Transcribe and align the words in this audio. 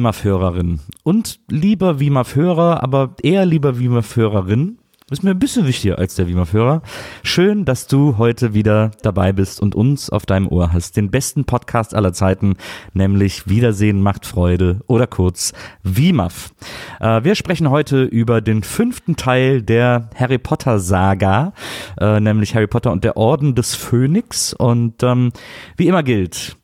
WIMAF-Hörerin 0.00 0.80
und 1.02 1.40
lieber 1.50 2.00
WIMAF-Hörer, 2.00 2.82
aber 2.82 3.16
eher 3.22 3.44
lieber 3.44 3.78
WIMAF-Hörerin, 3.78 4.78
ist 5.10 5.22
mir 5.22 5.32
ein 5.32 5.38
bisschen 5.38 5.66
wichtiger 5.66 5.98
als 5.98 6.14
der 6.14 6.26
WIMAF-Hörer. 6.26 6.80
Schön, 7.22 7.66
dass 7.66 7.86
du 7.86 8.16
heute 8.16 8.54
wieder 8.54 8.92
dabei 9.02 9.32
bist 9.34 9.60
und 9.60 9.74
uns 9.74 10.08
auf 10.08 10.24
deinem 10.24 10.48
Ohr 10.48 10.72
hast. 10.72 10.96
Den 10.96 11.10
besten 11.10 11.44
Podcast 11.44 11.94
aller 11.94 12.14
Zeiten, 12.14 12.54
nämlich 12.94 13.46
Wiedersehen 13.46 14.00
macht 14.00 14.24
Freude 14.24 14.80
oder 14.86 15.06
kurz 15.06 15.52
WIMAF. 15.82 16.54
Äh, 16.98 17.22
wir 17.22 17.34
sprechen 17.34 17.68
heute 17.68 18.04
über 18.04 18.40
den 18.40 18.62
fünften 18.62 19.16
Teil 19.16 19.60
der 19.60 20.08
Harry 20.14 20.38
Potter 20.38 20.80
Saga, 20.80 21.52
äh, 22.00 22.20
nämlich 22.20 22.54
Harry 22.54 22.68
Potter 22.68 22.90
und 22.90 23.04
der 23.04 23.18
Orden 23.18 23.54
des 23.54 23.74
Phönix. 23.74 24.54
Und 24.54 25.02
ähm, 25.02 25.32
wie 25.76 25.88
immer 25.88 26.02
gilt, 26.02 26.56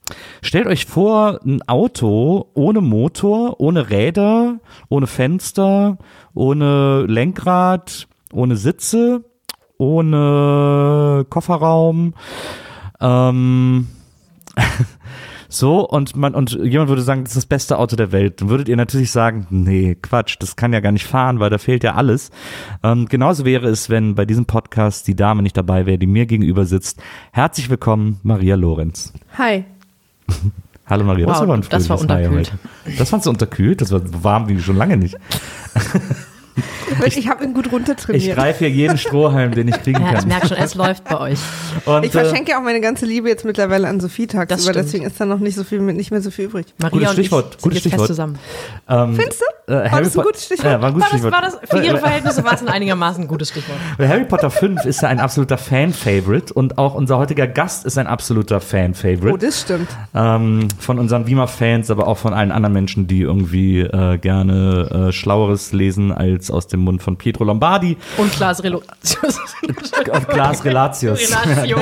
Stellt 0.42 0.66
euch 0.66 0.86
vor, 0.86 1.40
ein 1.44 1.62
Auto 1.68 2.50
ohne 2.54 2.80
Motor, 2.80 3.60
ohne 3.60 3.90
Räder, 3.90 4.60
ohne 4.88 5.06
Fenster, 5.06 5.98
ohne 6.34 7.04
Lenkrad, 7.06 8.06
ohne 8.32 8.56
Sitze, 8.56 9.24
ohne 9.78 11.26
Kofferraum. 11.28 12.14
Ähm, 13.00 13.88
so, 15.48 15.88
und 15.88 16.16
man, 16.16 16.34
und 16.34 16.52
jemand 16.52 16.88
würde 16.88 17.02
sagen, 17.02 17.24
das 17.24 17.32
ist 17.32 17.36
das 17.36 17.46
beste 17.46 17.78
Auto 17.78 17.96
der 17.96 18.12
Welt. 18.12 18.40
Dann 18.40 18.48
würdet 18.48 18.68
ihr 18.68 18.76
natürlich 18.76 19.10
sagen, 19.10 19.46
nee, 19.50 19.96
Quatsch, 20.00 20.36
das 20.38 20.56
kann 20.56 20.72
ja 20.72 20.80
gar 20.80 20.92
nicht 20.92 21.06
fahren, 21.06 21.40
weil 21.40 21.50
da 21.50 21.58
fehlt 21.58 21.84
ja 21.84 21.94
alles. 21.94 22.30
Ähm, 22.82 23.06
genauso 23.06 23.44
wäre 23.44 23.68
es, 23.68 23.90
wenn 23.90 24.14
bei 24.14 24.24
diesem 24.24 24.46
Podcast 24.46 25.08
die 25.08 25.16
Dame 25.16 25.42
nicht 25.42 25.56
dabei 25.56 25.86
wäre, 25.86 25.98
die 25.98 26.06
mir 26.06 26.26
gegenüber 26.26 26.64
sitzt. 26.64 27.02
Herzlich 27.32 27.68
willkommen, 27.68 28.20
Maria 28.22 28.54
Lorenz. 28.54 29.12
Hi. 29.36 29.64
Hallo 30.86 31.04
Maria, 31.04 31.26
das 31.26 31.34
Wow, 31.34 31.40
war 31.40 31.54
aber 31.54 31.54
ein 31.54 31.64
das 31.68 31.88
war 31.88 32.00
unterkühlt. 32.00 32.52
Das 32.98 33.10
fandst 33.10 33.26
du 33.26 33.30
unterkühlt? 33.30 33.80
Das 33.80 33.90
war 33.90 34.00
warm 34.22 34.48
wie 34.48 34.60
schon 34.60 34.76
lange 34.76 34.96
nicht. 34.96 35.16
Ich, 37.04 37.28
habe 37.28 37.44
ihn 37.44 37.52
gut 37.54 37.66
Ich 37.66 37.72
runtertrainiert. 37.72 38.36
greife 38.36 38.60
hier 38.66 38.70
jeden 38.70 38.96
Strohhalm, 38.98 39.52
den 39.54 39.68
ich 39.68 39.82
kriegen 39.82 40.00
Ja, 40.00 40.12
ich 40.12 40.18
kann. 40.20 40.28
merke 40.28 40.48
schon, 40.48 40.56
es 40.56 40.74
läuft 40.74 41.04
bei 41.04 41.18
euch. 41.20 41.38
Und, 41.84 42.04
Ich 42.04 42.12
verschenke 42.12 42.52
ja 42.52 42.58
auch 42.58 42.62
meine 42.62 42.80
ganze 42.80 43.04
Liebe 43.06 43.28
jetzt 43.28 43.44
mittlerweile 43.44 43.88
an 43.88 44.00
Sophie 44.00 44.26
Das 44.26 44.34
tagsüber, 44.48 44.60
stimmt. 44.72 44.76
deswegen 44.86 45.04
ist 45.04 45.20
da 45.20 45.26
noch 45.26 45.38
nicht 45.38 45.54
so 45.56 45.64
viel 45.64 45.80
nicht 45.80 46.10
mehr 46.10 46.22
so 46.22 46.30
viel 46.30 46.46
übrig. 46.46 46.66
Maria 46.78 46.90
Gutes 46.92 47.08
und 47.08 47.14
Stichwort, 47.14 47.44
ich 47.46 47.52
sind 47.60 47.62
gutes 47.62 47.78
Stichwort. 47.80 48.06
zusammen. 48.06 48.38
ähm, 48.88 49.14
Findest 49.16 49.40
du? 49.66 49.72
äh, 49.72 49.76
War 49.76 49.90
Harry 49.90 50.04
das 50.04 50.16
ein 50.18 50.24
gutes 50.24 50.44
Stichwort? 50.46 50.72
Ja, 50.72 50.80
war 50.80 50.88
ein 50.88 50.94
gutes 50.94 51.02
War 51.04 51.10
das, 51.10 51.20
Stichwort. 51.20 51.32
war 51.32 51.42
das, 51.42 51.70
für 51.70 51.86
Ihre 51.86 51.98
Verhältnisse 51.98 52.44
war 52.44 52.54
es 52.54 52.62
ein 52.62 52.68
einigermaßen 52.76 53.24
ein 53.24 53.28
gutes 53.28 53.48
Stichwort. 53.50 53.78
Harry 53.98 54.24
Potter 54.24 54.50
5 54.50 54.84
ist 54.86 55.02
ja 55.02 55.08
ein 55.08 55.20
absoluter 55.20 55.58
Fan-Favorite 55.58 56.54
und 56.54 56.78
auch 56.78 56.94
unser 56.94 57.18
heutiger 57.18 57.46
Gast 57.46 57.84
ist 57.84 57.98
ein 57.98 58.06
absoluter 58.06 58.56
Oh, 58.56 58.60
Fan-Favorite. 58.60 59.38
das 59.46 59.60
stimmt. 59.62 59.88
ähm, 60.14 60.68
von 60.78 60.98
unseren 60.98 61.26
Wiemer-Fans, 61.26 61.90
aber 61.90 62.06
auch 62.06 62.16
von 62.18 62.32
allen 62.32 62.52
anderen 62.52 62.72
Menschen, 62.72 63.06
die 63.06 63.20
irgendwie 63.22 63.80
äh, 63.80 64.18
gerne 64.18 65.08
äh, 65.08 65.12
Schlaueres 65.12 65.72
lesen 65.72 66.12
als 66.12 66.45
aus 66.50 66.66
dem 66.66 66.80
Mund 66.80 67.02
von 67.02 67.16
Pietro 67.16 67.44
Lombardi 67.44 67.96
Und 68.16 68.32
Klaas 68.32 68.62
Relatius. 68.64 69.38
und 70.12 70.28
Glas 70.28 70.64
Relatius. 70.64 71.20
Relatio. 71.30 71.78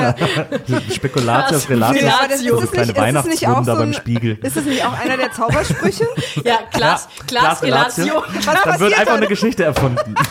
Spekulatius 0.93 1.69
Relatius. 1.69 2.03
Relatio. 2.03 2.27
das 2.29 2.41
ist, 2.41 2.51
auch 2.91 2.95
Weihnachtswunder 3.01 3.73
so 3.73 3.79
beim 3.79 3.93
Spiegel. 3.93 4.37
Ist 4.41 4.57
es 4.57 4.65
nicht 4.65 4.85
auch 4.85 4.97
einer 4.99 5.17
der 5.17 5.31
Zaubersprüche? 5.31 6.07
Ja, 6.43 6.59
Klaas, 6.71 7.07
Klaas 7.27 7.61
Relatio. 7.61 8.23
Was 8.45 8.63
Dann 8.63 8.79
wird 8.79 8.93
einfach 8.93 9.05
dann? 9.05 9.17
eine 9.17 9.27
Geschichte 9.27 9.63
erfunden. 9.63 10.15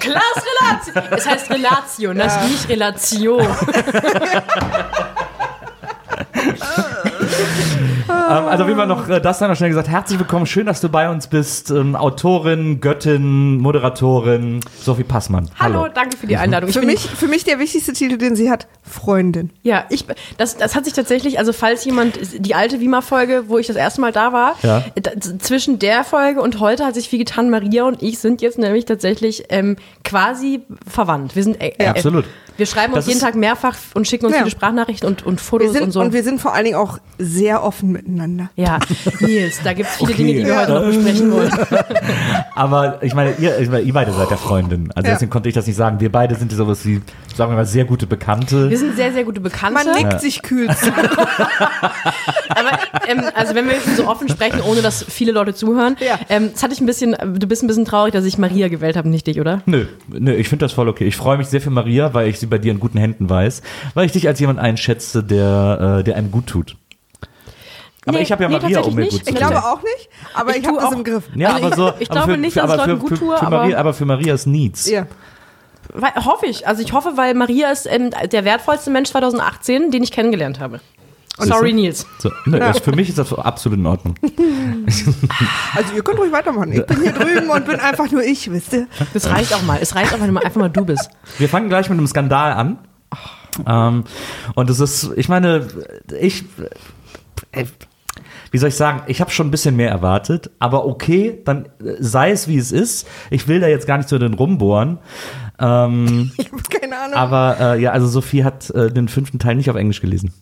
Klaas 0.00 0.42
Relatio. 0.92 1.16
Es 1.16 1.26
heißt 1.26 1.50
Relatio, 1.50 2.14
das 2.14 2.36
ist 2.36 2.50
nicht 2.50 2.68
Relatio. 2.68 3.40
Ähm, 8.28 8.46
also 8.48 8.66
wie 8.68 8.74
man 8.74 8.88
noch 8.88 9.08
äh, 9.08 9.20
das 9.20 9.38
dann 9.38 9.50
noch 9.50 9.56
schnell 9.56 9.70
gesagt, 9.70 9.88
herzlich 9.88 10.18
willkommen, 10.18 10.46
schön, 10.46 10.66
dass 10.66 10.80
du 10.80 10.88
bei 10.88 11.08
uns 11.10 11.26
bist. 11.26 11.70
Ähm, 11.70 11.94
Autorin, 11.96 12.80
Göttin, 12.80 13.58
Moderatorin, 13.58 14.60
Sophie 14.80 15.04
Passmann. 15.04 15.50
Hallo, 15.58 15.88
danke 15.92 16.16
für 16.16 16.26
die 16.26 16.36
Einladung. 16.36 16.68
Ich 16.70 16.78
Für 16.78 16.84
mich, 16.84 17.00
für 17.00 17.28
mich 17.28 17.44
der 17.44 17.58
wichtigste 17.58 17.92
Titel, 17.92 18.18
den 18.18 18.36
sie 18.36 18.50
hat, 18.50 18.66
Freundin. 18.82 19.50
Ja, 19.62 19.84
ich, 19.90 20.06
das, 20.38 20.56
das 20.56 20.74
hat 20.74 20.84
sich 20.84 20.94
tatsächlich, 20.94 21.38
also 21.38 21.52
falls 21.52 21.84
jemand, 21.84 22.18
die 22.38 22.54
alte 22.54 22.80
Wima-Folge, 22.80 23.44
wo 23.48 23.58
ich 23.58 23.66
das 23.66 23.76
erste 23.76 24.00
Mal 24.00 24.12
da 24.12 24.32
war, 24.32 24.54
Ja. 24.62 24.84
da, 24.94 25.10
zwischen 25.38 25.78
der 25.78 26.04
Folge 26.04 26.40
und 26.40 26.60
heute 26.60 26.84
hat 26.84 26.94
sich 26.94 27.08
viel 27.08 27.18
getan. 27.18 27.50
Maria 27.50 27.84
und 27.84 28.02
ich 28.02 28.18
sind 28.18 28.42
jetzt 28.42 28.58
nämlich 28.58 28.84
tatsächlich 28.86 29.44
ähm, 29.50 29.76
quasi 30.04 30.62
verwandt. 30.86 31.36
Wir 31.36 31.42
sind, 31.44 31.60
äh, 31.60 31.72
Ja, 31.78 31.86
äh, 31.86 31.88
absolut. 31.88 32.24
Wir 32.56 32.66
schreiben 32.66 32.94
Das 32.94 33.04
uns 33.04 33.14
jeden 33.14 33.20
Tag 33.20 33.34
mehrfach 33.34 33.76
und 33.94 34.06
schicken 34.08 34.26
uns 34.26 34.34
Ja. 34.34 34.40
viele 34.40 34.50
Sprachnachrichten 34.50 35.08
und, 35.08 35.24
und 35.26 35.40
Fotos 35.40 35.72
sind, 35.72 35.82
und 35.84 35.90
so. 35.92 36.00
und 36.00 36.12
wir 36.12 36.22
sind 36.22 36.40
vor 36.40 36.54
allen 36.54 36.64
Dingen 36.64 36.76
auch 36.76 36.98
sehr 37.18 37.62
offen 37.62 37.92
miteinander. 37.92 38.50
ja, 38.56 38.78
Nils, 39.20 39.60
da 39.62 39.72
gibt 39.72 39.88
es 39.90 39.96
viele 39.96 40.12
Okay. 40.12 40.16
Dinge, 40.24 40.32
die 40.40 40.46
wir 40.46 40.54
Ja. 40.54 40.60
heute 40.62 40.72
noch 40.72 40.84
besprechen 40.86 41.32
wollen. 41.32 41.50
Aber 42.54 43.02
ich 43.02 43.14
meine, 43.14 43.34
ihr, 43.38 43.58
ich 43.58 43.68
meine, 43.68 43.82
ihr 43.82 43.92
beide 43.92 44.12
seid 44.12 44.30
ja 44.30 44.36
Freundin. 44.36 44.90
Also 44.94 45.06
Ja. 45.08 45.14
deswegen 45.14 45.30
konnte 45.30 45.48
ich 45.48 45.54
das 45.54 45.66
nicht 45.66 45.76
sagen. 45.76 46.00
Wir 46.00 46.10
beide 46.10 46.34
sind 46.34 46.52
sowas 46.52 46.84
wie, 46.84 47.02
sagen 47.36 47.52
wir 47.52 47.56
mal, 47.56 47.66
sehr 47.66 47.84
gute 47.84 48.06
Bekannte. 48.06 48.70
Wir 48.70 48.78
sind 48.78 48.96
sehr, 48.96 49.12
sehr 49.12 49.24
gute 49.24 49.40
Bekannte. 49.40 49.84
Man 49.84 49.94
nickt 49.96 50.20
sich 50.20 50.42
kühl 50.42 50.68
zu. 50.74 50.90
Aber 52.48 52.70
ähm, 53.08 53.22
also 53.34 53.54
wenn 53.54 53.66
wir 53.66 53.74
jetzt 53.74 53.96
so 53.96 54.06
offen 54.08 54.28
sprechen, 54.28 54.60
ohne 54.62 54.82
dass 54.82 55.04
viele 55.04 55.32
Leute 55.32 55.54
zuhören, 55.54 55.96
Ja. 56.00 56.18
ähm, 56.28 56.50
das 56.52 56.62
hatte 56.62 56.72
ich 56.74 56.80
ein 56.80 56.86
bisschen, 56.86 57.14
du 57.38 57.46
bist 57.46 57.62
ein 57.62 57.66
bisschen 57.66 57.84
traurig, 57.84 58.12
dass 58.12 58.24
ich 58.24 58.38
Maria 58.38 58.68
gewählt 58.68 58.96
habe, 58.96 59.08
nicht 59.08 59.26
dich, 59.26 59.40
oder? 59.40 59.62
Nö, 59.66 59.86
nö, 60.08 60.32
ich 60.34 60.48
finde 60.48 60.64
das 60.64 60.72
voll 60.72 60.88
okay. 60.88 61.04
Ich 61.06 61.16
freue 61.16 61.38
mich 61.38 61.48
sehr 61.48 61.60
für 61.60 61.70
Maria, 61.70 62.14
weil 62.14 62.28
ich 62.28 62.38
sie 62.38 62.46
bei 62.46 62.58
dir 62.58 62.72
in 62.72 62.80
guten 62.80 62.98
Händen 62.98 63.28
weiß, 63.28 63.62
weil 63.94 64.06
ich 64.06 64.12
dich 64.12 64.26
als 64.28 64.40
jemand 64.40 64.58
einschätze, 64.58 65.22
der, 65.22 65.98
äh, 66.00 66.04
der 66.04 66.16
einem 66.16 66.30
gut 66.30 66.46
tut. 66.46 66.76
Aber 68.08 68.18
Nee, 68.18 68.22
ich 68.22 68.30
habe 68.30 68.44
ja 68.44 68.48
nee, 68.48 68.58
Maria, 68.60 68.80
um 68.80 68.94
mir 68.94 69.08
gut 69.08 69.24
zu 69.24 69.30
Ich 69.30 69.34
glaube 69.36 69.56
auch 69.58 69.82
nicht, 69.82 70.08
aber 70.32 70.50
Ich 70.52 70.58
ich, 70.58 70.66
habe 70.66 70.76
tue 70.78 70.84
das 70.86 70.92
im 70.94 71.04
Griff. 71.04 71.24
Ja, 71.34 71.54
Also 71.54 71.58
aber 71.58 71.68
ich- 71.68 71.74
so, 71.74 71.92
ich 71.98 72.10
aber 72.10 72.20
glaube 72.20 72.32
für, 72.32 72.38
nicht, 72.38 72.52
für, 72.52 72.60
dass 72.60 72.70
es 72.70 72.72
aber 72.78 72.86
Leuten 72.86 73.00
für, 73.00 73.08
gut 73.08 73.08
für, 73.10 73.24
tue, 73.24 73.36
für 73.36 73.46
aber- 73.46 73.56
Maria, 73.58 73.78
aber 73.78 73.94
für 73.94 74.04
Marias 74.04 74.46
Needs. 74.46 74.88
Ja. 74.88 75.06
Weil, 75.96 76.14
hoffe 76.24 76.46
ich. 76.46 76.66
Also 76.68 76.82
ich 76.82 76.92
hoffe, 76.92 77.12
weil 77.16 77.34
Maria 77.34 77.70
ist 77.70 77.86
ähm, 77.86 78.10
der 78.30 78.44
wertvollste 78.44 78.90
Mensch 78.90 79.10
2018, 79.10 79.90
den 79.90 80.02
ich 80.02 80.12
kennengelernt 80.12 80.60
habe. 80.60 80.80
Sorry, 81.38 81.72
Nils. 81.72 82.06
So, 82.18 82.30
nö, 82.46 82.58
ist, 82.58 82.82
für 82.82 82.92
mich 82.92 83.10
ist 83.10 83.18
das 83.18 83.32
absolut 83.32 83.78
in 83.78 83.86
Ordnung. 83.86 84.14
Also 85.74 85.94
ihr 85.94 86.02
könnt 86.02 86.18
ruhig 86.18 86.32
weitermachen. 86.32 86.72
Ich 86.72 86.86
bin 86.86 87.02
hier 87.02 87.12
drüben 87.12 87.50
und 87.50 87.66
bin 87.66 87.78
einfach 87.78 88.10
nur 88.10 88.22
ich, 88.22 88.50
wisst 88.50 88.72
ihr? 88.72 88.86
Das 89.12 89.28
reicht 89.28 89.52
auch 89.52 89.62
mal. 89.62 89.78
Es 89.80 89.94
reicht 89.94 90.14
auch, 90.14 90.20
wenn 90.20 90.28
du 90.28 90.32
mal 90.32 90.42
einfach 90.42 90.60
mal 90.60 90.70
du 90.70 90.86
bist. 90.86 91.10
Wir 91.38 91.48
fangen 91.48 91.68
gleich 91.68 91.90
mit 91.90 91.98
einem 91.98 92.06
Skandal 92.06 92.52
an. 92.52 92.78
Ähm, 93.66 94.04
und 94.54 94.70
es 94.70 94.80
ist, 94.80 95.10
ich 95.16 95.28
meine, 95.28 95.66
ich, 96.18 96.44
äh, 97.52 97.66
wie 98.50 98.58
soll 98.58 98.70
ich 98.70 98.76
sagen, 98.76 99.02
ich 99.06 99.20
habe 99.20 99.30
schon 99.30 99.48
ein 99.48 99.50
bisschen 99.50 99.76
mehr 99.76 99.90
erwartet, 99.90 100.50
aber 100.58 100.86
okay, 100.86 101.40
dann 101.44 101.66
äh, 101.84 101.96
sei 101.98 102.30
es 102.30 102.48
wie 102.48 102.56
es 102.56 102.72
ist. 102.72 103.06
Ich 103.30 103.48
will 103.48 103.60
da 103.60 103.66
jetzt 103.66 103.86
gar 103.86 103.98
nicht 103.98 104.08
so 104.08 104.18
den 104.18 104.34
rumbohren. 104.34 104.98
Ähm, 105.58 106.30
Ich 106.38 106.52
habe 106.52 106.62
keine 106.62 106.98
Ahnung. 106.98 107.14
aber 107.14 107.56
äh, 107.60 107.80
ja, 107.80 107.92
also 107.92 108.06
Sophie 108.06 108.44
hat 108.44 108.70
äh, 108.70 108.90
den 108.90 109.08
fünften 109.08 109.38
Teil 109.38 109.54
nicht 109.56 109.70
auf 109.70 109.76
Englisch 109.76 110.00
gelesen. 110.00 110.32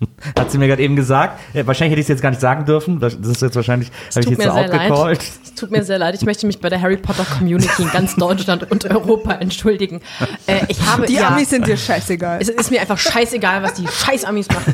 Hat 0.38 0.50
sie 0.52 0.58
mir 0.58 0.68
gerade 0.68 0.82
eben 0.82 0.94
gesagt. 0.94 1.40
Ja, 1.54 1.66
wahrscheinlich 1.66 1.92
hätte 1.92 2.00
ich 2.00 2.04
es 2.04 2.08
jetzt 2.08 2.22
gar 2.22 2.30
nicht 2.30 2.40
sagen 2.40 2.64
dürfen. 2.64 3.00
Das 3.00 3.14
ist 3.14 3.42
jetzt 3.42 3.56
wahrscheinlich, 3.56 3.90
habe 4.14 4.20
ich 4.20 4.26
tut 4.26 4.38
jetzt 4.38 4.42
so 4.42 4.48
mir 4.48 4.52
sehr 4.52 4.68
leid. 4.68 4.90
outgecallt. 4.92 5.22
Es 5.42 5.54
tut 5.54 5.70
mir 5.72 5.82
sehr 5.84 5.98
leid. 5.98 6.14
Ich 6.14 6.22
möchte 6.24 6.46
mich 6.46 6.60
bei 6.60 6.68
der 6.68 6.80
Harry 6.80 6.96
Potter 6.98 7.24
Community 7.24 7.82
in 7.82 7.90
ganz 7.90 8.14
Deutschland 8.14 8.70
und 8.70 8.84
Europa 8.84 9.32
entschuldigen. 9.32 10.00
Äh, 10.46 10.60
ich 10.68 10.80
habe 10.86 11.06
die 11.06 11.14
ja, 11.14 11.28
Amis 11.28 11.50
sind 11.50 11.66
dir 11.66 11.76
scheißegal. 11.76 12.38
Es 12.40 12.48
ist 12.48 12.70
mir 12.70 12.80
einfach 12.80 12.98
scheißegal, 12.98 13.62
was 13.64 13.74
die 13.74 13.88
scheiß 13.88 14.24
Amis 14.24 14.46
machen. 14.48 14.72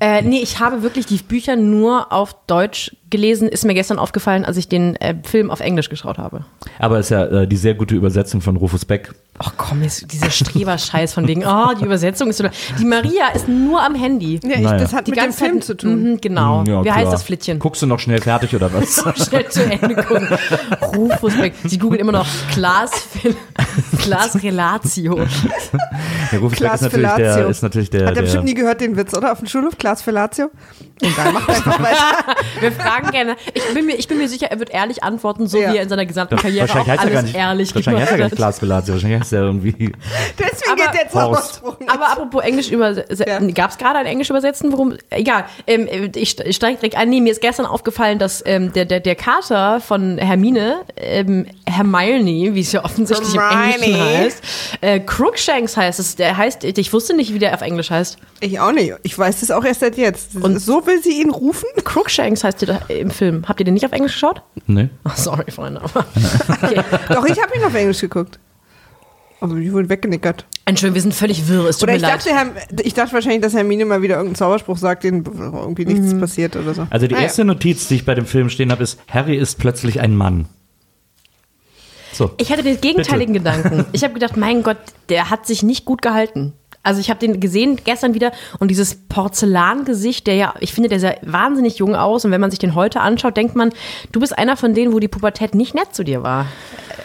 Äh, 0.00 0.22
nee, 0.22 0.40
ich 0.40 0.60
habe 0.60 0.82
wirklich 0.82 1.06
die 1.06 1.16
Bücher 1.16 1.56
nur 1.56 2.12
auf 2.12 2.36
Deutsch 2.46 2.96
gelesen. 3.10 3.48
Ist 3.48 3.64
mir 3.64 3.74
gestern 3.74 3.98
aufgefallen, 3.98 4.44
als 4.44 4.56
ich 4.56 4.68
den 4.68 4.96
äh, 4.96 5.16
Film 5.24 5.50
auf 5.50 5.60
Englisch 5.60 5.88
geschaut 5.88 6.18
habe. 6.18 6.44
Aber 6.78 6.98
es 6.98 7.06
ist 7.06 7.10
ja 7.10 7.24
äh, 7.24 7.48
die 7.48 7.56
sehr 7.56 7.74
gute 7.74 7.94
Übersetzung 7.94 8.40
von 8.40 8.56
Rufus 8.56 8.84
Beck. 8.84 9.14
Ach 9.40 9.52
komm, 9.56 9.82
jetzt 9.82 10.12
dieser 10.12 10.30
Streber-Scheiß 10.30 11.14
von 11.14 11.28
wegen, 11.28 11.44
oh, 11.46 11.72
die 11.80 11.84
Übersetzung 11.84 12.28
ist 12.30 12.38
so. 12.38 12.44
Die 12.78 12.84
Maria 12.84 13.28
ist 13.34 13.46
nur 13.48 13.80
am 13.82 13.94
Handy. 13.94 14.40
Ja, 14.42 14.50
ich, 14.56 14.60
Naja. 14.62 14.78
das 14.78 14.92
hat 14.92 15.06
Die 15.06 15.12
mit 15.12 15.18
dem 15.20 15.24
ganze 15.26 15.38
Film 15.44 15.54
Zeit, 15.60 15.64
zu 15.64 15.76
tun. 15.76 16.02
Mhm, 16.12 16.20
genau. 16.20 16.64
Ja, 16.66 16.80
Wie 16.80 16.82
klar. 16.84 16.96
heißt 16.96 17.12
das 17.12 17.22
Flittchen? 17.22 17.58
Guckst 17.60 17.80
du 17.82 17.86
noch 17.86 18.00
schnell 18.00 18.20
fertig 18.20 18.54
oder 18.56 18.72
was? 18.72 19.04
Schnell 19.28 19.48
zu 19.48 19.62
Ende 19.64 19.94
gucken. 19.94 20.28
Rufus 20.96 21.34
Beck. 21.36 21.54
Sie 21.64 21.78
googelt 21.78 22.00
immer 22.00 22.12
noch 22.12 22.26
Klaas, 22.52 22.90
Klaas 24.00 24.34
Relatio. 24.42 25.18
Ja, 25.18 26.38
Rufus 26.38 26.50
Beck 26.50 26.58
Klaas 26.58 26.82
ist 26.82 26.92
natürlich 26.92 27.12
der, 27.16 27.48
ist 27.48 27.62
natürlich 27.62 27.90
der, 27.90 28.00
Hat 28.00 28.08
er 28.08 28.14
der 28.14 28.22
bestimmt 28.22 28.44
nie 28.44 28.54
gehört, 28.54 28.80
den 28.80 28.96
Witz, 28.96 29.14
oder? 29.16 29.32
Auf 29.32 29.38
dem 29.38 29.46
Schulhof, 29.48 29.78
Klaas 29.78 30.02
Fellatio? 30.02 30.50
Egal, 31.00 31.32
macht 31.32 31.48
einfach 31.48 31.78
weiter. 31.80 32.34
Wir 32.60 32.72
fragen 32.72 33.10
gerne. 33.12 33.36
Ich 33.54 33.62
bin 33.72 33.86
mir, 33.86 33.94
ich 33.94 34.08
bin 34.08 34.18
mir 34.18 34.28
sicher, 34.28 34.50
er 34.50 34.58
wird 34.58 34.70
ehrlich 34.70 35.04
antworten, 35.04 35.46
so 35.46 35.58
Ja. 35.60 35.72
wie 35.72 35.76
er 35.76 35.82
in 35.84 35.88
seiner 35.88 36.06
gesamten 36.06 36.36
Karriere 36.36 36.68
auch 36.68 36.86
er 36.88 36.98
alles 37.00 37.12
gar 37.12 37.22
nicht, 37.22 37.34
ehrlich 37.36 37.74
wahrscheinlich 37.74 38.02
heißt 38.02 38.12
er 38.12 38.18
gar 38.18 38.28
gemacht 38.28 38.32
nicht 38.32 38.32
hat. 38.32 38.36
Glas 38.36 38.58
Fellatio, 38.58 38.94
wahrscheinlich 38.94 39.20
ist 39.28 39.32
ja 39.32 39.40
irgendwie. 39.42 39.92
Deswegen 40.38 40.72
Aber- 40.72 40.82
geht 40.92 41.00
der 41.02 41.08
Zauberspruch 41.10 41.78
nicht. 41.80 41.90
Aber 41.90 42.08
apropos 42.10 42.42
Englisch 42.42 42.70
übersetzen, 42.70 43.24
Ja. 43.26 43.38
gab 43.52 43.70
es 43.70 43.78
gerade 43.78 43.98
ein 43.98 44.06
Englisch 44.06 44.30
übersetzen? 44.30 44.72
Worum? 44.72 44.94
Egal. 45.10 45.44
Ähm, 45.66 45.88
ich 46.14 46.38
ich 46.40 46.56
steige 46.56 46.76
direkt 46.78 46.96
ein. 46.96 47.08
Nee, 47.10 47.20
mir 47.20 47.32
ist 47.32 47.40
gestern 47.40 47.66
aufgefallen, 47.66 48.18
dass 48.18 48.42
ähm, 48.46 48.72
der, 48.72 48.84
der, 48.84 49.00
der 49.00 49.14
Kater 49.14 49.80
von 49.80 50.18
Hermine, 50.18 50.80
ähm, 50.96 51.46
Hermione, 51.66 52.54
wie 52.54 52.60
es 52.60 52.72
ja 52.72 52.84
offensichtlich 52.84 53.34
im 53.34 53.40
Hermione. 53.40 53.74
Englischen 53.74 54.00
heißt, 54.04 54.42
äh, 54.80 55.00
Crookshanks 55.00 55.76
heißt 55.76 56.00
es. 56.00 56.16
Der 56.16 56.36
heißt, 56.36 56.64
ich 56.64 56.92
wusste 56.92 57.14
nicht, 57.14 57.34
wie 57.34 57.38
der 57.38 57.54
auf 57.54 57.60
Englisch 57.62 57.90
heißt. 57.90 58.18
ich 58.40 58.58
auch 58.60 58.72
nicht. 58.72 58.94
Ich 59.02 59.18
weiß 59.18 59.40
das 59.40 59.50
auch 59.50 59.64
erst 59.64 59.80
seit 59.80 59.96
jetzt. 59.96 60.36
Und- 60.36 60.58
so 60.60 60.86
will 60.86 61.02
sie 61.02 61.20
ihn 61.20 61.30
rufen? 61.30 61.66
Crookshanks 61.84 62.44
heißt 62.44 62.62
der 62.62 62.68
da 62.68 62.94
im 62.94 63.10
Film. 63.10 63.44
Habt 63.48 63.60
ihr 63.60 63.64
den 63.64 63.74
nicht 63.74 63.84
auf 63.86 63.92
Englisch 63.92 64.12
geschaut? 64.14 64.42
Ne? 64.66 64.90
Oh, 65.04 65.10
sorry, 65.14 65.50
Freunde. 65.50 65.80
Okay. 66.62 66.80
Doch, 67.08 67.24
ich 67.26 67.40
habe 67.40 67.54
ihn 67.56 67.64
auf 67.64 67.74
Englisch 67.74 68.00
geguckt. 68.00 68.38
Aber 69.40 69.54
die 69.54 69.72
wurden 69.72 69.88
weggenickert. 69.88 70.46
Entschuldigung, 70.64 70.94
wir 70.96 71.02
sind 71.02 71.14
völlig 71.14 71.46
wirr. 71.48 71.66
Es 71.68 71.76
tut 71.78 71.84
Oder 71.84 71.92
mir 71.92 71.96
ich 71.96 72.02
leid. 72.02 72.14
dachte, 72.14 72.30
Herr, 72.30 72.46
ich 72.84 72.92
dachte 72.94 73.12
wahrscheinlich, 73.12 73.40
dass 73.42 73.54
Hermine 73.54 73.84
mal 73.84 74.02
wieder 74.02 74.16
irgendeinen 74.16 74.34
Zauberspruch 74.36 74.76
sagt, 74.78 75.04
den 75.04 75.24
irgendwie 75.24 75.84
nichts 75.84 76.12
Mhm. 76.12 76.20
passiert 76.20 76.56
oder 76.56 76.74
so. 76.74 76.86
Also 76.90 77.06
die 77.06 77.14
Ah, 77.14 77.18
ja. 77.18 77.24
erste 77.24 77.44
Notiz, 77.44 77.86
die 77.88 77.94
ich 77.96 78.04
bei 78.04 78.14
dem 78.16 78.26
Film 78.26 78.50
stehen 78.50 78.72
habe, 78.72 78.82
ist, 78.82 78.98
Harry 79.08 79.36
ist 79.36 79.58
plötzlich 79.58 80.00
ein 80.00 80.16
Mann. 80.16 80.46
So. 82.12 82.32
Ich 82.38 82.50
hatte 82.50 82.62
den 82.64 82.80
gegenteiligen 82.80 83.32
Gedanken. 83.34 83.84
Ich 83.92 84.02
habe 84.02 84.14
gedacht, 84.14 84.36
mein 84.36 84.62
Gott, 84.64 84.78
der 85.08 85.30
hat 85.30 85.46
sich 85.46 85.62
nicht 85.62 85.84
gut 85.84 86.02
gehalten. 86.02 86.52
Also 86.82 87.00
ich 87.00 87.10
habe 87.10 87.20
den 87.20 87.40
gesehen 87.40 87.78
gestern 87.84 88.14
wieder 88.14 88.32
und 88.60 88.68
dieses 88.68 88.94
Porzellangesicht, 88.94 90.26
der 90.26 90.34
ja, 90.34 90.54
ich 90.60 90.72
finde, 90.72 90.88
der 90.88 91.00
sah 91.00 91.12
wahnsinnig 91.22 91.78
jung 91.78 91.94
aus 91.94 92.24
und 92.24 92.30
wenn 92.30 92.40
man 92.40 92.50
sich 92.50 92.58
den 92.58 92.74
heute 92.74 93.00
anschaut, 93.00 93.36
denkt 93.36 93.56
man, 93.56 93.70
du 94.12 94.20
bist 94.20 94.36
einer 94.38 94.56
von 94.56 94.74
denen, 94.74 94.92
wo 94.92 94.98
die 94.98 95.08
Pubertät 95.08 95.54
nicht 95.54 95.74
nett 95.74 95.94
zu 95.94 96.04
dir 96.04 96.22
war. 96.22 96.46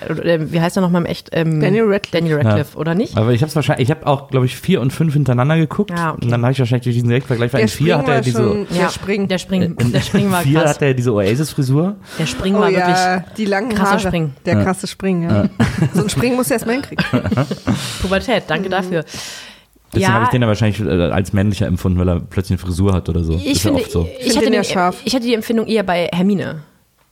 Äh, 0.07 0.39
Wie 0.51 0.59
heißt 0.61 0.77
er 0.77 0.81
nochmal 0.81 1.01
im 1.01 1.05
echt? 1.05 1.29
Ähm, 1.31 1.59
Daniel 1.61 1.85
Radcliffe. 1.85 2.17
Daniel 2.17 2.37
Radcliffe, 2.41 2.77
oder 2.77 2.93
nicht? 2.95 3.17
Aber 3.17 3.31
ich 3.31 3.41
habe 3.41 3.49
es 3.49 3.55
wahrscheinlich, 3.55 3.89
ich 3.89 3.95
habe 3.95 4.05
auch, 4.07 4.29
glaube 4.29 4.45
ich, 4.45 4.55
vier 4.55 4.81
und 4.81 4.91
fünf 4.91 5.13
hintereinander 5.13 5.57
geguckt. 5.57 5.91
Ja, 5.91 6.11
okay. 6.11 6.25
Und 6.25 6.31
dann 6.31 6.41
habe 6.43 6.51
ich 6.51 6.59
wahrscheinlich 6.59 6.83
durch 6.83 6.95
diesen 6.95 7.09
Direktvergleich, 7.09 7.53
weil 7.53 7.59
Der 7.59 7.69
in 7.69 7.69
vier 7.69 7.93
Spring 7.95 7.99
hat 7.99 8.07
er 8.07 8.15
war 8.15 8.21
diese, 8.21 8.37
schon, 8.43 8.67
der 8.69 8.89
Spring. 8.89 9.27
Der 9.27 9.37
Spring, 9.37 9.75
der 9.91 10.01
Spring 10.01 10.31
war 10.31 10.41
vier 10.41 10.59
krass. 10.59 10.69
hat 10.71 10.81
er 10.81 10.93
diese 10.93 11.13
Oasis-Frisur. 11.13 11.95
Der 12.19 12.25
Spring 12.25 12.55
Oh 12.55 12.59
war 12.59 12.69
ja, 12.69 12.77
wirklich 12.87 13.35
die 13.37 13.45
langen 13.45 13.69
krasser 13.69 13.91
Haare. 13.91 13.99
Spring. 13.99 14.33
Der 14.45 14.63
krasse 14.63 14.87
Spring, 14.87 15.23
ja. 15.23 15.49
So 15.93 16.03
ein 16.03 16.09
Spring 16.09 16.35
muss 16.35 16.47
er 16.49 16.53
erst 16.55 16.65
mal 16.65 16.73
hinkriegen. 16.73 17.05
Pubertät. 18.01 18.43
Danke 18.47 18.69
dafür. 18.69 19.03
Deswegen 19.93 20.13
habe 20.13 20.25
ich 20.25 20.29
den 20.29 20.41
ja 20.41 20.47
wahrscheinlich 20.47 20.79
äh, 20.81 21.11
als 21.11 21.33
männlicher 21.33 21.67
empfunden, 21.67 21.99
weil 21.99 22.09
er 22.09 22.19
plötzlich 22.19 22.59
eine 22.59 22.65
Frisur 22.67 22.93
hat 22.93 23.09
oder 23.09 23.23
so. 23.23 23.33
ich 23.33 23.51
ist 23.51 23.61
finde, 23.61 23.79
ja 23.79 23.83
oft 23.83 23.91
so. 23.91 24.09
ich, 24.19 24.23
Find 24.23 24.37
hatte 24.37 24.45
den 24.47 24.53
ja 24.53 24.91
ich 25.05 25.15
hatte 25.15 25.25
die 25.25 25.33
Empfindung 25.33 25.67
eher 25.67 25.83
bei 25.83 26.09
Hermine. 26.11 26.63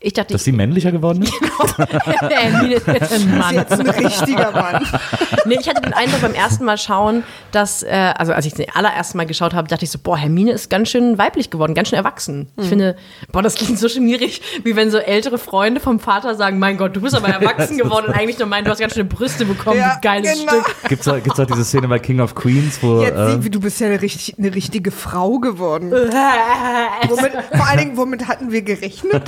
Ich 0.04 0.14
dachte, 0.14 0.34
Dass 0.34 0.44
sie 0.44 0.52
männlicher 0.52 0.92
geworden 0.92 1.22
ist? 1.22 1.34
Hermine 1.78 2.74
ist 2.76 2.88
jetzt 2.88 3.14
ein 3.14 3.38
Mann. 3.38 3.54
Jetzt 3.54 3.72
ein 3.80 3.88
richtiger 3.88 4.52
Mann. 4.52 4.86
Nee, 5.46 5.58
ich 5.60 5.68
hatte 5.68 5.82
den 5.82 5.94
Eindruck 5.94 6.22
beim 6.22 6.34
ersten 6.36 6.66
Mal 6.66 6.78
schauen, 6.78 7.24
dass, 7.52 7.82
äh, 7.82 8.14
also 8.16 8.32
als 8.32 8.46
ich 8.46 8.54
das 8.54 8.68
allererste 8.76 9.18
Mal 9.18 9.26
geschaut 9.26 9.56
habe, 9.56 9.68
dachte 9.68 9.86
ich 9.86 9.92
so, 9.92 9.98
boah, 9.98 10.16
Hermine 10.16 10.52
ist 10.52 10.70
ganz 10.70 10.90
schön 10.90 11.18
weiblich 11.18 11.50
geworden, 11.50 11.74
ganz 11.74 11.90
schön 11.90 11.98
erwachsen. 11.98 12.48
Ich 12.58 12.68
finde, 12.68 12.96
boah, 13.32 13.42
das 13.42 13.56
klingt 13.56 13.80
so 13.80 13.90
schmierig, 13.90 14.42
wie 14.64 14.76
wenn 14.76 14.92
so 14.92 15.00
ältere 15.00 15.40
Freunde 15.40 15.80
vom 15.80 16.00
Vater 16.00 16.36
sagen, 16.36 16.60
mein 16.60 16.78
Gott, 16.78 16.96
du 16.96 17.02
bist 17.02 17.16
aber 17.16 17.28
erwachsen 17.30 17.78
geworden 17.78 18.08
und 18.08 18.14
eigentlich 18.14 18.38
nur 18.38 18.48
meinen, 18.48 18.66
du 18.66 18.72
hast 18.72 18.80
ganz 18.80 18.94
schöne 18.94 19.06
Brüste 19.06 19.46
bekommen, 19.46 19.80
Ja, 19.80 19.96
du 19.96 20.02
geiles 20.02 20.40
genau. 20.40 20.52
Stück. 20.52 20.76
Gibt's 20.90 21.08
auch, 21.08 21.22
gibt's 21.24 21.40
auch 21.40 21.48
diese 21.48 21.64
Szene 21.66 21.88
bei 21.88 21.98
King 21.98 22.20
of 22.20 22.36
Queens, 22.36 22.78
wo 22.84 23.02
Jetzt 23.02 23.18
äh, 23.18 23.32
sieh, 23.32 23.44
wie 23.44 23.50
du 23.50 23.60
bist 23.60 23.80
ja 23.80 23.88
eine, 23.88 24.02
richtig, 24.02 24.36
eine 24.38 24.54
richtige 24.54 24.92
Frau 24.92 25.40
geworden. 25.40 25.92
womit, 25.92 27.32
vor 27.56 27.68
allen 27.68 27.80
Dingen, 27.80 27.98
womit 27.98 28.28
hatten 28.28 28.52
wir 28.52 28.62
gerechnet? 28.62 29.28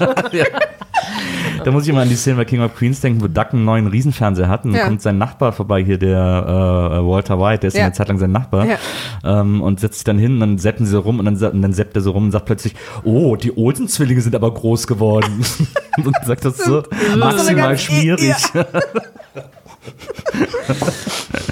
Da 1.64 1.72
muss 1.72 1.84
ich 1.84 1.90
immer 1.90 2.02
an 2.02 2.10
die 2.10 2.16
Szene 2.16 2.36
bei 2.38 2.46
King 2.46 2.62
of 2.62 2.76
Queens 2.76 3.00
denken, 3.02 3.22
wo 3.22 3.28
Duck 3.28 3.54
einen 3.54 3.64
neuen 3.66 3.88
Riesenfernseher 3.88 4.48
hat 4.50 4.66
und 4.66 4.72
dann 4.74 4.80
Ja. 4.82 4.88
kommt 4.88 5.02
sein 5.02 5.18
Nachbar 5.18 5.52
vorbei 5.54 5.84
hier, 5.84 5.98
der 5.98 6.18
äh, 6.18 7.06
Walter 7.08 7.40
White, 7.40 7.60
der 7.62 7.68
ist 7.70 7.78
ja. 7.78 7.86
Eine 7.86 7.94
Zeit 7.94 8.08
lang 8.10 8.18
sein 8.20 8.32
Nachbar 8.32 8.66
Ja. 8.66 8.78
ähm, 9.24 9.62
und 9.62 9.80
setzt 9.80 9.96
sich 9.96 10.04
dann 10.04 10.18
hin 10.18 10.34
und 10.34 10.40
dann 10.42 10.58
seppen 10.58 10.86
sie 10.86 10.92
so 10.94 11.00
rum 11.00 11.20
und 11.20 11.26
dann, 11.26 11.36
und 11.54 11.62
dann 11.62 11.74
seppt 11.74 11.96
er 11.96 12.02
so 12.02 12.12
rum 12.12 12.26
und 12.26 12.32
sagt 12.32 12.46
plötzlich, 12.46 12.76
oh, 13.04 13.36
die 13.36 13.56
Olsen-Zwillinge 13.58 14.22
sind 14.22 14.36
aber 14.36 14.54
groß 14.54 14.88
geworden. 14.88 15.44
und 16.04 16.16
sagt 16.26 16.46
das 16.46 16.58
so 16.58 16.84
maximal 17.18 17.78
schmierig. 17.78 18.34
Ah, 18.56 18.66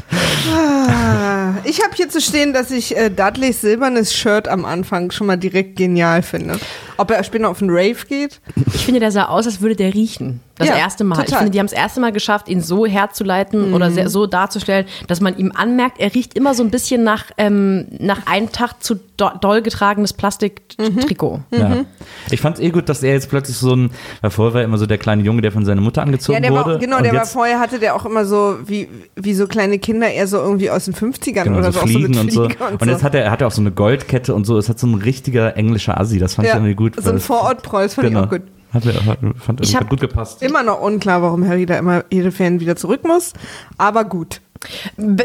Ich 1.64 1.82
habe 1.84 1.96
hier 1.96 2.10
zu 2.10 2.22
stehen, 2.22 2.54
dass 2.54 2.72
ich 2.72 2.98
äh, 2.98 3.10
Dudleys 3.10 3.62
silbernes 3.62 4.14
Shirt 4.14 4.48
am 4.48 4.66
Anfang 4.66 5.12
schon 5.12 5.28
mal 5.28 5.38
direkt 5.38 5.76
genial 5.76 6.22
finde. 6.24 6.60
Ob 6.98 7.12
er 7.12 7.24
später 7.24 7.50
auf 7.50 7.60
den 7.60 7.70
Rave 7.70 7.98
geht? 8.08 8.42
Ich 8.74 8.86
finde, 8.86 9.00
der 9.00 9.12
sah 9.12 9.26
aus, 9.26 9.46
als 9.46 9.62
würde 9.62 9.76
der 9.76 9.94
riechen. 9.94 10.42
Das 10.62 10.70
Ja, 10.70 10.78
erste 10.78 11.04
Mal. 11.04 11.20
Ich 11.20 11.26
total. 11.26 11.38
finde, 11.40 11.52
die 11.52 11.60
haben 11.60 11.66
es 11.68 11.74
erste 11.74 12.00
Mal 12.00 12.12
geschafft, 12.12 12.48
ihn 12.50 12.62
so 12.62 12.86
herzuleiten 12.86 13.74
oder 13.74 13.92
sehr, 13.92 14.10
so 14.10 14.28
darzustellen, 14.28 14.86
dass 15.08 15.22
man 15.22 15.38
ihm 15.38 15.52
anmerkt, 15.56 16.00
er 16.00 16.14
riecht 16.14 16.36
immer 16.36 16.54
so 16.54 16.64
ein 16.64 16.70
bisschen 16.72 17.04
nach, 17.04 17.26
ähm, 17.38 17.88
nach 18.00 18.28
einem 18.28 18.52
Tag 18.52 18.82
zu 18.84 18.96
do 19.18 19.30
doll 19.40 19.62
getragenes 19.62 20.14
Plastiktrikot. 20.14 21.42
Ja. 21.52 21.86
Ich 22.32 22.42
fand's 22.42 22.60
eh 22.60 22.70
gut, 22.70 22.90
dass 22.90 23.04
er 23.04 23.14
jetzt 23.14 23.30
plötzlich 23.30 23.58
so 23.58 23.76
ein, 23.76 23.92
weil 24.22 24.32
vorher 24.32 24.54
war 24.54 24.62
er 24.62 24.66
immer 24.66 24.78
so 24.78 24.86
der 24.86 24.98
kleine 24.98 25.24
Junge, 25.24 25.42
der 25.42 25.52
von 25.52 25.66
seiner 25.66 25.82
Mutter 25.82 26.02
angezogen 26.02 26.36
Ja, 26.36 26.42
der 26.42 26.52
wurde. 26.52 26.66
war, 26.74 26.78
genau, 26.80 26.98
und 26.98 27.04
der 27.04 27.14
war 27.14 27.26
vorher, 27.26 27.60
hatte 27.60 27.80
der 27.80 27.96
auch 27.96 28.06
immer 28.06 28.26
so, 28.26 28.58
wie, 28.66 28.88
wie 29.16 29.34
so 29.34 29.48
kleine 29.48 29.80
Kinder, 29.80 30.10
eher 30.10 30.28
so 30.28 30.38
irgendwie 30.38 30.70
aus 30.70 30.86
den 30.86 30.94
50ern 30.96 31.44
Genau, 31.44 31.60
oder 31.60 31.72
so 31.72 31.80
so, 31.82 31.86
fliegen 31.88 32.14
so 32.14 32.22
und 32.22 32.32
so. 32.32 32.46
Flieger 32.46 32.72
Und, 32.80 32.86
jetzt 32.88 33.04
hat 33.04 33.16
er, 33.16 33.30
hat 33.32 33.42
er 33.42 33.48
auch 33.48 33.52
so 33.52 33.62
eine 33.62 33.72
Goldkette 33.72 34.34
und 34.34 34.46
so. 34.46 34.58
Es 34.58 34.70
hat 34.70 34.80
so 34.80 34.88
ein 34.88 34.96
richtiger 34.96 35.56
englischer 35.58 36.00
Assi. 36.00 36.20
Das 36.20 36.36
fand 36.36 36.48
ich 36.48 36.54
ja, 36.54 36.58
irgendwie 36.60 36.76
gut. 36.76 36.96
so 37.02 37.10
ein 37.10 37.18
es- 37.18 37.26
Vorortpreuß 37.26 37.94
fand 37.96 38.08
genau. 38.08 38.22
ich 38.22 38.26
auch 38.26 38.30
gut. 38.32 38.42
Hat, 38.74 38.86
hat, 38.86 39.20
fand 39.40 39.62
Ich 39.62 39.76
hat 39.76 39.90
gut 39.90 40.00
gepasst. 40.02 40.42
Immer 40.42 40.64
noch 40.64 40.80
unklar, 40.82 41.22
warum 41.22 41.46
Harry 41.48 41.66
da 41.66 41.78
immer 41.78 42.04
jede 42.12 42.32
Fan 42.32 42.60
wieder 42.60 42.76
zurück 42.76 43.04
muss, 43.04 43.34
aber 43.78 44.06
gut. 44.06 44.42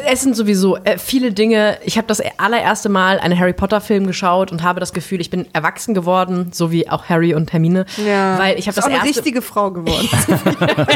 Es 0.06 0.22
sind 0.22 0.34
sowieso 0.34 0.78
äh, 0.78 0.96
viele 0.96 1.30
Dinge. 1.30 1.76
Ich 1.84 1.98
habe 1.98 2.06
das 2.06 2.22
allererste 2.38 2.88
Mal 2.88 3.18
einen 3.20 3.38
Harry 3.38 3.52
Potter 3.52 3.82
Film 3.82 4.06
geschaut 4.06 4.50
und 4.50 4.62
habe 4.62 4.80
das 4.80 4.94
Gefühl, 4.94 5.20
ich 5.20 5.28
bin 5.28 5.46
erwachsen 5.52 5.92
geworden, 5.92 6.52
so 6.54 6.72
wie 6.72 6.88
auch 6.88 7.04
Harry 7.10 7.34
und 7.34 7.52
Hermine. 7.52 7.84
Ja, 8.06 8.38
Weil 8.38 8.58
ich 8.58 8.66
habe 8.66 8.70
ist 8.70 8.76
das 8.78 8.84
auch 8.84 8.88
eine 8.88 8.96
erste, 8.96 9.10
richtige 9.10 9.42
Frau 9.42 9.70
geworden. 9.72 10.08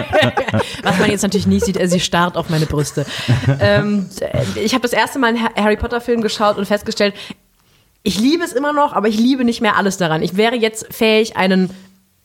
was 0.82 0.98
man 0.98 1.10
jetzt 1.10 1.22
natürlich 1.22 1.46
nicht 1.46 1.66
sieht, 1.66 1.78
äh, 1.78 1.86
sie 1.86 2.00
starrt 2.00 2.36
auf 2.38 2.48
meine 2.48 2.64
Brüste. 2.66 3.04
ähm, 3.60 4.08
äh, 4.20 4.42
ich 4.58 4.72
habe 4.72 4.82
das 4.82 4.92
erste 4.94 5.18
Mal 5.18 5.28
einen 5.28 5.42
Ha- 5.44 5.50
Harry 5.56 5.76
Potter 5.76 6.00
Film 6.00 6.22
geschaut 6.22 6.56
und 6.56 6.64
festgestellt, 6.64 7.14
ich 8.02 8.18
liebe 8.18 8.42
es 8.42 8.54
immer 8.54 8.72
noch, 8.72 8.94
aber 8.94 9.08
ich 9.08 9.18
liebe 9.18 9.44
nicht 9.44 9.60
mehr 9.60 9.76
alles 9.76 9.98
daran. 9.98 10.22
Ich 10.22 10.36
wäre 10.38 10.56
jetzt 10.56 10.86
fähig, 10.92 11.36
einen 11.36 11.68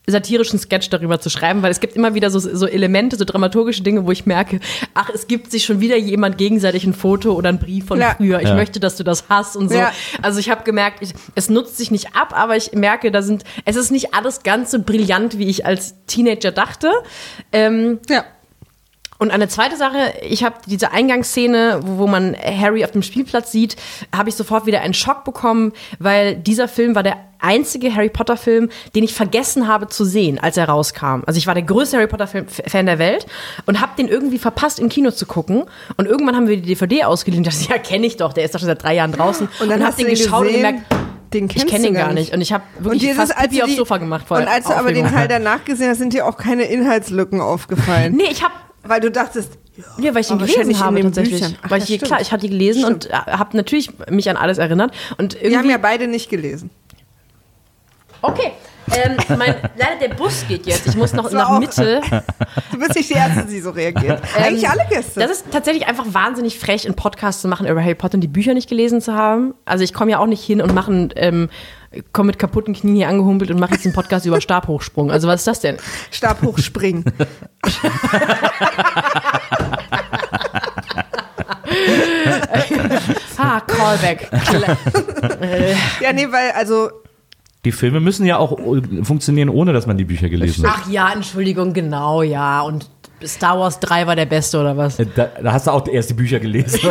satirischen 0.06 0.58
Sketch 0.58 0.88
darüber 0.90 1.18
zu 1.20 1.30
schreiben, 1.30 1.62
weil 1.62 1.70
es 1.72 1.80
gibt 1.80 1.96
immer 1.96 2.14
wieder 2.14 2.30
so, 2.30 2.38
so 2.38 2.66
Elemente, 2.66 3.16
so 3.16 3.24
dramaturgische 3.24 3.82
Dinge, 3.82 4.06
wo 4.06 4.12
ich 4.12 4.24
merke, 4.26 4.60
ach, 4.94 5.10
es 5.12 5.26
gibt 5.26 5.50
sich 5.50 5.64
schon 5.64 5.80
wieder 5.80 5.96
jemand 5.96 6.38
gegenseitig 6.38 6.84
ein 6.84 6.94
Foto 6.94 7.32
oder 7.32 7.48
ein 7.48 7.58
Brief 7.58 7.86
von 7.86 8.00
Ja. 8.00 8.14
früher. 8.16 8.40
Ich 8.40 8.48
Ja. 8.48 8.54
möchte, 8.54 8.78
dass 8.78 8.96
du 8.96 9.02
das 9.02 9.24
hast 9.28 9.56
und 9.56 9.68
so. 9.70 9.76
Ja. 9.78 9.92
Also 10.22 10.38
ich 10.38 10.48
habe 10.50 10.62
gemerkt, 10.64 10.98
ich, 11.02 11.12
es 11.34 11.48
nutzt 11.48 11.76
sich 11.76 11.90
nicht 11.90 12.14
ab, 12.14 12.32
aber 12.36 12.56
ich 12.56 12.72
merke, 12.72 13.10
da 13.10 13.22
sind, 13.22 13.42
es 13.64 13.74
ist 13.76 13.90
nicht 13.90 14.14
alles 14.14 14.42
ganz 14.42 14.70
so 14.70 14.78
brillant, 14.80 15.38
wie 15.38 15.48
ich 15.48 15.66
als 15.66 15.94
Teenager 16.06 16.52
dachte. 16.52 16.90
Ähm, 17.52 17.98
ja. 18.08 18.24
Und 19.18 19.30
eine 19.30 19.48
zweite 19.48 19.76
Sache, 19.76 20.14
ich 20.22 20.44
habe 20.44 20.56
diese 20.66 20.92
Eingangsszene, 20.92 21.80
wo, 21.82 21.98
wo 21.98 22.06
man 22.06 22.36
Harry 22.36 22.84
auf 22.84 22.92
dem 22.92 23.02
Spielplatz 23.02 23.52
sieht, 23.52 23.76
habe 24.14 24.28
ich 24.28 24.34
sofort 24.34 24.66
wieder 24.66 24.80
einen 24.80 24.94
Schock 24.94 25.24
bekommen, 25.24 25.72
weil 25.98 26.36
dieser 26.36 26.68
Film 26.68 26.94
war 26.94 27.02
der 27.02 27.16
einzige 27.38 27.94
Harry 27.94 28.08
Potter 28.08 28.36
Film, 28.36 28.68
den 28.94 29.04
ich 29.04 29.14
vergessen 29.14 29.68
habe 29.68 29.88
zu 29.88 30.04
sehen, 30.04 30.38
als 30.38 30.56
er 30.56 30.68
rauskam. 30.68 31.22
Also 31.26 31.38
ich 31.38 31.46
war 31.46 31.54
der 31.54 31.62
größte 31.62 31.96
Harry 31.96 32.06
Potter 32.06 32.26
Fan 32.26 32.86
der 32.86 32.98
Welt 32.98 33.26
und 33.66 33.80
habe 33.80 33.92
den 33.98 34.08
irgendwie 34.08 34.38
verpasst 34.38 34.78
im 34.78 34.88
Kino 34.88 35.10
zu 35.10 35.26
gucken 35.26 35.64
und 35.96 36.06
irgendwann 36.06 36.36
haben 36.36 36.48
wir 36.48 36.56
die 36.56 36.62
DVD 36.62 37.04
ausgeliehen 37.04 37.44
und 37.44 37.52
dachte, 37.52 37.68
ja, 37.70 37.78
kenne 37.78 38.06
ich 38.06 38.16
doch, 38.16 38.32
der 38.32 38.44
ist 38.44 38.54
doch 38.54 38.60
schon 38.60 38.68
seit 38.68 38.82
drei 38.82 38.94
Jahren 38.94 39.12
draußen 39.12 39.48
Und 39.60 39.68
dann 39.68 39.80
hab 39.80 39.88
hast 39.88 40.00
du 40.00 40.04
den 40.04 40.14
gesehen, 40.14 40.52
gemerkt, 40.52 40.80
den 41.32 41.48
ich 41.52 41.66
kenne 41.66 41.88
ihn 41.88 41.94
gar 41.94 42.12
nicht 42.12 42.32
und 42.32 42.40
ich 42.40 42.52
habe 42.52 42.64
wirklich 42.78 43.02
dir 43.02 43.10
ist 43.10 43.16
fast 43.16 43.32
es, 43.32 43.36
als 43.36 43.48
Pipi 43.48 43.58
du 43.58 43.64
aufs 43.64 43.76
Sofa 43.76 43.96
gemacht. 43.98 44.26
vor 44.26 44.38
Und 44.38 44.48
als 44.48 44.66
du 44.66 44.74
aber 44.74 44.92
den. 44.92 45.06
Teil 45.06 45.28
danach 45.28 45.64
gesehen 45.64 45.88
hast, 45.90 45.98
sind 45.98 46.12
dir 46.12 46.26
auch 46.26 46.36
keine 46.36 46.64
Inhaltslücken 46.64 47.40
aufgefallen. 47.42 48.14
Nee, 48.16 48.28
ich 48.30 48.42
habe 48.42 48.54
Weil 48.88 49.00
du 49.00 49.10
dachtest, 49.10 49.52
Ja, 49.98 50.14
weil 50.14 50.20
ich 50.22 50.30
ihn 50.30 50.38
gelesen 50.38 50.78
habe 50.80 51.00
tatsächlich. 51.02 51.42
Ach, 51.62 51.70
weil 51.70 51.78
ja, 51.80 51.84
ich, 51.84 51.94
stimmt. 51.94 52.02
klar, 52.04 52.20
ich 52.20 52.32
hatte 52.32 52.42
die 52.42 52.50
gelesen 52.50 52.84
und 52.84 53.10
habe 53.10 53.56
natürlich 53.56 53.90
mich 54.10 54.28
an 54.30 54.36
alles 54.36 54.58
erinnert. 54.58 54.92
Und 55.18 55.34
wir 55.34 55.40
haben 55.40 55.52
irgendwie. 55.52 55.70
ja 55.70 55.78
beide 55.78 56.06
nicht 56.06 56.28
gelesen. 56.30 56.70
Okay. 58.22 58.52
Ähm, 58.92 59.16
mein, 59.36 59.56
leider 59.76 59.96
der 60.00 60.14
Bus 60.14 60.44
geht 60.46 60.64
jetzt. 60.64 60.86
Ich 60.86 60.94
muss 60.94 61.12
noch 61.12 61.24
war 61.32 61.32
nach 61.32 61.48
auch- 61.50 61.58
Mitte. 61.58 62.00
Du 62.70 62.78
bist 62.78 62.94
nicht 62.94 63.10
die 63.10 63.14
Erste, 63.14 63.44
die 63.44 63.60
so 63.60 63.70
reagiert. 63.70 64.22
Eigentlich 64.38 64.68
alle 64.68 64.86
Gäste. 64.88 65.20
Ähm, 65.20 65.28
Das 65.28 65.38
ist 65.38 65.46
tatsächlich 65.50 65.88
einfach 65.88 66.04
wahnsinnig 66.08 66.56
frech, 66.58 66.86
einen 66.86 66.94
Podcast 66.94 67.40
zu 67.42 67.48
machen 67.48 67.66
über 67.66 67.82
Harry 67.82 67.96
Potter 67.96 68.14
und 68.14 68.20
die 68.20 68.28
Bücher 68.28 68.54
nicht 68.54 68.68
gelesen 68.68 69.00
zu 69.00 69.14
haben. 69.14 69.54
Also 69.64 69.82
ich 69.82 69.92
komme 69.92 70.12
ja 70.12 70.18
auch 70.20 70.26
nicht 70.26 70.44
hin 70.44 70.62
und 70.62 70.72
mache 70.72 70.92
einen, 70.92 71.10
ähm, 71.16 71.48
komme 72.12 72.28
mit 72.28 72.38
kaputten 72.38 72.74
Knien 72.74 72.96
hier 72.96 73.08
angehumpelt 73.08 73.50
und 73.50 73.60
mache 73.60 73.74
jetzt 73.74 73.84
einen 73.84 73.94
Podcast 73.94 74.26
über 74.26 74.40
Stabhochsprung. 74.40 75.10
Also 75.10 75.28
was 75.28 75.40
ist 75.40 75.46
das 75.46 75.60
denn? 75.60 75.76
Stab 76.10 76.42
hochspringen. 76.42 77.04
Ah, 83.38 83.60
Callback. 83.66 84.30
ja, 86.00 86.12
nee, 86.12 86.26
weil, 86.30 86.52
also, 86.52 86.90
Die 87.64 87.72
Filme 87.72 88.00
müssen 88.00 88.26
ja 88.26 88.38
auch 88.38 88.58
äh, 88.58 89.04
funktionieren, 89.04 89.48
ohne 89.48 89.72
dass 89.72 89.86
man 89.86 89.96
die 89.96 90.04
Bücher 90.04 90.28
gelesen 90.28 90.66
hat. 90.66 90.80
Ach 90.82 90.90
ja, 90.90 91.12
Entschuldigung, 91.12 91.72
genau, 91.72 92.22
ja. 92.22 92.62
Und 92.62 92.88
Star 93.24 93.58
Wars 93.58 93.80
3 93.80 94.06
war 94.06 94.14
der 94.16 94.26
beste 94.26 94.58
oder 94.60 94.76
was? 94.76 94.98
Äh, 94.98 95.06
Da, 95.14 95.28
da 95.42 95.52
hast 95.52 95.66
du 95.66 95.70
auch 95.70 95.86
erst 95.88 96.10
die 96.10 96.14
Bücher 96.14 96.38
gelesen. 96.40 96.80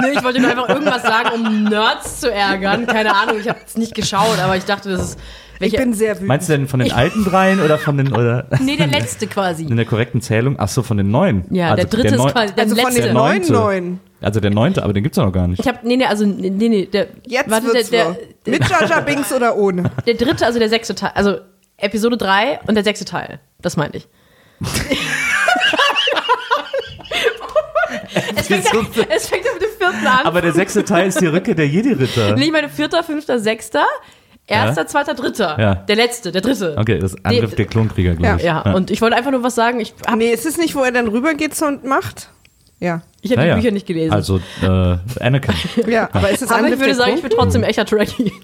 Nee, 0.00 0.08
ich 0.16 0.22
wollte 0.24 0.40
nur 0.40 0.50
einfach 0.50 0.68
irgendwas 0.68 1.02
sagen, 1.02 1.28
um 1.34 1.64
Nerds 1.64 2.20
zu 2.20 2.32
ärgern. 2.32 2.86
Keine 2.86 3.14
Ahnung, 3.14 3.36
ich 3.40 3.48
habe 3.48 3.58
es 3.66 3.76
nicht 3.76 3.94
geschaut, 3.94 4.38
aber 4.42 4.56
ich 4.56 4.64
dachte, 4.64 4.90
das 4.90 5.00
ist. 5.10 5.18
Ich 5.58 5.60
Welche, 5.72 5.76
bin 5.78 5.94
sehr 5.94 6.14
wütend. 6.16 6.28
Meinst 6.28 6.48
du 6.50 6.52
denn 6.52 6.68
von 6.68 6.80
den 6.80 6.92
alten 6.92 7.24
dreien 7.24 7.60
oder 7.62 7.78
von 7.78 7.96
den 7.96 8.12
oder 8.12 8.46
nee, 8.60 8.76
der 8.76 8.88
letzte 8.88 9.26
quasi. 9.26 9.64
in 9.64 9.76
der 9.76 9.86
korrekten 9.86 10.20
Zählung? 10.20 10.56
Ach 10.58 10.68
so, 10.68 10.82
von 10.82 10.98
den 10.98 11.10
neuen. 11.10 11.46
Ja, 11.50 11.70
also 11.70 11.76
der 11.76 11.86
dritte 11.86 12.16
neu- 12.16 12.26
ist 12.26 12.32
quasi 12.34 12.54
der 12.54 12.64
also 12.64 12.76
von 12.76 12.84
letzte. 12.84 13.00
den 13.00 13.04
Der 13.04 13.14
neuen 13.14 13.42
neuen. 13.50 14.00
Also 14.20 14.40
der 14.40 14.50
neunte, 14.50 14.82
aber 14.82 14.92
den 14.92 15.02
gibt's 15.02 15.16
ja 15.16 15.24
noch 15.24 15.32
gar 15.32 15.48
nicht. 15.48 15.60
Ich 15.60 15.66
habe 15.66 15.78
nee, 15.82 15.96
nee, 15.96 16.04
also 16.04 16.26
nee, 16.26 16.50
nee, 16.50 16.84
der 16.84 17.06
Jetzt 17.26 17.48
warte, 17.50 17.68
wird's 17.68 17.88
der, 17.88 18.06
wirr. 18.08 18.16
der, 18.44 18.52
Mit 18.52 18.68
Jar 18.68 18.84
Jar 18.86 19.00
Binks 19.00 19.32
oder 19.32 19.56
ohne? 19.56 19.90
der 20.06 20.14
dritte, 20.14 20.44
also 20.44 20.58
der 20.58 20.68
sechste 20.68 20.94
Teil, 20.94 21.12
also 21.14 21.38
Episode 21.78 22.18
3 22.18 22.60
und 22.66 22.74
der 22.74 22.84
sechste 22.84 23.06
Teil. 23.06 23.40
Das 23.62 23.78
meinte 23.78 23.96
ich. 23.98 24.08
es, 28.36 28.46
fängt, 28.46 28.64
es 29.10 29.28
fängt 29.28 29.44
mit 29.44 29.62
dem 29.62 29.78
vierten 29.78 30.06
an. 30.06 30.24
Aber 30.26 30.40
der 30.40 30.52
sechste 30.52 30.84
Teil 30.84 31.08
ist 31.08 31.20
die 31.20 31.26
Rücke 31.26 31.54
der 31.54 31.68
Jedi-Ritter. 31.68 32.34
Nee, 32.36 32.46
ich 32.46 32.52
meine 32.52 32.68
vierter, 32.68 33.02
fünfter, 33.02 33.38
sechster, 33.38 33.84
erster, 34.46 34.86
zweiter, 34.86 35.14
dritter. 35.14 35.56
Ja. 35.60 35.74
Der 35.74 35.96
letzte, 35.96 36.32
der 36.32 36.40
dritte. 36.42 36.76
Okay, 36.78 36.98
das 36.98 37.14
Angriff 37.24 37.50
Die- 37.50 37.56
der 37.56 37.66
Klonkrieger, 37.66 38.14
glaube 38.14 38.36
ich. 38.38 38.42
Ja, 38.44 38.62
und 38.74 38.90
ich 38.90 39.00
wollte 39.02 39.16
einfach 39.16 39.30
nur 39.30 39.42
was 39.42 39.54
sagen. 39.54 39.80
Ich 39.80 39.94
habe 40.06 40.16
Nee, 40.18 40.30
ist 40.32 40.46
es 40.46 40.56
nicht, 40.56 40.74
wo 40.74 40.82
er 40.82 40.92
dann 40.92 41.08
rübergeht 41.08 41.60
und 41.62 41.84
macht? 41.84 42.30
Ja. 42.78 43.00
ich 43.22 43.30
hab 43.30 43.38
die 43.38 43.42
Ja, 43.44 43.48
ja. 43.50 43.54
Bücher 43.56 43.70
nicht 43.70 43.86
gelesen. 43.86 44.12
Also 44.12 44.38
äh, 44.62 44.96
Anakin. 45.20 45.54
Ja, 45.86 46.08
aber 46.12 46.30
ist 46.30 46.42
es 46.42 46.50
aber 46.50 46.60
ich 46.60 46.64
Angriff 46.64 46.80
würde 46.80 46.86
der 46.86 46.94
sagen, 46.94 47.12
ich 47.14 47.20
Klon? 47.20 47.28
bin 47.30 47.38
trotzdem 47.38 47.62
echter 47.62 47.86
Trekkie. 47.86 48.32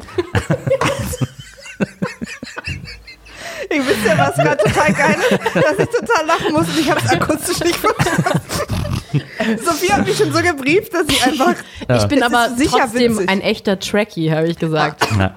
Ich 3.71 3.87
wisst 3.87 4.05
ja, 4.07 4.19
was 4.19 4.35
gerade 4.35 4.57
total 4.63 4.93
geil 4.93 5.17
ist, 5.31 5.55
dass 5.55 5.79
ich 5.79 5.89
total 5.89 6.27
lachen 6.27 6.53
muss 6.53 6.69
und 6.69 6.79
ich 6.79 6.91
habe 6.91 7.01
es 7.05 7.11
akustisch 7.11 7.61
nicht 7.61 7.77
verstanden. 7.77 8.41
Sophie 9.65 9.93
hat 9.93 10.07
mich 10.07 10.17
schon 10.17 10.33
so 10.33 10.41
gebrieft, 10.41 10.95
dass 10.95 11.07
ich 11.09 11.25
einfach. 11.25 11.55
Ich 11.97 12.07
bin 12.07 12.23
aber 12.23 12.47
ist 12.47 12.59
sicher 12.59 12.79
trotzdem 12.81 13.15
witzig. 13.15 13.29
ein 13.29 13.41
echter 13.41 13.79
Trekkie, 13.79 14.33
habe 14.33 14.49
ich 14.49 14.59
gesagt. 14.59 15.07
Ja. 15.19 15.35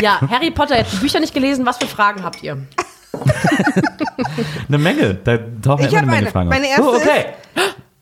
Ja, 0.00 0.20
Harry 0.28 0.50
Potter, 0.50 0.76
habt 0.76 0.92
die 0.92 0.96
Bücher 0.96 1.20
nicht 1.20 1.34
gelesen. 1.34 1.64
Was 1.66 1.78
für 1.78 1.86
Fragen 1.86 2.22
habt 2.24 2.42
ihr? 2.42 2.58
Eine 4.68 4.78
Menge. 4.78 5.14
Da 5.14 5.38
tauchen 5.62 5.82
ja 5.82 5.86
Ich 5.88 5.92
immer 5.92 6.02
eine 6.02 6.06
Menge 6.06 6.16
eine. 6.18 6.30
Fragen. 6.30 6.48
Meine 6.48 6.68
erste 6.68 6.82
oh, 6.82 6.96
okay. 6.96 7.26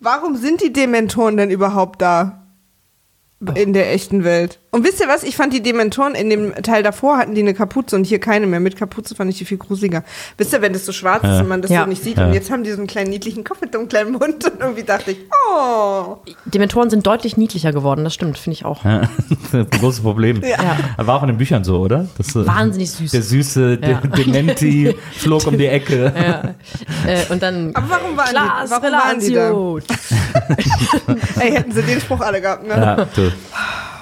Warum 0.01 0.37
sind 0.37 0.61
die 0.63 0.73
Dementoren 0.73 1.37
denn 1.37 1.51
überhaupt 1.51 2.03
da? 2.03 2.44
In 3.57 3.75
der 3.75 3.93
echten 3.93 4.25
Welt. 4.25 4.59
Und 4.71 4.85
wisst 4.85 5.00
ihr 5.00 5.09
was? 5.09 5.23
Ich 5.23 5.37
fand 5.37 5.53
die 5.53 5.61
Dementoren 5.62 6.14
in 6.14 6.31
dem 6.31 6.55
Teil 6.62 6.83
davor 6.83 7.19
hatten 7.19 7.35
die 7.35 7.43
eine 7.43 7.53
Kapuze 7.53 7.95
und 7.95 8.05
hier 8.05 8.19
keine 8.19 8.47
mehr. 8.47 8.59
Mit 8.59 8.76
Kapuze 8.76 9.14
fand 9.14 9.31
ich 9.31 9.37
die 9.38 9.45
viel 9.45 9.59
gruseliger. 9.59 10.03
Wisst 10.38 10.53
ihr, 10.55 10.62
wenn 10.62 10.73
das 10.73 10.87
so 10.87 10.93
schwarz 10.93 11.25
ist 11.25 11.29
Ja. 11.31 11.41
und 11.41 11.49
man 11.49 11.61
das 11.61 11.71
Ja. 11.71 11.83
so 11.83 11.88
nicht 11.88 12.03
sieht 12.03 12.17
Ja. 12.17 12.26
und 12.26 12.33
jetzt 12.33 12.50
haben 12.50 12.64
die 12.64 12.71
so 12.71 12.79
einen 12.79 12.87
kleinen 12.87 13.11
niedlichen 13.11 13.45
Kopf 13.45 13.61
mit 13.61 13.76
einem 13.76 13.88
kleinen 13.88 14.12
Mund 14.12 14.45
und 14.50 14.61
irgendwie 14.61 14.83
dachte 14.85 15.11
ich, 15.11 15.19
oh. 15.53 16.17
Dementoren 16.47 16.88
sind 16.88 17.07
deutlich 17.07 17.37
niedlicher 17.37 17.73
geworden, 17.73 18.03
das 18.05 18.14
stimmt, 18.14 18.38
finde 18.38 18.55
ich 18.55 18.64
auch. 18.64 18.83
Ja, 18.85 19.00
das 19.29 19.41
ist 19.43 19.55
ein 19.55 19.69
großes 19.79 20.00
Problem. 20.00 20.41
Ja. 20.43 20.59
War 20.97 21.17
auch 21.17 21.23
in 21.23 21.29
den 21.29 21.38
Büchern 21.38 21.64
so, 21.64 21.81
oder? 21.81 22.09
Das, 22.17 22.35
äh, 22.35 22.47
Wahnsinnig 22.47 22.91
süß. 22.93 23.11
Der 23.11 23.23
süße 23.23 23.76
Dementi 23.79 24.95
flog 25.19 25.47
um 25.47 25.59
die 25.59 25.67
Ecke. 25.67 26.12
Ja. 26.25 26.55
Äh, 27.07 27.31
und 27.31 27.43
dann. 27.43 27.75
Aber 27.75 27.91
warum 27.91 28.17
waren 28.17 28.26
die, 28.26 28.33
Klaas 28.35 28.71
warum 28.71 28.93
waren 28.93 29.21
die 29.21 29.33
da? 29.33 29.50
Ey, 31.41 31.53
hätten 31.53 31.73
sie 31.73 31.83
den 31.83 32.01
Spruch 32.01 32.21
alle 32.21 32.41
gehabt, 32.41 32.67
ne? 32.67 32.75
Ja, 32.75 33.05
du. 33.15 33.33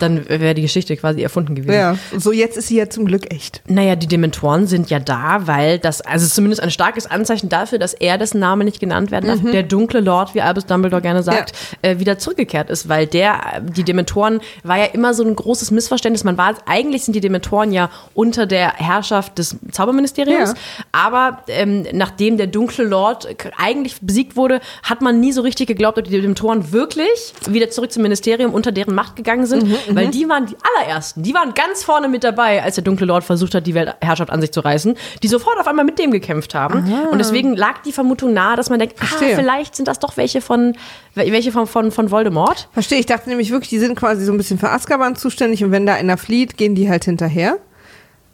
Dann 0.02 0.28
wäre 0.28 0.54
die 0.54 0.62
Geschichte 0.62 0.96
quasi 0.96 1.22
erfunden 1.22 1.54
gewesen. 1.54 1.72
Ja. 1.74 1.96
So, 2.18 2.32
jetzt 2.32 2.56
ist 2.56 2.68
sie 2.68 2.76
ja 2.76 2.88
zum 2.90 3.06
Glück 3.06 3.32
echt. 3.32 3.62
Naja, 3.68 3.96
die 3.96 4.06
Dementoren 4.08 4.66
sind 4.66 4.90
ja 4.90 4.98
da, 4.98 5.46
weil 5.46 5.78
das, 5.78 6.00
also 6.00 6.26
zumindest 6.26 6.62
ein 6.62 6.70
starkes 6.70 7.06
Anzeichen 7.10 7.48
dafür, 7.48 7.78
dass 7.78 7.94
er, 7.94 8.18
dessen 8.18 8.40
Name 8.40 8.64
nicht 8.64 8.80
genannt 8.80 9.10
werden 9.10 9.26
darf, 9.28 9.40
der 9.52 9.62
dunkle 9.62 10.00
Lord, 10.00 10.34
wie 10.34 10.40
Albus 10.42 10.66
Dumbledore 10.66 11.00
gerne 11.02 11.22
sagt, 11.22 11.52
äh, 11.82 11.98
wieder 11.98 12.18
zurückgekehrt 12.18 12.68
ist, 12.70 12.88
weil 12.88 13.06
der, 13.06 13.62
die 13.62 13.84
Dementoren 13.84 14.40
war 14.64 14.78
ja 14.78 14.86
immer 14.86 15.14
so 15.14 15.24
ein 15.24 15.34
großes 15.36 15.70
Missverständnis. 15.70 16.24
Man 16.24 16.36
war, 16.36 16.54
eigentlich 16.66 17.04
sind 17.04 17.14
die 17.14 17.20
Dementoren 17.20 17.72
ja 17.72 17.90
unter 18.14 18.46
der 18.46 18.72
Herrschaft 18.74 19.38
des 19.38 19.56
Zauberministeriums, 19.70 20.50
Ja. 20.50 20.84
aber 20.92 21.42
ähm, 21.48 21.86
nachdem 21.92 22.36
der 22.36 22.46
dunkle 22.48 22.84
Lord 22.84 23.28
eigentlich 23.56 23.96
besiegt 24.00 24.36
wurde, 24.36 24.60
hat 24.82 25.00
man 25.02 25.20
nie 25.20 25.32
so 25.32 25.42
richtig 25.42 25.68
geglaubt, 25.68 25.98
ob 25.98 26.04
die 26.04 26.10
Dementoren 26.10 26.72
wirklich 26.72 27.34
wieder 27.48 27.70
zurück 27.70 27.92
zum 27.92 28.02
Ministerium 28.02 28.52
unter 28.54 28.72
deren 28.72 28.94
Macht 28.94 29.16
gegangen 29.16 29.46
sind, 29.46 29.64
weil 29.96 30.08
die 30.08 30.28
waren 30.28 30.46
die 30.46 30.56
allerersten, 30.76 31.22
die 31.22 31.34
waren 31.34 31.54
ganz 31.54 31.84
vorne 31.84 32.08
mit 32.08 32.24
dabei, 32.24 32.62
als 32.62 32.76
der 32.76 32.84
dunkle 32.84 33.06
Lord 33.06 33.24
versucht 33.24 33.54
hat, 33.54 33.66
die 33.66 33.74
Weltherrschaft 33.74 34.30
an 34.30 34.40
sich 34.40 34.52
zu 34.52 34.60
reißen, 34.60 34.96
die 35.22 35.28
sofort 35.28 35.58
auf 35.58 35.66
einmal 35.66 35.84
mit 35.84 35.98
dem 35.98 36.10
gekämpft 36.10 36.54
haben. 36.54 36.92
Und 37.10 37.18
deswegen 37.18 37.54
lag 37.54 37.82
die 37.82 37.92
Vermutung 37.92 38.32
nahe, 38.32 38.56
dass 38.56 38.70
man 38.70 38.78
denkt, 38.78 38.96
ah, 39.00 39.06
Verstehe. 39.06 39.36
vielleicht 39.36 39.76
sind 39.76 39.88
das 39.88 39.98
doch 39.98 40.16
welche 40.16 40.40
von, 40.40 40.74
welche 41.14 41.52
von, 41.52 41.66
von, 41.66 41.90
von 41.90 42.10
Voldemort. 42.10 42.68
Verstehe, 42.72 42.98
ich 42.98 43.06
dachte 43.06 43.28
nämlich 43.28 43.50
wirklich, 43.50 43.70
die 43.70 43.78
sind 43.78 43.94
quasi 43.96 44.24
so 44.24 44.32
ein 44.32 44.36
bisschen 44.36 44.58
für 44.58 44.70
Azkaban 44.70 45.16
zuständig 45.16 45.64
und 45.64 45.70
wenn 45.70 45.86
da 45.86 45.94
einer 45.94 46.16
flieht, 46.16 46.56
gehen 46.56 46.74
die 46.74 46.88
halt 46.88 47.04
hinterher. 47.04 47.58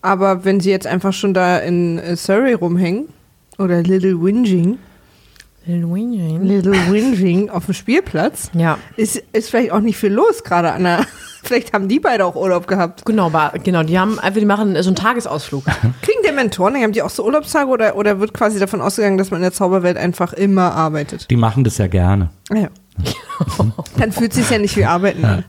Aber 0.03 0.45
wenn 0.45 0.61
sie 0.61 0.71
jetzt 0.71 0.87
einfach 0.87 1.13
schon 1.13 1.35
da 1.35 1.59
in 1.59 1.99
äh, 1.99 2.17
Surrey 2.17 2.55
rumhängen 2.55 3.09
oder 3.59 3.83
Little 3.83 4.23
Whinging, 4.23 4.79
Little 5.69 6.91
Whinging 6.93 7.51
auf 7.51 7.67
dem 7.67 7.75
Spielplatz, 7.75 8.51
Ja. 8.55 8.79
ist, 8.97 9.23
ist 9.33 9.51
vielleicht 9.51 9.73
auch 9.73 9.81
nicht 9.81 9.97
viel 9.99 10.13
los 10.13 10.43
gerade 10.45 10.73
an 10.73 10.85
der. 10.85 11.07
Vielleicht 11.45 11.73
haben 11.73 11.87
die 11.89 12.01
beide 12.01 12.25
auch 12.25 12.35
Urlaub 12.35 12.67
gehabt. 12.67 13.07
Genau, 13.07 13.27
aber, 13.27 13.53
genau, 13.63 13.85
die 13.85 13.97
haben 13.99 14.19
einfach, 14.19 14.41
die 14.41 14.45
machen 14.45 14.75
so 14.83 14.89
einen 14.89 14.97
Tagesausflug. 14.97 15.65
Kriegen 16.03 16.19
Dementoren, 16.27 16.75
haben 16.77 16.93
die 16.93 17.01
auch 17.01 17.11
so 17.11 17.25
Urlaubstage 17.25 17.71
oder, 17.71 17.97
oder 17.97 18.19
wird 18.19 18.35
quasi 18.35 18.59
davon 18.59 18.81
ausgegangen, 18.81 19.19
dass 19.19 19.31
man 19.31 19.39
in 19.39 19.43
der 19.45 19.53
Zauberwelt 19.53 19.97
einfach 19.97 20.33
immer 20.33 20.73
arbeitet? 20.75 21.31
Die 21.31 21.37
machen 21.37 21.63
das 21.63 21.79
ja 21.79 21.87
gerne. 21.87 22.31
Ja. 22.53 22.69
Dann 23.99 24.11
fühlt 24.13 24.33
sich 24.33 24.51
ja 24.51 24.59
nicht 24.59 24.77
wie 24.77 24.85
Arbeiten 24.85 25.25
an. 25.25 25.45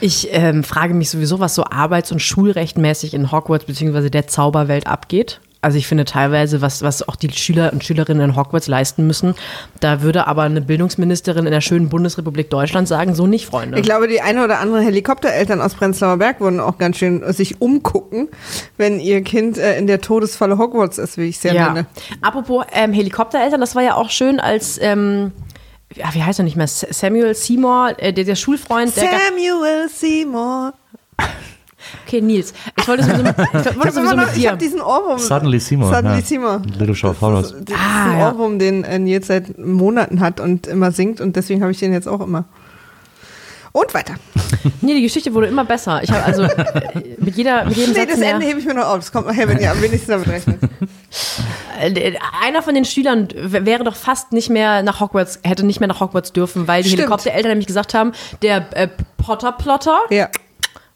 Ich 0.00 0.28
ähm, 0.32 0.64
frage 0.64 0.92
mich 0.92 1.10
sowieso, 1.10 1.38
was 1.38 1.54
so 1.54 1.64
arbeits- 1.64 2.10
und 2.12 2.20
schulrechtmäßig 2.20 3.14
in 3.14 3.30
Hogwarts 3.30 3.64
bzw. 3.64 4.10
der 4.10 4.26
Zauberwelt 4.26 4.86
abgeht. 4.88 5.40
Also 5.60 5.76
ich 5.76 5.88
finde 5.88 6.04
teilweise, 6.04 6.60
was, 6.60 6.82
was 6.82 7.06
auch 7.08 7.16
die 7.16 7.32
Schüler 7.32 7.72
und 7.72 7.82
Schülerinnen 7.82 8.30
in 8.30 8.36
Hogwarts 8.36 8.68
leisten 8.68 9.08
müssen, 9.08 9.34
da 9.80 10.02
würde 10.02 10.28
aber 10.28 10.42
eine 10.42 10.60
Bildungsministerin 10.60 11.46
in 11.46 11.52
der 11.52 11.60
schönen 11.60 11.88
Bundesrepublik 11.88 12.48
Deutschland 12.48 12.86
sagen, 12.86 13.14
so 13.16 13.26
nicht, 13.26 13.46
Freunde. 13.46 13.76
Ich 13.78 13.84
glaube, 13.84 14.06
die 14.06 14.20
eine 14.20 14.44
oder 14.44 14.60
andere 14.60 14.82
Helikoptereltern 14.82 15.60
aus 15.60 15.74
Prenzlauer 15.74 16.18
Berg 16.18 16.40
würden 16.40 16.60
auch 16.60 16.78
ganz 16.78 16.98
schön 16.98 17.32
sich 17.32 17.60
umgucken, 17.60 18.28
wenn 18.76 19.00
ihr 19.00 19.22
Kind 19.22 19.58
äh, 19.58 19.76
in 19.78 19.88
der 19.88 20.00
Todesfalle 20.00 20.58
Hogwarts 20.58 20.96
ist, 20.98 21.18
wie 21.18 21.24
ich 21.24 21.36
es 21.38 21.42
ja, 21.42 21.52
ja. 21.52 21.72
nenne. 21.72 21.86
Apropos 22.20 22.64
ähm, 22.72 22.92
Helikoptereltern, 22.92 23.60
das 23.60 23.74
war 23.74 23.82
ja 23.82 23.96
auch 23.96 24.10
schön, 24.10 24.38
als, 24.38 24.78
ähm, 24.80 25.32
ja, 25.92 26.14
wie 26.14 26.22
heißt 26.22 26.38
er 26.38 26.44
nicht 26.44 26.56
mehr, 26.56 26.68
Samuel 26.68 27.34
Seymour, 27.34 27.94
äh, 27.98 28.12
der, 28.12 28.22
der 28.22 28.36
Schulfreund, 28.36 28.96
der 28.96 29.08
Samuel 29.10 29.88
Seymour. 29.88 30.72
Okay, 32.06 32.20
Nils, 32.20 32.52
ich 32.76 32.88
wollte 32.88 33.04
sowieso 33.04 33.22
mit, 33.22 33.34
ich 33.38 33.54
wollte 33.54 33.70
Ich 33.70 33.78
habe 33.78 33.90
sowieso 33.92 34.16
mit 34.16 34.26
ich 34.34 34.42
dir. 34.42 34.50
hab 34.52 34.58
diesen 34.58 34.80
Ohrwurm. 34.80 35.18
Suddenly 35.18 35.60
Seymour. 35.60 35.94
Suddenly 35.94 36.18
ja. 36.20 36.24
Seymour. 36.24 36.62
Little 36.78 36.94
Shop 36.94 37.10
of 37.12 37.20
Horrors. 37.20 37.50
Das 37.52 37.60
ist 37.60 37.72
Ah, 37.76 38.04
ein 38.12 38.18
ja. 38.18 38.28
Ohrwurm, 38.32 38.58
den 38.58 38.84
äh, 38.84 38.98
Nils 38.98 39.26
seit 39.28 39.56
Monaten 39.58 40.20
hat 40.20 40.40
und 40.40 40.66
immer 40.66 40.90
singt 40.90 41.20
und 41.20 41.36
deswegen 41.36 41.62
habe 41.62 41.70
ich 41.72 41.78
den 41.78 41.92
jetzt 41.92 42.08
auch 42.08 42.20
immer. 42.20 42.44
Und 43.72 43.94
weiter. 43.94 44.14
Nee, 44.80 44.94
die 44.94 45.02
Geschichte 45.02 45.34
wurde 45.34 45.46
immer 45.46 45.64
besser. 45.64 46.02
Ich 46.02 46.10
habe 46.10 46.24
also 46.24 46.42
äh, 46.42 47.14
mit 47.18 47.36
jeder, 47.36 47.64
mit 47.66 47.76
jedem 47.76 47.92
Nee, 47.92 48.00
Satz 48.00 48.10
das. 48.12 48.20
Ende 48.20 48.46
hebe 48.46 48.58
ich 48.58 48.66
mir 48.66 48.74
noch 48.74 48.86
auf. 48.86 48.96
Das 48.96 49.12
kommt 49.12 49.26
nachher, 49.26 49.46
wenn 49.46 49.58
ihr 49.58 49.70
am 49.70 49.80
wenigsten 49.82 50.10
damit 50.10 50.26
rechnet. 50.28 50.58
Äh, 51.80 52.14
Einer 52.44 52.62
von 52.62 52.74
den 52.74 52.84
Schülern 52.84 53.28
wäre 53.36 53.84
doch 53.84 53.94
fast 53.94 54.32
nicht 54.32 54.50
mehr 54.50 54.82
nach 54.82 55.00
Hogwarts, 55.00 55.38
hätte 55.44 55.64
nicht 55.66 55.80
mehr 55.80 55.86
nach 55.88 56.00
Hogwarts 56.00 56.32
dürfen, 56.32 56.66
weil 56.66 56.82
die. 56.82 56.90
Helikoptereltern 56.90 57.50
nämlich 57.50 57.66
gesagt 57.66 57.92
haben, 57.94 58.12
der 58.42 58.66
äh, 58.76 58.88
Potter-Plotter, 59.18 59.98
Ja. 60.10 60.28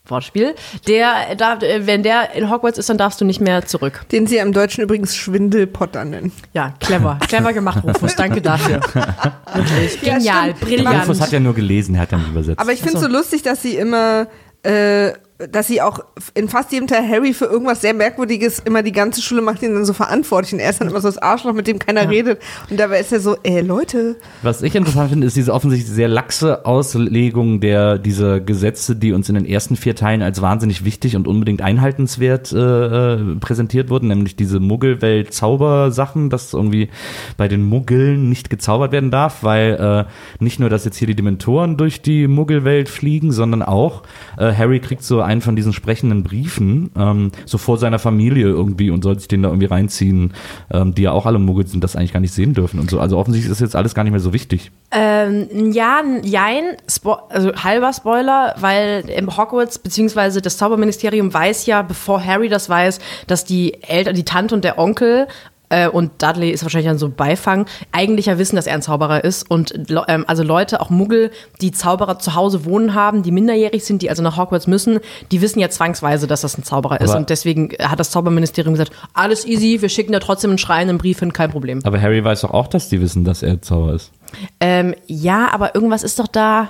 Wortspiel, 0.05 0.53
der 0.85 1.35
darf, 1.37 1.63
äh, 1.63 1.87
wenn 1.87 2.03
der 2.03 2.35
in 2.35 2.49
Hogwarts 2.49 2.77
ist, 2.77 2.89
dann 2.89 2.97
darfst 2.97 3.21
du 3.21 3.25
nicht 3.25 3.39
mehr 3.39 3.65
zurück. 3.65 4.01
Den 4.11 4.27
sie 4.27 4.35
im 4.35 4.51
Deutschen 4.51 4.83
übrigens 4.83 5.15
Schwindelpotter 5.15 6.03
nennen. 6.03 6.33
Ja, 6.51 6.73
clever. 6.81 7.19
Clever 7.27 7.53
gemacht, 7.53 7.81
Rufus. 7.85 8.13
Danke 8.15 8.41
dafür. 8.41 8.81
Wirklich. 9.53 10.01
Ja, 10.01 10.15
Genial, 10.15 10.43
stimmt. 10.55 10.59
brillant. 10.59 11.03
Rufus 11.03 11.21
hat 11.21 11.31
ja 11.31 11.39
nur 11.39 11.53
gelesen, 11.55 11.95
er 11.95 12.01
hat 12.01 12.11
ja 12.11 12.17
nicht 12.17 12.31
übersetzt. 12.31 12.59
Aber 12.59 12.73
ich 12.73 12.79
finde 12.79 12.97
es 12.97 13.03
Ach 13.03 13.07
so 13.07 13.13
lustig, 13.15 13.43
dass 13.43 13.61
sie 13.61 13.77
immer, 13.77 14.27
äh, 14.63 15.13
dass 15.49 15.67
sie 15.67 15.81
auch 15.81 15.99
in 16.33 16.49
fast 16.49 16.71
jedem 16.71 16.87
Teil 16.87 17.07
Harry 17.07 17.33
für 17.33 17.45
irgendwas 17.45 17.81
sehr 17.81 17.93
Merkwürdiges 17.93 18.59
immer 18.59 18.83
die 18.83 18.91
ganze 18.91 19.21
Schule 19.21 19.41
macht 19.41 19.61
ihn 19.61 19.73
dann 19.73 19.85
so 19.85 19.93
verantwortlich. 19.93 20.53
Und 20.53 20.59
er 20.59 20.69
ist 20.69 20.81
dann 20.81 20.89
immer 20.89 21.01
so 21.01 21.07
das 21.07 21.17
Arschloch, 21.17 21.53
mit 21.53 21.67
dem 21.67 21.79
keiner 21.79 22.09
redet. 22.09 22.41
Und 22.69 22.79
dabei 22.79 22.99
ist 22.99 23.11
er 23.11 23.19
so, 23.19 23.37
ey 23.43 23.61
Leute, 23.61 24.15
Was 24.41 24.61
ich 24.61 24.75
interessant 24.75 25.09
finde, 25.09 25.27
ist 25.27 25.35
diese 25.35 25.53
offensichtlich 25.53 25.93
sehr 25.93 26.07
laxe 26.07 26.65
Auslegung 26.65 27.59
der 27.59 27.97
dieser 27.97 28.39
Gesetze, 28.39 28.95
die 28.95 29.13
uns 29.13 29.29
in 29.29 29.35
den 29.35 29.45
ersten 29.45 29.75
vier 29.75 29.95
Teilen 29.95 30.21
als 30.21 30.41
wahnsinnig 30.41 30.85
wichtig 30.85 31.15
und 31.15 31.27
unbedingt 31.27 31.61
einhaltenswert 31.61 32.51
äh, 32.51 32.57
äh, 32.57 33.35
präsentiert 33.39 33.89
wurden, 33.89 34.07
nämlich 34.07 34.35
diese 34.35 34.59
Muggelwelt-Zaubersachen, 34.59 36.29
dass 36.29 36.53
irgendwie 36.53 36.89
bei 37.37 37.47
den 37.47 37.63
Muggeln 37.63 38.29
nicht 38.29 38.49
gezaubert 38.49 38.91
werden 38.91 39.11
darf, 39.11 39.43
weil 39.43 40.07
äh, 40.09 40.43
nicht 40.43 40.59
nur, 40.59 40.69
dass 40.69 40.85
jetzt 40.85 40.97
hier 40.97 41.07
die 41.07 41.15
Dementoren 41.15 41.77
durch 41.77 42.01
die 42.01 42.27
Muggelwelt 42.27 42.89
fliegen, 42.89 43.31
sondern 43.31 43.61
auch 43.61 44.03
äh, 44.37 44.53
Harry 44.53 44.79
kriegt 44.79 45.03
so 45.03 45.21
einen 45.33 45.41
von 45.41 45.55
diesen 45.55 45.73
sprechenden 45.73 46.23
Briefen, 46.23 46.91
ähm, 46.95 47.31
so 47.45 47.57
vor 47.57 47.77
seiner 47.77 47.99
Familie 47.99 48.47
irgendwie 48.47 48.91
und 48.91 49.03
soll 49.03 49.17
sich 49.17 49.27
den 49.27 49.41
da 49.41 49.49
irgendwie 49.49 49.65
reinziehen, 49.65 50.33
ähm, 50.71 50.93
die 50.93 51.03
ja 51.03 51.11
auch 51.11 51.25
alle 51.25 51.39
Muggel 51.39 51.67
sind, 51.67 51.83
das 51.83 51.95
eigentlich 51.95 52.13
gar 52.13 52.19
nicht 52.19 52.33
sehen 52.33 52.53
dürfen 52.53 52.79
und 52.79 52.89
so. 52.89 52.99
Also 52.99 53.17
offensichtlich 53.17 53.51
ist 53.51 53.59
jetzt 53.59 53.75
alles 53.75 53.95
gar 53.95 54.03
nicht 54.03 54.11
mehr 54.11 54.19
so 54.19 54.31
wichtig. 54.31 54.71
Ähm, 54.91 55.71
ja, 55.71 56.01
jein, 56.21 56.77
Spo 56.87 57.13
also 57.29 57.51
halber 57.55 57.91
Spoiler, 57.93 58.55
weil 58.59 59.03
im 59.09 59.35
Hogwarts 59.35 59.79
beziehungsweise 59.79 60.41
das 60.41 60.57
Zauberministerium 60.57 61.33
weiß 61.33 61.65
ja, 61.65 61.81
bevor 61.81 62.23
Harry 62.23 62.49
das 62.49 62.69
weiß, 62.69 62.99
dass 63.27 63.43
die 63.43 63.81
Eltern, 63.83 64.15
die 64.15 64.23
Tante 64.23 64.53
und 64.53 64.63
der 64.63 64.77
Onkel 64.77 65.27
äh, 65.73 65.87
und 65.87 66.11
Dudley 66.21 66.51
ist 66.51 66.63
wahrscheinlich 66.63 66.87
dann 66.89 66.97
so 66.97 67.09
Beifang, 67.09 67.65
eigentlich 67.91 68.27
ja 68.27 68.37
wissen, 68.37 68.55
dass 68.55 68.67
er 68.67 68.75
ein 68.75 68.81
Zauberer 68.81 69.23
ist. 69.23 69.49
Und 69.49 69.73
ähm, 70.07 70.25
also 70.27 70.43
Leute, 70.43 70.79
auch 70.81 70.89
Muggel, 70.89 71.31
die 71.61 71.71
Zauberer 71.71 72.19
zu 72.19 72.35
Hause 72.35 72.65
wohnen 72.65 72.93
haben, 72.93 73.23
die 73.23 73.31
minderjährig 73.31 73.83
sind, 73.83 74.01
die 74.01 74.09
also 74.09 74.21
nach 74.23 74.37
Hogwarts 74.37 74.67
müssen, 74.67 74.99
die 75.31 75.41
wissen 75.41 75.59
ja 75.59 75.69
zwangsweise, 75.69 76.27
dass 76.27 76.41
das 76.41 76.57
ein 76.57 76.63
Zauberer 76.63 77.01
ist. 77.01 77.09
Aber- 77.09 77.19
Und 77.19 77.29
deswegen 77.29 77.69
hat 77.81 77.99
das 77.99 78.11
Zauberministerium 78.11 78.73
gesagt, 78.73 78.91
alles 79.13 79.45
easy, 79.45 79.81
wir 79.81 79.89
schicken 79.89 80.11
da 80.13 80.19
trotzdem 80.19 80.51
einen 80.51 80.57
schreienden 80.59 80.97
Brief 80.97 81.19
hin, 81.19 81.33
kein 81.33 81.49
Problem. 81.51 81.79
Aber 81.83 81.99
Harry 82.01 82.23
weiß 82.23 82.41
doch 82.41 82.51
auch, 82.51 82.67
dass 82.67 82.89
die 82.89 83.01
wissen, 83.01 83.23
dass 83.25 83.41
er 83.43 83.61
Zauber 83.61 83.93
ist. 83.93 84.11
Ähm, 84.59 84.95
ja, 85.07 85.49
aber 85.51 85.75
irgendwas 85.75 86.03
ist 86.03 86.19
doch 86.19 86.27
da. 86.27 86.69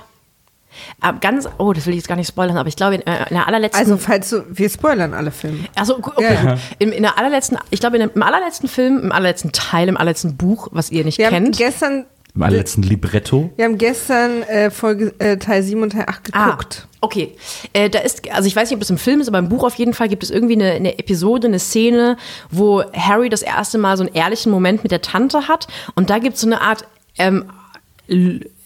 Ganz, 1.20 1.48
oh, 1.58 1.72
das 1.72 1.86
will 1.86 1.92
ich 1.94 1.98
jetzt 1.98 2.08
gar 2.08 2.16
nicht 2.16 2.28
spoilern, 2.28 2.56
aber 2.56 2.68
ich 2.68 2.76
glaube, 2.76 2.96
in, 2.96 3.06
äh, 3.06 3.28
in 3.28 3.36
der 3.36 3.46
allerletzten. 3.46 3.80
Also, 3.80 3.96
falls 3.96 4.30
du, 4.30 4.44
wir 4.50 4.68
spoilern 4.70 5.14
alle 5.14 5.30
Filme. 5.30 5.60
also, 5.76 5.96
okay, 5.98 6.34
Ja. 6.34 6.50
gut. 6.52 6.60
In, 6.78 6.92
in 6.92 7.02
der 7.02 7.18
allerletzten, 7.18 7.58
ich 7.70 7.80
glaube, 7.80 7.96
in 7.96 8.00
dem, 8.08 8.10
im 8.14 8.22
allerletzten 8.22 8.68
Film, 8.68 8.98
im 9.00 9.12
allerletzten 9.12 9.52
Teil, 9.52 9.88
im 9.88 9.96
allerletzten 9.96 10.36
Buch, 10.36 10.68
was 10.72 10.90
ihr 10.90 11.04
nicht 11.04 11.18
Wir 11.18 11.26
haben 11.26 11.44
kennt. 11.44 11.56
gestern, 11.58 12.06
Im 12.34 12.42
allerletzten 12.42 12.82
Libretto. 12.82 13.50
wir 13.56 13.64
haben 13.64 13.78
gestern 13.78 14.42
äh, 14.44 14.70
Folge 14.70 15.14
äh, 15.18 15.36
Teil 15.36 15.62
7 15.62 15.82
und 15.82 15.90
Teil 15.90 16.04
8 16.08 16.24
geguckt. 16.24 16.82
Ah, 16.86 16.96
okay. 17.00 17.36
Äh, 17.72 17.90
da 17.90 18.00
ist, 18.00 18.28
also 18.32 18.46
ich 18.48 18.56
weiß 18.56 18.68
nicht, 18.70 18.74
ob 18.76 18.80
das 18.80 18.90
im 18.90 18.98
Film 18.98 19.20
ist, 19.20 19.28
aber 19.28 19.38
im 19.38 19.48
Buch 19.48 19.62
auf 19.62 19.74
jeden 19.76 19.94
Fall 19.94 20.08
gibt 20.08 20.22
es 20.24 20.30
irgendwie 20.30 20.54
eine, 20.54 20.72
eine 20.72 20.98
Episode, 20.98 21.46
eine 21.46 21.58
Szene, 21.60 22.16
wo 22.50 22.82
Harry 22.92 23.28
das 23.28 23.42
erste 23.42 23.78
Mal 23.78 23.96
so 23.96 24.04
einen 24.04 24.14
ehrlichen 24.14 24.50
Moment 24.50 24.82
mit 24.82 24.90
der 24.90 25.00
Tante 25.02 25.46
hat. 25.48 25.68
Und 25.94 26.10
da 26.10 26.18
gibt 26.18 26.34
es 26.34 26.40
so 26.40 26.46
eine 26.48 26.60
Art, 26.60 26.84
ähm, 27.18 27.44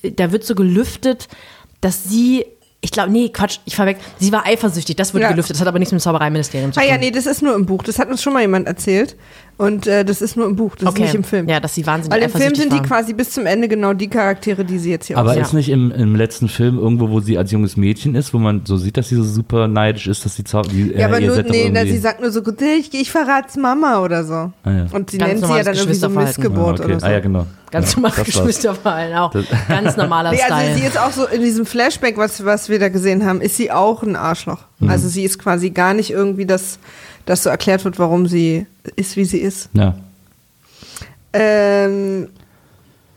da 0.03 0.33
wird 0.33 0.45
so 0.45 0.55
gelüftet, 0.55 1.29
dass 1.81 2.05
sie, 2.05 2.45
ich 2.81 2.91
glaube, 2.91 3.11
nee, 3.11 3.29
Quatsch, 3.29 3.59
ich 3.65 3.75
verwechsel, 3.77 4.05
sie 4.19 4.33
war 4.33 4.47
eifersüchtig, 4.47 4.97
das 4.97 5.15
wird 5.15 5.23
Ja. 5.23 5.31
gelüftet, 5.31 5.57
das 5.57 5.61
hat 5.61 5.69
aber 5.69 5.79
nichts 5.79 5.93
mit 5.93 6.01
dem 6.01 6.03
Zaubereiministerium 6.05 6.73
zu 6.73 6.81
Ah 6.81 6.83
tun. 6.83 6.91
ja, 6.91 6.99
nee, 6.99 7.11
das 7.11 7.27
ist 7.27 7.43
nur 7.43 7.55
im 7.55 7.67
Buch. 7.67 7.83
Das 7.83 7.99
hat 7.99 8.09
uns 8.09 8.23
schon 8.23 8.33
mal 8.33 8.41
jemand 8.43 8.67
erzählt. 8.67 9.17
Und 9.59 9.89
äh, 9.89 10.05
das 10.05 10.23
ist 10.23 10.37
nur 10.37 10.47
im 10.47 10.55
Buch, 10.55 10.77
das 10.77 10.89
Okay. 10.89 11.03
ist 11.03 11.07
nicht 11.09 11.15
im 11.17 11.25
Film. 11.25 11.49
Ja, 11.49 11.59
dass 11.59 11.75
sie 11.75 11.85
wahnsinnig 11.85 12.15
Weil 12.17 12.23
im 12.23 12.31
Film 12.31 12.55
sind 12.55 12.73
die 12.73 12.79
quasi 12.81 13.13
bis 13.13 13.31
zum 13.31 13.45
Ende 13.45 13.67
genau 13.67 13.93
die 13.93 14.07
Charaktere, 14.09 14.65
die 14.65 14.79
sie 14.79 14.91
jetzt 14.91 15.07
hier 15.09 15.19
Aber 15.19 15.33
auch 15.33 15.37
ist 15.37 15.53
nicht 15.53 15.69
im, 15.69 15.91
im 15.91 16.15
letzten 16.15 16.49
Film 16.49 16.79
irgendwo, 16.79 17.11
wo 17.11 17.19
sie 17.19 17.37
als 17.37 17.51
junges 17.51 17.77
Mädchen 17.77 18.15
ist, 18.15 18.33
wo 18.33 18.39
man 18.39 18.63
so 18.65 18.77
sieht, 18.77 18.97
dass 18.97 19.09
sie 19.09 19.17
so 19.17 19.25
super 19.25 19.67
neidisch 19.67 20.07
ist, 20.07 20.25
dass 20.25 20.37
sie. 20.37 20.45
Die, 20.45 20.93
Ja, 20.97 21.07
aber 21.09 21.21
nur, 21.21 21.43
nee, 21.43 21.71
na, 21.73 21.85
sie 21.85 21.99
sagt 21.99 22.21
nur 22.21 22.31
so, 22.31 22.43
gut, 22.43 22.63
ich, 22.63 22.95
ich 22.95 23.11
verrat's 23.11 23.57
Mama 23.57 24.01
oder 24.05 24.23
so. 24.23 24.35
Ah, 24.35 24.53
ja. 24.71 24.87
Und 24.93 25.11
sie 25.11 25.19
Ganz 25.19 25.33
nennt 25.41 25.47
sie 25.47 25.57
ja 25.57 25.63
dann 25.65 25.75
irgendwie 25.75 25.95
so 25.95 26.09
Geschwisterverhalten. 26.09 26.19
ah, 26.19 26.49
Missgeburt 26.49 26.81
okay. 26.81 26.85
oder 26.93 27.01
so. 27.01 27.07
ah 27.07 27.11
ja, 27.11 27.21
genau. 27.21 27.47
Ganz 27.71 27.91
ja, 27.91 27.97
normales 28.01 28.17
das. 28.17 28.27
Geschwisterverhalten 28.27 29.17
auch. 29.19 29.35
Ganz 29.69 29.97
normaler 29.97 30.31
Nee, 30.31 30.39
Style. 30.39 30.55
also 30.55 30.81
sie 30.81 30.87
ist 30.87 30.99
auch 30.99 31.11
so 31.13 31.27
in 31.27 31.43
diesem 31.43 31.67
Flashback, 31.67 32.17
was, 32.17 32.45
was 32.45 32.69
wir 32.69 32.79
da 32.79 32.89
gesehen 32.89 33.27
haben, 33.27 33.41
ist 33.41 33.57
sie 33.57 33.71
auch 33.73 34.03
ein 34.05 34.15
Arschloch. 34.17 34.61
Mhm. 34.79 34.89
Also 34.89 35.09
sie 35.09 35.25
ist 35.25 35.39
quasi 35.39 35.71
gar 35.71 35.93
nicht 35.95 36.11
irgendwie, 36.11 36.47
dass, 36.47 36.79
dass 37.29 37.43
so 37.43 37.51
erklärt 37.51 37.85
wird, 37.85 37.99
warum 37.99 38.27
sie 38.27 38.67
ist, 38.97 39.17
wie 39.17 39.27
sie 39.27 39.39
ist. 39.39 39.69
Ja. 39.75 39.95
Ähm, 41.35 42.29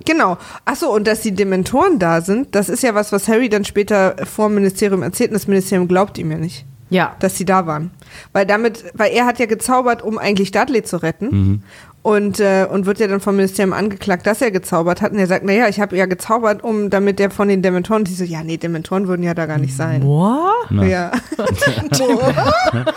genau. 0.04 0.38
Achso, 0.66 0.94
und 0.94 1.08
dass 1.08 1.22
die 1.22 1.32
Dementoren 1.32 1.98
da 1.98 2.20
sind, 2.20 2.54
das 2.54 2.68
ist 2.68 2.84
ja 2.84 2.94
was, 2.94 3.14
was 3.14 3.30
Harry 3.30 3.48
dann 3.48 3.64
später 3.64 4.16
vor 4.26 4.50
dem 4.50 4.56
Ministerium 4.56 5.02
erzählt 5.02 5.30
und 5.30 5.36
das 5.36 5.48
Ministerium 5.48 5.88
glaubt 5.88 6.18
ihm 6.18 6.30
ja 6.30 6.38
nicht, 6.38 6.66
ja. 6.90 7.16
dass 7.20 7.38
sie 7.38 7.46
da 7.46 7.66
waren. 7.68 7.92
Weil 8.34 8.46
damit, 8.46 8.84
weil 8.96 9.14
er 9.14 9.26
hat 9.26 9.40
ja 9.40 9.46
gezaubert, 9.46 10.02
um 10.02 10.18
eigentlich 10.18 10.52
Dudley 10.52 10.84
zu 10.84 10.98
retten. 10.98 11.30
Mhm. 11.30 11.64
Und, 12.04 12.40
äh, 12.40 12.66
und 12.70 12.88
wird 12.88 12.98
ja 13.00 13.06
dann 13.06 13.20
vom 13.20 13.36
Ministerium 13.36 13.74
angeklagt, 13.74 14.26
dass 14.26 14.42
er 14.42 14.50
gezaubert 14.50 15.04
hat. 15.04 15.12
Und 15.12 15.20
er 15.20 15.28
sagt, 15.28 15.46
naja, 15.46 15.70
ich 15.70 15.80
habe 15.80 15.96
ja 15.96 16.08
gezaubert, 16.08 16.64
um 16.64 16.90
damit 16.90 17.20
der 17.20 17.30
von 17.30 17.48
den 17.48 17.62
Dementoren, 17.62 18.06
die 18.06 18.16
so, 18.16 18.24
ja, 18.24 18.44
nee, 18.44 18.58
Dementoren 18.58 19.08
würden 19.08 19.22
ja 19.22 19.36
da 19.36 19.46
gar 19.46 19.60
nicht 19.60 19.78
sein. 19.78 20.02
What? 20.02 20.72
Ja. 20.72 21.12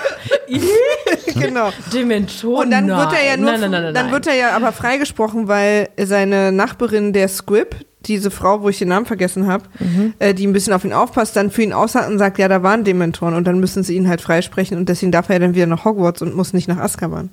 genau. 1.34 1.70
Dementoren. 1.92 2.64
Und 2.66 2.70
dann 2.70 2.88
wird 2.88 3.12
er 3.12 3.24
ja 3.26 3.36
nur, 3.36 3.50
nein, 3.52 3.60
nein, 3.60 3.70
nein, 3.70 3.94
dann 3.94 4.10
wird 4.12 4.26
er 4.26 4.34
ja 4.34 4.56
aber 4.56 4.72
freigesprochen, 4.72 5.48
weil 5.48 5.88
seine 6.02 6.52
Nachbarin 6.52 7.12
der 7.12 7.28
Squib, 7.28 7.76
diese 8.06 8.30
Frau, 8.30 8.62
wo 8.62 8.68
ich 8.68 8.78
den 8.78 8.88
Namen 8.88 9.06
vergessen 9.06 9.46
habe, 9.46 9.64
Mhm. 9.78 10.14
äh, 10.18 10.34
die 10.34 10.46
ein 10.46 10.52
bisschen 10.52 10.72
auf 10.74 10.84
ihn 10.84 10.92
aufpasst, 10.92 11.36
dann 11.36 11.50
für 11.50 11.62
ihn 11.62 11.72
aussagt 11.72 12.10
und 12.10 12.18
sagt, 12.18 12.38
ja, 12.38 12.48
da 12.48 12.62
waren 12.62 12.84
Dementoren 12.84 13.34
und 13.34 13.44
dann 13.46 13.60
müssen 13.60 13.82
sie 13.82 13.96
ihn 13.96 14.08
halt 14.08 14.20
freisprechen 14.20 14.76
und 14.76 14.88
deswegen 14.88 15.10
darf 15.12 15.28
er 15.30 15.38
dann 15.38 15.54
wieder 15.54 15.66
nach 15.66 15.84
Hogwarts 15.84 16.20
und 16.20 16.36
muss 16.36 16.52
nicht 16.52 16.68
nach 16.68 16.78
Azkaban. 16.78 17.30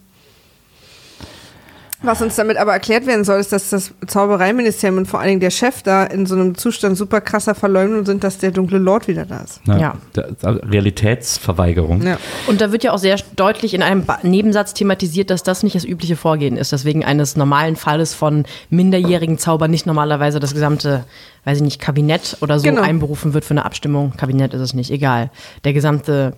Was 2.04 2.20
uns 2.22 2.36
damit 2.36 2.58
aber 2.58 2.74
erklärt 2.74 3.06
werden 3.06 3.24
soll, 3.24 3.40
ist, 3.40 3.52
dass 3.52 3.70
das 3.70 3.92
Zaubereiministerium 4.08 4.98
und 4.98 5.06
vor 5.06 5.20
allen 5.20 5.30
Dingen 5.30 5.40
der 5.40 5.52
Chef 5.52 5.84
da 5.84 6.04
in 6.04 6.26
so 6.26 6.34
einem 6.36 6.56
Zustand 6.56 6.98
super 6.98 7.22
krasser 7.22 7.54
Verleumdung 7.54 8.06
sind, 8.08 8.24
dass 8.24 8.40
der 8.40 8.50
dunkle 8.52 8.80
Lord 8.80 9.08
wieder 9.08 9.26
da 9.26 9.42
ist. 9.42 9.62
Ja. 9.68 9.78
Ja. 9.78 9.94
Da- 10.14 10.24
also 10.42 10.60
Realitätsverweigerung. 10.62 12.02
Ja. 12.02 12.18
Und 12.48 12.62
da 12.62 12.72
wird 12.72 12.84
ja 12.84 12.92
auch 12.94 12.98
sehr 12.98 13.18
deutlich 13.36 13.74
in 13.74 13.84
einem 13.84 14.06
Ba- 14.06 14.20
Nebensatz 14.24 14.74
thematisiert, 14.74 15.30
dass 15.30 15.44
das 15.44 15.62
nicht 15.64 15.76
das 15.76 15.86
übliche 15.86 16.16
Vorgehen 16.16 16.58
ist. 16.58 16.72
Deswegen 16.72 17.06
eines 17.06 17.36
normalen 17.36 17.76
Falles 17.76 18.14
von 18.14 18.46
minderjährigen 18.70 19.38
Zaubern 19.38 19.70
nicht 19.72 19.86
normalerweise 19.86 20.40
das 20.40 20.54
gesamte, 20.54 21.06
weiß 21.46 21.58
ich 21.58 21.64
nicht, 21.64 21.80
Kabinett 21.80 22.38
oder 22.42 22.58
so 22.60 22.64
Genau. 22.68 22.82
einberufen 22.82 23.34
wird 23.34 23.46
für 23.46 23.52
eine 23.52 23.66
Abstimmung. 23.66 24.14
Kabinett 24.18 24.54
ist 24.54 24.62
es 24.62 24.74
nicht, 24.74 24.90
egal. 24.92 25.30
Der 25.66 25.74
gesamte. 25.74 26.34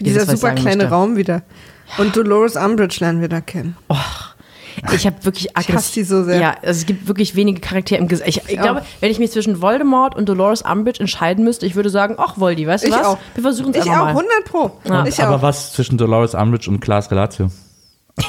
Dieser 0.00 0.26
super 0.26 0.52
kleine 0.52 0.76
möchte. 0.84 0.90
Raum 0.90 1.16
wieder. 1.16 1.42
Und 1.96 2.14
Dolores 2.16 2.54
Umbridge 2.56 2.98
lernen 3.00 3.20
wir 3.20 3.28
da 3.28 3.40
kennen. 3.40 3.76
Ich 4.92 5.06
habe 5.06 5.24
wirklich 5.24 5.48
Ich 5.58 5.72
hasse 5.72 5.92
die 5.94 6.04
so 6.04 6.24
sehr. 6.24 6.40
Ja, 6.40 6.50
also 6.62 6.78
es 6.80 6.86
gibt 6.86 7.06
wirklich 7.08 7.34
wenige 7.34 7.60
Charaktere 7.60 8.00
im 8.00 8.08
Gesicht. 8.08 8.28
Ich, 8.28 8.48
ich 8.52 8.58
auch. 8.58 8.62
glaube, 8.62 8.82
wenn 9.00 9.10
ich 9.10 9.18
mich 9.18 9.30
zwischen 9.32 9.60
Voldemort 9.60 10.14
und 10.16 10.28
Dolores 10.28 10.62
Umbridge 10.62 11.00
entscheiden 11.00 11.44
müsste, 11.44 11.66
ich 11.66 11.74
würde 11.74 11.90
sagen, 11.90 12.16
ach 12.18 12.38
Voldi, 12.38 12.66
weißt 12.66 12.84
du 12.84 12.88
Ich 12.88 12.94
was? 12.94 13.06
auch. 13.06 13.18
Wir 13.34 13.42
versuchen 13.42 13.70
es 13.70 13.76
Ich 13.84 13.90
einfach 13.90 14.08
auch, 14.08 14.14
mal. 14.14 14.24
100 14.24 14.44
Pro. 14.44 14.70
Ja. 14.84 15.04
Ich 15.06 15.22
Aber 15.22 15.36
auch. 15.36 15.42
was 15.42 15.72
zwischen 15.72 15.98
Dolores 15.98 16.34
Umbridge 16.34 16.70
und 16.70 16.80
Klaas 16.80 17.10
Relatio? 17.10 17.50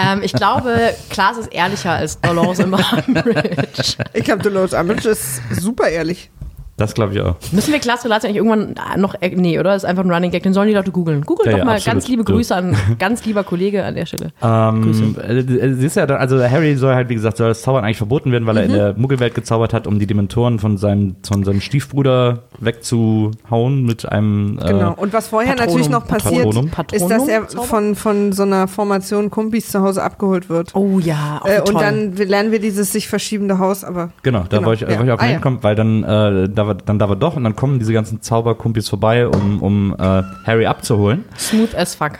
Ähm, 0.00 0.20
ich 0.22 0.32
glaube, 0.32 0.94
Klaas 1.10 1.36
ist 1.38 1.52
ehrlicher 1.52 1.92
als 1.92 2.20
Dolores 2.20 2.58
Umbridge. 2.64 3.96
Ich 4.14 4.24
glaube, 4.24 4.42
Dolores 4.42 4.72
Umbridge 4.72 5.08
ist 5.10 5.40
super 5.60 5.88
ehrlich. 5.88 6.30
Das 6.78 6.94
glaube 6.94 7.12
ich 7.12 7.20
auch. 7.20 7.34
Müssen 7.52 7.72
wir 7.72 7.78
Klaas 7.80 8.04
Relation 8.06 8.30
eigentlich 8.30 8.36
irgendwann 8.44 9.00
noch, 9.00 9.14
äh, 9.20 9.28
nee, 9.36 9.58
oder? 9.58 9.72
Das 9.74 9.82
ist 9.82 9.88
einfach 9.88 10.04
ein 10.04 10.10
Running 10.10 10.30
Gag, 10.30 10.42
den 10.44 10.54
sollen 10.54 10.68
die 10.68 10.74
Leute 10.74 10.90
googeln. 10.92 11.20
Googelt 11.26 11.46
Ja, 11.46 11.52
doch 11.52 11.58
ja, 11.58 11.64
mal 11.66 11.72
absolut. 11.74 11.94
ganz 11.94 12.08
liebe 12.08 12.24
Du. 12.24 12.32
Grüße 12.32 12.54
an, 12.54 12.76
ganz 12.98 13.24
lieber 13.26 13.44
Kollege 13.44 13.84
an 13.84 13.94
der 13.96 14.06
Stelle. 14.06 14.32
Ähm, 14.42 15.14
äh, 15.20 15.32
es 15.40 15.82
ist 15.82 15.96
ja 15.96 16.06
dann, 16.06 16.16
also 16.18 16.42
Harry 16.42 16.74
soll 16.76 16.94
halt, 16.94 17.08
wie 17.10 17.14
gesagt, 17.14 17.36
soll 17.36 17.48
das 17.48 17.60
Zaubern 17.62 17.84
eigentlich 17.84 17.98
verboten 17.98 18.32
werden, 18.32 18.46
weil 18.46 18.54
Mhm. 18.54 18.58
er 18.60 18.64
in 18.64 18.72
der 18.72 18.94
Muggelwelt 18.96 19.34
gezaubert 19.34 19.74
hat, 19.74 19.86
um 19.86 19.98
die 19.98 20.06
Dementoren 20.06 20.58
von 20.58 20.78
seinem, 20.78 21.16
von 21.26 21.44
seinem 21.44 21.60
Stiefbruder 21.60 22.44
wegzuhauen 22.92 23.84
mit 23.84 24.08
einem. 24.10 24.58
Äh, 24.62 24.68
Genau. 24.68 24.94
Und 24.96 25.12
was 25.12 25.28
vorher 25.28 25.54
Patronum. 25.54 25.72
natürlich 25.74 25.90
noch 25.90 26.06
passiert, 26.06 26.44
Patronum. 26.44 26.70
ist, 26.92 27.08
dass 27.10 27.26
er 27.28 27.46
von, 27.48 27.94
von 27.96 28.32
so 28.32 28.42
einer 28.44 28.68
Formation 28.68 29.30
Kumpis 29.30 29.70
zu 29.70 29.80
Hause 29.80 30.02
abgeholt 30.02 30.48
wird. 30.48 30.74
Oh 30.74 30.98
ja, 31.00 31.40
auch 31.42 31.46
äh, 31.48 31.58
toll. 31.58 31.74
und 31.74 31.80
dann 31.82 32.12
lernen 32.16 32.52
wir 32.52 32.60
dieses 32.60 32.92
sich 32.92 33.08
verschiebende 33.08 33.58
Haus, 33.58 33.82
aber. 33.84 34.10
Genau, 34.22 34.44
da 34.48 34.58
Genau, 34.58 34.68
wollte 34.68 34.84
ich, 34.84 34.90
ja. 34.90 34.98
wollte 34.98 35.12
ich 35.12 35.18
auch 35.18 35.22
Ah, 35.22 35.26
ja. 35.26 35.32
hinkommen, 35.32 35.58
weil 35.62 35.74
dann, 35.74 36.04
äh, 36.04 36.48
da 36.48 36.66
war, 36.68 36.74
dann 36.74 36.98
da 36.98 37.08
war 37.08 37.16
doch 37.16 37.36
und 37.36 37.44
dann 37.44 37.56
kommen 37.56 37.78
diese 37.78 37.92
ganzen 37.92 38.22
Zauberkumpis 38.22 38.88
vorbei, 38.88 39.26
um, 39.26 39.60
um 39.60 39.94
äh, 39.98 40.22
Harry 40.46 40.66
abzuholen. 40.66 41.24
Smooth 41.36 41.74
as 41.74 41.94
fuck. 41.94 42.12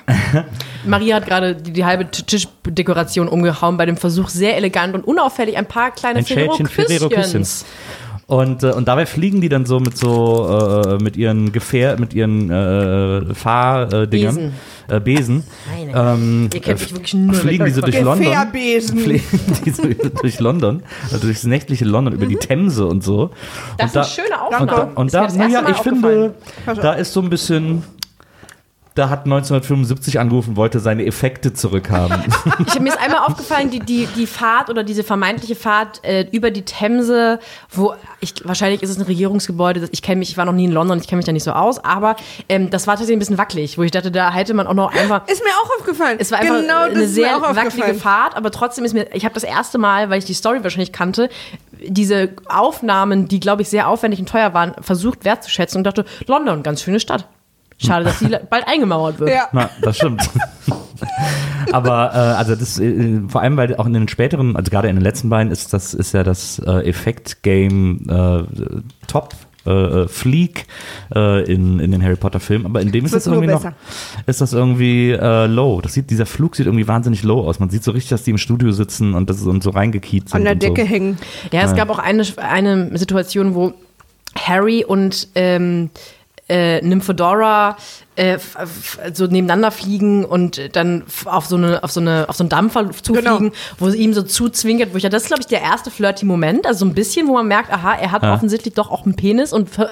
Maria 0.85 1.17
hat 1.17 1.27
gerade 1.27 1.55
die, 1.55 1.73
die 1.73 1.85
halbe 1.85 2.11
Tischdekoration 2.11 3.29
umgehauen 3.29 3.77
bei 3.77 3.87
dem 3.87 3.97
Versuch, 3.97 4.29
sehr 4.29 4.57
elegant 4.57 4.95
und 4.95 5.05
unauffällig 5.05 5.57
ein 5.57 5.67
paar 5.67 5.93
kleine 5.93 6.19
Ein 6.19 6.27
Schälchen 6.27 6.67
Ferrero 6.67 7.09
Ferrero-Küsschens. 7.09 7.65
Und, 8.31 8.63
äh, 8.63 8.73
und 8.73 8.87
dabei 8.87 9.07
fliegen 9.07 9.41
die 9.41 9.49
dann 9.49 9.65
so 9.65 9.81
mit 9.81 9.97
so, 9.97 10.83
äh, 10.87 11.03
mit 11.03 11.17
ihren 11.17 11.51
Gefähr, 11.51 11.99
mit 11.99 12.13
ihren 12.13 12.51
äh, 12.51 13.35
Fahrdingern, 13.35 14.35
Besen. 14.35 14.53
äh, 14.89 15.01
Besen. 15.01 15.45
Ähm, 15.95 16.51
Ihr 16.53 16.61
kennt 16.61 16.79
äh, 16.79 16.83
mich 16.85 16.93
wirklich 16.93 17.15
nur 17.15 17.33
fliegen 17.35 17.65
die 17.65 17.71
so 17.71 17.81
durch 17.81 17.99
London. 18.03 18.27
Gefährbesen. 18.27 18.99
Fliegen 18.99 19.25
die 19.65 19.71
so 19.71 19.83
durch 20.21 20.41
London, 20.41 20.83
also 21.11 21.25
durchs 21.27 21.45
nächtliche 21.45 21.87
London, 21.87 22.13
über 22.13 22.27
die 22.27 22.37
Themse 22.37 22.85
und 22.85 23.03
so. 23.03 23.29
Mhm. 23.29 23.31
Das 23.79 23.87
und 23.87 23.97
da, 23.97 24.05
sind 24.05 24.25
schöne 24.27 24.37
Und 24.37 24.43
Aufnahmen. 24.43 24.67
da, 24.95 25.01
und 25.01 25.07
Ist 25.07 25.15
da 25.15 25.23
das 25.23 25.35
Mal 25.37 25.71
ich 25.71 25.77
finde, 25.79 26.35
da 26.67 26.93
ist 26.93 27.13
so 27.15 27.23
ein 27.23 27.31
bisschen, 27.31 27.83
da 28.99 29.11
hat 29.11 29.25
1975 29.25 30.19
angerufen, 30.19 30.57
wollte 30.57 30.81
seine 30.81 31.07
Effekte 31.07 31.55
zurückhaben. 31.55 32.23
Ich, 32.67 32.81
mir 32.81 32.91
ist 32.91 33.01
einmal 33.01 33.21
aufgefallen, 33.21 33.71
die, 33.71 33.79
die, 33.79 34.07
die 34.17 34.27
Fahrt 34.27 34.69
oder 34.69 34.83
diese 34.83 35.05
vermeintliche 35.05 35.55
Fahrt 35.55 36.05
äh, 36.05 36.27
über 36.33 36.51
die 36.51 36.63
Themse, 36.63 37.39
wo 37.71 37.95
ich, 38.21 38.35
wahrscheinlich 38.45 38.83
ist 38.83 38.91
es 38.91 38.99
ein 38.99 39.03
Regierungsgebäude, 39.03 39.89
ich 39.93 40.03
kenne 40.03 40.19
mich, 40.19 40.31
ich 40.31 40.37
war 40.37 40.45
noch 40.45 40.53
nie 40.53 40.65
in 40.65 40.73
London, 40.73 40.99
ich 40.99 41.07
kenne 41.07 41.19
mich 41.19 41.27
da 41.27 41.33
nicht 41.33 41.45
so 41.45 41.53
aus, 41.53 41.83
aber 41.85 42.17
ähm, 42.49 42.71
das 42.71 42.87
war 42.87 42.95
tatsächlich 42.95 43.17
ein 43.17 43.19
bisschen 43.21 43.39
wackelig, 43.39 43.79
wo 43.79 43.83
ich 43.83 43.91
dachte, 43.91 44.11
da 44.11 44.33
hätte 44.33 44.55
man 44.55 44.67
auch 44.67 44.75
noch 44.75 44.93
einfach. 44.93 45.27
Ist 45.29 45.43
mir 45.43 45.51
auch 45.63 45.79
aufgefallen. 45.79 46.17
Es 46.21 46.31
war 46.33 46.41
einfach 46.41 46.61
genau, 46.61 46.83
eine 46.83 47.07
sehr 47.07 47.41
wackelige. 47.41 47.95
Fahrt, 47.95 48.37
aber 48.37 48.51
trotzdem 48.51 48.85
ist 48.85 48.95
mir, 48.95 49.07
ich 49.15 49.25
habe 49.25 49.35
das 49.35 49.45
erste 49.45 49.79
Mal, 49.79 50.11
weil 50.11 50.19
ich 50.19 50.25
die 50.25 50.35
Story 50.35 50.63
wahrscheinlich 50.63 50.93
kannte, 50.93 51.29
diese 51.81 52.31
Aufnahmen, 52.49 53.29
die 53.29 53.41
glaube 53.41 53.63
ich 53.63 53.69
sehr 53.69 53.89
aufwendig 53.89 54.21
und 54.21 54.29
teuer 54.29 54.55
waren, 54.55 54.75
versucht 54.81 55.25
wertzuschätzen 55.25 55.79
und 55.79 55.85
dachte, 55.85 56.05
London, 56.27 56.63
ganz 56.63 56.83
schöne 56.83 57.01
Stadt. 57.01 57.27
Schade, 57.79 58.05
dass 58.05 58.19
sie 58.19 58.29
bald 58.51 58.67
eingemauert 58.67 59.21
wird. 59.21 59.31
Ja. 59.31 59.49
Na, 59.53 59.71
das 59.81 59.97
stimmt. 59.97 60.23
Aber 61.73 62.13
äh, 62.13 62.17
also 62.17 62.55
das 62.55 62.79
äh, 62.79 63.21
vor 63.29 63.43
allem, 63.43 63.57
weil 63.57 63.77
auch 63.77 63.87
in 63.87 63.93
den 63.93 64.09
späteren, 64.09 64.57
also 64.57 64.71
gerade 64.71 64.89
in 64.89 64.97
den 64.97 65.03
letzten 65.03 65.29
beiden 65.29 65.53
ist 65.53 65.73
das 65.73 65.95
ist 65.95 66.13
ja 66.13 66.23
das 66.23 66.59
äh, 66.61 66.89
Effekt-Game 66.89 68.07
äh, 68.09 69.07
Top. 69.07 69.35
Äh, 69.67 70.09
Fleek 70.09 70.65
äh, 71.15 71.43
in, 71.43 71.79
in 71.79 71.91
den 71.91 72.03
Harry 72.03 72.17
Potter 72.17 72.41
Filmen, 72.41 72.65
aber 72.65 72.81
in 72.81 72.91
dem 72.91 73.05
ist 73.05 73.13
das 73.13 73.27
irgendwie 73.27 73.49
noch, 73.49 73.63
ist 74.25 74.41
das 74.41 74.55
irgendwie 74.55 75.11
äh, 75.11 75.47
low. 75.47 75.83
Das 75.83 75.93
sieht, 75.93 76.09
dieser 76.09 76.25
Flug 76.25 76.57
sieht 76.57 76.65
irgendwie 76.65 76.89
wahnsinnig 76.89 77.23
low 77.23 77.41
aus. 77.41 77.59
Man 77.59 77.69
sieht 77.69 77.85
so 77.85 77.91
richtig, 77.91 78.09
dass 78.09 78.23
die 78.23 78.31
im 78.31 78.39
Studio 78.39 78.71
sitzen 78.73 79.13
und 79.13 79.29
das 79.29 79.39
ist 79.39 79.47
und 79.47 79.63
so 79.63 79.71
reingekiet 79.71 80.31
sind. 80.31 80.39
An 80.39 80.45
der 80.45 80.55
Decke 80.55 80.83
so. 80.83 80.89
hängen. 80.89 81.19
Ja, 81.53 81.63
es 81.63 81.75
gab 81.75 81.91
auch 81.91 81.99
eine, 81.99 82.25
eine 82.37 82.97
Situation, 82.97 83.55
wo 83.55 83.75
Harry 84.37 84.85
und 84.87 85.29
ähm, 85.35 85.91
äh, 86.49 86.81
Nymphedora 86.83 87.77
äh, 88.19 88.39
so 89.15 89.25
nebeneinander 89.27 89.71
fliegen 89.71 90.25
und 90.25 90.75
dann 90.77 91.05
auf 91.25 91.47
so 91.47 91.57
eine 91.57 91.83
auf 91.85 91.91
so 91.93 92.01
eine 92.01 92.29
auf 92.29 92.37
so 92.37 92.43
einen 92.43 92.49
Dampfer 92.51 92.91
zufliegen, 92.91 93.39
Genau. 93.39 93.53
wo 93.79 93.89
sie 93.91 93.99
ihm 93.99 94.13
so 94.13 94.23
zuzwinkert, 94.23 94.93
wo 94.93 94.97
ich 94.97 95.05
ja 95.05 95.09
das 95.09 95.23
ist 95.23 95.29
glaube 95.29 95.41
ich 95.43 95.47
der 95.47 95.63
erste 95.63 95.91
flirty 95.91 96.27
Moment, 96.27 96.67
also 96.67 96.81
so 96.81 96.85
ein 96.87 96.95
bisschen, 96.95 97.29
wo 97.29 97.35
man 97.35 97.47
merkt, 97.47 97.73
aha, 97.73 97.95
er 97.95 98.13
hat 98.13 98.23
Ja. 98.23 98.35
offensichtlich 98.35 98.75
doch 98.75 98.91
auch 98.91 99.05
einen 99.05 99.15
Penis 99.15 99.53
und 99.53 99.71
ver- 99.71 99.91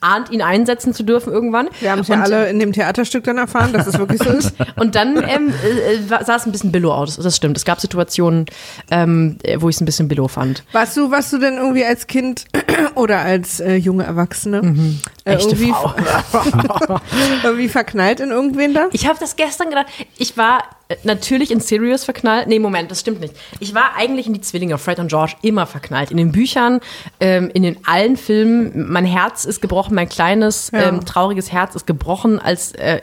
ahnt 0.00 0.30
ihn 0.30 0.40
einsetzen 0.42 0.94
zu 0.94 1.02
dürfen 1.02 1.32
irgendwann. 1.32 1.68
Wir 1.80 1.90
haben 1.92 2.00
es 2.00 2.08
ja 2.08 2.20
alle 2.22 2.48
in 2.48 2.58
dem 2.60 2.72
Theaterstück 2.72 3.24
dann 3.24 3.38
erfahren, 3.38 3.72
dass 3.72 3.86
es 3.86 3.98
wirklich 3.98 4.22
so 4.22 4.30
ist. 4.30 4.52
Und 4.76 4.94
dann 4.94 5.16
ähm, 5.16 5.52
äh, 5.64 5.94
äh, 5.94 6.24
sah 6.24 6.36
es 6.36 6.46
ein 6.46 6.52
bisschen 6.52 6.70
billow 6.72 6.92
aus. 6.92 7.16
Das 7.16 7.36
stimmt. 7.36 7.56
Es 7.56 7.64
gab 7.64 7.80
Situationen, 7.80 8.46
ähm, 8.90 9.38
äh, 9.42 9.60
wo 9.60 9.68
ich 9.68 9.76
es 9.76 9.80
ein 9.80 9.84
bisschen 9.84 10.08
billow 10.08 10.28
fand. 10.28 10.62
Warst 10.72 10.96
du, 10.96 11.10
warst 11.10 11.32
du 11.32 11.38
denn 11.38 11.54
irgendwie 11.56 11.84
als 11.84 12.06
Kind 12.06 12.44
oder 12.94 13.18
als 13.20 13.60
äh, 13.60 13.74
junge 13.76 14.04
Erwachsene 14.04 14.58
äh, 14.58 14.62
Mhm. 14.62 14.98
Echte 15.24 15.48
irgendwie, 15.50 15.70
Frau. 15.72 15.94
irgendwie 17.44 17.63
verknallt 17.68 18.20
in 18.20 18.30
irgendwen 18.30 18.74
da? 18.74 18.88
Ich 18.92 19.06
habe 19.06 19.18
das 19.18 19.36
gestern 19.36 19.68
gedacht. 19.70 19.86
Ich 20.18 20.36
war 20.36 20.64
äh, 20.88 20.96
natürlich 21.04 21.50
in 21.50 21.60
Sirius 21.60 22.04
verknallt. 22.04 22.46
Nee, 22.46 22.58
Moment, 22.58 22.90
das 22.90 23.00
stimmt 23.00 23.20
nicht. 23.20 23.34
Ich 23.60 23.74
war 23.74 23.96
eigentlich 23.96 24.26
in 24.26 24.32
die 24.34 24.40
Zwillinge, 24.40 24.78
Fred 24.78 24.98
und 24.98 25.08
George, 25.08 25.34
immer 25.42 25.66
verknallt. 25.66 26.10
In 26.10 26.16
den 26.16 26.32
Büchern, 26.32 26.80
ähm, 27.20 27.50
in 27.54 27.62
den 27.62 27.78
allen 27.86 28.16
Filmen. 28.16 28.90
Mein 28.90 29.04
Herz 29.06 29.44
ist 29.44 29.60
gebrochen, 29.60 29.94
mein 29.94 30.08
kleines, 30.08 30.70
Ja. 30.72 30.88
ähm, 30.88 31.04
trauriges 31.04 31.52
Herz 31.52 31.74
ist 31.74 31.86
gebrochen, 31.86 32.38
als 32.38 32.72
äh, 32.72 33.00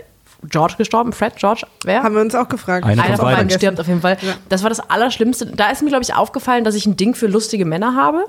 George 0.50 0.76
gestorben. 0.78 1.14
Fred, 1.14 1.36
George, 1.38 1.66
wer? 1.84 2.04
Haben 2.04 2.16
wir 2.16 2.22
uns 2.22 2.34
auch 2.36 2.50
gefragt. 2.50 2.86
Einer 2.86 3.04
Einer 3.04 3.18
von 3.18 3.26
beiden 3.26 3.50
stirbt 3.50 3.80
auf 3.80 3.88
jeden 3.88 4.02
Fall. 4.02 4.18
Das 4.50 4.64
war 4.64 4.70
das 4.70 4.80
Allerschlimmste. 4.80 5.46
Da 5.46 5.70
ist 5.70 5.82
mir, 5.82 5.90
glaube 5.90 6.04
ich, 6.04 6.14
aufgefallen, 6.14 6.64
dass 6.64 6.76
ich 6.76 6.86
ein 6.86 6.98
Ding 6.98 7.14
für 7.16 7.28
lustige 7.28 7.66
Männer 7.66 7.96
habe, 7.96 8.26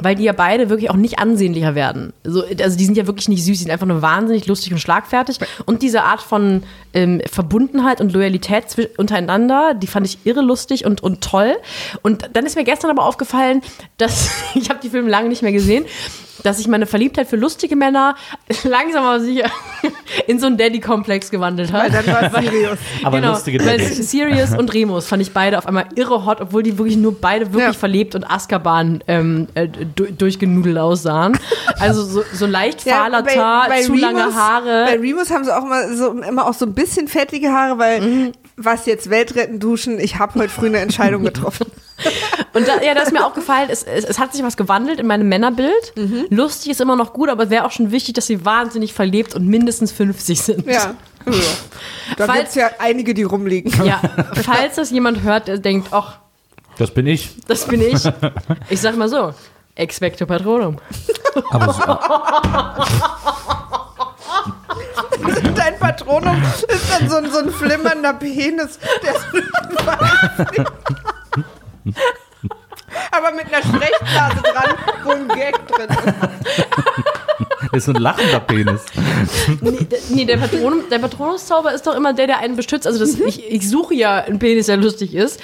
weil 0.00 0.14
die 0.14 0.24
ja 0.24 0.32
beide 0.32 0.68
wirklich 0.68 0.90
auch 0.90 0.96
nicht 0.96 1.18
ansehnlicher 1.18 1.74
werden. 1.74 2.12
So, 2.24 2.44
also 2.44 2.76
die 2.76 2.84
sind 2.84 2.96
ja 2.96 3.06
wirklich 3.06 3.28
nicht 3.28 3.44
süß, 3.44 3.58
die 3.58 3.64
sind 3.64 3.70
einfach 3.70 3.86
nur 3.86 4.02
wahnsinnig 4.02 4.46
lustig 4.46 4.72
und 4.72 4.78
schlagfertig. 4.78 5.38
Und 5.64 5.82
diese 5.82 6.02
Art 6.02 6.20
von 6.20 6.62
ähm, 6.92 7.22
Verbundenheit 7.30 8.00
und 8.00 8.12
Loyalität 8.12 8.90
untereinander, 8.96 9.74
die 9.74 9.86
fand 9.86 10.06
ich 10.06 10.18
irre 10.24 10.42
lustig 10.42 10.84
und, 10.84 11.02
und 11.02 11.22
toll. 11.22 11.56
Und 12.02 12.30
dann 12.32 12.44
ist 12.46 12.56
mir 12.56 12.64
gestern 12.64 12.90
aber 12.90 13.04
aufgefallen, 13.04 13.62
dass, 13.96 14.30
ich 14.54 14.68
habe 14.68 14.80
die 14.82 14.90
Filme 14.90 15.08
lange 15.08 15.28
nicht 15.28 15.42
mehr 15.42 15.52
gesehen, 15.52 15.84
dass 16.46 16.58
sich 16.58 16.68
meine 16.68 16.86
Verliebtheit 16.86 17.26
für 17.28 17.36
lustige 17.36 17.76
Männer 17.76 18.14
langsam 18.64 19.04
aber 19.04 19.20
sicher 19.20 19.50
in 20.26 20.38
so 20.38 20.46
einen 20.46 20.56
Daddy-Komplex 20.56 21.30
gewandelt 21.30 21.72
hat. 21.72 21.92
Weil 21.92 22.02
dann 22.02 22.32
war 22.32 22.42
Sirius. 22.42 22.78
Aber 23.04 23.20
genau, 23.20 23.32
lustige 23.32 23.58
weil 23.64 23.78
Daddys. 23.78 24.10
Sirius 24.10 24.52
und 24.56 24.72
Remus 24.72 25.06
fand 25.06 25.22
ich 25.22 25.32
beide 25.32 25.58
auf 25.58 25.66
einmal 25.66 25.86
irre 25.94 26.24
hot, 26.24 26.40
obwohl 26.40 26.62
die 26.62 26.78
wirklich 26.78 26.96
nur 26.96 27.14
beide 27.20 27.46
wirklich 27.52 27.62
Ja. 27.64 27.72
verlebt 27.72 28.14
und 28.14 28.24
Azkaban 28.30 29.02
ähm, 29.08 29.48
äh, 29.54 29.68
du- 29.68 30.12
durchgenudelt 30.12 30.78
aussahen. 30.78 31.38
Also 31.78 32.04
so, 32.04 32.22
so 32.32 32.46
leicht 32.46 32.82
fahler 32.82 33.24
Tar, 33.24 33.68
zu 33.82 33.94
lange 33.94 34.34
Haare. 34.34 34.84
Bei 34.86 34.98
Remus 34.98 35.30
haben 35.30 35.44
sie 35.44 35.54
auch 35.54 35.64
immer 35.64 35.92
so, 35.94 36.10
immer 36.22 36.46
auch 36.46 36.54
so 36.54 36.64
ein 36.66 36.74
bisschen 36.74 37.08
fettige 37.08 37.48
Haare, 37.50 37.78
weil 37.78 38.00
Mhm. 38.00 38.32
was 38.56 38.86
jetzt 38.86 39.10
Weltretten 39.10 39.58
duschen, 39.58 39.98
ich 39.98 40.18
habe 40.18 40.38
heute 40.40 40.50
früh 40.50 40.66
eine 40.66 40.78
Entscheidung 40.78 41.24
getroffen. 41.24 41.66
Und 42.52 42.68
da, 42.68 42.80
ja, 42.82 42.94
da 42.94 43.02
ist 43.02 43.12
mir 43.12 43.24
aufgefallen, 43.24 43.68
es, 43.70 43.82
es, 43.82 44.04
es 44.04 44.18
hat 44.18 44.32
sich 44.32 44.42
was 44.42 44.56
gewandelt 44.56 45.00
in 45.00 45.06
meinem 45.06 45.28
Männerbild. 45.28 45.92
Mhm. 45.96 46.26
Lustig 46.30 46.72
ist 46.72 46.80
immer 46.80 46.96
noch 46.96 47.12
gut, 47.12 47.28
aber 47.30 47.50
wäre 47.50 47.64
auch 47.64 47.70
schon 47.70 47.90
wichtig, 47.90 48.14
dass 48.14 48.26
sie 48.26 48.44
wahnsinnig 48.44 48.92
verlebt 48.94 49.34
und 49.34 49.46
mindestens 49.46 49.92
50 49.92 50.40
sind. 50.40 50.66
Ja. 50.76 50.94
Da 52.16 52.26
Falls- 52.26 52.38
gibt 52.38 52.48
es 52.50 52.54
ja 52.54 52.70
einige, 52.78 53.12
die 53.12 53.24
rumliegen. 53.24 53.84
Ja, 53.84 54.00
falls 54.44 54.76
das 54.76 54.92
jemand 54.92 55.22
hört, 55.24 55.48
der 55.48 55.58
denkt, 55.58 55.88
ach, 55.90 56.18
Das 56.78 56.92
bin 56.94 57.08
ich. 57.08 57.34
das 57.48 57.66
bin 57.66 57.80
ich. 57.80 58.00
Ich 58.70 58.80
sag 58.80 58.96
mal 58.96 59.08
so, 59.08 59.34
expecto 59.74 60.24
patronum. 60.26 60.76
Aber 61.50 61.72
so, 61.72 61.82
Dein 65.56 65.76
Patronum 65.80 66.40
ist 66.68 66.84
dann 66.92 67.08
so 67.10 67.16
ein, 67.16 67.28
so 67.30 67.38
ein 67.38 67.50
flimmernder 67.50 68.12
Penis. 68.14 68.78
Der 69.02 69.14
Aber 73.10 73.32
mit 73.32 73.46
einer 73.46 73.62
Sprechblase 73.62 74.42
dran, 74.42 74.74
wo 75.04 75.10
ein 75.10 75.28
Gag 75.28 75.66
drin 75.68 75.88
ist. 75.88 77.72
ist 77.72 77.84
so 77.86 77.92
ein 77.92 78.00
lachender 78.00 78.40
Penis. 78.40 78.82
Nee, 79.60 79.86
nee 80.10 80.24
der, 80.24 80.36
Patronum, 80.36 80.84
der 80.90 80.98
Patronuszauber 80.98 81.72
ist 81.74 81.86
doch 81.86 81.94
immer 81.94 82.12
der, 82.14 82.26
der 82.26 82.38
einen 82.38 82.56
beschützt. 82.56 82.86
Also 82.86 82.98
das, 82.98 83.14
ich, 83.14 83.50
ich 83.50 83.68
suche 83.68 83.94
ja 83.94 84.16
einen 84.16 84.38
Penis, 84.38 84.66
der 84.66 84.76
lustig 84.76 85.14
ist. 85.14 85.40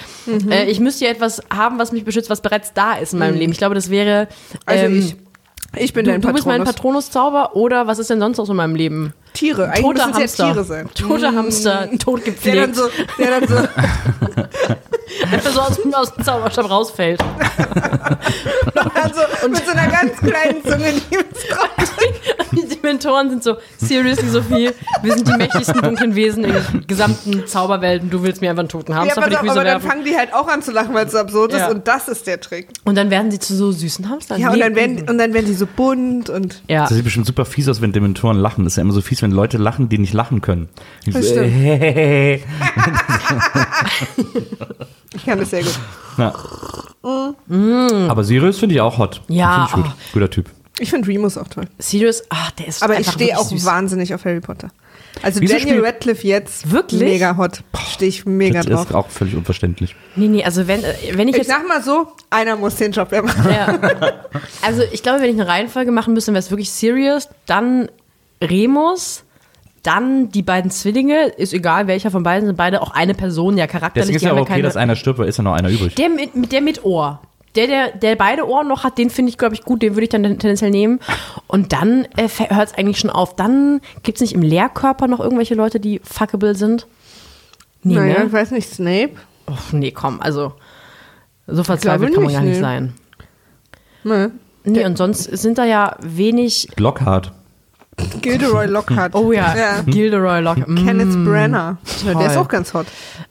Äh, 0.51 0.71
ich 0.71 0.81
müsste 0.81 1.05
ja 1.05 1.11
etwas 1.11 1.43
haben, 1.53 1.79
was 1.79 1.93
mich 1.93 2.05
beschützt, 2.05 2.31
was 2.31 2.41
bereits 2.41 2.73
da 2.73 2.95
ist 2.95 3.13
in 3.13 3.19
meinem 3.19 3.39
Leben. 3.39 3.53
Ich 3.53 3.59
glaube, 3.59 3.75
das 3.75 3.91
wäre. 3.91 4.29
Also 4.67 4.85
ähm, 4.85 4.99
ich. 4.99 5.17
Ich 5.75 5.95
bin 5.95 6.05
Du, 6.05 6.11
dein 6.11 6.21
du 6.21 6.31
bist 6.35 6.45
mein 6.45 6.65
Patronus. 6.65 7.07
Patronuszauber 7.07 7.57
oder 7.57 7.87
was 7.87 7.99
ist 7.99 8.11
denn 8.11 8.21
sonst 8.21 8.37
noch 8.37 8.45
so 8.45 8.53
in 8.53 8.59
meinem 8.59 8.75
Leben? 8.75 9.15
Tiere. 9.33 9.71
Eigentlich 9.71 9.81
Toter 9.81 10.07
müssen 10.09 10.23
es 10.23 10.39
Hamster. 10.39 10.45
ja 10.45 10.53
Tiere 10.53 10.65
sein. 10.65 10.91
Toter 10.95 11.35
Hamster, 11.35 11.89
tot 11.99 12.21
Der 12.45 12.55
dann 12.57 12.75
so, 12.75 12.83
der 13.19 13.41
dann 13.41 13.49
so, 13.49 13.57
so 15.53 15.61
aus, 15.61 15.79
aus 15.95 16.15
dem 16.15 16.25
Zauberstab 16.25 16.71
rausfällt. 16.71 17.21
dann 18.75 19.13
so 19.15 19.49
mit 19.49 19.65
so 19.65 19.73
einer 19.73 19.89
ganz 19.89 20.17
kleinen 20.19 20.63
Zunge, 20.63 20.93
die 20.93 21.19
Die 22.53 22.72
Mentoren 22.83 23.31
sind 23.31 23.43
so, 23.45 23.57
seriously 23.79 24.29
Sophie, 24.29 24.71
wir 25.03 25.15
sind 25.15 25.29
die 25.29 25.33
mächtigsten 25.37 25.81
dunklen 25.83 26.15
Wesen 26.15 26.45
in 26.45 26.53
der 26.53 26.63
gesamten 26.87 27.47
Zauberwelt 27.47 28.03
und 28.03 28.13
du 28.13 28.23
willst 28.23 28.41
mir 28.41 28.51
einfach 28.51 28.61
einen 28.61 28.69
toten 28.69 28.93
Ja, 28.93 28.99
Hamster 28.99 29.29
die 29.29 29.37
auf, 29.37 29.41
Füße 29.43 29.53
aber 29.53 29.65
dann 29.65 29.81
fangen 29.81 30.05
die 30.05 30.17
halt 30.17 30.33
auch 30.35 30.49
an 30.49 30.63
zu 30.63 30.73
lachen, 30.73 30.95
weil 30.95 31.07
es 31.07 31.13
so 31.13 31.19
absurd 31.19 31.53
ist 31.53 31.61
Ja. 31.61 31.71
und 31.71 31.87
das 31.89 32.09
ist 32.09 32.27
der 32.27 32.41
Trick. 32.41 32.69
Und 32.85 32.97
dann 32.97 33.11
werden 33.11 33.31
sie 33.31 33.39
zu 33.39 33.55
so 33.55 33.73
süßen 33.73 34.09
Hamstern. 34.09 34.41
Ja, 34.41 34.51
und 34.51 34.59
dann 34.61 34.75
werden, 34.75 35.09
und 35.09 35.19
dann 35.19 35.33
werden 35.35 35.47
die 35.47 35.55
so 35.55 35.67
bunt 35.67 36.29
und 36.31 36.63
ja. 36.69 36.81
Das 36.83 36.91
sieht 36.95 37.05
bestimmt 37.05 37.27
super 37.27 37.45
fies 37.45 37.69
aus, 37.69 37.81
wenn 37.81 37.93
Dementoren 37.93 38.39
lachen. 38.39 38.65
Das 38.65 38.75
ist 38.75 38.77
ja 38.77 38.83
immer 38.83 38.93
so 38.93 39.01
fies, 39.01 39.23
wenn 39.23 39.31
Leute 39.33 39.59
lachen, 39.59 39.89
die 39.89 39.99
nicht 39.99 40.13
lachen 40.15 40.41
können. 40.41 40.69
Die 41.07 41.11
Das 41.13 41.27
so, 41.27 41.33
stimmt. 41.33 41.53
ich 45.15 45.25
kann 45.25 45.39
das 45.39 45.51
sehr 45.51 45.63
gut. 45.63 45.79
ja. 46.19 46.33
Aber 48.09 48.25
Sirius 48.25 48.59
finde 48.59 48.75
ich 48.75 48.81
auch 48.81 48.99
hot. 48.99 49.23
Ja, 49.29 49.67
Finde 49.71 49.89
ich 49.89 49.93
gut. 49.95 50.13
Guter 50.13 50.31
Typ. 50.31 50.51
Ich 50.83 50.91
finde 50.91 51.09
Remus 51.09 51.39
auch 51.39 51.49
toll. 51.49 51.65
Sirius, 51.79 52.23
ach, 52.29 52.51
der 52.53 52.69
ist 52.69 52.83
Aber 52.83 52.99
ich 52.99 53.09
stehe 53.11 53.39
auch 53.39 53.45
süß. 53.49 53.65
wahnsinnig 53.65 54.13
auf 54.15 54.25
Harry 54.25 54.41
Potter. 54.41 54.69
Also 55.23 55.41
Wieso 55.41 55.57
Daniel 55.59 55.85
Radcliffe 55.85 56.27
jetzt 56.27 56.71
Wirklich? 56.71 57.01
mega 57.01 57.37
hot. 57.37 57.63
Stehe 57.93 58.09
ich 58.09 58.25
mega 58.25 58.63
Das 58.63 58.67
drauf. 58.67 58.89
ist 58.91 58.95
auch 58.95 59.09
völlig 59.11 59.37
unverständlich. 59.37 59.95
Nee, 60.17 60.29
nee, 60.29 60.43
also 60.45 60.67
wenn, 60.67 60.83
äh, 60.83 60.95
wenn 61.13 61.29
ich 61.29 61.35
Ich 61.35 61.39
jetzt 61.43 61.49
sag 61.49 61.69
mal 61.69 61.83
so, 61.83 62.09
einer 62.31 62.57
muss 62.57 62.77
den 62.77 62.93
Job 62.93 63.13
ja 63.13 63.23
machen. 63.23 63.51
Ja. 63.51 63.79
Also 64.63 64.83
ich 64.93 65.03
glaube, 65.03 65.21
wenn 65.21 65.29
ich 65.35 65.41
eine 65.41 65.49
Reihenfolge 65.49 65.91
machen 65.93 66.15
müsste, 66.15 66.33
wäre 66.33 66.39
es 66.41 66.51
wirklich 66.51 66.71
Sirius, 66.71 67.29
dann 67.47 67.89
Remus, 68.41 69.25
dann 69.83 70.31
die 70.31 70.43
beiden 70.43 70.71
Zwillinge, 70.71 71.27
ist 71.37 71.53
egal 71.53 71.87
welcher 71.89 72.11
von 72.11 72.23
beiden, 72.23 72.47
sind 72.47 72.57
beide 72.57 72.81
auch 72.81 72.93
eine 72.93 73.15
Person, 73.15 73.59
ja 73.59 73.67
charakterlich. 73.67 74.07
Deswegen 74.13 74.17
ist 74.17 74.37
ja 74.37 74.41
okay, 74.41 74.53
keine- 74.53 74.63
dass 74.63 74.77
einer 74.77 74.97
stirbt, 74.97 75.19
weil 75.19 75.29
ist 75.29 75.37
ja 75.39 75.45
noch 75.45 75.55
einer 75.55 75.69
übrig. 75.69 75.95
der 75.97 76.09
mit, 76.09 76.35
mit 76.37 76.53
der 76.53 76.61
mit 76.61 76.85
Ohr. 76.85 77.21
Der, 77.55 77.67
der, 77.67 77.91
der 77.93 78.17
beide 78.17 78.49
Ohren 78.49 78.67
noch 78.69 78.83
hat, 78.83 78.97
den 78.97 79.11
finde 79.11 79.29
ich, 79.31 79.37
glaube 79.37 79.55
ich, 79.55 79.63
gut, 79.63 79.83
den 79.83 79.95
würde 79.95 80.05
ich 80.05 80.09
dann 80.09 80.23
tendenziell 80.23 80.71
nehmen. 80.71 81.01
Und 81.47 81.73
dann 81.73 82.07
äh, 82.17 82.29
hört 82.29 82.69
es 82.69 82.75
eigentlich 82.75 82.99
schon 82.99 83.11
auf. 83.11 83.37
Dann 83.37 83.81
gibt 84.03 84.17
es 84.17 84.23
nicht 84.23 84.33
im 84.35 84.43
Lehrkörper 84.43 85.07
noch 85.07 85.21
irgendwelche 85.21 85.55
Leute, 85.55 85.79
die 85.79 86.01
fuckable 86.03 86.55
sind? 86.55 86.87
Nee, 87.83 87.95
naja, 87.95 88.19
ich 88.19 88.25
ne? 88.25 88.33
weiß 88.33 88.53
nicht, 88.53 88.71
Snape. 88.71 89.13
Oh, 89.47 89.55
nee, 89.73 89.91
komm, 89.91 90.21
also 90.21 90.53
so 91.47 91.65
verzweifelt 91.65 92.15
kann 92.15 92.23
man 92.23 92.33
nicht, 92.33 92.39
gar 92.39 92.45
nicht 92.45 92.55
nee. 92.55 92.61
sein. 92.61 92.95
Ne. 94.05 94.31
Nee, 94.65 94.85
und 94.85 94.97
sonst 94.97 95.25
sind 95.25 95.59
da 95.59 95.65
ja 95.65 95.97
wenig 96.01 96.69
Lockhart. 96.77 97.33
Gilderoy 98.21 98.67
Lockhart. 98.67 99.15
Oh 99.15 99.33
ja, 99.33 99.55
ja. 99.57 99.83
Gilderoy 99.83 100.41
Lockhart. 100.41 100.69
Mm. 100.69 100.87
Kenneth 100.87 101.25
Branagh. 101.25 101.77
Ja, 102.07 102.15
der 102.15 102.27
ist 102.27 102.35
toll. 102.35 102.43
auch 102.43 102.49
ganz 102.49 102.75
hot. 102.75 102.87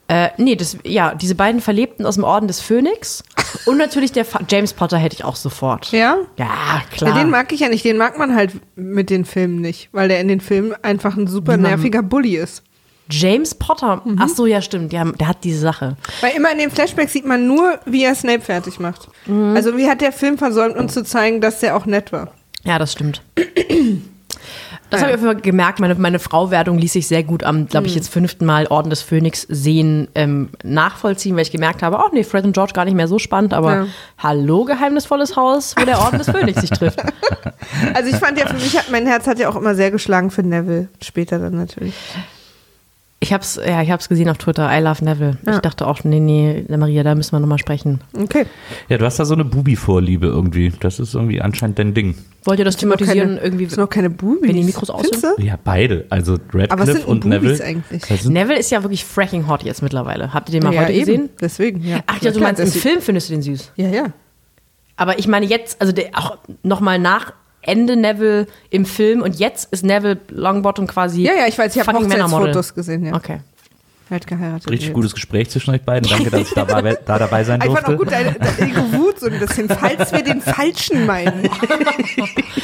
Äh, 0.08 0.30
nee, 0.38 0.56
das, 0.56 0.78
ja, 0.84 1.16
diese 1.16 1.36
beiden 1.36 1.62
Verlebten 1.62 2.06
aus 2.06 2.16
dem 2.16 2.24
Orden 2.24 2.48
des 2.48 2.60
Phönix 2.60 3.24
und 3.66 3.78
natürlich 3.78 4.12
der 4.12 4.26
Fa 4.26 4.42
James 4.48 4.74
Potter 4.74 4.98
hätte 4.98 5.16
ich 5.16 5.24
auch 5.24 5.36
sofort. 5.36 5.92
Ja? 5.92 6.18
Ja, 6.38 6.82
klar. 6.92 7.16
Ja, 7.16 7.22
den 7.22 7.30
mag 7.30 7.52
ich 7.52 7.62
ja 7.62 7.70
nicht. 7.70 7.84
Den 7.86 7.98
mag 7.98 8.18
man 8.18 8.36
halt 8.36 8.52
mit 8.76 9.10
den 9.10 9.26
Filmen 9.26 9.62
nicht, 9.62 9.90
weil 9.94 10.10
der 10.10 10.20
in 10.20 10.28
den 10.28 10.42
Filmen 10.42 10.74
einfach 10.84 11.18
ein 11.18 11.28
super 11.28 11.58
nerviger 11.58 12.04
Bully 12.04 12.38
ist. 12.38 12.64
James 13.10 13.56
Potter. 13.56 14.02
Mhm. 14.06 14.18
Ach 14.20 14.30
so, 14.30 14.46
ja, 14.46 14.62
stimmt. 14.62 14.94
Der, 14.94 15.06
der 15.06 15.28
hat 15.28 15.44
diese 15.44 15.60
Sache. 15.60 15.98
Weil 16.22 16.36
immer 16.36 16.52
in 16.52 16.60
den 16.60 16.72
Flashbacks 16.72 17.14
sieht 17.14 17.26
man 17.26 17.48
nur, 17.48 17.80
wie 17.86 18.04
er 18.04 18.16
Snape 18.16 18.42
fertig 18.42 18.80
macht. 18.80 19.10
Mhm. 19.26 19.56
Also 19.56 19.76
wie 19.78 19.90
hat 19.90 20.02
der 20.02 20.12
Film 20.12 20.38
versäumt, 20.38 20.78
uns 20.78 20.94
zu 20.94 21.04
zeigen, 21.04 21.42
dass 21.42 21.60
der 21.60 21.76
auch 21.76 21.86
nett 21.86 22.12
war. 22.14 22.32
Ja, 22.64 22.80
das 22.80 22.94
stimmt. 22.94 23.22
Das 24.92 25.00
Ja. 25.02 25.08
habe 25.08 25.12
ich 25.12 25.16
auf 25.20 25.24
jeden 25.26 25.34
Fall 25.40 25.42
gemerkt. 25.42 25.80
Meine, 25.80 25.96
meine 25.96 26.20
Frauwerdung 26.20 26.78
ließ 26.78 26.94
sich 26.94 27.08
sehr 27.08 27.24
gut 27.24 27.44
am, 27.44 27.66
glaube 27.68 27.88
ich, 27.88 27.96
jetzt 27.96 28.10
fünften 28.10 28.46
Mal 28.46 28.68
Orden 28.68 28.90
des 28.92 29.02
Phönix 29.02 29.48
sehen, 29.50 30.10
ähm, 30.16 30.50
nachvollziehen, 30.64 31.36
weil 31.36 31.42
ich 31.44 31.52
gemerkt 31.52 31.82
habe, 31.82 31.98
oh 31.98 32.10
nee, 32.14 32.24
Fred 32.24 32.44
und 32.46 32.52
George 32.54 32.74
gar 32.74 32.86
nicht 32.86 32.94
mehr 32.96 33.08
so 33.08 33.18
spannend, 33.18 33.54
aber 33.54 33.74
Ja. 33.76 33.86
hallo, 34.20 34.66
geheimnisvolles 34.66 35.36
Haus, 35.36 35.76
wo 35.80 35.86
der 35.86 36.00
Orden 36.00 36.18
des 36.20 36.30
Phönix 36.30 36.62
sich 36.62 36.70
trifft. 36.70 37.02
Also 37.94 38.10
ich 38.10 38.18
fand 38.18 38.38
ja 38.38 38.48
für 38.48 38.56
mich, 38.56 38.78
hat, 38.78 38.92
mein 38.92 39.08
Herz 39.08 39.28
hat 39.28 39.40
ja 39.40 39.48
auch 39.50 39.56
immer 39.56 39.76
sehr 39.76 39.92
geschlagen 39.92 40.30
für 40.30 40.44
Neville. 40.44 40.90
Später 41.02 41.40
dann 41.40 41.56
natürlich. 41.56 41.94
Ich 43.24 43.32
hab's, 43.32 43.60
ja, 43.64 43.84
ich 43.84 43.92
hab's 43.92 44.10
gesehen 44.10 44.30
auf 44.30 44.40
Twitter, 44.40 44.68
I 44.76 44.82
love 44.82 45.06
Neville. 45.06 45.38
Ja. 45.46 45.54
Ich 45.54 45.60
dachte 45.60 45.86
auch, 45.86 46.04
nee, 46.04 46.20
nee, 46.20 46.66
Maria, 46.76 47.04
da 47.04 47.14
müssen 47.14 47.34
wir 47.34 47.40
nochmal 47.40 47.60
sprechen. 47.60 48.02
Okay. 48.20 48.48
Ja, 48.90 48.98
du 48.98 49.06
hast 49.06 49.20
da 49.20 49.26
so 49.26 49.36
eine 49.36 49.46
Bubi-Vorliebe 49.46 50.26
irgendwie. 50.26 50.74
Das 50.80 51.00
ist 51.00 51.14
irgendwie 51.14 51.40
anscheinend 51.40 51.78
dein 51.78 51.94
Ding. 51.94 52.16
Wollt 52.46 52.58
ihr 52.58 52.66
das 52.66 52.80
Sind 52.80 52.90
noch 52.90 52.98
thematisieren 52.98 53.36
keine, 53.36 53.42
irgendwie? 53.42 53.68
sind 53.68 53.78
noch 53.78 53.90
keine 53.90 54.10
Bubis. 54.10 54.50
wenn 54.50 54.56
die 54.56 54.64
Mikros 54.64 54.90
aus? 54.90 55.06
Ja, 55.38 55.60
beide. 55.64 56.08
Also 56.10 56.34
Aber 56.34 56.80
was 56.80 56.88
Radcliffe 56.88 57.06
und 57.06 57.20
Bubis 57.20 57.42
Neville. 57.42 57.64
eigentlich? 57.64 58.26
Neville 58.26 58.58
ist 58.60 58.72
ja 58.72 58.82
wirklich 58.82 59.06
fracking 59.06 59.48
hot 59.48 59.62
jetzt 59.62 59.84
mittlerweile. 59.84 60.34
Habt 60.34 60.50
ihr 60.50 60.60
den 60.60 60.64
mal 60.64 60.74
ja, 60.74 60.82
heute 60.82 60.94
eben. 60.94 61.06
gesehen? 61.06 61.30
Deswegen, 61.40 61.88
ja. 61.88 62.00
Ach 62.08 62.20
ja, 62.24 62.32
du 62.32 62.40
meinst, 62.40 62.60
im 62.60 62.72
Film 62.72 63.02
findest 63.02 63.30
du 63.30 63.34
den 63.34 63.44
süß. 63.44 63.74
Ja, 63.76 63.90
ja. 63.90 64.06
Aber 64.96 65.20
ich 65.20 65.28
meine 65.28 65.46
jetzt, 65.46 65.80
also 65.80 65.94
der, 65.94 66.10
auch 66.14 66.40
nochmal 66.64 66.98
nach 66.98 67.34
Ende 67.62 67.96
Neville 67.96 68.48
im 68.70 68.86
Film 68.86 69.22
und 69.22 69.38
jetzt 69.40 69.72
ist 69.72 69.84
Neville 69.84 70.20
Longbottom 70.30 70.88
quasi. 70.88 71.22
Ja, 71.22 71.34
ja, 71.34 71.48
ich 71.48 71.58
weiß, 71.58 71.76
ich 71.76 71.86
habe. 71.88 71.98
Hochzeitsfotos 71.98 72.74
gesehen, 72.74 73.06
ja. 73.06 73.16
Okay. 73.16 73.40
Hat 74.10 74.28
geheiratet. 74.28 74.70
richtig 74.70 74.88
jetzt. 74.90 74.94
gutes 74.94 75.14
Gespräch 75.14 75.50
zwischen 75.50 75.74
euch 75.74 75.84
beiden. 75.84 76.10
Danke, 76.10 76.30
dass 76.30 76.42
ich 76.42 76.54
dabei, 76.54 76.98
da 77.06 77.18
dabei 77.18 77.46
sein 77.46 77.62
Ich 77.66 77.68
fand 77.68 77.88
durfte. 77.88 77.94
auch 77.94 77.98
gut 77.98 78.12
deine, 78.12 78.34
deine 78.34 78.94
Wut 78.94 79.20
so 79.22 79.28
ein 79.28 79.40
bisschen, 79.40 79.70
falls 79.70 80.12
wir 80.12 80.22
den 80.22 80.42
Falschen 80.42 81.06
meinen. 81.06 81.50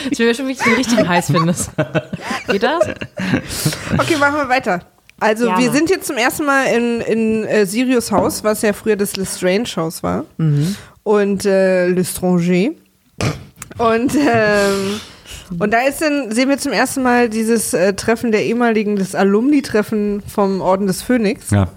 Ich 0.09 0.19
will 0.19 0.33
schon, 0.33 0.47
wie 0.47 0.53
ich 0.53 0.57
den 0.59 0.73
richtigen 0.73 1.07
heiß 1.07 1.27
findest. 1.31 1.71
Geht 2.47 2.63
das? 2.63 2.87
Okay, 3.97 4.15
machen 4.17 4.35
wir 4.35 4.49
weiter. 4.49 4.81
Also 5.19 5.45
Gerne. 5.45 5.63
wir 5.63 5.71
sind 5.71 5.89
jetzt 5.89 6.07
zum 6.07 6.17
ersten 6.17 6.45
Mal 6.45 6.65
in, 6.65 7.01
in 7.01 7.43
äh, 7.45 7.65
Sirius 7.65 8.11
Haus, 8.11 8.43
was 8.43 8.61
ja 8.61 8.73
früher 8.73 8.95
das 8.95 9.15
Lestrange 9.15 9.67
Haus 9.75 10.03
war. 10.03 10.25
Und 11.03 11.45
äh, 11.45 11.87
Lestrange. 11.87 12.75
Und, 13.77 14.15
ähm, 14.15 14.99
und 15.59 15.71
da 15.71 15.81
ist 15.81 16.01
dann, 16.01 16.31
sehen 16.31 16.49
wir 16.49 16.57
zum 16.57 16.71
ersten 16.71 17.03
Mal 17.03 17.29
dieses 17.29 17.73
äh, 17.73 17.93
Treffen 17.93 18.31
der 18.31 18.45
ehemaligen, 18.45 18.95
das 18.95 19.15
Alumni-Treffen 19.15 20.21
vom 20.27 20.61
Orden 20.61 20.87
des 20.87 21.01
Phönix. 21.01 21.51
Ja. 21.51 21.67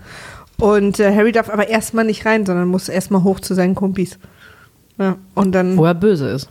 Und 0.58 1.00
äh, 1.00 1.14
Harry 1.14 1.32
darf 1.32 1.48
aber 1.50 1.68
erstmal 1.68 2.04
nicht 2.04 2.26
rein, 2.26 2.44
sondern 2.46 2.68
muss 2.68 2.88
erstmal 2.88 3.22
hoch 3.22 3.40
zu 3.40 3.54
seinen 3.54 3.74
Kumpis. 3.74 4.18
Ja, 4.98 5.16
und 5.34 5.52
dann, 5.52 5.76
Wo 5.78 5.84
er 5.86 5.94
böse 5.94 6.28
ist. 6.28 6.48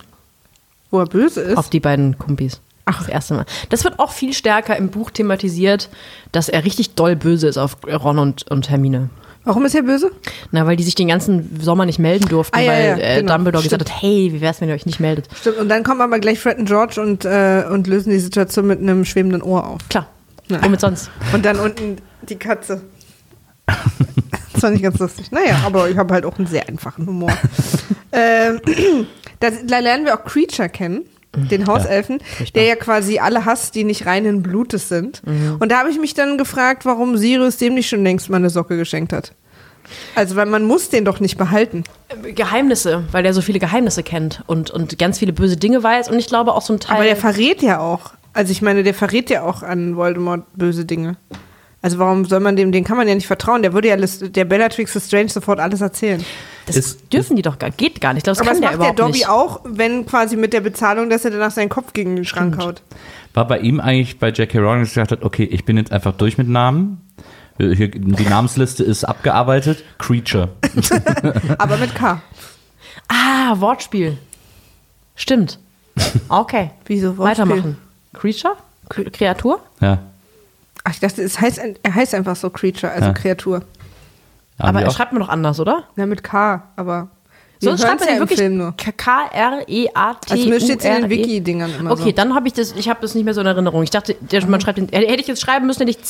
wo 0.90 0.98
er 0.98 1.06
böse 1.06 1.40
ist. 1.40 1.56
Auf 1.56 1.70
die 1.70 1.78
beiden 1.80 2.18
Kumpis. 2.18 2.60
Ach. 2.86 2.98
Das 2.98 3.08
erste 3.08 3.34
Mal. 3.34 3.46
Das 3.68 3.84
wird 3.84 4.00
auch 4.00 4.10
viel 4.10 4.32
stärker 4.32 4.76
im 4.76 4.88
Buch 4.88 5.10
thematisiert, 5.10 5.88
dass 6.32 6.48
er 6.48 6.64
richtig 6.64 6.94
doll 6.94 7.14
böse 7.14 7.46
ist 7.46 7.58
auf 7.58 7.76
Ron 7.86 8.18
und, 8.18 8.50
und 8.50 8.68
Hermine. 8.70 9.10
Warum 9.44 9.64
ist 9.64 9.74
er 9.74 9.82
böse? 9.82 10.10
Na, 10.50 10.66
weil 10.66 10.76
die 10.76 10.82
sich 10.84 10.94
den 10.94 11.08
ganzen 11.08 11.60
Sommer 11.60 11.86
nicht 11.86 11.98
melden 11.98 12.28
durften, 12.28 12.56
Ah, 12.56 12.60
ja, 12.60 12.72
weil 12.72 12.84
ja, 12.84 12.96
äh, 12.96 13.20
genau. 13.20 13.34
Dumbledore 13.34 13.62
Stimmt. 13.64 13.80
gesagt 13.80 13.96
hat, 13.96 14.02
hey, 14.02 14.30
wie 14.32 14.40
wär's, 14.40 14.60
wenn 14.60 14.68
ihr 14.68 14.74
euch 14.74 14.86
nicht 14.86 15.00
meldet? 15.00 15.28
Stimmt. 15.34 15.56
Und 15.58 15.68
dann 15.68 15.82
kommen 15.82 16.02
aber 16.02 16.18
gleich 16.18 16.38
Fred 16.38 16.58
und 16.58 16.66
George 16.66 17.00
und, 17.00 17.24
äh, 17.24 17.64
und 17.70 17.86
lösen 17.86 18.10
die 18.10 18.18
Situation 18.18 18.66
mit 18.66 18.80
einem 18.80 19.04
schwebenden 19.04 19.42
Ohr 19.42 19.66
auf. 19.66 19.78
Klar. 19.88 20.06
Na. 20.48 20.62
Womit 20.62 20.80
sonst? 20.80 21.10
Und 21.32 21.44
dann 21.44 21.58
unten 21.58 21.96
die 22.22 22.36
Katze. 22.36 22.82
Das 24.52 24.64
war 24.64 24.70
nicht 24.72 24.82
ganz 24.82 24.98
lustig. 24.98 25.30
Naja, 25.32 25.62
aber 25.64 25.88
ich 25.88 25.96
habe 25.96 26.12
halt 26.12 26.26
auch 26.26 26.36
einen 26.36 26.46
sehr 26.46 26.68
einfachen 26.68 27.06
Humor. 27.06 27.32
ähm, 28.12 28.60
da 29.40 29.78
lernen 29.78 30.04
wir 30.04 30.12
auch 30.12 30.24
Creature 30.24 30.68
kennen, 30.68 31.04
den 31.36 31.66
Hauselfen, 31.66 32.18
der 32.54 32.64
ja 32.64 32.76
quasi 32.76 33.18
alle 33.18 33.44
hasst, 33.44 33.74
die 33.74 33.84
nicht 33.84 34.06
reinen 34.06 34.42
Blutes 34.42 34.88
sind. 34.88 35.22
Und 35.58 35.70
da 35.70 35.78
habe 35.78 35.90
ich 35.90 35.98
mich 35.98 36.14
dann 36.14 36.38
gefragt, 36.38 36.84
warum 36.84 37.16
Sirius 37.16 37.56
dem 37.56 37.74
nicht 37.74 37.88
schon 37.88 38.02
längst 38.02 38.30
mal 38.30 38.36
eine 38.36 38.50
Socke 38.50 38.76
geschenkt 38.76 39.12
hat. 39.12 39.32
Also, 40.14 40.36
weil 40.36 40.46
man 40.46 40.64
muss 40.64 40.88
den 40.88 41.04
doch 41.04 41.20
nicht 41.20 41.36
behalten. 41.36 41.84
Geheimnisse, 42.34 43.04
weil 43.12 43.22
der 43.22 43.34
so 43.34 43.40
viele 43.40 43.58
Geheimnisse 43.58 44.02
kennt 44.02 44.42
und, 44.46 44.70
und 44.70 44.98
ganz 44.98 45.18
viele 45.18 45.32
böse 45.32 45.56
Dinge 45.56 45.82
weiß. 45.82 46.08
Und 46.08 46.18
ich 46.18 46.26
glaube 46.26 46.54
auch 46.54 46.62
so 46.62 46.74
ein 46.74 46.80
Teil. 46.80 46.96
Aber 46.96 47.04
der 47.04 47.16
verrät 47.16 47.62
ja 47.62 47.80
auch. 47.80 48.12
Also 48.32 48.52
ich 48.52 48.62
meine, 48.62 48.82
der 48.82 48.94
verrät 48.94 49.30
ja 49.30 49.42
auch 49.42 49.62
an 49.62 49.96
Voldemort 49.96 50.44
böse 50.54 50.84
Dinge. 50.84 51.16
Also 51.82 51.98
warum 51.98 52.26
soll 52.26 52.40
man 52.40 52.56
dem, 52.56 52.72
den 52.72 52.84
kann 52.84 52.98
man 52.98 53.08
ja 53.08 53.14
nicht 53.14 53.26
vertrauen. 53.26 53.62
Der 53.62 53.72
würde 53.72 53.88
ja 53.88 53.96
der 53.96 54.44
Bellatrix 54.44 54.94
Lestrange 54.94 55.30
sofort 55.30 55.60
alles 55.60 55.80
erzählen. 55.80 56.22
das 56.66 56.76
Ist- 56.76 57.10
dürfen 57.12 57.36
die 57.36 57.42
doch 57.42 57.58
gar, 57.58 57.70
geht 57.70 58.00
gar 58.02 58.12
nicht. 58.12 58.26
Das 58.26 58.38
Aber 58.38 58.50
kann 58.50 58.60
das 58.60 58.70
der 58.72 58.78
macht 58.78 58.88
der 58.98 59.06
Dobby 59.06 59.18
nicht. 59.18 59.28
auch, 59.30 59.60
wenn 59.64 60.04
quasi 60.04 60.36
mit 60.36 60.52
der 60.52 60.60
Bezahlung, 60.60 61.08
dass 61.08 61.24
er 61.24 61.30
danach 61.30 61.50
seinen 61.52 61.70
Kopf 61.70 61.94
gegen 61.94 62.16
den 62.16 62.24
Schrank 62.26 62.58
haut. 62.58 62.82
War 63.32 63.46
bei 63.46 63.60
ihm 63.60 63.80
eigentlich 63.80 64.18
bei 64.18 64.28
J.K. 64.30 64.58
Rowling, 64.58 64.80
dass 64.82 64.90
er 64.90 65.02
gesagt 65.04 65.12
hat, 65.12 65.22
okay, 65.24 65.44
ich 65.44 65.64
bin 65.64 65.76
jetzt 65.78 65.90
einfach 65.90 66.12
durch 66.12 66.36
mit 66.36 66.48
Namen. 66.48 67.00
Äh, 67.58 67.74
Hier, 67.74 67.88
die 67.88 68.24
Namensliste 68.24 68.84
ist 68.84 69.04
abgearbeitet. 69.04 69.82
Creature. 69.98 70.50
Aber 71.58 71.76
mit 71.78 71.94
K. 71.94 72.20
Ah, 73.08 73.54
Wortspiel. 73.58 74.18
Stimmt. 75.16 75.58
Okay. 76.28 76.70
Wieso 76.86 77.16
Wortspiel? 77.16 77.24
Weitermachen. 77.48 77.76
Creature? 78.12 78.54
K 78.88 79.04
Kreatur? 79.10 79.60
Ja. 79.80 79.98
Ach, 80.84 80.92
ich 80.92 81.00
dachte, 81.00 81.22
es 81.22 81.40
heißt, 81.40 81.60
er 81.82 81.94
heißt 81.94 82.14
einfach 82.14 82.36
so 82.36 82.48
Creature, 82.50 82.90
also 82.92 83.06
Ja. 83.08 83.12
Kreatur. 83.12 83.62
Haben 84.58 84.68
Aber 84.76 84.82
er 84.82 84.90
schreibt 84.90 85.12
man 85.12 85.20
doch 85.22 85.28
anders, 85.28 85.58
oder? 85.60 85.84
Ja, 85.96 86.06
mit 86.06 86.22
K, 86.22 86.62
aber 86.76 87.08
hören's 87.62 87.80
schreibt 87.82 88.00
man 88.00 88.08
ja 88.14 88.18
wirklich 88.18 88.38
K-R-E-A-T. 88.96 90.32
Also 90.32 90.48
mir 90.48 90.60
steht 90.60 90.84
in 90.84 90.92
den 91.02 91.10
Wiki-Dingern 91.10 91.70
immer 91.78 91.90
Okay, 91.92 92.02
so. 92.04 92.10
dann 92.12 92.34
habe 92.34 92.46
ich 92.48 92.54
das, 92.54 92.72
ich 92.76 92.88
habe 92.88 93.00
das 93.02 93.14
nicht 93.14 93.24
mehr 93.24 93.34
so 93.34 93.40
in 93.42 93.46
Erinnerung. 93.46 93.82
Ich 93.82 93.90
dachte, 93.90 94.16
man 94.48 94.60
schreibt 94.60 94.78
den, 94.78 94.88
hätte 94.88 95.20
ich 95.20 95.26
jetzt 95.26 95.40
schreiben 95.42 95.66
müssen, 95.66 95.80
hätte 95.80 95.90
ich 95.90 96.02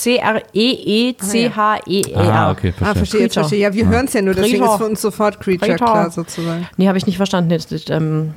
C-R-E-E-C-H-E-E-R. 1.14 2.32
Ah, 2.32 2.50
okay, 2.50 2.72
Ah, 2.80 2.94
verstehe. 2.94 2.94
verstehe, 2.94 3.20
jetzt 3.22 3.34
Creature. 3.34 3.48
verstehe. 3.48 3.58
Ja, 3.60 3.72
wir 3.74 3.86
hören 3.88 4.06
es 4.06 4.12
ja 4.12 4.22
nur, 4.22 4.34
deswegen 4.34 4.58
Creature. 4.58 4.74
ist 4.74 4.78
für 4.82 4.88
uns 4.88 5.00
sofort 5.00 5.40
Creature 5.40 5.68
Creature. 5.76 5.90
klar 5.92 6.10
sozusagen. 6.10 6.68
Nee, 6.76 6.88
habe 6.88 6.98
ich 6.98 7.06
nicht 7.06 7.16
verstanden. 7.16 7.50
Jetzt, 7.50 7.70
jetzt, 7.70 7.90
ähm, 7.90 8.34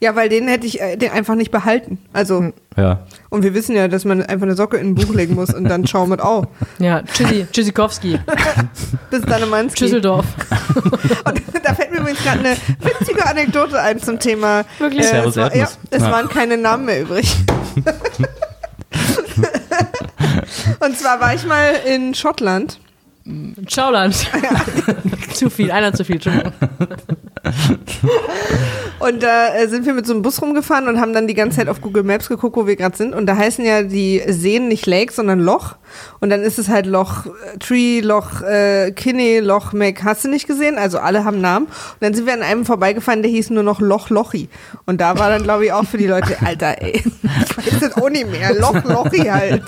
Ja, 0.00 0.14
weil 0.16 0.28
den 0.28 0.48
hätte 0.48 0.66
ich 0.66 0.80
äh, 0.80 0.96
den 0.96 1.10
einfach 1.12 1.34
nicht 1.34 1.50
behalten. 1.50 1.98
Also, 2.12 2.52
Ja. 2.76 3.00
und 3.30 3.42
wir 3.42 3.54
wissen 3.54 3.74
ja, 3.76 3.88
dass 3.88 4.04
man 4.04 4.22
einfach 4.22 4.46
eine 4.46 4.54
Socke 4.54 4.76
in 4.76 4.88
ein 4.90 4.94
Buch 4.94 5.12
legen 5.14 5.34
muss 5.34 5.52
und 5.52 5.64
dann 5.64 5.86
schau 5.86 6.06
mit 6.06 6.20
au. 6.20 6.44
ja, 6.78 7.02
Tschüssi, 7.02 7.46
Tschüssikowski, 7.52 8.18
Bis 9.10 9.22
Danemanski. 9.22 9.78
Tschüsseldorf. 9.84 10.26
Und 11.24 11.42
da 11.64 11.74
fällt 11.74 11.90
mir 11.92 11.98
übrigens 12.00 12.22
gerade 12.22 12.38
eine 12.40 12.56
witzige 12.80 13.26
Anekdote 13.26 13.80
ein 13.80 14.00
zum 14.00 14.18
Thema. 14.18 14.64
Wirklich? 14.78 15.06
Servus 15.06 15.36
es, 15.36 15.42
war, 15.42 15.54
ja, 15.56 15.68
es 15.90 16.02
Ja. 16.02 16.10
waren 16.10 16.28
keine 16.28 16.56
Namen 16.56 16.84
mehr 16.86 17.02
übrig. 17.02 17.34
und 20.80 20.96
zwar 20.98 21.20
war 21.20 21.34
ich 21.34 21.44
mal 21.46 21.72
in 21.86 22.14
Schottland. 22.14 22.78
Schauland. 23.68 24.14
zu 25.34 25.50
viel, 25.50 25.70
einer 25.70 25.92
zu 25.92 26.04
viel, 26.04 26.16
Entschuldigung. 26.16 26.52
Und 28.98 29.22
da 29.22 29.54
äh, 29.54 29.68
sind 29.68 29.86
wir 29.86 29.94
mit 29.94 30.06
so 30.06 30.12
einem 30.12 30.22
Bus 30.22 30.42
rumgefahren 30.42 30.88
und 30.88 31.00
haben 31.00 31.12
dann 31.12 31.28
die 31.28 31.34
ganze 31.34 31.58
Zeit 31.58 31.68
auf 31.68 31.80
Google 31.80 32.02
Maps 32.02 32.28
geguckt, 32.28 32.56
wo 32.56 32.66
wir 32.66 32.74
gerade 32.74 32.96
sind. 32.96 33.14
Und 33.14 33.26
da 33.26 33.36
heißen 33.36 33.64
ja 33.64 33.82
die 33.82 34.22
Seen 34.26 34.68
nicht 34.68 34.86
Lake, 34.86 35.12
sondern 35.12 35.38
Loch. 35.38 35.76
Und 36.20 36.30
dann 36.30 36.42
ist 36.42 36.58
es 36.58 36.68
halt 36.68 36.86
Loch 36.86 37.26
äh, 37.26 37.58
Tree, 37.58 38.00
Loch 38.00 38.42
äh, 38.42 38.90
Kinney, 38.92 39.38
Loch 39.38 39.72
Mac. 39.72 40.02
Hast 40.02 40.24
du 40.24 40.28
nicht 40.28 40.48
gesehen? 40.48 40.78
Also 40.78 40.98
alle 40.98 41.24
haben 41.24 41.40
Namen. 41.40 41.66
Und 41.66 41.72
dann 42.00 42.14
sind 42.14 42.26
wir 42.26 42.32
an 42.32 42.42
einem 42.42 42.66
vorbeigefahren, 42.66 43.22
der 43.22 43.30
hieß 43.30 43.50
nur 43.50 43.62
noch 43.62 43.80
Loch 43.80 44.10
Lochi. 44.10 44.48
Und 44.86 45.00
da 45.00 45.18
war 45.18 45.30
dann, 45.30 45.44
glaube 45.44 45.66
ich, 45.66 45.72
auch 45.72 45.84
für 45.84 45.98
die 45.98 46.06
Leute, 46.06 46.36
Alter, 46.44 46.82
ey, 46.82 47.02
ich 47.04 47.56
weiß 47.56 47.80
das 47.80 47.96
auch 47.96 48.10
nicht 48.10 48.30
mehr. 48.30 48.54
Loch 48.54 48.82
Lochi 48.84 49.26
halt. 49.26 49.62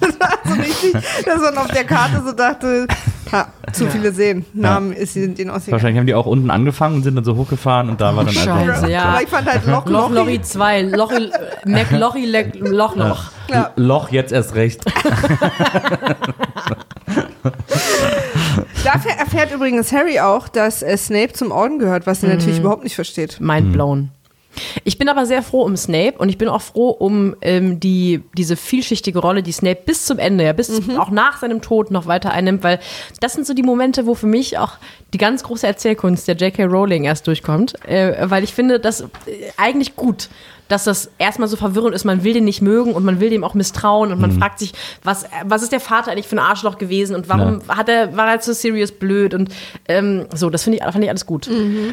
Das 0.00 0.20
war 0.20 0.38
so 0.44 0.54
richtig, 0.54 0.92
dass 1.24 1.40
man 1.40 1.58
auf 1.58 1.68
der 1.68 1.84
Karte 1.84 2.22
so 2.24 2.32
dachte, 2.34 2.86
ha, 3.32 3.48
zu 3.72 3.88
viele 3.90 4.12
Seen. 4.12 4.44
Namen 4.52 4.92
ist, 4.92 5.14
sind 5.14 5.38
ihnen 5.38 5.50
ausgegangen. 5.50 5.72
Wahrscheinlich 5.72 5.98
haben 5.98 6.06
die 6.06 6.14
auch 6.14 6.26
unten 6.26 6.50
angefangen 6.50 6.96
und 6.96 7.02
sind 7.02 7.14
dann 7.16 7.24
so 7.24 7.36
hochgefahren 7.36 7.88
und 7.88 8.00
da 8.00 8.14
war 8.16 8.24
dann 8.24 8.36
einfach. 8.36 8.64
Scheiße, 8.66 8.90
ja. 8.90 9.04
Aber 9.04 9.22
ich 9.22 9.28
fand 9.28 9.46
halt 9.50 9.66
Loch 9.66 9.86
Loch 9.86 10.10
Lochi. 10.10 10.14
Lorry 10.14 10.42
2, 10.42 10.82
Loch, 10.82 11.12
Mac 11.66 11.90
Lochi, 11.90 12.26
Le- 12.30 12.52
Loch 12.60 12.96
Loch. 12.96 13.30
Ja. 13.50 13.72
Loch 13.76 14.10
jetzt 14.10 14.32
erst 14.32 14.54
recht. 14.54 14.84
Dafür 18.84 19.12
erfährt 19.18 19.52
übrigens 19.52 19.92
Harry 19.92 20.20
auch, 20.20 20.48
dass 20.48 20.82
äh, 20.82 20.96
Snape 20.96 21.32
zum 21.32 21.50
Orden 21.50 21.78
gehört, 21.78 22.06
was 22.06 22.22
er 22.22 22.28
Mhm. 22.30 22.34
natürlich 22.36 22.58
überhaupt 22.60 22.84
nicht 22.84 22.94
versteht. 22.94 23.40
Mind 23.40 23.72
blown. 23.72 24.10
Ich 24.84 24.98
bin 24.98 25.08
aber 25.08 25.26
sehr 25.26 25.42
froh 25.42 25.62
um 25.62 25.76
Snape 25.76 26.14
und 26.18 26.28
ich 26.28 26.38
bin 26.38 26.48
auch 26.48 26.62
froh 26.62 26.90
um 26.90 27.36
ähm, 27.40 27.80
die, 27.80 28.22
diese 28.36 28.56
vielschichtige 28.56 29.18
Rolle, 29.18 29.42
die 29.42 29.52
Snape 29.52 29.80
bis 29.86 30.06
zum 30.06 30.18
Ende, 30.18 30.44
ja, 30.44 30.52
bis 30.52 30.70
auch 30.98 31.10
nach 31.10 31.38
seinem 31.38 31.62
Tod 31.62 31.90
noch 31.90 32.06
weiter 32.06 32.32
einnimmt, 32.32 32.62
weil 32.62 32.80
das 33.20 33.32
sind 33.32 33.46
so 33.46 33.54
die 33.54 33.62
Momente, 33.62 34.06
wo 34.06 34.14
für 34.14 34.26
mich 34.26 34.58
auch 34.58 34.72
die 35.12 35.18
ganz 35.18 35.42
große 35.44 35.66
Erzählkunst 35.66 36.26
der 36.28 36.36
J.K. 36.36 36.64
Rowling 36.64 37.04
erst 37.04 37.26
durchkommt, 37.26 37.74
äh, 37.86 38.28
weil 38.30 38.44
ich 38.44 38.54
finde 38.54 38.80
das 38.80 39.02
äh, 39.02 39.06
eigentlich 39.56 39.96
gut, 39.96 40.28
dass 40.68 40.84
das 40.84 41.10
erstmal 41.18 41.48
so 41.48 41.56
verwirrend 41.56 41.94
ist. 41.94 42.04
Man 42.04 42.24
will 42.24 42.32
den 42.32 42.44
nicht 42.44 42.62
mögen 42.62 42.92
und 42.94 43.04
man 43.04 43.20
will 43.20 43.30
dem 43.30 43.44
auch 43.44 43.54
misstrauen 43.54 44.12
und 44.12 44.20
man 44.20 44.34
Mhm. 44.34 44.38
fragt 44.38 44.58
sich, 44.58 44.72
was, 45.02 45.26
was 45.44 45.62
ist 45.62 45.72
der 45.72 45.80
Vater 45.80 46.10
eigentlich 46.12 46.26
für 46.26 46.36
ein 46.36 46.40
Arschloch 46.40 46.78
gewesen 46.78 47.14
und 47.14 47.28
warum 47.28 47.60
hat 47.68 47.88
er, 47.88 48.16
war 48.16 48.28
er 48.30 48.40
zu 48.40 48.54
serious 48.54 48.90
blöd 48.92 49.34
und 49.34 49.50
ähm, 49.88 50.26
so, 50.34 50.48
das 50.50 50.62
finde 50.62 50.78
ich, 50.78 50.84
fand 50.84 51.04
ich 51.04 51.10
alles 51.10 51.26
gut. 51.26 51.50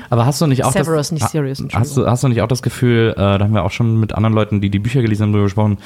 Aber 0.09 0.25
hast 0.25 0.39
du 0.41 0.47
nicht 0.47 0.63
auch 0.63 0.71
Severus, 0.71 1.09
das, 1.09 1.11
nicht 1.11 1.29
Sirius, 1.29 1.63
hast 1.73 1.97
du, 1.97 2.05
hast 2.07 2.23
du 2.23 2.27
nicht 2.29 2.41
auch 2.41 2.47
das 2.47 2.61
Gefühl, 2.61 3.11
äh, 3.11 3.15
da 3.17 3.39
haben 3.39 3.53
wir 3.53 3.63
auch 3.63 3.71
schon 3.71 3.99
mit 3.99 4.13
anderen 4.15 4.33
Leuten, 4.33 4.61
die 4.61 4.69
die 4.69 4.79
Bücher 4.79 5.01
gelesen 5.01 5.23
haben, 5.23 5.31
drüber 5.33 5.45
gesprochen, 5.45 5.77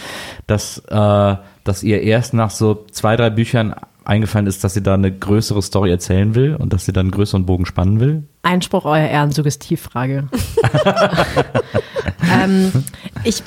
dass, 0.48 0.80
äh, 0.88 1.36
dass 1.63 1.82
ihr 1.84 2.02
erst 2.02 2.34
nach 2.34 2.52
so 2.52 2.86
zwei, 2.91 3.15
drei 3.15 3.30
Büchern 3.32 3.74
eingefallen 4.06 4.48
ist, 4.48 4.63
dass 4.63 4.74
sie 4.74 4.84
da 4.84 4.94
eine 4.94 5.12
größere 5.12 5.62
Story 5.62 5.91
erzählen 5.91 6.36
will 6.36 6.56
und 6.56 6.74
dass 6.74 6.86
sie 6.86 6.94
dann 6.94 7.08
einen 7.08 7.12
größeren 7.12 7.46
Bogen 7.46 7.65
spannen 7.65 8.00
will? 8.00 8.24
Einspruch, 8.44 8.86
euer 8.86 9.08
Ehren, 9.08 9.32
Suggestivfrage. 9.32 10.28
ähm, 12.44 12.72
ich, 13.24 13.44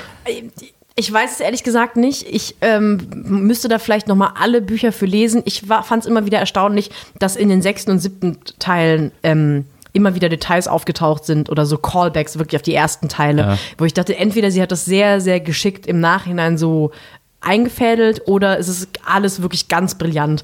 ich 0.97 1.13
weiß 1.13 1.33
es 1.35 1.41
ehrlich 1.41 1.63
gesagt 1.63 1.97
nicht. 1.97 2.27
Ich 2.29 2.57
ähm, 2.61 2.99
müsste 3.15 3.69
da 3.69 3.79
vielleicht 3.79 4.09
nochmal 4.09 4.31
alle 4.41 4.61
Bücher 4.61 4.93
für 4.93 5.07
lesen. 5.07 5.43
Ich 5.45 5.63
fand 5.63 6.03
es 6.05 6.09
immer 6.09 6.27
wieder 6.27 6.39
erstaunlich, 6.39 6.91
dass 7.19 7.37
in 7.37 7.49
den 7.49 7.63
sechsten 7.63 7.91
und 7.93 7.99
siebten 8.01 8.39
Teilen 8.59 9.13
ähm, 9.23 9.67
immer 9.93 10.15
wieder 10.15 10.29
Details 10.29 10.69
aufgetaucht 10.69 11.25
sind 11.25 11.51
oder 11.51 11.67
so 11.67 11.79
Callbacks 11.79 12.39
wirklich 12.39 12.57
auf 12.57 12.63
die 12.63 12.75
ersten 12.75 13.09
Teile, 13.09 13.43
Ja. 13.43 13.59
wo 13.79 13.85
ich 13.85 13.95
dachte, 13.95 14.17
entweder 14.17 14.51
sie 14.51 14.61
hat 14.63 14.71
das 14.71 14.85
sehr, 14.85 15.21
sehr 15.21 15.41
geschickt 15.41 15.87
im 15.87 16.01
Nachhinein 16.01 16.59
so 16.59 16.93
eingefädelt 17.41 18.23
oder 18.27 18.59
es 18.59 18.69
ist 18.69 18.89
alles 19.05 19.43
wirklich 19.43 19.69
ganz 19.69 19.97
brillant. 19.97 20.43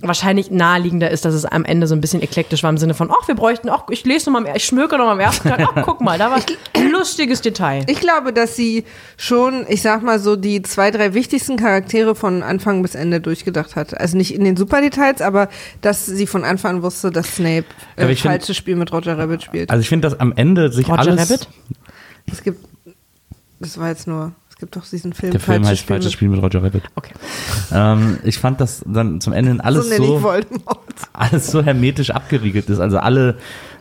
Wahrscheinlich 0.00 0.50
naheliegender 0.50 1.10
ist, 1.10 1.24
dass 1.24 1.32
es 1.32 1.46
am 1.46 1.64
Ende 1.64 1.86
so 1.86 1.94
ein 1.94 2.00
bisschen 2.00 2.20
eklektisch 2.20 2.62
war 2.62 2.68
im 2.68 2.76
Sinne 2.76 2.92
von, 2.92 3.10
ach, 3.10 3.26
wir 3.26 3.36
bräuchten, 3.36 3.70
ach, 3.70 3.84
ich 3.88 4.04
lese 4.04 4.30
noch 4.30 4.40
mal, 4.40 4.54
ich 4.54 4.64
schmöke 4.64 4.98
noch 4.98 5.06
mal 5.06 5.12
am 5.12 5.20
ersten 5.20 5.48
Tag, 5.48 5.60
ach, 5.62 5.82
guck 5.82 6.02
mal, 6.02 6.18
da 6.18 6.30
war 6.30 6.40
ein 6.74 6.90
lustiges 6.90 7.40
Detail. 7.40 7.84
Ich 7.88 8.00
glaube, 8.00 8.34
dass 8.34 8.54
sie 8.54 8.84
schon, 9.16 9.64
ich 9.68 9.80
sag 9.80 10.02
mal 10.02 10.18
so, 10.18 10.36
die 10.36 10.60
zwei, 10.60 10.90
drei 10.90 11.14
wichtigsten 11.14 11.56
Charaktere 11.56 12.14
von 12.14 12.42
Anfang 12.42 12.82
bis 12.82 12.94
Ende 12.96 13.20
durchgedacht 13.20 13.76
hat. 13.76 13.98
Also 13.98 14.18
nicht 14.18 14.34
in 14.34 14.44
den 14.44 14.56
Superdetails, 14.56 15.22
aber 15.22 15.48
dass 15.80 16.04
sie 16.04 16.26
von 16.26 16.44
Anfang 16.44 16.76
an 16.76 16.82
wusste, 16.82 17.10
dass 17.10 17.36
Snape 17.36 17.64
äh, 17.96 18.06
find- 18.06 18.20
falsches 18.20 18.56
Spiel 18.56 18.76
mit 18.76 18.92
Roger 18.92 19.16
Rabbit 19.16 19.44
spielt. 19.44 19.70
Also 19.70 19.80
ich 19.80 19.88
finde, 19.88 20.08
dass 20.08 20.20
am 20.20 20.32
Ende 20.36 20.70
sich 20.70 20.88
Roger 20.88 20.98
alles... 20.98 21.30
Rabbit? 21.30 21.48
es 22.30 22.42
gibt, 22.42 22.66
das 23.60 23.78
war 23.78 23.88
jetzt 23.88 24.06
nur, 24.06 24.32
es 24.54 24.60
gibt 24.60 24.76
doch 24.76 24.86
diesen 24.88 25.12
Film. 25.12 25.32
Der 25.32 25.40
Film 25.40 25.64
Falsches 25.64 25.70
heißt 25.70 25.80
Spiel 25.80 25.94
Falsches 25.94 26.04
mit- 26.06 26.12
Spiel 26.12 26.28
mit 26.28 26.40
Roger 26.42 26.62
Rabbit. 26.62 26.84
Okay. 26.94 27.12
Ähm, 27.72 28.18
ich 28.22 28.38
fand, 28.38 28.60
dass 28.60 28.84
dann 28.86 29.20
zum 29.20 29.32
Ende 29.32 29.64
alles 29.64 29.88
So 29.96 30.18
so, 30.20 30.32
alles 31.12 31.50
so 31.50 31.62
hermetisch 31.62 32.10
abgeriegelt 32.10 32.68
ist. 32.70 32.78
Also 32.78 32.98
alle, 32.98 33.36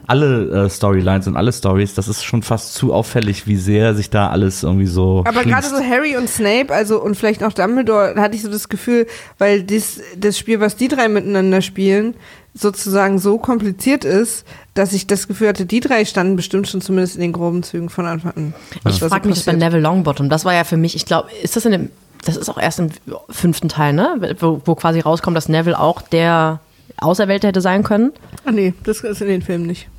alle 0.08 0.66
äh, 0.66 0.70
Storylines 0.70 1.28
und 1.28 1.36
alle 1.38 1.52
Stories, 1.52 1.94
das 1.94 2.08
ist 2.08 2.24
schon 2.24 2.42
fast 2.42 2.74
zu 2.74 2.92
auffällig, 2.94 3.46
wie 3.46 3.58
sehr 3.58 3.94
sich 3.94 4.10
da 4.10 4.30
alles 4.30 4.64
irgendwie 4.64 4.88
so 4.88 5.24
Aber 5.28 5.44
gerade 5.44 5.68
so 5.68 5.76
Harry 5.76 6.18
und 6.18 6.28
Snape, 6.30 6.74
also 6.74 7.00
und 7.04 7.16
vielleicht 7.16 7.44
auch 7.44 7.54
Dumbledore, 7.54 8.16
hatte 8.18 8.36
ich 8.36 8.42
so 8.42 8.50
das 8.50 8.68
Gefühl, 8.70 9.06
weil 9.38 9.62
das, 9.64 10.00
das 10.18 10.40
Spiel, 10.40 10.60
was 10.60 10.76
die 10.76 10.88
drei 10.88 11.08
miteinander 11.08 11.62
spielen, 11.62 12.16
sozusagen 12.54 13.20
so 13.20 13.38
kompliziert 13.38 14.06
ist, 14.06 14.46
dass 14.74 14.94
ich 14.94 15.08
das 15.08 15.28
Gefühl 15.28 15.48
hatte, 15.48 15.66
die 15.66 15.80
drei 15.80 16.06
standen 16.06 16.36
bestimmt 16.36 16.68
schon 16.68 16.82
zumindest 16.82 17.16
in 17.16 17.22
den 17.22 17.34
groben 17.34 17.63
Zügen 17.63 17.89
von 17.89 18.06
Anfang 18.06 18.34
an. 18.36 18.54
Ich 18.76 18.82
da 18.82 18.92
so 18.92 19.10
frage 19.10 19.28
mich 19.28 19.38
das 19.38 19.46
bei. 19.46 19.54
Neville 19.54 19.82
Longbottom. 19.82 20.30
Das 20.30 20.46
war 20.46 20.54
ja 20.54 20.63
für 20.63 20.78
mich, 20.78 20.96
ich 20.96 21.06
glaube, 21.06 21.30
ist 21.42 21.56
das 21.56 21.66
in 21.66 21.72
dem, 21.72 21.89
das 22.26 22.38
ist 22.38 22.50
auch 22.50 22.60
erst 22.60 22.80
im 22.80 22.89
fünften 23.30 23.70
Teil, 23.70 23.94
ne? 23.94 24.36
Wo, 24.39 24.62
wo 24.66 24.76
quasi 24.76 25.00
rauskommt, 25.00 25.36
dass 25.36 25.50
Neville 25.50 25.80
auch 25.80 26.02
der 26.02 26.60
Auserwählte 26.98 27.48
hätte 27.48 27.62
sein 27.62 27.84
können. 27.84 28.12
Ach 28.46 28.52
nee, 28.52 28.74
das 28.84 29.02
ist 29.02 29.22
in 29.22 29.28
den 29.28 29.42
Filmen 29.42 29.66
nicht. 29.66 29.89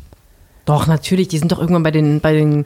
Doch, 0.64 0.86
natürlich, 0.86 1.28
die 1.28 1.38
sind 1.38 1.52
doch 1.52 1.58
irgendwann 1.58 1.82
bei 1.82 1.90
den, 1.90 2.20
bei 2.20 2.32
den, 2.32 2.64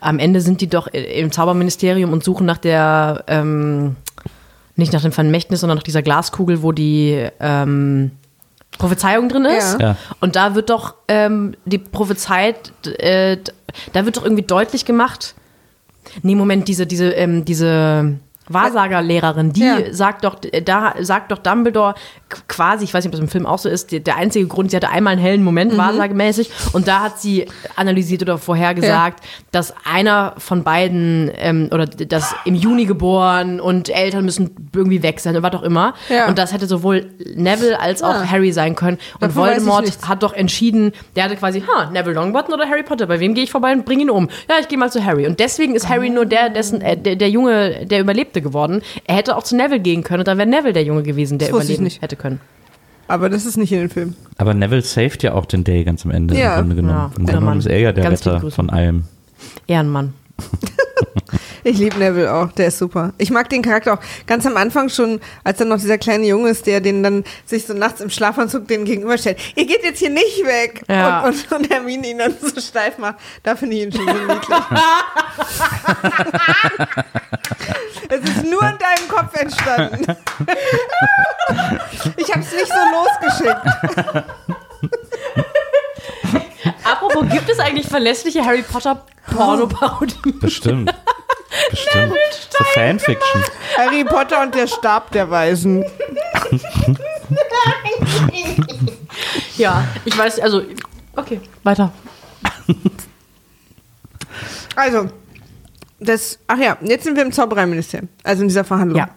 am 0.00 0.18
Ende 0.18 0.40
sind 0.40 0.60
die 0.60 0.68
doch 0.68 0.86
im 0.86 1.32
Zauberministerium 1.32 2.12
und 2.12 2.24
suchen 2.24 2.46
nach 2.46 2.58
der, 2.58 3.24
ähm, 3.26 3.96
nicht 4.76 4.92
nach 4.92 5.02
dem 5.02 5.12
Vermächtnis, 5.12 5.60
sondern 5.60 5.76
nach 5.76 5.82
dieser 5.82 6.00
Glaskugel, 6.00 6.62
wo 6.62 6.72
die 6.72 7.28
ähm, 7.40 8.12
Prophezeiung 8.78 9.28
drin 9.28 9.44
ist. 9.44 9.80
Ja. 9.80 9.96
Und 10.20 10.36
da 10.36 10.54
wird 10.54 10.70
doch 10.70 10.94
ähm, 11.08 11.54
die 11.64 11.78
Prophezeit, 11.78 12.72
äh, 12.98 13.36
da 13.92 14.04
wird 14.04 14.16
doch 14.16 14.24
irgendwie 14.24 14.42
deutlich 14.42 14.84
gemacht. 14.84 15.34
Nee, 16.22 16.34
Moment, 16.34 16.66
diese, 16.68 16.86
diese, 16.86 17.10
ähm, 17.10 17.44
diese 17.44 18.18
Wahrsagerlehrerin, 18.52 19.52
die 19.52 19.60
Ja. 19.64 19.76
sagt 19.92 20.24
doch, 20.24 20.36
äh, 20.50 20.62
da 20.62 20.94
sagt 21.00 21.30
doch 21.32 21.38
Dumbledore 21.38 21.94
qu- 22.30 22.40
quasi, 22.48 22.84
ich 22.84 22.94
weiß 22.94 23.04
nicht, 23.04 23.08
ob 23.08 23.12
das 23.12 23.20
im 23.20 23.28
Film 23.28 23.46
auch 23.46 23.58
so 23.58 23.68
ist, 23.68 23.92
der, 23.92 24.16
einzige 24.16 24.46
Grund, 24.46 24.70
sie 24.70 24.76
hatte 24.76 24.90
einmal 24.90 25.12
einen 25.14 25.22
hellen 25.22 25.40
Mhm. 25.40 25.44
Moment, 25.44 25.76
wahrsagemäßig, 25.76 26.50
und 26.72 26.88
da 26.88 27.00
hat 27.00 27.20
sie 27.20 27.46
analysiert 27.76 28.22
oder 28.22 28.38
vorhergesagt, 28.38 29.24
dass 29.52 29.74
einer 29.84 30.34
von 30.38 30.62
beiden, 30.64 31.30
ähm, 31.36 31.68
oder 31.72 31.86
das 31.86 32.34
im 32.44 32.54
Juni 32.54 32.84
geboren 32.86 33.60
und 33.60 33.88
Eltern 33.88 34.24
müssen 34.24 34.68
irgendwie 34.74 35.02
weg 35.02 35.20
sein 35.20 35.36
und 35.36 35.42
was 35.42 35.54
auch 35.54 35.62
immer. 35.62 35.94
Ja. 36.08 36.28
Und 36.28 36.38
das 36.38 36.52
hätte 36.52 36.66
sowohl 36.66 37.10
Neville 37.34 37.78
als 37.78 38.02
auch 38.02 38.14
Ah. 38.14 38.24
Harry 38.30 38.52
sein 38.52 38.74
können. 38.76 38.98
Und 39.14 39.22
Davon 39.30 39.42
Voldemort 39.44 39.90
hat 40.08 40.22
doch 40.22 40.32
entschieden, 40.32 40.92
der 41.16 41.24
hatte 41.24 41.36
quasi, 41.36 41.62
ha, 41.62 41.90
Neville 41.90 42.14
Longbottom 42.14 42.54
oder 42.54 42.68
Harry 42.68 42.82
Potter, 42.82 43.06
bei 43.06 43.20
wem 43.20 43.34
gehe 43.34 43.44
ich 43.44 43.50
vorbei 43.50 43.72
und 43.72 43.84
bringe 43.84 44.02
ihn 44.02 44.10
um? 44.10 44.28
Ja, 44.48 44.56
ich 44.60 44.68
gehe 44.68 44.78
mal 44.78 44.90
zu 44.90 45.04
Harry. 45.04 45.26
Und 45.26 45.40
deswegen 45.40 45.74
ist 45.74 45.88
Harry 45.88 46.10
nur 46.10 46.26
der, 46.26 46.50
dessen, 46.50 46.80
äh, 46.80 46.96
der, 46.96 47.16
der 47.16 47.30
Junge, 47.30 47.86
der 47.86 48.00
Überlebte 48.00 48.39
geworden. 48.40 48.82
Er 49.06 49.16
hätte 49.16 49.36
auch 49.36 49.42
zu 49.42 49.56
Neville 49.56 49.80
gehen 49.80 50.02
können 50.02 50.20
und 50.20 50.28
dann 50.28 50.38
wäre 50.38 50.48
Neville 50.48 50.72
der 50.72 50.84
Junge 50.84 51.02
gewesen, 51.02 51.38
der 51.38 51.50
überleben 51.50 51.84
nicht. 51.84 52.02
hätte 52.02 52.16
können. 52.16 52.40
Aber 53.08 53.28
das 53.28 53.44
ist 53.44 53.56
nicht 53.56 53.72
in 53.72 53.80
den 53.80 53.90
Filmen. 53.90 54.14
Aber 54.38 54.54
Neville 54.54 54.82
saved 54.82 55.22
ja 55.24 55.34
auch 55.34 55.44
den 55.46 55.64
Day 55.64 55.82
ganz 55.84 56.04
am 56.04 56.12
Ende 56.12 56.38
Ja. 56.38 56.54
im 56.54 56.60
Grunde 56.60 56.76
genommen. 56.76 56.96
Ja, 56.98 57.04
Im 57.06 57.12
Grunde 57.14 57.32
genommen 57.32 57.46
Mann. 57.46 57.58
ist 57.58 57.66
er 57.66 57.78
ja 57.80 57.92
der 57.92 58.10
Retter 58.10 58.50
von 58.50 58.70
allem. 58.70 59.04
Ehrenmann. 59.66 60.14
Ich 61.64 61.78
liebe 61.78 61.98
Neville 61.98 62.32
auch, 62.32 62.52
der 62.52 62.68
ist 62.68 62.78
super. 62.78 63.12
Ich 63.18 63.30
mag 63.30 63.48
den 63.48 63.62
Charakter 63.62 63.94
auch 63.94 63.98
ganz 64.26 64.46
am 64.46 64.56
Anfang 64.56 64.88
schon, 64.88 65.20
als 65.44 65.58
dann 65.58 65.68
noch 65.68 65.78
dieser 65.78 65.98
kleine 65.98 66.26
Junge 66.26 66.50
ist, 66.50 66.66
der 66.66 66.80
den 66.80 67.02
dann 67.02 67.24
sich 67.44 67.66
so 67.66 67.74
nachts 67.74 68.00
im 68.00 68.10
Schlafanzug 68.10 68.68
den 68.68 68.84
gegenüberstellt. 68.84 69.38
Ihr 69.56 69.66
geht 69.66 69.82
jetzt 69.82 69.98
hier 69.98 70.10
nicht 70.10 70.44
weg. 70.44 70.82
Ja. 70.88 71.20
Und, 71.20 71.50
und, 71.50 71.52
und 71.52 71.70
Hermine 71.70 72.06
ihn 72.08 72.18
dann 72.18 72.34
so 72.40 72.60
steif 72.60 72.98
macht. 72.98 73.16
Da 73.42 73.56
finde 73.56 73.76
ich 73.76 73.82
ihn 73.82 73.92
schon 73.92 74.06
so 74.06 74.12
niedlich. 74.12 74.48
Es 78.12 78.28
ist 78.28 78.44
nur 78.44 78.60
in 78.62 78.76
deinem 78.78 79.08
Kopf 79.08 79.34
entstanden. 79.36 80.06
Ich 82.16 82.30
habe 82.30 82.40
es 82.40 82.52
nicht 82.52 82.68
so 82.68 82.74
losgeschickt. 82.92 83.66
Apropos, 86.84 87.28
gibt 87.28 87.48
es 87.50 87.58
eigentlich 87.58 87.88
verlässliche 87.88 88.44
Harry 88.44 88.62
Potter 88.62 89.04
Porno-Parodien? 89.32 90.38
Bestimmt. 90.38 90.94
Bestimmt. 91.70 92.14
So 92.50 92.64
Fanfiction. 92.74 93.44
Harry 93.76 94.04
Potter 94.04 94.42
und 94.42 94.54
der 94.54 94.66
Stab 94.66 95.10
der 95.12 95.30
Weisen. 95.30 95.84
Ja, 99.56 99.86
ich 100.06 100.16
weiß, 100.16 100.40
also, 100.40 100.62
okay, 101.16 101.40
weiter. 101.64 101.92
Also, 104.74 105.10
das, 105.98 106.38
ach 106.46 106.58
ja, 106.58 106.78
jetzt 106.80 107.04
sind 107.04 107.16
wir 107.16 107.22
im 107.22 107.32
Zaubereiministerium, 107.32 108.08
also 108.24 108.42
in 108.42 108.48
dieser 108.48 108.64
Verhandlung. 108.64 108.98
Ja. 108.98 109.10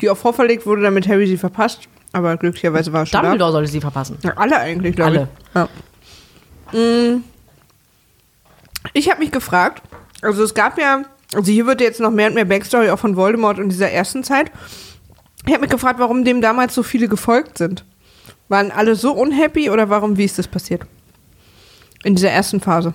Die 0.00 0.10
auch 0.10 0.16
vorverlegt 0.16 0.66
wurde, 0.66 0.82
damit 0.82 1.06
Harry 1.06 1.28
sie 1.28 1.36
verpasst, 1.36 1.82
aber 2.12 2.36
glücklicherweise 2.36 2.92
war 2.92 3.02
er 3.02 3.06
schon 3.06 3.20
Dumbledore 3.22 3.52
sollte 3.52 3.70
sie 3.70 3.80
verpassen. 3.80 4.18
da. 4.20 4.30
Ja, 4.30 4.36
alle 4.36 4.58
eigentlich, 4.58 4.96
glaube 4.96 5.28
ich. 5.54 5.54
Ja. 5.54 5.68
Mm. 6.78 7.22
Ich 8.92 9.08
habe 9.08 9.20
mich 9.20 9.30
gefragt, 9.30 9.82
also 10.22 10.42
es 10.42 10.54
gab 10.54 10.76
ja, 10.78 11.02
also 11.34 11.50
hier 11.50 11.66
wird 11.66 11.80
jetzt 11.80 12.00
noch 12.00 12.10
mehr 12.10 12.28
und 12.28 12.34
mehr 12.34 12.44
Backstory 12.44 12.90
auch 12.90 12.98
von 12.98 13.16
Voldemort 13.16 13.58
in 13.58 13.68
dieser 13.68 13.90
ersten 13.90 14.24
Zeit. 14.24 14.50
Ich 15.46 15.52
habe 15.52 15.62
mich 15.62 15.70
gefragt, 15.70 15.98
warum 15.98 16.24
dem 16.24 16.40
damals 16.40 16.74
so 16.74 16.82
viele 16.82 17.08
gefolgt 17.08 17.58
sind. 17.58 17.84
Waren 18.48 18.70
alle 18.70 18.94
so 18.96 19.12
unhappy 19.12 19.70
oder 19.70 19.90
warum, 19.90 20.16
wie 20.16 20.24
ist 20.24 20.38
das 20.38 20.48
passiert? 20.48 20.82
In 22.02 22.14
dieser 22.14 22.30
ersten 22.30 22.60
Phase. 22.60 22.94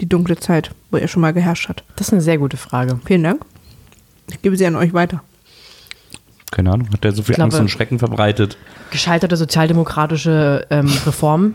Die 0.00 0.08
dunkle 0.08 0.38
Zeit, 0.38 0.70
wo 0.90 0.96
er 0.96 1.08
schon 1.08 1.20
mal 1.20 1.32
geherrscht 1.32 1.68
hat. 1.68 1.84
Das 1.96 2.08
ist 2.08 2.12
eine 2.12 2.22
sehr 2.22 2.38
gute 2.38 2.56
Frage. 2.56 2.98
Vielen 3.04 3.22
Dank. 3.22 3.42
Ich 4.30 4.40
gebe 4.40 4.56
sie 4.56 4.66
an 4.66 4.76
euch 4.76 4.94
weiter. 4.94 5.22
Keine 6.50 6.72
Ahnung, 6.72 6.88
hat 6.92 7.04
der 7.04 7.12
so 7.12 7.22
viel 7.22 7.34
glaube- 7.34 7.44
Angst 7.44 7.60
und 7.60 7.70
Schrecken 7.70 7.98
verbreitet? 7.98 8.56
Gescheiterte 8.90 9.36
sozialdemokratische 9.36 10.66
ähm, 10.70 10.86
Reformen. 11.06 11.54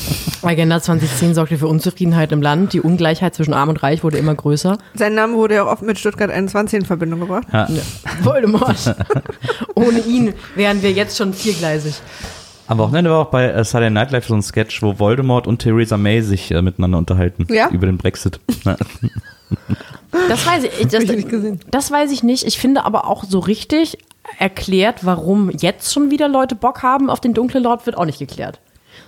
Agenda 0.42 0.80
2010 0.80 1.34
sorgte 1.34 1.58
für 1.58 1.66
Unzufriedenheit 1.66 2.32
im 2.32 2.42
Land. 2.42 2.72
Die 2.72 2.80
Ungleichheit 2.80 3.34
zwischen 3.34 3.54
Arm 3.54 3.68
und 3.68 3.82
Reich 3.82 4.02
wurde 4.04 4.18
immer 4.18 4.34
größer. 4.34 4.78
Sein 4.94 5.14
Name 5.14 5.34
wurde 5.34 5.56
ja 5.56 5.64
auch 5.64 5.72
oft 5.72 5.82
mit 5.82 5.98
Stuttgart 5.98 6.30
21 6.30 6.80
in 6.80 6.86
Verbindung 6.86 7.20
gebracht. 7.20 7.46
Ja. 7.52 7.68
Voldemort. 8.22 8.94
Ohne 9.74 10.00
ihn 10.00 10.34
wären 10.54 10.82
wir 10.82 10.92
jetzt 10.92 11.16
schon 11.16 11.32
viergleisig. 11.34 11.94
Am 12.66 12.78
Wochenende 12.78 13.10
war 13.10 13.20
auch 13.20 13.30
bei 13.30 13.48
äh, 13.48 13.64
Saturday 13.64 13.90
Night 13.90 14.12
Live 14.12 14.26
so 14.26 14.34
ein 14.34 14.42
Sketch, 14.42 14.82
wo 14.82 14.98
Voldemort 14.98 15.46
und 15.46 15.58
Theresa 15.58 15.96
May 15.96 16.22
sich 16.22 16.50
äh, 16.50 16.62
miteinander 16.62 16.98
unterhalten. 16.98 17.46
Ja? 17.50 17.68
Über 17.70 17.86
den 17.86 17.98
Brexit. 17.98 18.40
Ja. 18.64 18.76
Das 20.28 20.46
weiß 20.46 20.64
ich. 20.64 20.86
Das, 20.88 21.02
ich 21.02 21.10
nicht 21.10 21.28
gesehen. 21.28 21.60
das 21.70 21.90
weiß 21.90 22.10
ich 22.12 22.22
nicht. 22.22 22.46
Ich 22.46 22.58
finde 22.58 22.84
aber 22.84 23.08
auch 23.08 23.24
so 23.24 23.40
richtig 23.40 23.98
erklärt, 24.38 25.04
warum 25.04 25.50
jetzt 25.50 25.92
schon 25.92 26.10
wieder 26.10 26.28
Leute 26.28 26.54
Bock 26.54 26.82
haben 26.82 27.10
auf 27.10 27.20
den 27.20 27.34
dunklen 27.34 27.62
Lord, 27.62 27.86
wird 27.86 27.98
auch 27.98 28.04
nicht 28.04 28.18
geklärt. 28.18 28.60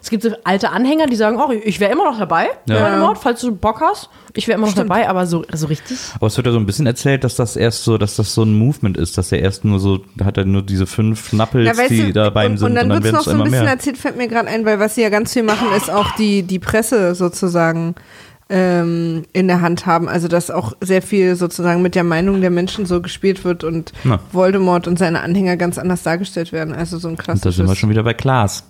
Es 0.05 0.11
gibt 0.11 0.23
so 0.23 0.29
alte 0.45 0.69
Anhänger, 0.69 1.07
die 1.07 1.17
sagen, 1.17 1.39
oh, 1.41 1.51
ich 1.51 1.81
wäre 1.81 1.91
immer 1.91 2.05
noch 2.05 2.19
dabei, 2.19 2.49
Ja. 2.69 2.83
Voldemort, 2.83 3.17
falls 3.17 3.41
du 3.41 3.57
Bock 3.57 3.81
hast. 3.81 4.11
Ich 4.35 4.47
wäre 4.47 4.59
immer 4.59 4.67
noch 4.67 4.75
dabei, 4.75 5.09
aber 5.09 5.27
so, 5.27 5.47
so 5.51 5.67
richtig. 5.67 5.97
Aber 6.17 6.27
es 6.27 6.37
wird 6.37 6.47
ja 6.47 6.53
so 6.53 6.59
ein 6.59 6.67
bisschen 6.67 6.87
erzählt, 6.87 7.25
dass 7.25 7.37
das 7.37 7.57
erst 7.57 7.85
so, 7.85 7.97
dass 7.97 8.15
das 8.17 8.35
so 8.35 8.43
ein 8.43 8.53
Movement 8.53 8.99
ist, 8.99 9.17
dass 9.17 9.33
er 9.33 9.39
erst 9.39 9.65
nur 9.65 9.81
so, 9.81 10.01
da 10.15 10.27
hat 10.27 10.37
er 10.37 10.45
nur 10.45 10.61
diese 10.61 10.87
fünf 10.87 11.33
Nappels, 11.33 11.67
Ja, 11.67 11.75
weißt 11.75 11.91
die 11.91 12.03
du, 12.09 12.13
dabei 12.13 12.45
und, 12.45 12.59
sind 12.59 12.69
und 12.69 12.75
dann 12.75 12.91
wird 12.91 13.07
es 13.07 13.13
noch 13.13 13.23
so 13.23 13.31
ein 13.31 13.45
bisschen 13.45 13.63
mehr. 13.63 13.71
erzählt, 13.73 13.97
fällt 13.97 14.19
mir 14.19 14.29
gerade 14.29 14.49
ein, 14.51 14.67
weil 14.67 14.79
was 14.79 14.95
sie 14.95 15.01
ja 15.01 15.09
ganz 15.09 15.33
viel 15.33 15.43
machen, 15.43 15.69
ist 15.75 15.91
auch 15.91 16.11
die, 16.17 16.43
die 16.43 16.59
Presse 16.59 17.15
sozusagen 17.15 17.95
ähm, 18.51 19.23
in 19.33 19.49
der 19.49 19.63
Hand 19.63 19.87
haben. 19.87 20.09
Also 20.11 20.29
dass 20.29 20.51
auch 20.51 20.75
sehr 20.83 21.01
viel 21.01 21.35
sozusagen 21.37 21.81
mit 21.81 21.95
der 21.95 22.05
Meinung 22.05 22.43
der 22.43 22.51
Menschen 22.51 22.85
so 22.85 23.01
gespielt 23.01 23.43
wird 23.45 23.65
und 23.65 23.93
Na. 24.05 24.21
Voldemort 24.33 24.87
und 24.87 24.99
seine 24.99 25.23
Anhänger 25.23 25.57
ganz 25.57 25.79
anders 25.79 26.03
dargestellt 26.03 26.53
werden. 26.53 26.75
Also 26.75 26.99
so 26.99 27.09
ein 27.09 27.17
Und 27.17 27.45
da 27.47 27.51
sind 27.51 27.67
wir 27.67 27.75
schon 27.75 27.89
wieder 27.89 28.03
bei 28.03 28.13
Klaas. 28.13 28.65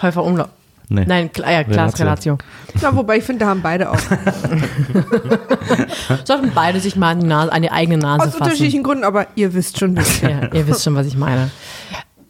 Häufer 0.00 0.24
Umlauf. 0.24 0.48
Nee. 0.88 1.04
Nein, 1.06 1.30
Kla- 1.30 1.50
ja, 1.50 1.64
Klaas 1.64 1.98
Relatio. 1.98 2.38
Ja, 2.80 2.94
wobei 2.94 3.18
ich 3.18 3.24
finde, 3.24 3.44
da 3.44 3.50
haben 3.50 3.62
beide 3.62 3.90
auch. 3.90 3.96
Sollten 6.24 6.52
beide 6.54 6.80
sich 6.80 6.96
mal 6.96 7.10
an 7.12 7.20
die, 7.20 7.26
Nase, 7.26 7.52
an 7.52 7.62
die 7.62 7.70
eigene 7.70 7.98
Nase 7.98 8.22
Aus 8.24 8.30
fassen. 8.30 8.42
unterschiedlichen 8.42 8.82
Gründen, 8.82 9.04
aber 9.04 9.26
ihr 9.34 9.54
wisst 9.54 9.78
schon 9.78 9.94
nicht. 9.94 10.22
Ja, 10.22 10.48
ihr 10.52 10.66
wisst 10.66 10.84
schon, 10.84 10.94
was 10.94 11.06
ich 11.06 11.16
meine. 11.16 11.50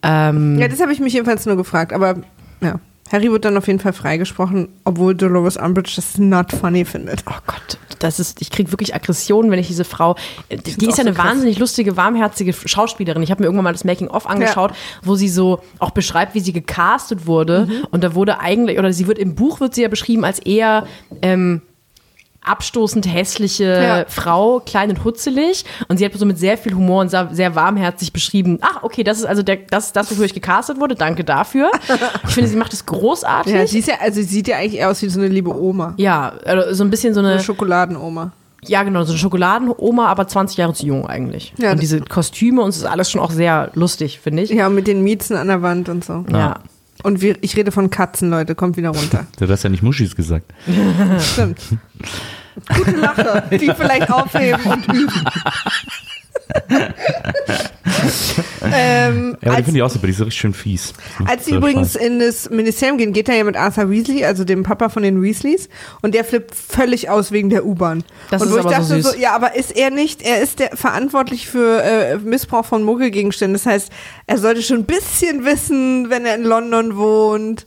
Ähm, 0.02 0.58
Ja, 0.58 0.68
das 0.68 0.80
habe 0.80 0.92
ich 0.92 1.00
mich 1.00 1.12
jedenfalls 1.12 1.46
nur 1.46 1.56
gefragt. 1.56 1.92
Aber 1.92 2.16
ja, 2.60 2.76
Harry 3.12 3.30
wird 3.30 3.44
dann 3.44 3.56
auf 3.58 3.66
jeden 3.66 3.78
Fall 3.78 3.92
freigesprochen, 3.92 4.68
obwohl 4.84 5.14
Dolores 5.14 5.58
Umbridge 5.58 5.92
das 5.96 6.16
not 6.16 6.50
funny 6.50 6.84
findet. 6.86 7.22
Oh 7.28 7.38
Gott, 7.46 7.78
das 7.98 8.18
ist, 8.18 8.40
ich 8.40 8.50
kriege 8.50 8.72
wirklich 8.72 8.94
Aggressionen, 8.94 9.50
wenn 9.50 9.58
ich 9.58 9.66
diese 9.66 9.84
Frau, 9.84 10.16
äh, 10.48 10.56
die 10.56 10.72
find's 10.72 10.88
ist 10.88 10.98
ja 10.98 11.04
eine 11.04 11.12
krass. 11.12 11.26
wahnsinnig 11.26 11.58
lustige, 11.58 11.96
warmherzige 11.96 12.52
Schauspielerin. 12.52 13.22
Ich 13.22 13.30
habe 13.30 13.42
mir 13.42 13.46
irgendwann 13.46 13.64
mal 13.64 13.72
das 13.72 13.84
Making-of 13.84 14.26
angeschaut, 14.26 14.72
wo 15.02 15.14
sie 15.14 15.28
so 15.28 15.60
auch 15.78 15.90
beschreibt, 15.90 16.34
wie 16.34 16.40
sie 16.40 16.54
gecastet 16.54 17.26
wurde. 17.26 17.66
Mhm. 17.66 17.86
Und 17.90 18.02
da 18.02 18.14
wurde 18.14 18.40
eigentlich, 18.40 18.78
oder 18.78 18.92
sie 18.92 19.06
wird 19.06 19.18
im 19.18 19.34
Buch 19.34 19.60
wird 19.60 19.74
sie 19.74 19.82
ja 19.82 19.88
beschrieben 19.88 20.24
als 20.24 20.38
eher 20.38 20.86
ähm, 21.20 21.60
abstoßend 22.44 23.06
hässliche 23.12 23.64
Ja. 23.64 24.04
Frau, 24.08 24.60
klein 24.60 24.90
und 24.90 25.04
hutzelig. 25.04 25.64
Und 25.88 25.98
sie 25.98 26.04
hat 26.04 26.12
so 26.14 26.26
mit 26.26 26.38
sehr 26.38 26.58
viel 26.58 26.74
Humor 26.74 27.00
und 27.02 27.08
sehr, 27.10 27.28
sehr 27.32 27.54
warmherzig 27.54 28.12
beschrieben, 28.12 28.58
ach, 28.60 28.82
okay, 28.82 29.04
das 29.04 29.18
ist 29.18 29.24
also 29.26 29.42
der, 29.42 29.56
das, 29.70 29.86
ist 29.86 29.96
das, 29.96 30.10
wofür 30.10 30.24
ich 30.24 30.34
gecastet 30.34 30.78
wurde. 30.80 30.94
Danke 30.94 31.24
dafür. 31.24 31.70
Ich 32.28 32.34
finde, 32.34 32.48
sie 32.48 32.56
macht 32.56 32.72
es 32.72 32.86
großartig. 32.86 33.52
Ja, 33.52 33.66
sie 33.66 33.78
ist 33.80 33.88
ja, 33.88 33.94
also 34.00 34.20
sie 34.20 34.26
sieht 34.26 34.48
ja 34.48 34.56
eigentlich 34.56 34.80
eher 34.80 34.90
aus 34.90 35.02
wie 35.02 35.08
so 35.08 35.18
eine 35.20 35.28
liebe 35.28 35.54
Oma. 35.54 35.94
ja, 35.98 36.32
also 36.44 36.74
so 36.74 36.84
ein 36.84 36.90
bisschen 36.90 37.12
so 37.14 37.20
eine. 37.20 37.32
Eine 37.32 37.40
Schokoladenoma. 37.42 38.32
Ja, 38.64 38.82
genau, 38.84 39.02
so 39.02 39.10
eine 39.12 39.18
Schokoladenoma, 39.18 40.06
aber 40.06 40.28
20 40.28 40.56
Jahre 40.56 40.72
zu 40.72 40.86
jung 40.86 41.06
eigentlich. 41.06 41.52
Ja, 41.58 41.70
und 41.70 41.74
das- 41.76 41.80
diese 41.80 42.00
Kostüme 42.00 42.62
und 42.62 42.68
es 42.70 42.76
ist 42.78 42.84
alles 42.84 43.10
schon 43.10 43.20
auch 43.20 43.30
sehr 43.32 43.70
lustig, 43.74 44.20
finde 44.20 44.42
ich. 44.44 44.50
Ja, 44.50 44.68
mit 44.68 44.86
den 44.86 45.02
Miezen 45.02 45.36
an 45.36 45.48
der 45.48 45.62
Wand 45.62 45.88
und 45.88 46.04
so. 46.04 46.24
Ja. 46.30 46.60
Und 47.02 47.20
wir, 47.20 47.36
ich 47.42 47.56
rede 47.56 47.72
von 47.72 47.90
Katzen, 47.90 48.30
Leute, 48.30 48.54
kommt 48.54 48.76
wieder 48.76 48.90
runter. 48.90 49.26
Du 49.38 49.48
hast 49.48 49.62
ja 49.64 49.70
nicht 49.70 49.82
Muschis 49.82 50.14
gesagt. 50.14 50.52
Stimmt. 51.32 51.60
Gute 52.76 52.90
Lache, 52.92 53.42
die 53.50 53.72
vielleicht 53.74 54.10
aufheben 54.10 54.62
und 54.64 54.86
üben. 54.92 55.12
ähm, 58.72 59.36
Ja, 59.42 59.48
aber 59.50 59.56
die 59.58 59.64
finde 59.64 59.78
ich 59.78 59.82
auch 59.82 59.90
super, 59.90 60.06
die 60.06 60.12
ist 60.12 60.18
so 60.18 60.24
richtig 60.24 60.40
schön 60.40 60.54
fies. 60.54 60.92
als 61.26 61.44
sie 61.44 61.52
So 61.52 61.56
übrigens 61.58 61.92
Spaß. 61.94 62.02
in 62.06 62.18
das 62.20 62.50
Ministerium 62.50 62.98
gehen, 62.98 63.12
geht 63.12 63.28
er 63.28 63.36
ja 63.36 63.44
mit 63.44 63.56
Arthur 63.56 63.90
Weasley, 63.90 64.24
also 64.24 64.44
dem 64.44 64.62
Papa 64.62 64.88
von 64.88 65.02
den 65.02 65.22
Weasleys, 65.22 65.68
und 66.02 66.14
der 66.14 66.24
flippt 66.24 66.54
völlig 66.54 67.10
aus 67.10 67.32
wegen 67.32 67.50
der 67.50 67.64
U-Bahn. 67.64 68.04
Das 68.30 68.42
und 68.42 68.48
ist 68.48 68.54
wo 68.54 68.58
ich 68.58 68.64
aber 68.66 68.82
so 68.84 68.94
dachte 68.94 69.02
süß. 69.02 69.12
so, 69.12 69.18
ja, 69.18 69.34
aber 69.34 69.54
ist 69.56 69.76
er 69.76 69.90
nicht, 69.90 70.22
er 70.22 70.40
ist 70.40 70.58
der 70.58 70.76
verantwortlich 70.76 71.48
für 71.48 71.82
äh, 71.82 72.16
Missbrauch 72.18 72.64
von 72.64 72.82
Muggelgegenständen. 72.84 73.54
Das 73.54 73.66
heißt, 73.66 73.90
er 74.26 74.38
sollte 74.38 74.62
schon 74.62 74.78
ein 74.78 74.84
bisschen 74.86 75.44
wissen, 75.44 76.10
wenn 76.10 76.24
er 76.26 76.36
in 76.36 76.44
London 76.44 76.96
wohnt, 76.96 77.66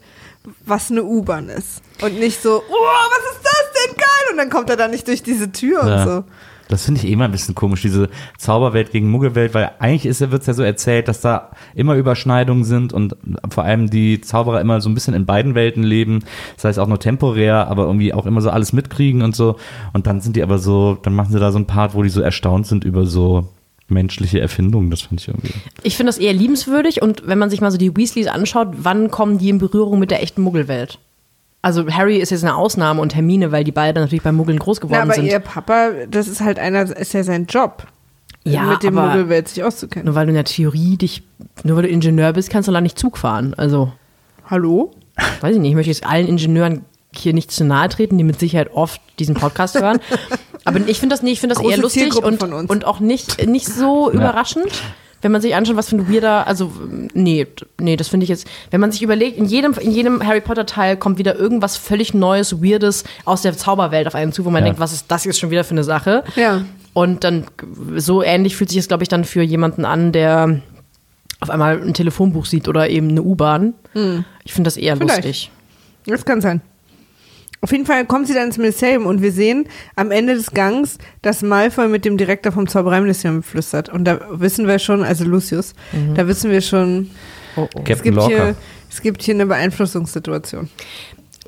was 0.66 0.92
eine 0.92 1.04
U-Bahn 1.04 1.50
ist. 1.50 1.82
Und 2.02 2.20
nicht 2.20 2.42
so, 2.42 2.62
oh, 2.70 2.74
was 2.74 3.36
ist 3.36 3.44
das 3.44 3.84
denn 3.88 3.96
geil? 3.96 4.32
Und 4.32 4.38
dann 4.38 4.50
kommt 4.50 4.70
er 4.70 4.76
da 4.76 4.88
nicht 4.88 5.08
durch 5.08 5.24
diese 5.24 5.52
Tür 5.52 5.86
Ja. 5.88 6.04
und 6.04 6.08
so. 6.10 6.24
Das 6.68 6.86
finde 6.86 7.02
ich 7.02 7.08
eh 7.08 7.14
immer 7.14 7.26
ein 7.26 7.32
bisschen 7.32 7.56
komisch, 7.56 7.82
diese 7.82 8.10
Zauberwelt 8.38 8.92
gegen 8.92 9.10
Muggelwelt, 9.10 9.54
weil 9.54 9.72
eigentlich 9.80 10.06
ist 10.06 10.20
wird 10.20 10.42
es 10.42 10.48
ja 10.48 10.54
so 10.54 10.64
erzählt, 10.64 11.08
dass 11.08 11.22
da 11.22 11.52
immer 11.76 11.96
Überschneidungen 11.96 12.64
sind 12.64 12.94
und 12.94 13.16
vor 13.50 13.64
allem 13.64 13.90
die 13.90 14.22
Zauberer 14.22 14.62
immer 14.62 14.82
so 14.82 14.90
ein 14.90 14.96
bisschen 14.96 15.14
in 15.14 15.26
beiden 15.26 15.54
Welten 15.54 15.84
leben. 15.84 16.24
Das 16.56 16.66
heißt 16.66 16.80
auch 16.80 16.88
nur 16.88 17.00
temporär, 17.00 17.68
aber 17.68 17.84
irgendwie 17.84 18.14
auch 18.14 18.26
immer 18.26 18.42
so 18.42 18.50
alles 18.50 18.74
mitkriegen 18.74 19.22
und 19.22 19.36
so. 19.36 19.58
Und 19.94 20.08
dann 20.08 20.22
sind 20.22 20.36
die 20.36 20.44
aber 20.44 20.58
so, 20.58 20.98
dann 21.02 21.14
machen 21.14 21.32
sie 21.32 21.40
da 21.40 21.52
so 21.52 21.58
einen 21.58 21.68
Part, 21.68 21.94
wo 21.94 22.02
die 22.02 22.10
so 22.10 22.22
erstaunt 22.22 22.66
sind 22.66 22.84
über 22.84 23.06
so 23.06 23.50
menschliche 23.88 24.40
Erfindungen. 24.40 24.90
Das 24.90 25.02
fand 25.02 25.22
ich 25.22 25.28
irgendwie. 25.28 25.54
Ich 25.84 25.96
finde 25.96 26.10
das 26.10 26.18
eher 26.18 26.34
liebenswürdig 26.34 27.02
und 27.02 27.28
wenn 27.28 27.38
man 27.38 27.50
sich 27.50 27.62
mal 27.62 27.72
so 27.72 27.78
die 27.78 27.96
Weasleys 27.96 28.28
anschaut, 28.28 28.70
wann 28.78 29.12
kommen 29.12 29.38
die 29.38 29.50
in 29.50 29.60
Berührung 29.60 30.00
mit 30.00 30.12
der 30.12 30.24
echten 30.24 30.42
Muggelwelt? 30.42 31.00
Also 31.66 31.88
Harry 31.90 32.18
ist 32.18 32.30
jetzt 32.30 32.44
eine 32.44 32.56
Ausnahme 32.56 33.02
und 33.02 33.16
Hermine, 33.16 33.52
weil 33.52 33.64
die 33.64 33.72
beide 33.72 34.00
natürlich 34.00 34.22
beim 34.22 34.36
Muggeln 34.36 34.60
groß 34.60 34.78
Na, 34.82 34.88
geworden 34.88 35.02
aber 35.02 35.14
sind. 35.16 35.26
ihr 35.26 35.40
Papa, 35.40 35.90
das 36.08 36.28
ist 36.28 36.40
halt 36.42 36.60
einer, 36.60 36.84
ist 36.96 37.14
ja 37.14 37.24
sein 37.24 37.48
Job. 37.48 37.88
Ja, 38.44 38.66
mit 38.66 38.84
dem 38.84 38.96
aber- 38.96 39.08
Muggelwelt 39.08 39.48
sich 39.48 39.64
auszukennen. 39.64 40.06
Nur 40.06 40.14
weil 40.14 40.28
du 40.28 40.30
in 40.30 40.36
der 40.36 40.44
Theorie 40.44 40.96
dich, 40.96 41.24
nur 41.64 41.78
weil 41.78 41.84
du 41.86 41.90
Ingenieur 41.90 42.34
bist, 42.34 42.52
kannst 42.52 42.68
du 42.68 42.72
da 42.72 42.82
nicht 42.82 43.00
Zug 43.00 43.18
fahren. 43.18 43.56
Also, 43.58 43.92
Hallo? 44.48 44.92
weiß 45.42 45.56
ich 45.56 45.60
nicht, 45.60 45.72
ich 45.72 45.76
möchte 45.76 45.90
jetzt 45.90 46.06
allen 46.06 46.28
Ingenieuren 46.28 46.86
hier 47.16 47.34
nicht 47.34 47.50
zu 47.50 47.64
nahe 47.66 47.90
treten, 47.90 48.20
die 48.20 48.24
mit 48.24 48.40
Sicherheit 48.40 48.70
oft 48.72 49.02
diesen 49.18 49.34
Podcast 49.34 49.82
hören. 49.82 49.98
Aber 50.66 50.80
ich 50.86 51.00
finde 51.00 51.16
das, 51.16 51.24
nee, 51.24 51.32
ich 51.32 51.40
finde 51.40 51.56
das 51.56 51.64
Große 51.64 51.76
eher 51.78 51.82
lustig 51.82 52.16
und, 52.16 52.40
von 52.40 52.54
uns. 52.54 52.70
und 52.70 52.86
auch 52.86 53.00
nicht, 53.00 53.44
nicht 53.48 53.66
so 53.66 54.12
überraschend. 54.12 54.84
Wenn 55.26 55.32
man 55.32 55.42
sich 55.42 55.56
anschaut, 55.56 55.76
was 55.76 55.90
für 55.90 55.96
ein 55.96 56.08
weirder, 56.14 56.46
also 56.46 56.72
nee, 57.16 57.48
nee, 57.82 57.96
das 57.96 58.10
finde 58.10 58.26
ich 58.26 58.30
jetzt, 58.30 58.46
wenn 58.70 58.80
man 58.80 58.92
sich 58.92 59.02
überlegt, 59.02 59.40
in 59.40 59.46
jedem, 59.46 59.74
in 59.74 59.90
jedem 59.90 60.24
Harry 60.24 60.40
Potter 60.40 60.68
Teil 60.68 60.98
kommt 60.98 61.18
wieder 61.18 61.36
irgendwas 61.36 61.78
völlig 61.78 62.14
Neues, 62.14 62.62
Weirdes 62.64 63.06
aus 63.26 63.42
der 63.42 63.58
Zauberwelt 63.58 64.06
auf 64.06 64.14
einen 64.14 64.34
zu, 64.34 64.46
wo 64.46 64.52
man 64.52 64.62
Ja. 64.62 64.66
denkt, 64.66 64.80
was 64.80 64.94
ist 64.94 65.06
das 65.08 65.26
jetzt 65.26 65.40
schon 65.40 65.50
wieder 65.50 65.64
für 65.64 65.72
eine 65.72 65.84
Sache? 65.84 66.24
Ja. 66.36 66.62
Und 66.94 67.24
dann 67.24 67.46
so 67.96 68.22
ähnlich 68.22 68.56
fühlt 68.56 68.70
sich 68.70 68.78
es, 68.78 68.88
glaube 68.88 69.02
ich, 69.02 69.10
dann 69.10 69.24
für 69.26 69.42
jemanden 69.42 69.84
an, 69.84 70.12
der 70.12 70.60
auf 71.40 71.50
einmal 71.50 71.82
ein 71.82 71.96
Telefonbuch 71.96 72.46
sieht 72.46 72.68
oder 72.68 72.88
eben 72.88 73.10
eine 73.10 73.24
U-Bahn. 73.24 73.74
Ich 74.44 74.54
finde 74.54 74.68
das 74.68 74.78
eher 74.78 74.94
Hm. 74.94 75.00
Vielleicht. 75.00 75.24
lustig. 75.26 75.52
Das 76.06 76.24
kann 76.24 76.40
sein. 76.40 76.62
Auf 77.66 77.72
jeden 77.72 77.88
Fall 77.88 78.06
kommen 78.06 78.28
sie 78.28 78.36
dann 78.36 78.46
ins 78.46 78.60
Ministerium 78.60 79.08
und 79.08 79.24
wir 79.24 79.32
sehen 79.32 79.68
am 79.96 80.12
Ende 80.12 80.36
des 80.36 80.52
Gangs, 80.52 81.00
dass 81.24 81.42
Malfoy 81.42 81.88
mit 81.88 82.06
dem 82.06 82.16
Direktor 82.16 82.52
vom 82.52 82.68
Zaubereiministerium 82.68 83.42
flüstert. 83.42 83.90
Und 83.90 84.06
da 84.06 84.20
wissen 84.30 84.68
wir 84.68 84.78
schon, 84.78 85.04
also 85.04 85.26
Lucius, 85.26 85.74
da 86.14 86.28
wissen 86.28 86.52
wir 86.52 86.62
schon, 86.62 87.10
Oh, 87.56 87.62
oh. 87.62 87.80
es 87.80 87.84
Captain 87.86 88.14
gibt, 88.14 88.28
hier, 88.28 88.56
es 88.92 89.02
gibt 89.02 89.24
hier 89.24 89.34
eine 89.34 89.48
Beeinflussungssituation. 89.48 90.70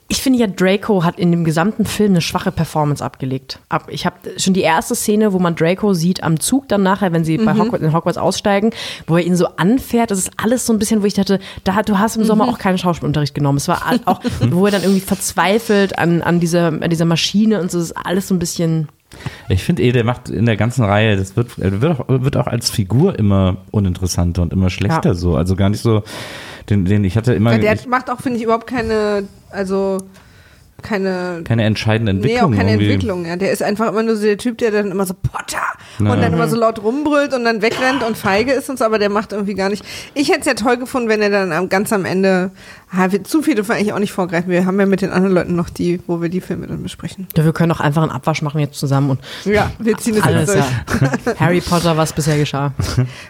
Ich 0.10 0.22
finde 0.22 0.40
ja, 0.40 0.48
Draco 0.48 1.04
hat 1.04 1.20
in 1.20 1.32
dem 1.32 1.44
gesamten 1.44 1.86
Film 1.86 2.12
eine 2.12 2.22
schwache 2.22 2.52
Performance 2.52 3.04
abgelegt. 3.04 3.60
Ab, 3.68 3.88
ich 3.90 4.06
habe 4.06 4.16
schon 4.38 4.54
die 4.54 4.62
erste 4.62 4.96
Szene, 4.96 5.34
wo 5.34 5.40
man 5.40 5.56
Draco 5.56 5.94
sieht 5.94 6.24
am 6.24 6.40
Zug 6.40 6.70
dann 6.70 6.82
nachher, 6.82 7.12
wenn 7.12 7.26
sie 7.26 7.38
bei 7.38 7.54
Hogwarts, 7.54 7.84
in 7.84 7.94
Hogwarts 7.94 8.18
aussteigen, 8.18 8.72
wo 9.06 9.18
er 9.18 9.26
ihn 9.26 9.36
so 9.36 9.48
anfährt. 9.58 10.12
Das 10.12 10.20
ist 10.20 10.32
alles 10.38 10.66
so 10.66 10.72
ein 10.72 10.80
bisschen, 10.80 11.02
wo 11.02 11.06
ich 11.06 11.14
dachte, 11.14 11.40
da, 11.66 11.82
du 11.82 12.00
hast 12.00 12.16
im 12.16 12.24
Sommer 12.24 12.48
auch 12.48 12.58
keinen 12.58 12.78
Schauspielunterricht 12.78 13.36
genommen. 13.36 13.58
Es 13.58 13.68
war 13.68 13.82
auch, 14.06 14.22
wo 14.50 14.66
er 14.66 14.72
dann 14.72 14.84
irgendwie 14.84 15.02
verzweifelt 15.02 16.00
an, 16.00 16.22
an, 16.22 16.40
dieser, 16.40 16.68
an 16.68 16.90
dieser 16.90 17.06
Maschine 17.06 17.60
und 17.60 17.70
so. 17.70 17.78
Das 17.80 17.92
ist 17.92 17.98
alles 17.98 18.30
so 18.30 18.36
ein 18.36 18.40
bisschen. 18.40 18.88
Ich 19.50 19.64
finde 19.64 19.84
eh, 19.84 19.92
der 19.92 20.04
macht 20.04 20.30
in 20.30 20.46
der 20.46 20.58
ganzen 20.58 20.84
Reihe, 20.84 21.16
das 21.16 21.36
wird, 21.36 21.58
er 21.60 21.82
wird, 21.82 22.00
auch, 22.00 22.06
wird 22.08 22.36
auch 22.38 22.48
als 22.48 22.70
Figur 22.70 23.18
immer 23.18 23.58
uninteressanter 23.72 24.42
und 24.42 24.54
immer 24.54 24.70
schlechter 24.70 25.10
Ja. 25.10 25.16
so. 25.16 25.36
Also 25.36 25.56
gar 25.56 25.70
nicht 25.70 25.82
so, 25.82 26.04
den, 26.70 26.86
den 26.86 27.04
ich 27.04 27.16
hatte 27.16 27.34
immer 27.34 27.52
Weil 27.52 27.62
der 27.62 27.74
ich, 27.74 27.88
macht 27.88 28.10
auch, 28.10 28.20
finde 28.20 28.38
ich, 28.38 28.44
überhaupt 28.44 28.68
keine, 28.68 29.24
also 29.50 30.00
keine 30.88 31.42
keine 31.44 31.64
entscheidende 31.66 32.14
Nee, 32.14 32.20
Entwicklung. 32.20 32.54
auch 32.54 32.58
keine 32.58 32.72
irgendwie. 32.72 32.92
Entwicklung. 32.94 33.26
Ja. 33.26 33.36
Der 33.36 33.52
ist 33.52 33.62
einfach 33.62 33.90
immer 33.90 34.04
nur 34.04 34.16
so 34.16 34.24
der 34.24 34.38
Typ, 34.38 34.58
der 34.58 34.72
dann 34.72 34.90
immer 34.92 35.06
so 35.06 35.14
Potter 35.14 35.58
Ja. 36.00 36.12
und 36.12 36.22
dann 36.22 36.34
immer 36.34 36.48
so 36.48 36.56
laut 36.56 36.82
rumbrüllt 36.82 37.34
und 37.34 37.44
dann 37.44 37.62
wegrennt 37.62 38.04
und 38.04 38.18
feige 38.18 38.52
ist 38.54 38.70
und 38.70 38.80
so, 38.80 38.86
aber 38.86 39.00
der 39.00 39.10
macht 39.10 39.32
irgendwie 39.34 39.54
gar 39.56 39.70
nicht. 39.70 39.84
Ich 40.14 40.30
hätte 40.30 40.42
es 40.42 40.46
ja 40.46 40.54
toll 40.54 40.78
gefunden, 40.78 41.10
wenn 41.10 41.22
er 41.22 41.30
dann 41.30 41.52
am, 41.52 41.70
ganz 41.70 41.92
am 41.92 42.06
Ende, 42.06 42.52
ah, 42.92 43.12
wir, 43.12 43.24
zu 43.24 43.42
viele 43.42 43.56
dürfen 43.58 43.70
wir 43.70 43.76
eigentlich 43.76 43.94
auch 43.94 44.00
nicht 44.00 44.12
vorgreifen. 44.14 44.50
Wir 44.50 44.66
haben 44.66 44.80
ja 44.80 44.86
mit 44.86 45.02
den 45.02 45.12
anderen 45.12 45.34
Leuten 45.36 45.56
noch 45.56 45.70
die, 45.70 46.00
wo 46.08 46.22
wir 46.22 46.30
die 46.30 46.42
Filme 46.42 46.68
dann 46.68 46.82
besprechen. 46.84 47.28
Ja, 47.36 47.44
wir 47.44 47.52
können 47.54 47.72
auch 47.72 47.80
einfach 47.82 48.02
einen 48.04 48.12
Abwasch 48.12 48.42
machen 48.42 48.60
jetzt 48.60 48.80
zusammen 48.80 49.10
und 49.12 49.20
Ja, 49.46 49.72
wir 49.80 49.98
ziehen 49.98 50.16
es 50.16 50.24
alles 50.24 50.54
jetzt 50.54 50.64
durch. 51.02 51.12
ja. 51.26 51.34
Harry 51.40 51.62
Potter, 51.62 51.98
was 51.98 52.14
bisher 52.14 52.38
geschah. 52.38 52.74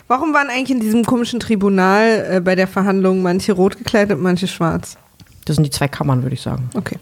Warum 0.07 0.33
waren 0.33 0.49
eigentlich 0.49 0.71
in 0.71 0.79
diesem 0.79 1.03
komischen 1.05 1.39
Tribunal 1.39 2.27
äh, 2.29 2.39
bei 2.41 2.55
der 2.55 2.67
Verhandlung 2.67 3.21
manche 3.21 3.53
rot 3.53 3.77
gekleidet 3.77 4.17
und 4.17 4.23
manche 4.23 4.47
schwarz? 4.47 4.97
Das 5.45 5.55
sind 5.55 5.63
die 5.63 5.69
zwei 5.71 5.87
Kammern, 5.87 6.23
würde 6.23 6.33
ich 6.35 6.41
sagen. 6.41 6.69
Okay. 6.75 6.97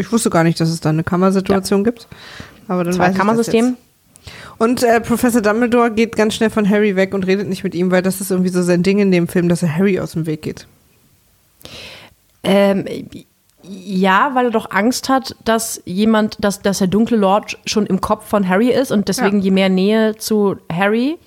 Ich 0.00 0.10
wusste 0.12 0.30
gar 0.30 0.44
nicht, 0.44 0.58
dass 0.60 0.68
es 0.70 0.80
da 0.80 0.88
eine 0.90 1.04
Kammersituation 1.04 1.84
gibt. 1.84 2.08
Aber 2.68 2.84
dann 2.84 2.94
Zwei 2.94 3.10
Kammersystem. 3.10 3.76
Und 4.58 4.82
äh, 4.82 5.00
Professor 5.00 5.40
Dumbledore 5.40 5.90
geht 5.90 6.16
ganz 6.16 6.34
schnell 6.34 6.50
von 6.50 6.68
Harry 6.68 6.94
weg 6.96 7.14
und 7.14 7.26
redet 7.26 7.48
nicht 7.48 7.64
mit 7.64 7.74
ihm, 7.74 7.90
weil 7.90 8.02
das 8.02 8.20
ist 8.20 8.30
irgendwie 8.30 8.50
so 8.50 8.62
sein 8.62 8.82
Ding 8.82 8.98
in 8.98 9.10
dem 9.10 9.28
Film, 9.28 9.48
dass 9.48 9.62
er 9.62 9.74
Harry 9.76 9.98
aus 9.98 10.12
dem 10.12 10.26
Weg 10.26 10.42
geht. 10.42 10.66
Ähm, 12.42 12.84
ja, 13.62 14.30
weil 14.34 14.46
er 14.46 14.50
doch 14.50 14.70
Angst 14.70 15.08
hat, 15.08 15.36
dass 15.44 15.80
jemand, 15.84 16.42
dass, 16.42 16.60
dass 16.62 16.78
der 16.78 16.86
dunkle 16.88 17.16
Lord 17.16 17.58
schon 17.66 17.86
im 17.86 18.00
Kopf 18.00 18.26
von 18.28 18.48
Harry 18.48 18.70
ist 18.70 18.90
und 18.92 19.08
deswegen 19.08 19.38
Ja. 19.38 19.44
je 19.44 19.50
mehr 19.50 19.68
Nähe 19.68 20.16
zu 20.16 20.56
Harry. 20.72 21.18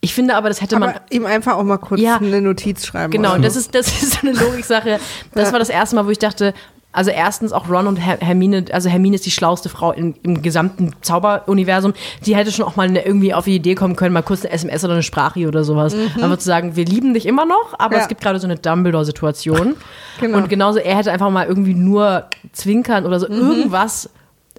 Ich 0.00 0.14
finde 0.14 0.36
aber, 0.36 0.48
das 0.48 0.60
hätte 0.60 0.78
man. 0.78 0.90
Aber 0.90 1.00
ihm 1.10 1.26
einfach 1.26 1.54
auch 1.56 1.64
mal 1.64 1.78
kurz 1.78 2.00
Ja. 2.00 2.16
eine 2.16 2.40
Notiz 2.40 2.86
schreiben. 2.86 3.10
Genau, 3.10 3.38
das 3.38 3.56
ist, 3.56 3.74
das 3.74 3.88
ist 3.88 4.12
so 4.14 4.26
eine 4.26 4.32
Logiksache. 4.38 4.98
Das 5.34 5.52
war 5.52 5.58
das 5.58 5.68
erste 5.68 5.96
Mal, 5.96 6.06
wo 6.06 6.10
ich 6.10 6.18
dachte, 6.18 6.54
also 6.96 7.10
erstens 7.10 7.52
auch 7.52 7.68
Ron 7.68 7.86
und 7.86 7.96
Her 7.96 8.18
Hermine, 8.20 8.64
also 8.72 8.88
Hermine 8.88 9.14
ist 9.14 9.26
die 9.26 9.30
schlauste 9.30 9.68
Frau 9.68 9.92
im, 9.92 10.14
im 10.22 10.42
gesamten 10.42 10.90
Zauberuniversum. 11.02 11.92
Die 12.24 12.34
hätte 12.34 12.50
schon 12.50 12.64
auch 12.64 12.74
mal 12.76 12.88
eine, 12.88 13.04
irgendwie 13.04 13.34
auf 13.34 13.44
die 13.44 13.54
Idee 13.54 13.74
kommen 13.74 13.94
können, 13.96 14.12
mal 14.12 14.22
kurz 14.22 14.44
eine 14.44 14.52
SMS 14.54 14.82
oder 14.84 14.94
eine 14.94 15.02
Sprache 15.02 15.46
oder 15.46 15.62
sowas. 15.62 15.94
Aber 16.20 16.38
zu 16.38 16.46
sagen, 16.46 16.74
wir 16.74 16.84
lieben 16.84 17.14
dich 17.14 17.26
immer 17.26 17.44
noch, 17.44 17.74
aber 17.78 17.90
Mhm. 17.90 17.92
Ja. 17.96 18.02
es 18.02 18.08
gibt 18.08 18.20
gerade 18.22 18.40
so 18.40 18.46
eine 18.46 18.56
Dumbledore-Situation. 18.56 19.76
Genau. 20.18 20.38
Und 20.38 20.48
genauso, 20.48 20.78
er 20.78 20.96
hätte 20.96 21.12
einfach 21.12 21.28
mal 21.30 21.46
irgendwie 21.46 21.74
nur 21.74 22.24
zwinkern 22.52 23.04
oder 23.04 23.20
so 23.20 23.28
irgendwas. 23.28 24.08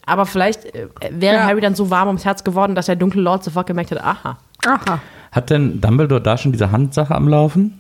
Aber 0.05 0.27
vielleicht 0.27 0.65
äh, 0.75 0.88
wäre 1.09 1.38
Ja. 1.38 1.43
Harry 1.45 1.61
dann 1.61 1.73
so 1.73 1.89
warm 1.89 2.07
ums 2.09 2.25
Herz 2.25 2.43
geworden, 2.43 2.75
dass 2.75 2.85
der 2.85 2.95
dunkle 2.95 3.21
Lord 3.23 3.43
sofort 3.43 3.65
gemerkt 3.65 3.89
hat, 3.89 3.99
aha. 4.03 4.38
Aha. 4.65 4.99
Hat 5.31 5.49
denn 5.49 5.81
Dumbledore 5.81 6.21
da 6.21 6.38
schon 6.38 6.51
diese 6.51 6.71
Handsache 6.71 7.15
am 7.15 7.27
Laufen? 7.27 7.79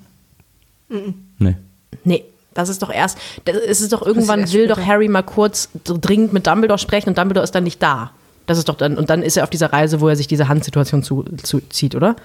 Nee. 1.37 1.55
Nee, 2.03 2.23
das 2.57 2.69
ist 2.69 2.81
doch 2.81 2.91
erst, 2.91 3.17
das 3.45 3.81
ist 3.81 3.93
doch 3.93 4.01
irgendwann 4.01 4.41
will 4.41 4.47
später. 4.47 4.75
doch 4.75 4.85
Harry 4.85 5.07
mal 5.07 5.21
kurz 5.21 5.69
so 5.85 5.97
dringend 5.99 6.33
mit 6.33 6.47
Dumbledore 6.47 6.79
sprechen 6.79 7.09
und 7.09 7.17
Dumbledore 7.17 7.43
ist 7.43 7.53
dann 7.53 7.63
nicht 7.63 7.81
da. 7.81 8.11
Das 8.47 8.57
ist 8.57 8.67
doch 8.67 8.75
dann, 8.75 8.97
und 8.97 9.09
dann 9.09 9.21
ist 9.21 9.37
er 9.37 9.43
auf 9.43 9.49
dieser 9.49 9.71
Reise, 9.71 10.01
wo 10.01 10.07
er 10.07 10.15
sich 10.15 10.27
diese 10.27 10.47
Handsituation 10.47 11.03
zu, 11.03 11.23
zu, 11.43 11.59
zieht, 11.69 11.95
oder? 11.95 12.15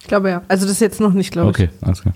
Ich 0.00 0.08
glaube 0.08 0.30
ja. 0.30 0.42
Also 0.48 0.66
das 0.66 0.80
jetzt 0.80 1.00
noch 1.00 1.12
nicht, 1.12 1.30
glaube 1.30 1.50
ich. 1.50 1.56
Okay, 1.56 1.70
alles 1.82 2.02
klar. 2.02 2.14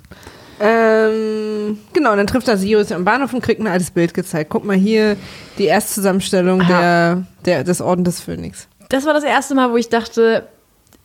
Ähm, 0.58 1.78
genau, 1.92 2.12
und 2.12 2.16
dann 2.16 2.26
trifft 2.26 2.48
er 2.48 2.56
Sirius 2.56 2.90
am 2.90 3.04
Bahnhof 3.04 3.32
und 3.34 3.42
kriegt 3.42 3.60
ein 3.60 3.66
altes 3.66 3.90
Bild 3.90 4.14
gezeigt. 4.14 4.50
Guck 4.50 4.64
mal 4.64 4.76
hier, 4.76 5.16
die 5.58 5.66
Erstzusammenstellung 5.66 6.66
der, 6.66 7.26
der, 7.44 7.62
des 7.62 7.80
Orden 7.80 8.04
des 8.04 8.20
Phönix. 8.20 8.66
Das 8.88 9.04
war 9.04 9.12
das 9.12 9.24
erste 9.24 9.54
Mal, 9.54 9.70
wo 9.70 9.76
ich 9.76 9.90
dachte, 9.90 10.48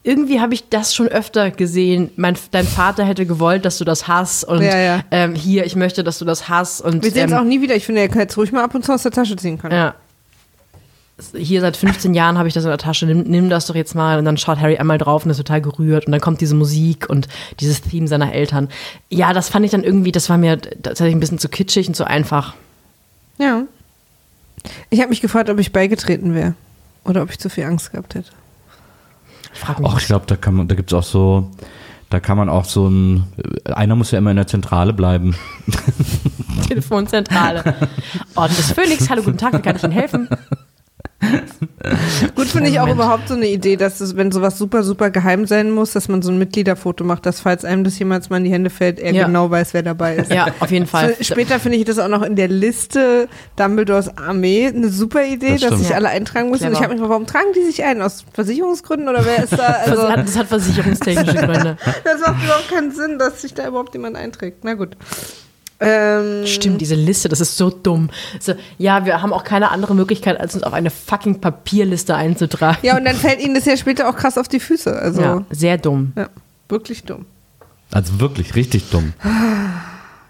irgendwie 0.04 0.40
habe 0.40 0.54
ich 0.54 0.68
das 0.68 0.94
schon 0.94 1.06
öfter 1.08 1.50
gesehen. 1.50 2.10
Mein, 2.16 2.36
dein 2.50 2.66
Vater 2.66 3.04
hätte 3.04 3.24
gewollt, 3.24 3.64
dass 3.64 3.78
du 3.78 3.84
das 3.84 4.08
hast 4.08 4.42
und 4.44 4.62
Ja, 4.62 4.76
ja. 4.76 5.00
Ähm, 5.12 5.34
hier, 5.34 5.64
ich 5.64 5.76
möchte, 5.76 6.02
dass 6.02 6.18
du 6.18 6.24
das 6.24 6.48
hast. 6.48 6.80
Und, 6.80 7.04
Wir 7.04 7.12
sehen 7.12 7.26
es 7.26 7.32
ähm, 7.32 7.38
auch 7.38 7.44
nie 7.44 7.60
wieder. 7.60 7.76
Ich 7.76 7.86
finde, 7.86 8.00
er 8.00 8.08
kann 8.08 8.20
jetzt 8.20 8.36
ruhig 8.36 8.50
mal 8.50 8.64
ab 8.64 8.74
und 8.74 8.84
zu 8.84 8.92
aus 8.92 9.02
der 9.02 9.12
Tasche 9.12 9.36
ziehen 9.36 9.58
können. 9.58 9.74
Ja. 9.74 9.94
Hier 11.36 11.60
seit 11.60 11.76
15 11.76 12.14
Jahren 12.14 12.36
habe 12.36 12.48
ich 12.48 12.54
das 12.54 12.64
in 12.64 12.70
der 12.70 12.78
Tasche, 12.78 13.06
nimm, 13.06 13.22
nimm 13.22 13.48
das 13.48 13.66
doch 13.66 13.76
jetzt 13.76 13.94
mal. 13.94 14.18
Und 14.18 14.24
dann 14.24 14.36
schaut 14.38 14.58
Harry 14.58 14.76
einmal 14.76 14.98
drauf 14.98 15.24
und 15.24 15.30
ist 15.30 15.36
total 15.36 15.60
gerührt. 15.60 16.06
Und 16.06 16.12
dann 16.12 16.20
kommt 16.20 16.40
diese 16.40 16.56
Musik 16.56 17.08
und 17.08 17.28
dieses 17.60 17.82
Theme 17.82 18.08
seiner 18.08 18.32
Eltern. 18.32 18.70
Ja, 19.08 19.32
das 19.32 19.50
fand 19.50 19.64
ich 19.64 19.70
dann 19.70 19.84
irgendwie, 19.84 20.10
das 20.10 20.28
war 20.28 20.36
mir 20.36 20.60
tatsächlich 20.60 21.14
ein 21.14 21.20
bisschen 21.20 21.38
zu 21.38 21.48
kitschig 21.48 21.86
und 21.86 21.94
zu 21.94 22.04
einfach. 22.04 22.54
Ja. 23.38 23.62
Ich 24.90 24.98
habe 24.98 25.10
mich 25.10 25.20
gefragt, 25.20 25.48
ob 25.48 25.60
ich 25.60 25.70
beigetreten 25.70 26.34
wäre. 26.34 26.54
Oder 27.04 27.22
ob 27.22 27.30
ich 27.30 27.38
zu 27.38 27.48
viel 27.48 27.64
Angst 27.64 27.92
gehabt 27.92 28.16
hätte. 28.16 28.30
Ich 29.52 29.60
frage 29.60 29.82
mich. 29.82 29.90
Ach, 29.90 30.00
ich 30.00 30.06
glaube, 30.06 30.26
da 30.26 30.36
kann 30.36 30.54
man, 30.54 30.68
da 30.68 30.74
gibt's 30.74 30.92
auch 30.92 31.02
so, 31.02 31.50
da 32.10 32.20
kann 32.20 32.36
man 32.36 32.48
auch 32.48 32.64
so 32.64 32.88
ein, 32.88 33.24
einer 33.64 33.96
muss 33.96 34.10
ja 34.10 34.18
immer 34.18 34.30
in 34.30 34.36
der 34.36 34.46
Zentrale 34.46 34.92
bleiben. 34.92 35.34
Telefonzentrale. 36.68 37.74
Orden 38.34 38.56
des 38.56 38.72
Phönix, 38.72 39.08
hallo, 39.08 39.22
guten 39.22 39.38
Tag, 39.38 39.54
wie 39.54 39.60
kann 39.60 39.76
ich 39.76 39.82
Ihnen 39.82 39.92
helfen? 39.92 40.28
Gut 42.34 42.46
finde 42.48 42.68
ich 42.70 42.80
auch 42.80 42.88
überhaupt 42.88 43.28
so 43.28 43.34
eine 43.34 43.46
Idee, 43.48 43.76
dass 43.76 44.00
es, 44.00 44.16
wenn 44.16 44.32
sowas 44.32 44.58
super, 44.58 44.82
super 44.82 45.10
geheim 45.10 45.46
sein 45.46 45.70
muss, 45.70 45.92
dass 45.92 46.08
man 46.08 46.20
so 46.22 46.30
ein 46.30 46.38
Mitgliederfoto 46.38 47.04
macht, 47.04 47.26
dass 47.26 47.40
falls 47.40 47.64
einem 47.64 47.84
das 47.84 47.98
jemals 47.98 48.28
mal 48.30 48.38
in 48.38 48.44
die 48.44 48.50
Hände 48.52 48.70
fällt, 48.70 48.98
er 48.98 49.12
Ja. 49.12 49.26
genau 49.26 49.50
weiß, 49.50 49.74
wer 49.74 49.82
dabei 49.82 50.16
ist. 50.16 50.32
Ja, 50.32 50.48
auf 50.60 50.70
jeden 50.70 50.86
Fall. 50.86 51.14
Später 51.20 51.60
finde 51.60 51.78
ich 51.78 51.84
das 51.84 51.98
auch 51.98 52.08
noch 52.08 52.22
in 52.22 52.36
der 52.36 52.48
Liste 52.48 53.28
Dumbledores 53.56 54.16
Armee 54.18 54.66
eine 54.66 54.88
super 54.88 55.24
Idee, 55.24 55.52
Das 55.58 55.70
dass 55.70 55.78
sich 55.80 55.90
Ja. 55.90 55.96
alle 55.96 56.08
eintragen 56.08 56.50
müssen. 56.50 56.66
Und 56.66 56.72
ich 56.72 56.78
habe 56.78 56.88
mich 56.88 56.96
gefragt, 57.00 57.10
warum 57.10 57.26
tragen 57.26 57.52
die 57.54 57.64
sich 57.64 57.84
ein? 57.84 58.02
Aus 58.02 58.24
Versicherungsgründen 58.32 59.08
oder 59.08 59.24
wer 59.24 59.44
ist 59.44 59.52
da? 59.52 59.56
Das 59.86 59.88
Also, 59.92 60.08
hat, 60.08 60.18
das 60.26 60.36
hat 60.38 60.46
versicherungstechnische 60.48 61.36
Gründe. 61.46 61.76
das 62.04 62.20
macht 62.20 62.42
überhaupt 62.44 62.68
keinen 62.70 62.92
Sinn, 62.92 63.18
dass 63.18 63.42
sich 63.42 63.54
da 63.54 63.68
überhaupt 63.68 63.94
jemand 63.94 64.16
einträgt. 64.16 64.64
Na 64.64 64.74
gut. 64.74 64.96
Ähm, 65.82 66.46
Stimmt, 66.46 66.80
diese 66.80 66.94
Liste, 66.94 67.28
das 67.28 67.40
ist 67.40 67.56
so 67.56 67.70
dumm. 67.70 68.10
So, 68.40 68.54
ja, 68.78 69.04
wir 69.04 69.20
haben 69.22 69.32
auch 69.32 69.44
keine 69.44 69.70
andere 69.70 69.94
Möglichkeit, 69.94 70.38
als 70.40 70.54
uns 70.54 70.62
auf 70.64 70.72
eine 70.72 70.90
fucking 70.90 71.40
Papierliste 71.40 72.14
einzutragen. 72.14 72.78
Ja, 72.82 72.96
und 72.96 73.04
dann 73.04 73.16
fällt 73.16 73.40
ihnen 73.40 73.54
das 73.54 73.64
ja 73.66 73.76
später 73.76 74.08
auch 74.08 74.16
krass 74.16 74.38
auf 74.38 74.48
die 74.48 74.60
Füße. 74.60 74.94
Also, 74.94 75.20
Ja, 75.20 75.34
ja, 75.36 75.44
sehr 75.50 75.78
dumm. 75.78 76.12
wirklich 76.68 77.04
dumm. 77.04 77.26
Also 77.90 78.20
wirklich 78.20 78.54
richtig 78.54 78.88
dumm. 78.90 79.12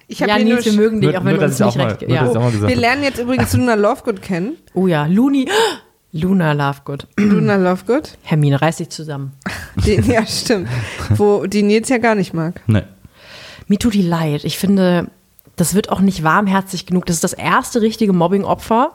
Ich 0.08 0.20
hab 0.22 0.28
Ja, 0.28 0.38
Nils, 0.38 0.64
wir 0.64 0.72
mögen 0.72 1.00
dich, 1.00 1.16
auch 1.16 1.24
wenn 1.24 1.36
nur, 1.36 1.38
du 1.40 1.44
uns 1.46 1.60
ich 1.60 1.64
nicht 1.66 1.76
mal- 1.78 1.86
recht 1.88 2.02
ich 2.02 2.08
ja. 2.08 2.24
mal 2.24 2.50
gesagt 2.50 2.68
Wir 2.68 2.76
lernen 2.76 3.02
jetzt 3.02 3.18
übrigens 3.18 3.52
Luna 3.54 3.74
Lovegood 3.74 4.20
kennen. 4.20 4.56
Oh 4.74 4.86
ja, 4.86 5.06
Luni. 5.06 5.48
Luna 6.12 6.52
Lovegood. 6.52 7.06
Luna 7.16 7.56
Lovegood. 7.56 8.18
Hermine, 8.22 8.60
reiß 8.60 8.76
dich 8.78 8.90
zusammen. 8.90 9.32
Den, 9.86 10.04
ja, 10.10 10.26
stimmt. 10.26 10.68
Wo 11.16 11.46
die 11.46 11.62
Nils 11.62 11.88
ja 11.88 11.96
gar 11.98 12.14
nicht 12.14 12.34
mag. 12.34 12.60
Nee. 12.66 12.82
Mir 13.68 13.78
tut 13.78 13.94
die 13.94 14.02
leid. 14.02 14.44
Ich 14.44 14.58
finde, 14.58 15.06
das 15.56 15.74
wird 15.74 15.90
auch 15.90 16.00
nicht 16.00 16.22
warmherzig 16.22 16.86
genug. 16.86 17.06
Das 17.06 17.16
ist 17.16 17.24
das 17.24 17.32
erste 17.32 17.80
richtige 17.80 18.12
Mobbing-Opfer 18.12 18.92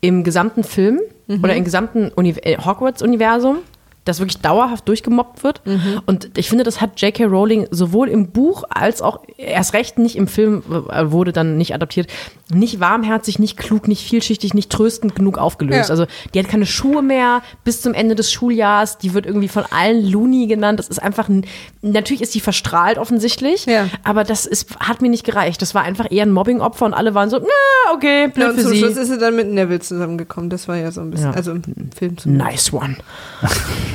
im 0.00 0.24
gesamten 0.24 0.64
Film 0.64 1.00
oder 1.42 1.54
im 1.56 1.64
gesamten 1.64 2.12
äh, 2.16 2.58
Hogwarts-Universum, 2.58 3.58
das 4.04 4.18
wirklich 4.18 4.38
dauerhaft 4.38 4.88
durchgemobbt 4.88 5.44
wird. 5.44 5.60
Und 6.06 6.30
ich 6.36 6.48
finde, 6.48 6.64
das 6.64 6.80
hat 6.80 7.00
J.K. 7.00 7.24
Rowling 7.26 7.68
sowohl 7.70 8.08
im 8.08 8.28
Buch 8.30 8.64
als 8.68 9.00
auch 9.00 9.20
erst 9.36 9.74
recht 9.74 9.98
nicht 9.98 10.16
im 10.16 10.26
Film, 10.26 10.62
äh, 10.90 11.10
wurde 11.12 11.32
dann 11.32 11.56
nicht 11.56 11.72
adaptiert, 11.74 12.08
nicht 12.52 12.80
warmherzig, 12.80 13.38
nicht 13.38 13.56
klug, 13.56 13.86
nicht 13.88 14.02
vielschichtig, 14.04 14.54
nicht 14.54 14.70
tröstend 14.70 15.14
genug 15.14 15.38
aufgelöst. 15.38 15.88
Ja. 15.88 15.92
Also 15.92 16.06
die 16.34 16.38
hat 16.40 16.48
keine 16.48 16.66
Schuhe 16.66 17.02
mehr 17.02 17.42
bis 17.64 17.80
zum 17.80 17.94
Ende 17.94 18.14
des 18.14 18.32
Schuljahrs. 18.32 18.98
Die 18.98 19.14
wird 19.14 19.24
irgendwie 19.26 19.48
von 19.48 19.64
allen 19.70 20.04
Looney 20.04 20.48
genannt. 20.48 20.78
Das 20.80 20.88
ist 20.88 21.00
einfach 21.00 21.28
ein, 21.28 21.46
natürlich 21.80 22.22
ist 22.22 22.32
sie 22.32 22.40
verstrahlt 22.40 22.98
offensichtlich, 22.98 23.66
Ja. 23.66 23.86
aber 24.04 24.24
das 24.24 24.46
ist, 24.46 24.78
hat 24.80 25.00
mir 25.00 25.08
nicht 25.10 25.24
gereicht. 25.24 25.62
Das 25.62 25.74
war 25.74 25.82
einfach 25.84 26.10
eher 26.10 26.26
ein 26.26 26.32
Mobbing-Opfer 26.32 26.86
und 26.86 26.94
alle 26.94 27.14
waren 27.14 27.30
so, 27.30 27.38
na, 27.38 27.92
okay, 27.94 28.22
Ja, 28.22 28.26
blöd 28.28 28.48
und 28.48 28.54
für 28.56 28.62
zum 28.62 28.72
sie. 28.72 28.78
Schluss 28.78 28.96
ist 28.96 29.08
sie 29.08 29.18
dann 29.18 29.36
mit 29.36 29.48
Neville 29.48 29.80
zusammengekommen. 29.80 30.50
Das 30.50 30.66
war 30.68 30.76
ja 30.76 30.90
so 30.90 31.00
ein 31.00 31.10
bisschen, 31.10 31.30
Ja. 31.30 31.36
also 31.36 31.52
im 31.52 31.62
Film 31.96 32.18
zumindest. 32.18 32.26
Nice 32.26 32.72
one. 32.72 32.96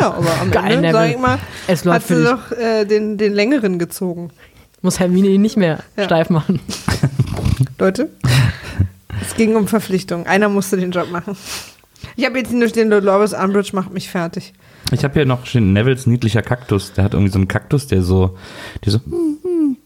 Ja, 0.00 0.12
aber 0.14 0.40
am 0.40 0.50
Geil, 0.50 0.64
Ende, 0.72 0.76
Neville. 0.88 0.92
sag 0.92 1.10
ich 1.10 1.18
mal, 1.18 1.38
Es 1.66 1.84
läuft 1.84 1.96
hat 1.96 2.02
für 2.04 2.16
sie 2.16 2.24
doch 2.24 2.52
äh, 2.52 2.84
den, 2.84 3.16
den 3.18 3.32
längeren 3.34 3.78
gezogen. 3.78 4.30
Muss 4.82 5.00
Hermine 5.00 5.28
ihn 5.28 5.42
nicht 5.42 5.56
mehr 5.56 5.80
Ja. 5.96 6.04
steif 6.04 6.30
machen. 6.30 6.60
Leute, 7.78 8.10
es 9.22 9.34
ging 9.36 9.56
um 9.56 9.66
Verpflichtung. 9.68 10.26
Einer 10.26 10.48
musste 10.48 10.76
den 10.76 10.90
Job 10.90 11.10
machen. 11.10 11.36
Ich 12.16 12.24
habe 12.24 12.38
jetzt 12.38 12.52
nur 12.52 12.68
stehen, 12.68 12.90
Dolores 12.90 13.32
Umbridge 13.32 13.70
macht 13.74 13.92
mich 13.92 14.08
fertig. 14.10 14.52
Ich 14.92 15.02
habe 15.02 15.14
hier 15.14 15.26
noch 15.26 15.44
stehen, 15.46 15.72
Nevils 15.72 16.06
niedlicher 16.06 16.42
Kaktus. 16.42 16.92
Der 16.92 17.04
hat 17.04 17.14
irgendwie 17.14 17.32
so 17.32 17.38
einen 17.38 17.48
Kaktus, 17.48 17.86
der 17.88 18.02
so, 18.02 18.36
der 18.84 18.92
so, 18.92 19.00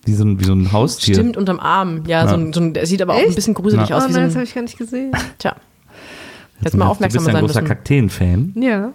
wie 0.04 0.12
so 0.12 0.24
ein, 0.24 0.38
wie 0.40 0.44
so 0.44 0.52
ein 0.52 0.70
Haustier. 0.72 1.14
Stimmt, 1.14 1.36
unterm 1.36 1.58
Arm. 1.61 2.02
Ja, 2.06 2.28
So, 2.28 2.34
Ja. 2.36 2.40
ein, 2.42 2.52
so 2.52 2.61
ein, 2.61 2.74
der 2.74 2.84
sieht 2.86 3.00
aber 3.00 3.14
auch 3.14 3.18
ein 3.18 3.26
Echt? 3.26 3.36
bisschen 3.36 3.54
gruselig 3.54 3.88
Ja. 3.88 3.96
aus. 3.96 4.04
oh 4.06 4.08
nein, 4.11 4.24
das 4.24 4.32
so 4.32 4.34
habe 4.36 4.40
ein, 4.40 4.44
ich 4.48 4.54
gar 4.54 4.62
nicht 4.62 4.76
gesehen. 4.78 5.12
tja. 5.38 5.56
Jetzt 6.62 6.76
mal 6.76 6.84
Du 6.84 6.90
aufmerksam 6.90 7.24
bist 7.24 7.28
ja 7.28 7.38
ein 7.38 7.48
sein 7.48 7.62
großer. 7.62 7.62
Kakteen-Fan. 7.62 8.52
Ja. 8.56 8.92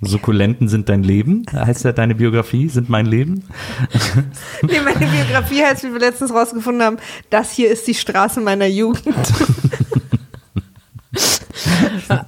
Sukkulenten 0.00 0.68
sind 0.68 0.88
dein 0.88 1.02
Leben, 1.02 1.44
heißt 1.52 1.84
ja 1.84 1.92
deine 1.92 2.14
Biografie, 2.14 2.68
sind 2.68 2.88
mein 2.88 3.06
Leben. 3.06 3.44
Nee, 4.62 4.80
meine 4.84 5.06
Biografie 5.06 5.62
heißt, 5.64 5.84
wie 5.84 5.92
wir 5.92 6.00
letztens 6.00 6.32
rausgefunden 6.32 6.82
haben, 6.82 6.96
das 7.30 7.50
hier 7.52 7.70
ist 7.70 7.86
die 7.86 7.94
Straße 7.94 8.40
meiner 8.40 8.66
Jugend, 8.66 9.02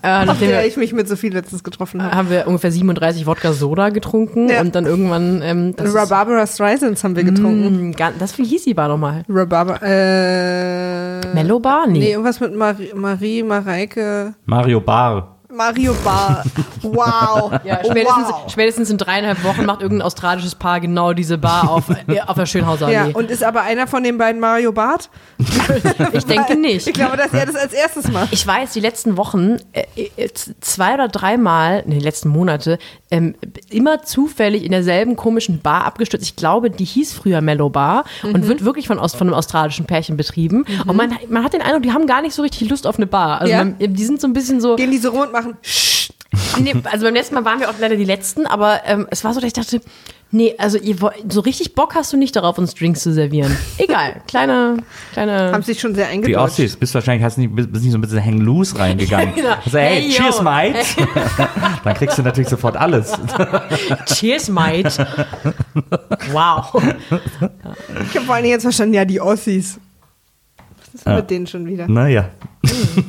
Äh, 0.02 0.20
auf 0.20 0.26
nachdem 0.26 0.48
wir, 0.48 0.64
ich 0.66 0.76
mich 0.76 0.92
mit 0.92 1.08
Sophie 1.08 1.28
letztens 1.28 1.62
getroffen 1.62 2.02
habe. 2.02 2.14
haben 2.14 2.30
wir 2.30 2.46
ungefähr 2.46 2.72
37 2.72 3.26
Wodka 3.26 3.52
Soda 3.52 3.90
getrunken 3.90 4.48
Ja. 4.48 4.60
und 4.60 4.74
dann 4.74 4.84
irgendwann 4.86 5.40
ähm, 5.42 5.74
Rhabarbara 5.78 6.46
Streisands 6.46 7.02
haben 7.04 7.14
wir 7.16 7.24
getrunken. 7.24 7.90
Mm, 7.90 7.92
gar- 7.92 8.12
das 8.18 8.36
wie 8.38 8.44
hieß 8.44 8.64
die 8.64 8.74
Bar 8.74 8.88
nochmal? 8.88 9.22
Rhabarbara, 9.28 9.78
äh. 9.82 11.20
Mellow 11.34 11.60
Bar? 11.60 11.86
Nee, 11.86 11.98
Nee. 11.98 12.10
irgendwas 12.12 12.40
mit 12.40 12.54
Marie, 12.56 12.90
Marie 12.94 13.42
Mareike. 13.42 14.34
Mario 14.46 14.80
Bar. 14.80 15.39
Mario 15.54 15.94
Bar. 16.04 16.44
Wow. 16.82 17.52
Ja, 17.64 17.80
spätestens, 17.84 18.28
wow. 18.28 18.50
spätestens 18.50 18.90
in 18.90 18.98
dreieinhalb 18.98 19.42
Wochen 19.44 19.64
macht 19.66 19.82
irgendein 19.82 20.06
australisches 20.06 20.54
Paar 20.54 20.80
genau 20.80 21.12
diese 21.12 21.38
Bar 21.38 21.70
auf, 21.70 21.84
äh, 21.90 22.20
auf 22.26 22.36
der 22.36 22.46
Schönhauser 22.46 22.90
Ja, 22.90 23.02
Allee. 23.04 23.14
und 23.14 23.30
ist 23.30 23.42
aber 23.44 23.62
einer 23.62 23.86
von 23.86 24.02
den 24.02 24.16
beiden 24.18 24.40
Mario 24.40 24.72
Bart? 24.72 25.10
ich 26.12 26.24
denke 26.26 26.56
nicht. 26.56 26.86
Ich 26.86 26.94
glaube, 26.94 27.16
dass 27.16 27.32
er 27.32 27.46
das 27.46 27.56
als 27.56 27.72
erstes 27.72 28.08
macht. 28.10 28.32
Ich 28.32 28.46
weiß, 28.46 28.72
die 28.72 28.80
letzten 28.80 29.16
Wochen, 29.16 29.56
äh, 29.72 29.84
äh, 30.16 30.28
zwei 30.60 30.94
oder 30.94 31.08
dreimal, 31.08 31.80
in 31.84 31.90
den 31.90 32.00
letzten 32.00 32.28
Monate, 32.28 32.78
ähm, 33.10 33.34
immer 33.70 34.02
zufällig 34.02 34.64
in 34.64 34.70
derselben 34.72 35.16
komischen 35.16 35.60
Bar 35.60 35.84
abgestürzt. 35.84 36.24
Ich 36.24 36.36
glaube, 36.36 36.70
die 36.70 36.84
hieß 36.84 37.12
früher 37.12 37.40
Mellow 37.40 37.70
Bar 37.70 38.04
Mhm. 38.22 38.34
und 38.34 38.48
wird 38.48 38.64
wirklich 38.64 38.86
von, 38.86 38.98
von 38.98 39.26
einem 39.26 39.34
australischen 39.34 39.86
Pärchen 39.86 40.16
betrieben. 40.16 40.64
Und 40.86 40.96
man, 40.96 41.16
man 41.28 41.44
hat 41.44 41.52
den 41.52 41.62
Eindruck, 41.62 41.82
die 41.82 41.92
haben 41.92 42.06
gar 42.06 42.22
nicht 42.22 42.34
so 42.34 42.42
richtig 42.42 42.68
Lust 42.70 42.86
auf 42.86 42.96
eine 42.96 43.06
Bar. 43.06 43.40
Also 43.40 43.52
Ja. 43.52 43.58
man, 43.64 43.76
die 43.78 44.04
sind 44.04 44.20
so 44.20 44.26
ein 44.26 44.32
bisschen 44.32 44.60
so. 44.60 44.76
Gehen 44.76 44.90
die 44.90 44.98
so 44.98 45.10
rum 45.10 45.22
und 45.22 45.32
machen. 45.42 45.56
Nee, 46.60 46.74
also 46.84 47.04
beim 47.06 47.14
letzten 47.14 47.34
Mal 47.34 47.44
waren 47.44 47.60
wir 47.60 47.68
auch 47.70 47.74
leider 47.80 47.96
die 47.96 48.04
Letzten, 48.04 48.46
aber 48.46 48.80
ähm, 48.86 49.06
es 49.10 49.24
war 49.24 49.34
so, 49.34 49.40
dass 49.40 49.48
ich 49.48 49.52
dachte, 49.52 49.80
nee, 50.30 50.54
also 50.58 50.78
ihr, 50.78 51.00
wollt- 51.00 51.14
so 51.32 51.40
richtig 51.40 51.74
Bock 51.74 51.94
hast 51.96 52.12
du 52.12 52.16
nicht 52.16 52.36
darauf, 52.36 52.56
uns 52.58 52.74
Drinks 52.74 53.02
zu 53.02 53.12
servieren. 53.12 53.56
Egal, 53.78 54.20
kleine, 54.28 54.76
kleine. 55.12 55.50
Haben 55.52 55.62
sich 55.64 55.80
schon 55.80 55.94
sehr 55.96 56.06
Die 56.06 56.12
eingedeutscht. 56.12 56.38
Aussicht, 56.52 56.78
bist 56.80 56.94
wahrscheinlich, 56.94 57.24
hast 57.24 57.36
nicht, 57.38 57.52
bist 57.54 57.70
nicht 57.72 57.90
so 57.90 57.98
ein 57.98 58.00
bisschen 58.00 58.24
hang 58.24 58.38
loose 58.38 58.78
reingegangen. 58.78 59.34
Genau. 59.34 59.54
Also, 59.64 59.78
hey, 59.78 60.02
Hey, 60.02 60.08
yo. 60.08 60.14
cheers, 60.22 60.40
mate. 60.42 60.78
Dann 61.84 61.94
kriegst 61.94 62.16
du 62.18 62.22
natürlich 62.22 62.48
sofort 62.48 62.76
alles. 62.76 63.12
Cheers, 64.06 64.48
mate. 64.50 65.06
Wow. 66.32 66.72
Ich 68.08 68.16
habe 68.16 68.26
vor 68.26 68.34
allem 68.36 68.44
jetzt 68.46 68.62
verstanden, 68.62 68.94
ja, 68.94 69.04
die 69.04 69.20
Ossis. 69.20 69.78
Was 70.78 70.94
ist 70.94 71.06
Ja. 71.06 71.16
mit 71.16 71.30
denen 71.30 71.46
schon 71.48 71.66
wieder? 71.66 71.88
Naja. 71.88 72.28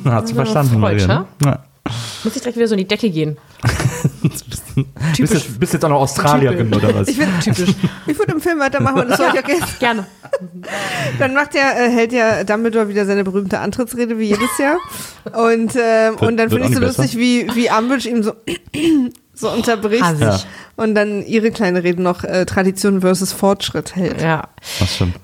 Hat 0.04 0.26
sie 0.28 0.34
Ja, 0.34 0.44
verstanden, 0.44 0.80
Freud, 0.80 1.06
Maria. 1.06 1.06
Ne? 1.06 1.24
Ja. 1.44 1.64
Muss 2.24 2.36
ich 2.36 2.42
direkt 2.42 2.56
wieder 2.56 2.68
so 2.68 2.74
in 2.74 2.78
die 2.78 2.88
Decke 2.88 3.10
gehen. 3.10 3.36
Bist, 4.22 5.34
jetzt, 5.34 5.60
bist 5.60 5.72
jetzt 5.74 5.84
auch 5.84 5.90
noch 5.90 6.00
Australierin 6.00 6.72
oder 6.72 6.94
was? 6.94 7.08
Ich 7.08 7.16
finde 7.16 7.38
typisch. 7.40 7.74
Ich 8.06 8.18
würde 8.18 8.32
im 8.32 8.40
Film 8.40 8.58
weitermachen, 8.58 8.96
weil 8.96 9.08
das 9.08 9.18
soll 9.18 9.30
ich 9.34 9.44
auch 9.44 9.48
jetzt. 9.48 9.78
Gerne. 9.80 10.06
Dann 11.18 11.34
macht 11.34 11.54
ja, 11.54 11.72
äh, 11.72 11.90
hält 11.90 12.12
ja 12.12 12.42
Dumbledore 12.44 12.88
wieder 12.88 13.04
seine 13.04 13.24
berühmte 13.24 13.58
Antrittsrede 13.58 14.18
wie 14.18 14.28
jedes 14.28 14.56
Jahr. 14.58 14.78
Und, 15.24 15.76
ähm, 15.76 16.16
und 16.16 16.36
dann 16.36 16.48
finde 16.50 16.68
ich 16.68 16.74
so 16.74 16.80
nicht 16.80 16.96
lustig, 16.96 17.18
wie, 17.18 17.46
wie 17.54 17.68
Umbridge 17.70 18.08
ihm 18.08 18.22
so, 18.22 18.32
so 19.34 19.50
unterbricht. 19.50 20.20
Ja. 20.20 20.40
Und 20.76 20.94
dann 20.94 21.24
ihre 21.26 21.50
kleine 21.50 21.82
Rede 21.82 22.02
noch 22.02 22.24
äh, 22.24 22.46
Tradition 22.46 23.02
versus 23.02 23.32
Fortschritt 23.32 23.94
hält. 23.94 24.22
Ja. 24.22 24.48
Das 24.80 24.94
stimmt. 24.94 25.16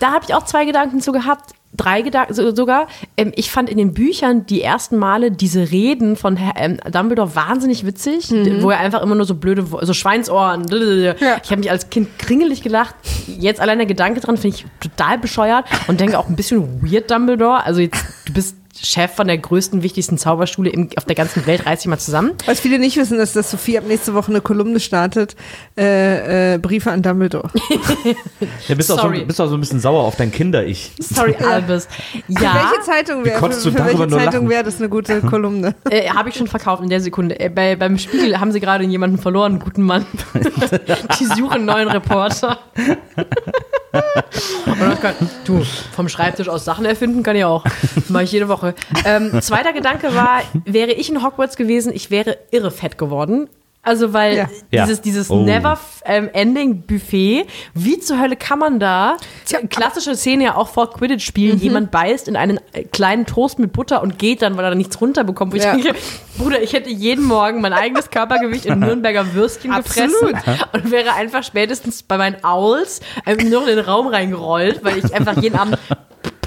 da 0.00 0.12
habe 0.12 0.24
ich 0.26 0.34
auch 0.34 0.44
zwei 0.44 0.64
Gedanken 0.64 1.00
zu 1.00 1.12
gehabt. 1.12 1.52
Drei 1.74 2.02
Gedanken 2.02 2.34
so- 2.34 2.54
sogar. 2.54 2.86
Ähm, 3.16 3.32
ich 3.34 3.50
fand 3.50 3.70
in 3.70 3.78
den 3.78 3.94
Büchern 3.94 4.44
die 4.44 4.60
ersten 4.62 4.98
Male 4.98 5.30
diese 5.30 5.70
Reden 5.70 6.16
von 6.16 6.36
Herr, 6.36 6.52
ähm, 6.56 6.78
Dumbledore 6.90 7.34
wahnsinnig 7.34 7.86
witzig, 7.86 8.30
wo 8.60 8.70
er 8.70 8.78
einfach 8.78 9.00
immer 9.02 9.14
nur 9.14 9.24
so 9.24 9.34
blöde, 9.34 9.64
so 9.80 9.94
Schweinsohren. 9.94 10.66
Ja. 10.70 11.14
Ich 11.42 11.50
habe 11.50 11.60
mich 11.60 11.70
als 11.70 11.88
Kind 11.88 12.18
kringelig 12.18 12.62
gelacht. 12.62 12.94
Jetzt 13.26 13.60
allein 13.60 13.78
der 13.78 13.86
Gedanke 13.86 14.20
dran 14.20 14.36
finde 14.36 14.56
ich 14.58 14.66
total 14.80 15.18
bescheuert 15.18 15.64
und 15.88 15.98
denke 16.00 16.18
auch 16.18 16.28
ein 16.28 16.36
bisschen 16.36 16.82
weird, 16.82 17.10
Dumbledore. 17.10 17.64
Also 17.64 17.80
jetzt, 17.80 18.04
du 18.26 18.32
bist 18.34 18.56
Chef 18.80 19.12
von 19.14 19.26
der 19.26 19.36
größten, 19.38 19.82
wichtigsten 19.82 20.16
Zauberschule 20.16 20.70
im, 20.70 20.88
auf 20.96 21.04
der 21.04 21.14
ganzen 21.14 21.46
Welt, 21.46 21.66
reiß 21.66 21.80
dich 21.80 21.88
mal 21.88 21.98
zusammen. 21.98 22.32
Was 22.46 22.60
viele 22.60 22.78
nicht 22.78 22.96
wissen, 22.96 23.20
ist, 23.20 23.36
dass 23.36 23.50
Sophie 23.50 23.76
ab 23.78 23.84
nächste 23.86 24.14
Woche 24.14 24.30
eine 24.30 24.40
Kolumne 24.40 24.80
startet. 24.80 25.36
Äh, 25.76 26.54
äh, 26.54 26.58
Briefe 26.58 26.90
an 26.90 27.02
Dumbledore. 27.02 27.50
Ja, 28.68 28.74
bist, 28.74 28.90
auch 28.92 28.96
so, 28.96 29.02
Sorry. 29.02 29.24
bist 29.24 29.40
auch 29.40 29.48
so 29.48 29.54
ein 29.56 29.60
bisschen 29.60 29.80
sauer 29.80 30.02
auf 30.04 30.16
dein 30.16 30.30
Kinder-Ich. 30.32 30.92
Sorry, 31.00 31.34
Albus. 31.36 31.86
Für 32.26 32.42
Ja. 32.42 32.54
welche 32.54 32.82
Zeitung 32.84 33.24
wäre 33.24 33.38
konntest 33.38 33.62
für, 33.64 33.70
du 33.72 33.78
für 33.78 33.84
welche 33.84 34.08
Zeitung 34.08 34.48
wäre 34.48 34.62
das 34.64 34.78
eine 34.78 34.88
gute 34.88 35.20
Kolumne? 35.28 35.74
Äh, 35.90 36.08
Habe 36.10 36.28
ich 36.30 36.36
schon 36.36 36.46
verkauft 36.46 36.82
in 36.82 36.88
der 36.88 37.00
Sekunde. 37.00 37.38
Äh, 37.38 37.48
bei, 37.50 37.76
beim 37.76 37.98
Spiegel 37.98 38.38
haben 38.40 38.52
sie 38.52 38.60
gerade 38.60 38.84
jemanden 38.84 39.18
verloren, 39.18 39.52
einen 39.52 39.60
guten 39.60 39.82
Mann. 39.82 40.06
Die 41.20 41.24
suchen 41.26 41.50
einen 41.52 41.64
neuen 41.66 41.88
Reporter. 41.88 42.58
Gedacht, 43.92 45.16
du, 45.44 45.62
vom 45.94 46.08
Schreibtisch 46.08 46.48
aus 46.48 46.64
Sachen 46.64 46.84
erfinden 46.84 47.22
kann 47.22 47.36
ich 47.36 47.44
auch. 47.44 47.64
Mache 48.08 48.24
ich 48.24 48.32
jede 48.32 48.48
Woche. 48.48 48.74
Ähm, 49.04 49.40
zweiter 49.42 49.72
Gedanke 49.72 50.14
war, 50.14 50.42
wäre 50.64 50.92
ich 50.92 51.10
in 51.10 51.22
Hogwarts 51.22 51.56
gewesen, 51.56 51.92
ich 51.92 52.10
wäre 52.10 52.38
irre 52.50 52.70
fett 52.70 52.98
geworden. 52.98 53.48
Also 53.84 54.12
weil 54.12 54.36
Ja. 54.70 54.84
Dieses, 54.84 55.00
dieses 55.00 55.28
Oh. 55.30 55.42
Never 55.44 55.76
ähm, 56.04 56.30
Ending 56.32 56.82
Buffet, 56.86 57.46
wie 57.74 57.98
zur 57.98 58.20
Hölle 58.20 58.36
kann 58.36 58.60
man 58.60 58.78
da, 58.78 59.16
klassische 59.70 60.14
Szene 60.14 60.44
ja 60.44 60.54
auch 60.56 60.68
vor 60.68 60.90
Quidditch 60.92 61.24
spielen, 61.26 61.56
Mhm. 61.56 61.62
jemand 61.62 61.90
beißt 61.90 62.28
in 62.28 62.36
einen 62.36 62.60
äh, 62.72 62.84
kleinen 62.84 63.26
Toast 63.26 63.58
mit 63.58 63.72
Butter 63.72 64.00
und 64.02 64.18
geht 64.20 64.40
dann, 64.42 64.56
weil 64.56 64.64
er 64.64 64.70
da 64.70 64.76
nichts 64.76 65.00
runterbekommt. 65.00 65.52
Wo 65.52 65.56
ich 65.56 65.64
Ja. 65.64 65.74
denke, 65.74 65.94
Bruder, 66.38 66.62
ich 66.62 66.72
hätte 66.72 66.90
jeden 66.90 67.24
Morgen 67.24 67.60
mein 67.60 67.72
eigenes 67.72 68.08
Körpergewicht 68.10 68.66
in 68.66 68.78
Nürnberger 68.78 69.34
Würstchen 69.34 69.72
Absolut. 69.72 70.12
gefressen 70.34 70.64
und 70.72 70.90
wäre 70.92 71.14
einfach 71.14 71.42
spätestens 71.42 72.04
bei 72.04 72.16
meinen 72.18 72.36
Owls 72.44 73.00
ähm, 73.26 73.50
nur 73.50 73.62
in 73.68 73.76
den 73.76 73.84
Raum 73.84 74.06
reingerollt, 74.06 74.84
weil 74.84 74.98
ich 74.98 75.12
einfach 75.12 75.36
jeden 75.42 75.56
Abend 75.58 75.76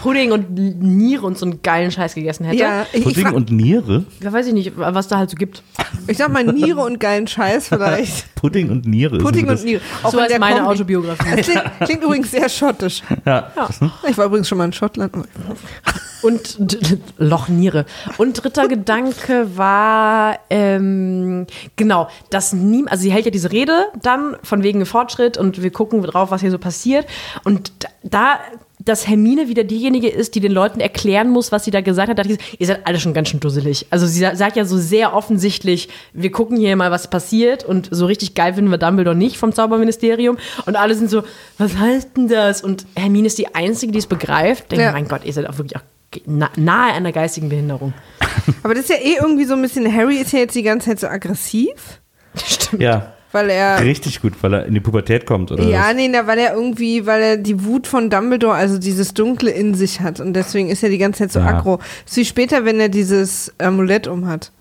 Pudding 0.05 0.31
und 0.31 0.51
Niere 0.53 1.25
und 1.25 1.35
so 1.35 1.47
einen 1.47 1.63
geilen 1.63 1.89
Scheiß 1.89 2.13
gegessen 2.13 2.45
hätte. 2.45 2.59
Ja, 2.59 2.83
ich, 2.93 2.99
ich, 2.99 3.03
Pudding 3.03 3.23
frag, 3.23 3.33
und 3.33 3.51
Niere? 3.51 4.05
Ja, 4.21 4.31
weiß 4.31 4.45
ich 4.45 4.53
nicht, 4.53 4.73
was 4.75 5.07
da 5.07 5.17
halt 5.17 5.31
so 5.31 5.35
gibt. 5.35 5.63
ich 6.05 6.17
sag 6.17 6.31
mal 6.31 6.43
Niere 6.43 6.81
und 6.81 6.99
geilen 6.99 7.25
Scheiß 7.25 7.69
vielleicht. 7.69 8.35
Pudding 8.35 8.69
und 8.69 8.85
Niere. 8.85 9.17
Pudding 9.17 9.49
und 9.49 9.63
Niere. 9.63 9.81
Auch 10.03 10.11
so 10.11 10.17
in 10.17 10.23
als 10.23 10.31
der 10.31 10.39
meine 10.39 10.57
Kombi. 10.57 10.73
Autobiografie. 10.73 11.35
Das 11.35 11.47
klingt, 11.47 11.63
klingt 11.85 12.03
übrigens 12.03 12.29
sehr 12.29 12.49
schottisch. 12.49 13.01
Ja. 13.25 13.51
Ich 14.07 14.15
war 14.15 14.25
übrigens 14.25 14.47
schon 14.47 14.59
mal 14.59 14.65
in 14.65 14.73
Schottland. 14.73 15.11
Und 16.21 16.59
Loch 17.17 17.47
Niere. 17.47 17.85
Und 18.17 18.43
dritter 18.43 18.67
Gedanke 18.67 19.57
war, 19.57 20.37
ähm, 20.51 21.47
genau, 21.75 22.09
dass 22.29 22.53
nie, 22.53 22.85
also 22.87 23.01
sie 23.01 23.11
hält 23.11 23.25
ja 23.25 23.31
diese 23.31 23.51
Rede 23.51 23.87
dann 24.01 24.37
von 24.43 24.61
wegen 24.61 24.85
Fortschritt 24.85 25.37
und 25.37 25.63
wir 25.63 25.71
gucken 25.71 26.03
drauf, 26.03 26.29
was 26.29 26.41
hier 26.41 26.51
so 26.51 26.59
passiert. 26.59 27.07
Und 27.43 27.71
da, 28.03 28.39
dass 28.85 29.07
Hermine 29.07 29.47
wieder 29.49 29.63
diejenige 29.63 30.07
ist, 30.07 30.35
die 30.35 30.39
den 30.39 30.51
Leuten 30.51 30.79
erklären 30.79 31.29
muss, 31.29 31.51
was 31.51 31.65
sie 31.65 31.71
da 31.71 31.81
gesagt 31.81 32.09
hat, 32.09 32.19
dachte 32.19 32.33
ich, 32.33 32.59
ihr 32.61 32.67
seid 32.67 32.85
alle 32.87 32.99
schon 32.99 33.13
ganz 33.13 33.29
schön 33.29 33.39
dusselig. 33.39 33.87
Also 33.89 34.05
sie 34.05 34.19
sa- 34.19 34.35
sagt 34.35 34.55
ja 34.57 34.65
so 34.65 34.77
sehr 34.77 35.13
offensichtlich, 35.15 35.89
wir 36.13 36.31
gucken 36.31 36.57
hier 36.57 36.75
mal, 36.75 36.91
was 36.91 37.09
passiert 37.09 37.63
und 37.65 37.89
so 37.91 38.05
richtig 38.05 38.35
geil 38.35 38.53
finden 38.53 38.69
wir 38.71 38.77
Dumbledore 38.77 39.15
nicht 39.15 39.37
vom 39.37 39.53
Zauberministerium. 39.53 40.37
Und 40.65 40.75
alle 40.75 40.93
sind 40.95 41.09
so, 41.09 41.23
was 41.57 41.75
heißt 41.77 42.11
denn 42.15 42.27
das? 42.27 42.61
Und 42.63 42.85
Hermine 42.95 43.27
ist 43.27 43.37
die 43.39 43.53
Einzige, 43.55 43.91
die 43.91 43.99
es 43.99 44.07
begreift. 44.07 44.71
Denke, 44.71 44.85
Ja. 44.85 44.91
mein 44.91 45.07
Gott, 45.07 45.25
ihr 45.25 45.33
seid 45.33 45.49
auch 45.49 45.57
wirklich 45.57 45.75
auch 45.77 45.81
na- 46.25 46.51
nahe 46.55 46.93
einer 46.93 47.11
geistigen 47.11 47.49
Behinderung. 47.49 47.93
Aber 48.63 48.73
das 48.75 48.83
ist 48.83 48.89
ja 48.91 48.97
eh 48.97 49.15
irgendwie 49.19 49.45
so 49.45 49.53
ein 49.55 49.61
bisschen, 49.61 49.91
Harry 49.93 50.17
ist 50.17 50.31
ja 50.31 50.39
jetzt 50.39 50.55
die 50.55 50.63
ganze 50.63 50.89
Zeit 50.89 50.99
so 50.99 51.07
aggressiv, 51.07 51.99
Stimmt. 52.35 52.81
ja. 52.83 53.13
Weil 53.35 53.49
er. 53.49 53.81
Richtig 53.81 54.21
gut, 54.21 54.33
weil 54.41 54.53
er 54.53 54.65
in 54.65 54.73
die 54.73 54.79
Pubertät 54.79 55.25
kommt, 55.25 55.51
oder? 55.51 55.63
Ja, 55.63 55.89
was? 55.89 55.95
nee, 55.95 56.07
na, 56.07 56.25
weil 56.25 56.39
er 56.39 56.53
irgendwie, 56.55 57.05
weil 57.05 57.21
er 57.21 57.37
die 57.37 57.63
Wut 57.65 57.85
von 57.85 58.09
Dumbledore, 58.09 58.55
also 58.55 58.77
dieses 58.79 59.13
Dunkle 59.13 59.51
in 59.51 59.75
sich 59.75 59.99
hat 60.01 60.19
und 60.19 60.33
deswegen 60.33 60.69
ist 60.69 60.81
er 60.83 60.89
die 60.89 60.97
ganze 60.97 61.19
Zeit 61.19 61.31
so 61.33 61.39
Ja. 61.39 61.47
aggro. 61.47 61.79
Ist 62.05 62.15
wie 62.17 62.25
später, 62.25 62.65
wenn 62.65 62.79
er 62.79 62.89
dieses 62.89 63.53
Amulett 63.59 64.07
umhat. 64.07 64.51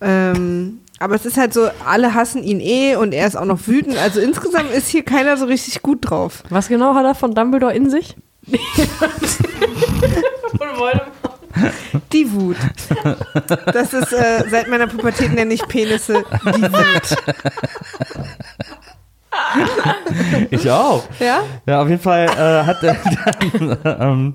Ähm, 0.00 0.78
aber 0.98 1.14
es 1.14 1.24
ist 1.26 1.36
halt 1.36 1.52
so, 1.54 1.68
alle 1.86 2.14
hassen 2.14 2.42
ihn 2.42 2.60
eh 2.60 2.96
und 2.96 3.12
er 3.12 3.26
ist 3.26 3.36
auch 3.36 3.44
noch 3.44 3.66
wütend. 3.66 3.96
Also 3.98 4.20
insgesamt 4.20 4.70
ist 4.72 4.88
hier 4.88 5.02
keiner 5.02 5.36
so 5.36 5.44
richtig 5.46 5.82
gut 5.82 5.98
drauf. 6.02 6.42
Was 6.50 6.68
genau 6.68 6.94
hat 6.94 7.04
er 7.04 7.14
von 7.14 7.34
Dumbledore 7.34 7.74
in 7.74 7.88
sich? 7.90 8.16
Von 10.58 10.68
Voldemort. 10.78 11.12
Die 12.12 12.32
Wut. 12.32 12.56
Das 13.66 13.92
ist, 13.92 14.12
äh, 14.12 14.44
seit 14.48 14.68
meiner 14.68 14.86
Pubertät 14.86 15.32
nenne 15.32 15.54
ich 15.54 15.66
Penisse 15.66 16.24
die 16.44 16.62
Wut. 16.62 17.16
Ich 20.50 20.70
auch. 20.70 21.04
Ja? 21.18 21.42
Ja, 21.66 21.82
auf 21.82 21.88
jeden 21.88 22.00
Fall 22.00 22.26
äh, 22.26 22.66
hat 22.66 22.82
er 22.82 22.96
dann, 23.52 23.78
ähm, 23.84 24.34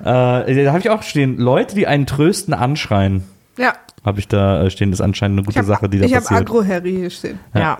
äh, 0.00 0.64
da 0.64 0.70
habe 0.70 0.80
ich 0.80 0.90
auch 0.90 1.02
stehen, 1.02 1.38
Leute, 1.38 1.74
die 1.74 1.86
einen 1.86 2.06
trösten, 2.06 2.54
anschreien. 2.54 3.24
Ja. 3.56 3.72
Habe 4.04 4.20
ich 4.20 4.28
da 4.28 4.64
äh, 4.64 4.70
stehen, 4.70 4.90
das 4.90 5.00
ist 5.00 5.04
anscheinend 5.04 5.38
eine 5.38 5.46
gute 5.46 5.54
Ich 5.54 5.58
habe 5.58 5.66
Sache, 5.68 5.88
die 5.88 5.98
da 5.98 6.06
hab 6.06 6.22
passiert. 6.22 6.40
Agro-Harry 6.40 6.92
hier 6.94 7.10
stehen. 7.10 7.40
Ja. 7.54 7.78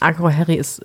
Agro 0.00 0.30
Harry 0.30 0.54
ist. 0.54 0.84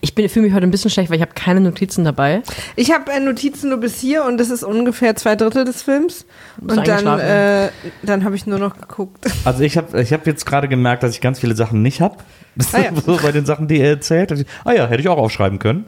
Ich 0.00 0.14
bin- 0.14 0.28
fühle 0.28 0.46
mich 0.46 0.54
heute 0.54 0.66
ein 0.66 0.70
bisschen 0.70 0.90
schlecht, 0.90 1.10
weil 1.10 1.16
ich 1.16 1.22
habe 1.22 1.32
keine 1.34 1.60
Notizen 1.60 2.04
dabei. 2.04 2.42
Ich 2.76 2.92
habe 2.92 3.10
äh, 3.12 3.20
Notizen 3.20 3.70
nur 3.70 3.78
bis 3.78 3.98
hier 4.00 4.24
und 4.24 4.38
das 4.38 4.50
ist 4.50 4.62
ungefähr 4.62 5.16
zwei 5.16 5.34
Drittel 5.36 5.64
des 5.64 5.82
Films. 5.82 6.24
Und 6.60 6.70
dann, 6.86 7.04
äh, 7.20 7.68
dann 8.02 8.24
habe 8.24 8.36
ich 8.36 8.46
nur 8.46 8.58
noch 8.58 8.76
geguckt. 8.78 9.26
Also 9.44 9.62
ich 9.64 9.76
habe 9.76 10.00
ich 10.00 10.12
hab 10.12 10.26
jetzt 10.26 10.46
gerade 10.46 10.68
gemerkt, 10.68 11.02
dass 11.02 11.12
ich 11.14 11.20
ganz 11.20 11.40
viele 11.40 11.54
Sachen 11.56 11.82
nicht 11.82 12.00
habe. 12.00 12.16
Ah 12.72 12.78
ja. 12.80 12.90
so 13.04 13.18
bei 13.22 13.32
den 13.32 13.46
Sachen, 13.46 13.66
die 13.68 13.80
er 13.80 13.90
erzählt. 13.90 14.46
Ah 14.64 14.72
ja, 14.72 14.86
hätte 14.86 15.00
ich 15.00 15.08
auch 15.08 15.16
aufschreiben 15.18 15.58
können. 15.58 15.86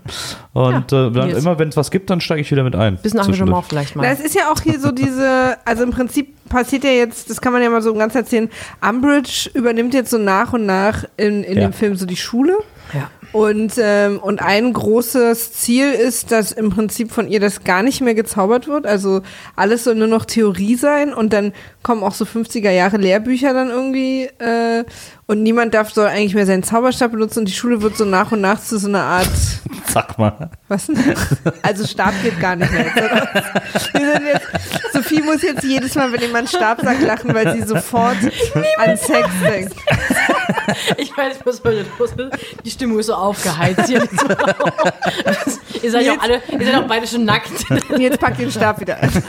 Und 0.53 0.93
Ja, 0.93 1.09
äh, 1.09 1.13
dann 1.13 1.31
immer, 1.31 1.59
wenn 1.59 1.69
es 1.69 1.77
was 1.77 1.91
gibt, 1.91 2.09
dann 2.11 2.21
steige 2.21 2.41
ich 2.41 2.51
wieder 2.51 2.65
mit 2.65 2.75
ein. 2.75 2.97
Bisschen. 2.97 3.21
Engagement 3.21 3.67
vielleicht 3.69 3.97
mal. 3.97 4.05
es 4.07 4.21
ist 4.21 4.35
ja 4.35 4.51
auch 4.51 4.61
hier 4.61 4.81
so 4.81 4.91
diese, 4.93 5.57
also 5.65 5.83
im 5.83 5.91
Prinzip 5.91 6.35
passiert 6.49 6.85
ja 6.85 6.91
jetzt, 6.91 7.29
das 7.31 7.41
kann 7.41 7.53
man 7.53 7.63
ja 7.63 7.71
mal 7.71 7.83
so 7.83 7.93
ganz 7.95 8.15
erzählen, 8.15 8.49
Umbridge 8.87 9.51
übernimmt 9.55 9.95
jetzt 9.95 10.11
so 10.11 10.19
nach 10.19 10.53
und 10.53 10.67
nach 10.67 11.05
in, 11.17 11.43
in 11.45 11.57
Ja. 11.59 11.65
dem 11.69 11.73
Film 11.73 11.97
so 11.97 12.07
die 12.07 12.17
Schule. 12.17 12.55
Ja. 12.93 13.11
Und, 13.33 13.73
ähm, 13.79 14.21
und 14.21 14.41
ein 14.41 14.73
großes 14.73 15.53
Ziel 15.55 15.91
ist, 15.91 16.31
dass 16.31 16.53
im 16.53 16.71
Prinzip 16.71 17.11
von 17.11 17.27
ihr 17.27 17.41
das 17.41 17.65
gar 17.65 17.83
nicht 17.83 18.01
mehr 18.01 18.15
gezaubert 18.15 18.69
wird. 18.69 18.87
Also 18.87 19.23
alles 19.57 19.83
soll 19.83 19.97
nur 19.97 20.07
noch 20.07 20.25
Theorie 20.25 20.77
sein 20.77 21.13
und 21.13 21.33
dann 21.33 21.53
kommen 21.83 22.05
auch 22.05 22.15
so 22.15 22.25
50er 22.25 22.71
Jahre 22.71 22.97
Lehrbücher 22.99 23.53
dann 23.53 23.71
irgendwie 23.71 24.27
äh, 24.39 24.85
und 25.27 25.43
niemand 25.43 25.75
darf 25.75 25.91
soll 25.93 26.07
eigentlich 26.07 26.35
mehr 26.35 26.47
seinen 26.47 26.63
Zauberstab 26.63 27.13
benutzen 27.13 27.41
und 27.41 27.49
die 27.49 27.53
Schule 27.53 27.81
wird 27.83 27.97
so 27.97 28.05
nach 28.05 28.33
und 28.33 28.41
nach 28.41 28.61
zu 28.61 28.79
so 28.79 28.89
einer 28.89 29.03
Art 29.03 29.29
Sag 29.87 30.19
mal. 30.19 30.51
Was 30.69 30.87
denn? 30.87 31.15
Also 31.63 31.87
Stab 31.87 32.13
geht 32.23 32.41
gar 32.41 32.57
nicht 32.57 32.73
mehr. 32.73 32.87
Wir 33.93 34.13
sind 34.13 34.27
jetzt, 34.27 34.47
Sophie 34.93 35.23
muss 35.23 35.43
jetzt 35.43 35.63
jedes 35.63 35.95
Mal, 35.95 36.13
wenn 36.13 36.21
jemand 36.21 36.49
Stab 36.49 36.81
sagt, 36.81 37.03
lachen, 37.03 37.33
weil 37.33 37.53
sie 37.53 37.63
sofort 37.63 38.17
an 38.79 38.97
Sex 38.97 39.29
denkt. 39.47 39.75
Ich 40.97 41.17
weiß, 41.17 41.37
was 41.45 41.63
heute 41.65 41.85
los 41.99 42.11
ist. 42.11 42.31
Die 42.65 42.71
Stimmung 42.71 42.99
ist 42.99 43.07
so 43.07 43.15
aufgeheizt 43.15 43.87
hier. 43.87 44.01
ihr, 45.83 45.91
seid 45.91 46.09
auch 46.09 46.23
alle, 46.23 46.41
ihr 46.59 46.67
seid 46.67 46.75
auch 46.77 46.89
beide 46.89 47.07
schon 47.07 47.25
nackt. 47.25 47.51
Jetzt 47.97 48.19
pack 48.19 48.37
den 48.37 48.51
Stab 48.51 48.81
wieder 48.81 48.97
ein. 48.97 49.11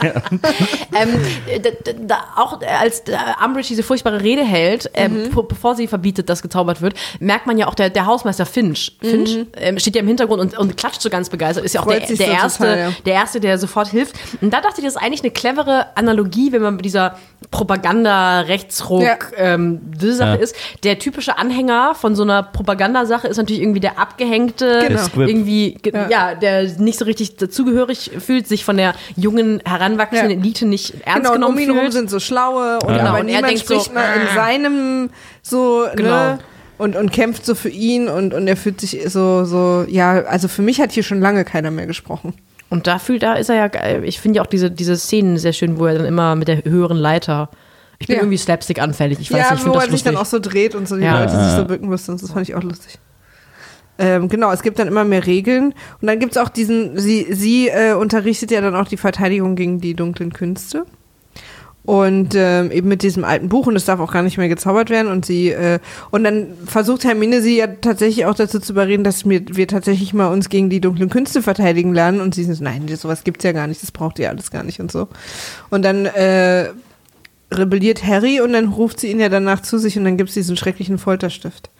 ähm, 0.94 1.62
da, 1.62 1.92
da, 2.06 2.24
auch 2.36 2.60
als 2.62 3.04
der 3.04 3.36
Umbridge 3.44 3.68
diese 3.68 3.82
furchtbare 3.82 4.20
Rede 4.22 4.44
hält, 4.44 4.90
ähm, 4.94 5.16
Mhm. 5.16 5.46
bevor 5.48 5.76
sie 5.76 5.85
verbietet, 5.88 6.28
dass 6.28 6.42
gezaubert 6.42 6.80
wird, 6.82 6.94
merkt 7.20 7.46
man 7.46 7.58
ja 7.58 7.66
auch, 7.66 7.74
der, 7.74 7.90
der 7.90 8.06
Hausmeister 8.06 8.46
Finch, 8.46 8.96
Finch 9.00 9.46
ähm, 9.56 9.78
steht 9.78 9.94
ja 9.96 10.00
im 10.02 10.08
Hintergrund 10.08 10.40
und, 10.40 10.58
und 10.58 10.76
klatscht 10.76 11.00
so 11.02 11.10
ganz 11.10 11.28
begeistert. 11.30 11.64
Ist 11.64 11.74
ja 11.74 11.80
auch 11.80 11.86
Mhm. 11.86 11.90
Der, 11.90 12.00
der, 12.00 12.16
so 12.16 12.22
erste, 12.24 12.58
total, 12.64 12.78
ja. 12.78 12.90
der 13.06 13.14
Erste, 13.14 13.40
der 13.40 13.58
sofort 13.58 13.88
hilft. 13.88 14.14
Und 14.40 14.52
da 14.52 14.60
dachte 14.60 14.80
ich, 14.80 14.84
das 14.84 14.96
ist 14.96 15.02
eigentlich 15.02 15.22
eine 15.22 15.30
clevere 15.30 15.86
Analogie, 15.96 16.52
wenn 16.52 16.62
man 16.62 16.76
mit 16.76 16.84
dieser 16.84 17.16
Propaganda-Rechtsruck 17.50 19.02
Ja. 19.02 19.16
ähm, 19.36 19.80
diese 20.00 20.14
Sache 20.14 20.30
Ja. 20.30 20.42
ist. 20.42 20.56
Der 20.84 20.98
typische 20.98 21.38
Anhänger 21.38 21.94
von 21.94 22.14
so 22.16 22.22
einer 22.22 22.42
Propagandasache 22.42 23.28
ist 23.28 23.36
natürlich 23.36 23.62
irgendwie 23.62 23.80
der 23.80 23.98
abgehängte, 23.98 24.84
Genau. 24.88 25.02
Irgendwie, 25.26 25.74
ge- 25.82 25.92
Ja. 25.94 26.08
ja. 26.08 26.34
der 26.34 26.64
nicht 26.78 26.98
so 26.98 27.04
richtig 27.04 27.36
dazugehörig 27.36 28.10
fühlt, 28.18 28.46
sich 28.48 28.64
von 28.64 28.76
der 28.76 28.94
jungen, 29.16 29.60
heranwachsenden 29.64 30.30
Ja. 30.30 30.36
Elite 30.44 30.66
nicht 30.66 30.94
ernst 31.04 31.16
Genau, 31.16 31.28
und 31.30 31.34
genommen 31.36 31.54
um 31.54 31.58
ihn 31.62 31.80
fühlt. 31.80 31.92
sind 31.92 32.10
so 32.10 32.20
schlaue 32.20 32.78
und 32.80 32.88
Genau, 32.88 33.10
aber 33.10 33.20
und 33.20 33.28
er 33.28 33.42
denkt 33.42 33.66
so, 33.66 33.74
spricht 33.74 33.94
mal 33.94 34.02
in 34.16 34.22
"Ah." 34.28 34.34
seinem 34.34 35.10
so, 35.50 35.86
Genau. 35.94 36.10
ne? 36.10 36.38
Und, 36.78 36.94
und 36.94 37.10
kämpft 37.10 37.46
so 37.46 37.54
für 37.54 37.70
ihn 37.70 38.06
und, 38.08 38.34
und 38.34 38.46
er 38.48 38.56
fühlt 38.56 38.80
sich 38.82 39.00
so, 39.10 39.44
so, 39.46 39.86
ja, 39.88 40.24
also 40.24 40.46
für 40.46 40.60
mich 40.60 40.78
hat 40.78 40.92
hier 40.92 41.02
schon 41.02 41.20
lange 41.20 41.44
keiner 41.46 41.70
mehr 41.70 41.86
gesprochen. 41.86 42.34
Und 42.68 42.86
da 42.86 42.98
fühlt, 42.98 43.22
da 43.22 43.34
ist 43.34 43.48
er 43.48 43.56
ja 43.56 43.68
geil. 43.68 44.02
Ich 44.04 44.20
finde 44.20 44.36
ja 44.38 44.42
auch 44.42 44.46
diese, 44.46 44.70
diese 44.70 44.96
Szenen 44.96 45.38
sehr 45.38 45.54
schön, 45.54 45.78
wo 45.78 45.86
er 45.86 45.94
dann 45.96 46.04
immer 46.06 46.34
mit 46.34 46.48
der 46.48 46.62
höheren 46.64 46.98
Leiter. 46.98 47.48
Ich 47.98 48.08
bin 48.08 48.16
Ja. 48.16 48.22
irgendwie 48.22 48.36
Slapstick 48.36 48.78
anfällig. 48.82 49.18
Ich 49.20 49.32
weiß 49.32 49.38
ja, 49.38 49.50
nicht, 49.52 49.60
ich 49.62 49.66
wo 49.66 49.72
finde 49.72 49.86
er 49.86 49.90
sich 49.90 50.02
dann 50.02 50.16
auch 50.18 50.26
so 50.26 50.38
dreht 50.38 50.74
und 50.74 50.86
so 50.86 50.96
die 50.96 51.02
Ja. 51.04 51.20
Leute 51.20 51.32
sich 51.32 51.56
so 51.56 51.64
bücken 51.64 51.88
müssen. 51.88 52.18
Das 52.18 52.30
fand 52.30 52.46
ich 52.46 52.54
auch 52.54 52.62
lustig. 52.62 52.98
Ähm, 53.98 54.28
genau, 54.28 54.52
es 54.52 54.62
gibt 54.62 54.78
dann 54.78 54.88
immer 54.88 55.04
mehr 55.04 55.24
Regeln. 55.26 55.72
Und 56.02 56.08
dann 56.08 56.18
gibt 56.18 56.32
es 56.32 56.38
auch 56.38 56.50
diesen, 56.50 56.98
sie, 56.98 57.26
sie 57.30 57.68
äh, 57.68 57.94
unterrichtet 57.94 58.50
ja 58.50 58.60
dann 58.60 58.74
auch 58.76 58.88
die 58.88 58.98
Verteidigung 58.98 59.56
gegen 59.56 59.80
die 59.80 59.94
dunklen 59.94 60.32
Künste. 60.34 60.84
Und 61.86 62.34
ähm, 62.34 62.72
eben 62.72 62.88
mit 62.88 63.02
diesem 63.02 63.24
alten 63.24 63.48
Buch 63.48 63.68
und 63.68 63.76
es 63.76 63.84
darf 63.84 64.00
auch 64.00 64.12
gar 64.12 64.22
nicht 64.22 64.38
mehr 64.38 64.48
gezaubert 64.48 64.90
werden. 64.90 65.10
Und 65.10 65.24
sie, 65.24 65.50
äh, 65.50 65.78
und 66.10 66.24
dann 66.24 66.48
versucht 66.66 67.04
Hermine 67.04 67.40
sie 67.40 67.56
ja 67.56 67.68
tatsächlich 67.68 68.26
auch 68.26 68.34
dazu 68.34 68.58
zu 68.58 68.72
überreden, 68.72 69.04
dass 69.04 69.26
wir, 69.28 69.42
wir 69.46 69.68
tatsächlich 69.68 70.12
mal 70.12 70.26
uns 70.26 70.48
gegen 70.48 70.68
die 70.68 70.80
dunklen 70.80 71.08
Künste 71.08 71.42
verteidigen 71.42 71.94
lernen. 71.94 72.20
Und 72.20 72.34
sie 72.34 72.42
sagt, 72.42 72.60
nein, 72.60 72.88
sowas 72.96 73.22
gibt's 73.22 73.44
ja 73.44 73.52
gar 73.52 73.68
nicht, 73.68 73.82
das 73.82 73.92
braucht 73.92 74.18
ihr 74.18 74.28
alles 74.28 74.50
gar 74.50 74.64
nicht 74.64 74.80
und 74.80 74.90
so. 74.90 75.08
Und 75.70 75.84
dann 75.84 76.06
äh, 76.06 76.70
rebelliert 77.52 78.04
Harry 78.04 78.40
und 78.40 78.52
dann 78.52 78.68
ruft 78.68 79.00
sie 79.00 79.10
ihn 79.10 79.20
ja 79.20 79.28
danach 79.28 79.62
zu 79.62 79.78
sich 79.78 79.96
und 79.96 80.04
dann 80.04 80.16
gibt's 80.16 80.34
diesen 80.34 80.56
schrecklichen 80.56 80.98
Folterstift. 80.98 81.70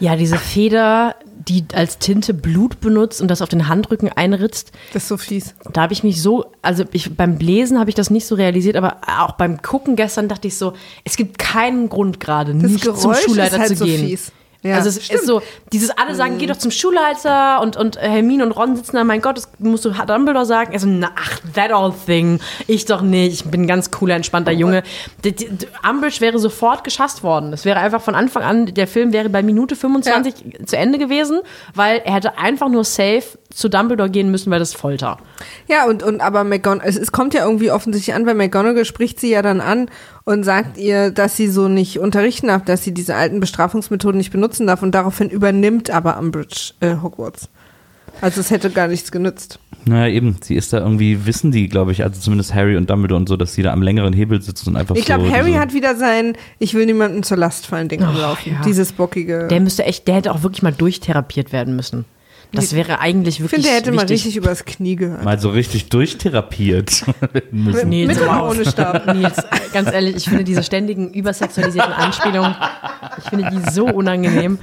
Ja, 0.00 0.16
diese 0.16 0.38
Feder, 0.38 1.14
die 1.48 1.64
als 1.72 1.98
Tinte 1.98 2.34
Blut 2.34 2.80
benutzt 2.80 3.20
und 3.20 3.28
das 3.28 3.42
auf 3.42 3.48
den 3.48 3.68
Handrücken 3.68 4.10
einritzt. 4.10 4.72
Das 4.92 5.04
ist 5.04 5.08
so 5.08 5.16
fies. 5.16 5.54
Da 5.72 5.82
habe 5.82 5.92
ich 5.92 6.02
mich 6.02 6.20
so, 6.20 6.46
also 6.62 6.84
ich, 6.92 7.16
beim 7.16 7.38
Lesen 7.38 7.78
habe 7.78 7.90
ich 7.90 7.94
das 7.94 8.10
nicht 8.10 8.26
so 8.26 8.34
realisiert, 8.34 8.76
aber 8.76 8.98
auch 9.18 9.32
beim 9.32 9.62
Gucken 9.62 9.96
gestern 9.96 10.28
dachte 10.28 10.48
ich 10.48 10.56
so, 10.56 10.74
es 11.04 11.16
gibt 11.16 11.38
keinen 11.38 11.88
Grund 11.88 12.20
gerade, 12.20 12.54
nicht 12.54 12.84
Geräusch 12.84 13.00
zum 13.00 13.14
Schulleiter 13.14 13.58
halt 13.58 13.68
zu 13.68 13.76
so 13.76 13.84
gehen. 13.84 14.08
fies. 14.08 14.32
Ja, 14.64 14.76
also 14.76 14.88
es 14.88 15.04
stimmt. 15.04 15.10
Mhm. 15.10 15.20
ist 15.20 15.26
so, 15.26 15.42
dieses 15.72 15.90
alle 15.90 16.14
sagen, 16.14 16.38
geh 16.38 16.46
doch 16.46 16.56
zum 16.56 16.70
Schulleiter 16.70 17.60
und, 17.60 17.76
und 17.76 17.98
Hermine 17.98 18.44
und 18.44 18.52
Ron 18.52 18.76
sitzen 18.76 18.96
da, 18.96 19.04
mein 19.04 19.20
Gott, 19.20 19.36
das 19.36 19.48
musst 19.58 19.84
du 19.84 19.90
Dumbledore 19.90 20.46
sagen. 20.46 20.72
Also, 20.72 20.86
na, 20.88 21.10
ach, 21.16 21.38
that 21.54 21.70
old 21.70 21.94
thing. 22.06 22.40
Ich 22.66 22.86
doch 22.86 23.02
nicht. 23.02 23.34
Ich 23.34 23.44
bin 23.44 23.62
ein 23.62 23.66
ganz 23.66 23.90
cooler, 23.90 24.16
entspannter 24.16 24.52
Junge. 24.52 24.82
Die, 25.22 25.32
die, 25.32 25.50
die, 25.50 25.66
Umbridge 25.88 26.20
wäre 26.20 26.38
sofort 26.38 26.82
geschasst 26.82 27.22
worden. 27.22 27.52
Es 27.52 27.66
wäre 27.66 27.78
einfach 27.78 28.00
von 28.00 28.14
Anfang 28.14 28.42
an, 28.42 28.66
der 28.74 28.86
Film 28.86 29.12
wäre 29.12 29.28
bei 29.28 29.42
Minute 29.42 29.76
25 29.76 30.34
zu 30.64 30.76
Ende 30.78 30.98
gewesen, 30.98 31.40
weil 31.74 32.00
er 32.02 32.14
hätte 32.14 32.38
einfach 32.38 32.70
nur 32.70 32.84
safe 32.84 33.38
zu 33.54 33.68
Dumbledore 33.68 34.10
gehen 34.10 34.30
müssen, 34.30 34.50
weil 34.50 34.58
das 34.58 34.70
ist 34.70 34.76
Folter. 34.76 35.18
Ja, 35.68 35.86
und, 35.86 36.02
und 36.02 36.20
aber 36.20 36.44
McGonagall, 36.44 36.88
es, 36.88 36.96
es 36.96 37.12
kommt 37.12 37.34
ja 37.34 37.44
irgendwie 37.44 37.70
offensichtlich 37.70 38.14
an, 38.14 38.26
weil 38.26 38.34
McGonagall 38.34 38.84
spricht 38.84 39.20
sie 39.20 39.30
ja 39.30 39.42
dann 39.42 39.60
an 39.60 39.88
und 40.24 40.44
sagt 40.44 40.76
ihr, 40.78 41.10
dass 41.10 41.36
sie 41.36 41.48
so 41.48 41.68
nicht 41.68 41.98
unterrichten 41.98 42.48
darf, 42.48 42.64
dass 42.64 42.82
sie 42.84 42.92
diese 42.92 43.14
alten 43.14 43.40
Bestrafungsmethoden 43.40 44.18
nicht 44.18 44.30
benutzen 44.32 44.66
darf 44.66 44.82
und 44.82 44.92
daraufhin 44.94 45.28
übernimmt 45.30 45.90
aber 45.90 46.18
Umbridge 46.18 46.72
äh, 46.80 46.96
Hogwarts. 47.02 47.48
Also 48.20 48.40
es 48.40 48.50
hätte 48.50 48.70
gar 48.70 48.86
nichts 48.88 49.10
genützt. 49.10 49.58
Naja, 49.86 50.06
eben, 50.14 50.36
sie 50.40 50.54
ist 50.54 50.72
da 50.72 50.78
irgendwie, 50.78 51.26
wissen 51.26 51.50
die, 51.50 51.68
glaube 51.68 51.92
ich, 51.92 52.04
also 52.04 52.18
zumindest 52.18 52.54
Harry 52.54 52.76
und 52.76 52.88
Dumbledore 52.88 53.20
und 53.20 53.28
so, 53.28 53.36
dass 53.36 53.52
sie 53.54 53.62
da 53.62 53.72
am 53.72 53.82
längeren 53.82 54.14
Hebel 54.14 54.40
sitzen 54.40 54.70
und 54.70 54.76
einfach 54.76 54.94
Ich 54.94 55.02
so. 55.02 55.06
glaube, 55.14 55.30
Harry 55.30 55.48
diese- 55.48 55.58
hat 55.60 55.74
wieder 55.74 55.94
sein 55.96 56.34
Ich 56.58 56.72
will 56.72 56.86
niemanden 56.86 57.22
zur 57.22 57.36
Last 57.36 57.66
fallen 57.66 57.88
Ding 57.88 58.02
am 58.02 58.14
Oh, 58.16 58.20
Laufen. 58.20 58.52
ja. 58.52 58.62
Dieses 58.64 58.92
bockige. 58.92 59.48
Der 59.50 59.60
müsste 59.60 59.84
echt, 59.84 60.08
der 60.08 60.14
hätte 60.14 60.32
auch 60.32 60.42
wirklich 60.42 60.62
mal 60.62 60.72
durchtherapiert 60.72 61.52
werden 61.52 61.76
müssen. 61.76 62.06
Das 62.56 62.74
wäre 62.74 62.98
eigentlich 63.00 63.36
ich 63.36 63.40
wirklich 63.40 63.62
finde, 63.64 63.68
der 63.68 63.76
hätte 63.76 63.92
mal 63.92 64.02
wichtig. 64.02 64.14
richtig 64.26 64.36
übers 64.36 64.64
Knie 64.64 64.96
gehört. 64.96 65.24
mal 65.24 65.38
so 65.38 65.50
richtig 65.50 65.88
durchtherapiert 65.88 67.04
müssen. 67.50 67.88
Nils, 67.88 68.08
Mit 68.08 68.20
oder 68.22 68.48
ohne 68.48 68.64
Stab? 68.64 69.06
Nils, 69.14 69.36
ganz 69.72 69.92
ehrlich, 69.92 70.16
ich 70.16 70.24
finde 70.28 70.44
diese 70.44 70.62
ständigen 70.62 71.12
übersexualisierten 71.12 71.92
Anspielungen, 71.92 72.54
ich 73.18 73.24
finde 73.24 73.50
die 73.50 73.70
so 73.70 73.86
unangenehm. 73.86 74.58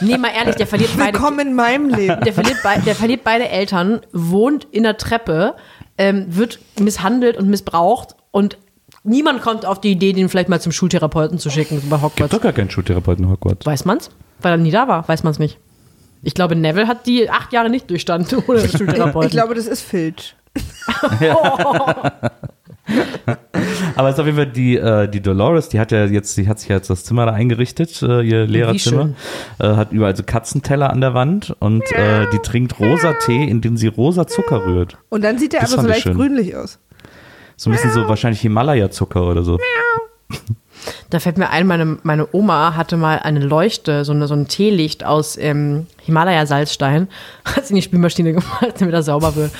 Nee, 0.00 0.18
mal 0.18 0.30
ehrlich, 0.36 0.56
der 0.56 0.66
verliert 0.66 0.90
beide, 0.96 1.14
Willkommen 1.18 1.40
in 1.48 1.54
meinem 1.54 1.88
Leben. 1.90 2.20
der 2.24 2.32
verliert, 2.32 2.58
bei, 2.62 2.78
der 2.78 2.94
verliert 2.94 3.24
beide 3.24 3.48
Eltern, 3.48 4.00
wohnt 4.12 4.66
in 4.70 4.82
der 4.82 4.96
Treppe, 4.96 5.54
ähm, 5.98 6.26
wird 6.28 6.58
misshandelt 6.80 7.36
und 7.36 7.48
missbraucht 7.48 8.16
und 8.30 8.58
niemand 9.04 9.42
kommt 9.42 9.66
auf 9.66 9.80
die 9.80 9.92
Idee, 9.92 10.12
den 10.12 10.28
vielleicht 10.28 10.48
mal 10.48 10.60
zum 10.60 10.72
Schultherapeuten 10.72 11.38
zu 11.38 11.50
schicken 11.50 11.80
bei 11.88 11.96
Gibt 11.96 12.02
Hogwarts. 12.02 12.32
doch 12.32 12.40
gar 12.40 12.52
keinen 12.52 12.70
Schultherapeuten 12.70 13.24
in 13.24 13.30
Hogwarts. 13.30 13.64
Weiß 13.66 13.84
man's? 13.84 14.10
Weil 14.40 14.52
er 14.52 14.56
nie 14.58 14.70
da 14.70 14.88
war, 14.88 15.06
weiß 15.08 15.22
man's 15.22 15.38
nicht. 15.38 15.58
Ich 16.24 16.34
glaube, 16.34 16.56
Neville 16.56 16.88
hat 16.88 17.06
die 17.06 17.30
acht 17.30 17.52
Jahre 17.52 17.70
nicht 17.70 17.88
durchstanden 17.90 18.42
ohne 18.48 18.66
Schultherapeuten. 18.68 19.28
Ich 19.28 19.32
glaube, 19.32 19.54
das 19.54 19.66
ist 19.66 19.82
Filch. 19.82 20.34
Aber 23.96 24.08
es 24.08 24.14
ist 24.14 24.20
auf 24.20 24.26
jeden 24.26 24.36
Fall 24.36 24.46
die, 24.46 24.76
äh, 24.76 25.08
die 25.08 25.20
Dolores, 25.22 25.68
die 25.70 25.80
hat 25.80 25.90
ja 25.92 26.04
jetzt, 26.04 26.36
die 26.36 26.48
hat 26.48 26.58
sich 26.58 26.68
ja 26.68 26.76
jetzt 26.76 26.90
das 26.90 27.04
Zimmer 27.04 27.24
da 27.26 27.32
eingerichtet, 27.32 28.02
äh, 28.02 28.20
ihr 28.22 28.46
Lehrerzimmer. 28.46 29.10
Äh, 29.58 29.68
hat 29.68 29.92
überall 29.92 30.14
so 30.16 30.22
Katzenteller 30.22 30.90
an 30.90 31.00
der 31.00 31.14
Wand 31.14 31.54
und 31.60 31.82
äh, 31.92 32.26
die 32.32 32.38
trinkt 32.38 32.78
rosa 32.78 33.14
Tee, 33.14 33.44
in 33.44 33.60
den 33.60 33.76
sie 33.76 33.86
rosa 33.86 34.26
Zucker 34.26 34.66
rührt. 34.66 34.98
Und 35.08 35.24
dann 35.24 35.38
sieht 35.38 35.54
er 35.54 35.60
Das 35.60 35.72
aber 35.72 35.82
so 35.82 35.88
leicht 35.88 36.02
schön. 36.02 36.14
grünlich 36.16 36.56
aus. 36.56 36.78
So 37.56 37.70
ein 37.70 37.72
bisschen 37.72 37.92
so 37.92 38.08
wahrscheinlich 38.08 38.40
Himalaya-Zucker 38.40 39.22
oder 39.26 39.42
so. 39.42 39.58
Da 41.10 41.20
fällt 41.20 41.38
mir 41.38 41.50
ein, 41.50 41.66
meine, 41.66 41.98
meine 42.02 42.28
Oma 42.32 42.74
hatte 42.76 42.96
mal 42.96 43.18
eine 43.18 43.40
Leuchte, 43.40 44.04
so, 44.04 44.12
eine, 44.12 44.26
so 44.26 44.34
ein 44.34 44.48
Teelicht 44.48 45.04
aus 45.04 45.36
ähm, 45.36 45.86
Himalaya-Salzstein, 46.02 47.08
hat 47.44 47.66
sie 47.66 47.72
in 47.72 47.76
die 47.76 47.82
Spülmaschine 47.82 48.32
gemacht, 48.32 48.74
damit 48.78 48.94
er 48.94 49.02
sauber 49.02 49.34
wird. 49.36 49.52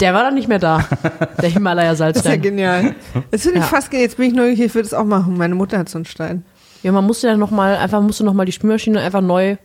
Der 0.00 0.12
war 0.12 0.22
dann 0.24 0.34
nicht 0.34 0.48
mehr 0.48 0.58
da, 0.58 0.78
der 0.78 1.18
Das 1.20 1.30
ist 1.38 1.42
ja 1.44 1.48
Himalaya-Salzstein. 1.50 2.42
genial. 2.42 2.94
Das 3.30 3.42
finde 3.42 3.58
ich 3.58 3.64
Ja. 3.64 3.70
fast 3.70 3.90
genial. 3.90 4.06
Jetzt 4.06 4.16
bin 4.16 4.26
ich 4.28 4.34
neugierig, 4.34 4.60
ich 4.66 4.74
würde 4.74 4.86
es 4.86 4.94
auch 4.94 5.04
machen. 5.04 5.36
Meine 5.36 5.54
Mutter 5.54 5.78
hat 5.78 5.88
so 5.88 5.98
einen 5.98 6.04
Stein. 6.04 6.44
Ja, 6.82 6.92
man 6.92 7.04
musste 7.04 7.28
dann 7.28 7.38
nochmal, 7.38 7.76
einfach 7.76 8.00
musste 8.02 8.24
nochmal 8.24 8.46
die 8.46 8.52
Spülmaschine 8.52 9.00
einfach 9.00 9.20
neu, 9.20 9.56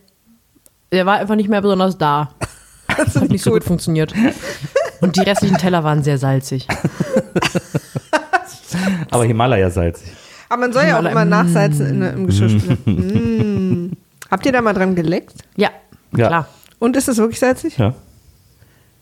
der 0.92 1.06
war 1.06 1.18
einfach 1.18 1.34
nicht 1.36 1.48
mehr 1.48 1.60
besonders 1.62 1.98
da. 1.98 2.30
Das 2.96 3.14
Hat 3.16 3.30
nicht 3.30 3.42
so 3.44 3.52
gut 3.52 3.62
funktioniert. 3.64 4.12
Und 5.00 5.16
die 5.16 5.20
restlichen 5.20 5.56
Teller 5.56 5.84
waren 5.84 6.02
sehr 6.02 6.18
salzig. 6.18 6.66
Aber 9.10 9.24
Himalaya-salzig. 9.24 10.10
Aber 10.50 10.60
man 10.62 10.72
soll 10.72 10.82
ja 10.84 10.98
auch 10.98 11.04
immer 11.04 11.24
nachsalzen 11.24 11.86
in, 11.86 12.02
im 12.02 12.26
Geschirrspüler. 12.26 12.76
mm. 12.84 13.92
Habt 14.30 14.44
ihr 14.44 14.52
da 14.52 14.60
mal 14.60 14.72
dran 14.74 14.94
geleckt? 14.96 15.34
Ja, 15.56 15.70
Ja. 16.16 16.26
klar. 16.26 16.48
Und 16.80 16.96
ist 16.96 17.06
das 17.08 17.16
wirklich 17.18 17.38
salzig? 17.38 17.78
Ja. 17.78 17.94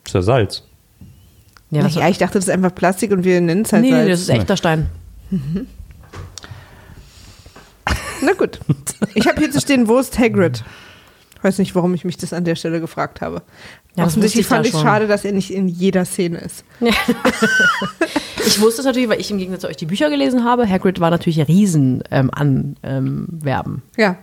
Ist 0.05 0.15
ja 0.15 0.23
Salz. 0.23 0.63
Ja, 1.71 1.87
ja, 1.87 2.09
ich 2.09 2.19
dachte, 2.19 2.35
das 2.35 2.45
ist 2.49 2.51
einfach 2.51 2.75
Plastik 2.75 3.13
und 3.13 3.25
wir 3.25 3.41
nennen 3.41 3.63
es 3.63 3.73
halt 3.73 3.83
nee, 3.83 3.91
Salz. 3.91 4.05
nee, 4.05 4.11
das 4.11 4.21
ist 4.21 4.29
echter 4.29 4.57
Stein. 4.57 4.89
Na 8.23 8.33
gut. 8.33 8.59
Ich 9.15 9.27
habe 9.27 9.39
hier 9.39 9.51
zu 9.51 9.61
stehen, 9.61 9.89
wo 9.89 9.99
ist 9.99 10.19
Hagrid? 10.19 10.65
Ich 11.39 11.45
weiß 11.45 11.59
nicht, 11.59 11.74
warum 11.74 11.95
ich 11.95 12.05
mich 12.05 12.16
das 12.16 12.32
an 12.32 12.45
der 12.45 12.57
Stelle 12.57 12.80
gefragt 12.80 13.20
habe. 13.20 13.43
Ja, 13.97 14.05
Offensichtlich 14.05 14.47
fand 14.47 14.64
ja 14.64 14.68
ich 14.68 14.74
es 14.74 14.80
schon. 14.80 14.89
schade, 14.89 15.07
dass 15.07 15.24
er 15.24 15.32
nicht 15.32 15.53
in 15.53 15.68
jeder 15.68 16.05
Szene 16.05 16.39
ist. 16.39 16.64
Ich 18.47 18.61
wusste 18.61 18.80
es 18.80 18.86
natürlich, 18.86 19.09
weil 19.09 19.20
ich 19.20 19.30
im 19.30 19.39
Gegensatz 19.39 19.62
zu 19.62 19.68
euch 19.68 19.76
die 19.76 19.86
Bücher 19.86 20.09
gelesen 20.11 20.45
habe. 20.45 20.68
Hagrid 20.68 21.01
war 21.01 21.11
natürlich 21.11 21.47
riesen 21.49 22.03
ähm, 22.11 22.30
an 22.32 22.76
ähm, 22.82 23.26
Verben. 23.43 23.82
Ja. 23.97 24.16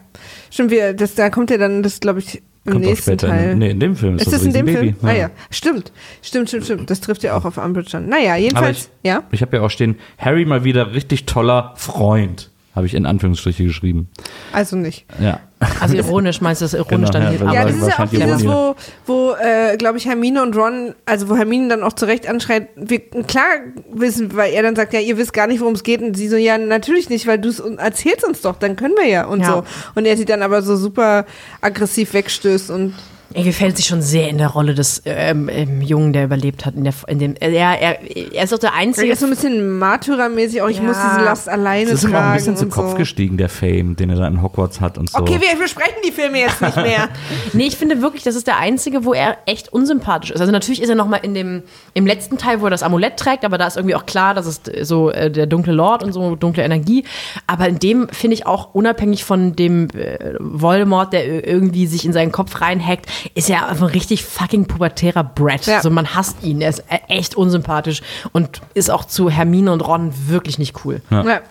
Stimmt, 0.49 0.71
wir, 0.71 0.93
das, 0.93 1.15
da 1.15 1.29
kommt 1.29 1.51
ja 1.51 1.57
dann, 1.57 1.83
das 1.83 1.99
glaube 1.99 2.19
ich, 2.19 2.41
im 2.65 2.73
Kommt 2.73 2.85
auch 2.85 2.89
nächsten 2.89 3.11
später. 3.11 3.27
Teil. 3.27 3.51
In, 3.51 3.59
nee, 3.59 3.69
in 3.71 3.79
dem 3.79 3.95
Film 3.95 4.15
ist, 4.15 4.23
Ist 4.23 4.33
das 4.33 4.43
in 4.43 4.53
dem 4.53 4.65
Film? 4.65 4.79
Riesenbaby. 4.79 5.07
Ah 5.07 5.15
ja, 5.15 5.29
stimmt. 5.51 5.91
Stimmt, 6.23 6.49
stimmt, 6.49 6.65
stimmt. 6.65 6.89
Das 6.89 6.99
trifft 7.01 7.21
ja 7.23 7.37
auch 7.37 7.45
auf 7.45 7.57
Umbridge 7.57 7.95
an. 7.97 8.09
Naja, 8.09 8.31
Aber 8.31 8.39
jedenfalls, 8.39 8.89
ich, 9.03 9.09
ja. 9.09 9.23
ich 9.31 9.41
habe 9.41 9.57
ja 9.57 9.63
auch 9.63 9.69
stehen, 9.69 9.97
Harry 10.17 10.45
mal 10.45 10.63
wieder 10.63 10.93
richtig 10.93 11.25
toller 11.25 11.73
Freund. 11.75 12.49
Habe 12.75 12.85
ich 12.87 12.93
in 12.93 13.05
Anführungsstriche 13.05 13.63
geschrieben. 13.63 14.09
Also 14.51 14.75
nicht. 14.75 15.05
Ja. 15.21 15.39
Also 15.79 15.95
ironisch 15.97 16.41
meinst 16.41 16.59
du 16.61 16.65
das 16.65 16.73
ironisch 16.73 17.09
Genau, 17.09 17.11
dann 17.11 17.23
ja, 17.23 17.29
hier. 17.29 17.53
Ja, 17.53 17.63
das 17.65 17.75
ist 17.77 17.87
ja 17.87 18.03
auch 18.03 18.09
dieses, 18.09 18.43
Ironie. 18.43 18.47
wo, 18.47 18.75
wo 19.05 19.35
äh, 19.35 19.77
glaube 19.77 19.97
ich, 19.97 20.05
Hermine 20.05 20.41
und 20.43 20.57
Ron, 20.57 20.93
also 21.05 21.29
wo 21.29 21.37
Hermine 21.37 21.69
dann 21.69 21.83
auch 21.83 21.93
zurecht 21.93 22.27
anschreit, 22.27 22.67
wir 22.75 22.99
klar 22.99 23.45
wissen, 23.93 24.35
weil 24.35 24.51
er 24.53 24.61
dann 24.63 24.75
sagt, 24.75 24.91
ja, 24.93 24.99
ihr 24.99 25.17
wisst 25.17 25.31
gar 25.31 25.47
nicht, 25.47 25.61
worum 25.61 25.73
es 25.75 25.83
geht. 25.83 26.01
Und 26.01 26.17
sie 26.17 26.27
so, 26.27 26.35
ja, 26.35 26.57
natürlich 26.57 27.09
nicht, 27.09 27.25
weil 27.27 27.39
du 27.39 27.47
es 27.47 27.61
erzählst 27.61 28.25
uns 28.27 28.41
doch, 28.41 28.57
dann 28.57 28.75
können 28.75 28.95
wir 28.99 29.07
ja 29.07 29.25
und 29.25 29.39
Ja. 29.39 29.47
so. 29.47 29.63
Und 29.95 30.05
er 30.05 30.17
sie 30.17 30.25
dann 30.25 30.41
aber 30.41 30.61
so 30.61 30.75
super 30.75 31.25
aggressiv 31.61 32.13
wegstößt 32.13 32.71
und 32.71 32.93
er 33.35 33.43
gefällt 33.43 33.77
sich 33.77 33.85
schon 33.85 34.01
sehr 34.01 34.29
in 34.29 34.37
der 34.37 34.47
Rolle 34.47 34.73
des 34.73 35.01
ähm, 35.05 35.49
ähm, 35.51 35.81
Jungen, 35.81 36.13
der 36.13 36.23
überlebt 36.23 36.65
hat. 36.65 36.75
In 36.75 36.83
der, 36.85 36.93
in 37.07 37.19
dem, 37.19 37.35
er, 37.39 37.49
er, 37.51 37.99
er 38.33 38.43
ist 38.43 38.53
auch 38.53 38.57
der 38.59 38.69
er 38.69 38.75
Einzige. 38.75 39.11
ist 39.11 39.19
so 39.19 39.25
ein 39.25 39.29
bisschen 39.31 39.77
Martyrermäßig, 39.77 40.61
auch 40.61 40.69
ich 40.69 40.77
Ja. 40.77 40.83
muss 40.83 40.97
diese 40.97 41.23
Last 41.25 41.49
alleine 41.49 41.91
Das 41.91 41.99
ist 41.99 42.05
ihm 42.05 42.11
tragen 42.11 42.25
auch 42.25 42.29
ein 42.31 42.37
bisschen 42.37 42.57
zu 42.57 42.67
Kopf 42.67 42.91
so. 42.91 42.97
gestiegen, 42.97 43.37
der 43.37 43.49
Fame, 43.49 43.95
den 43.95 44.09
er 44.09 44.15
da 44.15 44.27
in 44.27 44.41
Hogwarts 44.41 44.79
hat 44.81 44.97
und 44.97 45.09
so. 45.09 45.19
Okay, 45.19 45.39
wir 45.41 45.59
besprechen 45.61 45.95
die 46.07 46.11
Filme 46.11 46.39
jetzt 46.39 46.61
nicht 46.61 46.75
mehr. 46.77 47.09
Nee, 47.53 47.67
ich 47.67 47.75
finde 47.77 48.01
wirklich, 48.01 48.23
das 48.23 48.35
ist 48.35 48.47
der 48.47 48.57
einzige, 48.57 49.05
wo 49.05 49.13
er 49.13 49.37
echt 49.45 49.71
unsympathisch 49.71 50.31
ist. 50.31 50.39
Also 50.41 50.51
natürlich 50.51 50.81
ist 50.81 50.89
er 50.89 50.95
nochmal 50.95 51.19
in 51.23 51.33
dem, 51.33 51.63
im 51.93 52.05
letzten 52.07 52.37
Teil, 52.37 52.61
wo 52.61 52.65
er 52.65 52.69
das 52.69 52.83
Amulett 52.83 53.17
trägt, 53.17 53.45
aber 53.45 53.57
da 53.57 53.67
ist 53.67 53.77
irgendwie 53.77 53.95
auch 53.95 54.05
klar, 54.05 54.33
dass 54.33 54.45
es 54.45 54.61
so 54.87 55.09
äh, 55.11 55.29
der 55.31 55.45
dunkle 55.45 55.73
Lord 55.73 56.03
und 56.03 56.11
so 56.13 56.35
dunkle 56.35 56.63
Energie. 56.63 57.03
Aber 57.47 57.67
in 57.67 57.79
dem 57.79 58.09
finde 58.09 58.33
ich 58.35 58.45
auch 58.45 58.73
unabhängig 58.73 59.23
von 59.23 59.55
dem 59.55 59.87
äh, 59.91 60.33
Voldemort, 60.39 61.13
der 61.13 61.25
ir- 61.25 61.45
irgendwie 61.45 61.87
sich 61.87 62.05
in 62.05 62.13
seinen 62.13 62.31
Kopf 62.31 62.61
reinhackt, 62.61 63.05
ist 63.33 63.49
er 63.49 63.67
einfach 63.67 63.87
ein 63.87 63.93
richtig 63.93 64.23
fucking 64.23 64.65
pubertärer 64.65 65.23
Brat. 65.23 65.65
Ja. 65.65 65.77
Also 65.77 65.89
man 65.89 66.13
hasst 66.15 66.43
ihn. 66.43 66.61
Er 66.61 66.69
ist 66.69 66.79
äh, 66.89 66.99
echt 67.07 67.35
unsympathisch 67.35 68.01
und 68.31 68.61
ist 68.73 68.91
auch 68.91 69.05
zu 69.05 69.29
Hermine 69.29 69.71
und 69.71 69.81
Ron 69.81 70.13
wirklich 70.27 70.59
nicht 70.59 70.85
cool. 70.85 71.01
Ja. 71.09 71.41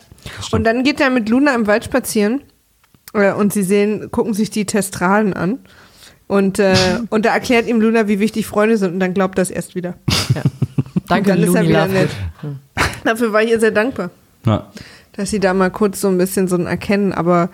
Und 0.52 0.64
dann 0.64 0.84
geht 0.84 1.00
er 1.00 1.10
mit 1.10 1.28
Luna 1.28 1.54
im 1.54 1.66
Wald 1.66 1.84
spazieren 1.84 2.42
äh, 3.12 3.32
und 3.32 3.52
sie 3.52 3.62
sehen, 3.62 4.10
gucken 4.10 4.34
sich 4.34 4.50
die 4.50 4.66
Testralen 4.66 5.34
an. 5.34 5.58
Und, 6.26 6.58
äh, 6.58 6.74
und 7.10 7.26
da 7.26 7.34
erklärt 7.34 7.66
ihm 7.66 7.80
Luna, 7.80 8.08
wie 8.08 8.20
wichtig 8.20 8.46
Freunde 8.46 8.76
sind 8.78 8.94
und 8.94 9.00
dann 9.00 9.14
glaubt 9.14 9.38
das 9.38 9.50
erst 9.50 9.74
wieder. 9.74 9.94
Danke, 11.08 11.32
und 11.32 11.38
dann 11.40 11.48
ist 11.48 11.54
er 11.54 11.68
wieder 11.68 11.86
nett. 11.86 12.10
Dafür 13.04 13.32
war 13.32 13.42
ich 13.42 13.50
ihr 13.50 13.60
sehr 13.60 13.70
dankbar, 13.72 14.10
Ja. 14.46 14.70
dass 15.12 15.30
sie 15.30 15.40
da 15.40 15.52
mal 15.52 15.70
kurz 15.70 16.00
so 16.00 16.08
ein 16.08 16.16
bisschen 16.16 16.48
so 16.48 16.56
ein 16.56 16.66
Erkennen, 16.66 17.12
aber 17.12 17.50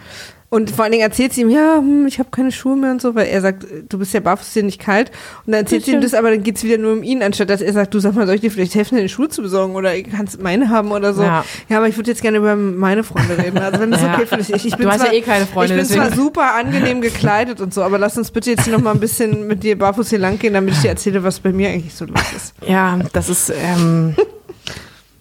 und 0.51 0.71
vor 0.71 0.83
allen 0.85 0.91
Dingen 0.93 1.05
erzählt 1.05 1.33
sie 1.33 1.43
ihm, 1.43 1.49
ja, 1.51 1.77
hm, 1.79 2.07
ich 2.07 2.19
habe 2.19 2.29
keine 2.31 2.51
Schuhe 2.53 2.77
mehr 2.77 2.91
und 2.91 3.01
so, 3.01 3.15
weil 3.15 3.29
er 3.29 3.41
sagt, 3.41 3.65
du 3.89 3.99
bist 3.99 4.13
ja 4.13 4.21
barfuß, 4.21 4.53
dir 4.53 4.65
nicht 4.65 4.81
kalt. 4.81 5.11
Und 5.47 5.53
dann 5.53 5.61
erzählt 5.63 5.85
sie 5.85 5.93
ihm 5.93 6.01
das, 6.01 6.13
aber 6.13 6.31
dann 6.31 6.43
geht's 6.43 6.65
wieder 6.65 6.77
nur 6.77 6.93
um 6.93 7.03
ihn, 7.05 7.23
anstatt 7.23 7.49
dass 7.51 7.61
er 7.63 7.73
sagt, 7.73 7.95
du 7.95 8.01
sag 8.01 8.15
mal, 8.17 8.27
soll 8.27 8.35
ich 8.35 8.41
dir 8.41 8.51
vielleicht 8.51 8.75
helfen, 8.75 8.97
deine 8.97 9.09
Schuhe 9.09 9.29
zu 9.29 9.43
besorgen 9.43 9.75
oder 9.77 9.93
kannst 10.03 10.43
meine 10.43 10.69
haben 10.69 10.91
oder 10.93 11.15
so. 11.15 11.23
Ja. 11.23 11.45
Ja, 11.69 11.77
aber 11.79 11.87
ich 11.89 11.97
würde 11.97 12.11
jetzt 12.11 12.21
gerne 12.21 12.39
über 12.39 12.57
meine 12.57 13.05
Freunde 13.05 13.39
reden. 13.39 13.59
Also 13.59 13.79
wenn 13.81 13.93
das 13.93 14.03
Ja. 14.03 14.15
okay 14.15 14.27
für 14.27 14.37
dich 14.39 14.51
ist. 14.51 14.65
Ich 14.65 14.77
bin 14.77 14.87
Du 14.87 14.93
hast 14.93 15.01
zwar, 15.03 15.13
ja 15.13 15.19
eh 15.19 15.23
keine 15.23 15.47
Freunde, 15.47 15.75
Ich 15.75 15.81
bin 15.81 15.87
zwar 15.89 16.07
deswegen. 16.09 16.23
super 16.23 16.55
angenehm 16.55 17.01
gekleidet 17.01 17.61
und 17.61 17.73
so, 17.73 17.83
aber 17.83 17.99
lass 17.99 18.19
uns 18.19 18.31
bitte 18.33 18.51
jetzt 18.51 18.67
noch 18.67 18.81
mal 18.81 18.93
ein 18.93 19.01
bisschen 19.01 19.47
mit 19.47 19.63
dir 19.63 19.79
barfuß 19.79 20.11
hier 20.11 20.19
lang 20.19 20.39
gehen, 20.41 20.55
damit 20.55 20.75
ich 20.75 20.81
dir 20.81 20.89
erzähle, 20.89 21.23
was 21.23 21.39
bei 21.41 21.53
mir 21.53 21.69
eigentlich 21.69 21.95
so 21.95 22.05
los 22.07 22.21
ist. 22.37 22.55
Ja, 22.67 22.99
das 23.13 23.29
ist. 23.29 23.51
Ähm, 23.57 24.17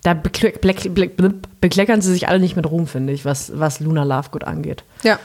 da 0.03 0.13
bekle 0.13 0.49
bleck- 0.51 0.89
bleck- 0.93 1.15
blip- 1.17 1.47
bekleckern 1.61 2.01
sie 2.01 2.11
sich 2.13 2.27
alle 2.27 2.39
nicht 2.39 2.55
mit 2.55 2.69
Ruhm, 2.69 2.87
finde 2.87 3.13
ich, 3.13 3.25
was, 3.25 3.51
was 3.55 3.79
Luna 3.79 4.03
Lovegood 4.03 4.43
angeht. 4.45 4.83
Ja. 5.03 5.19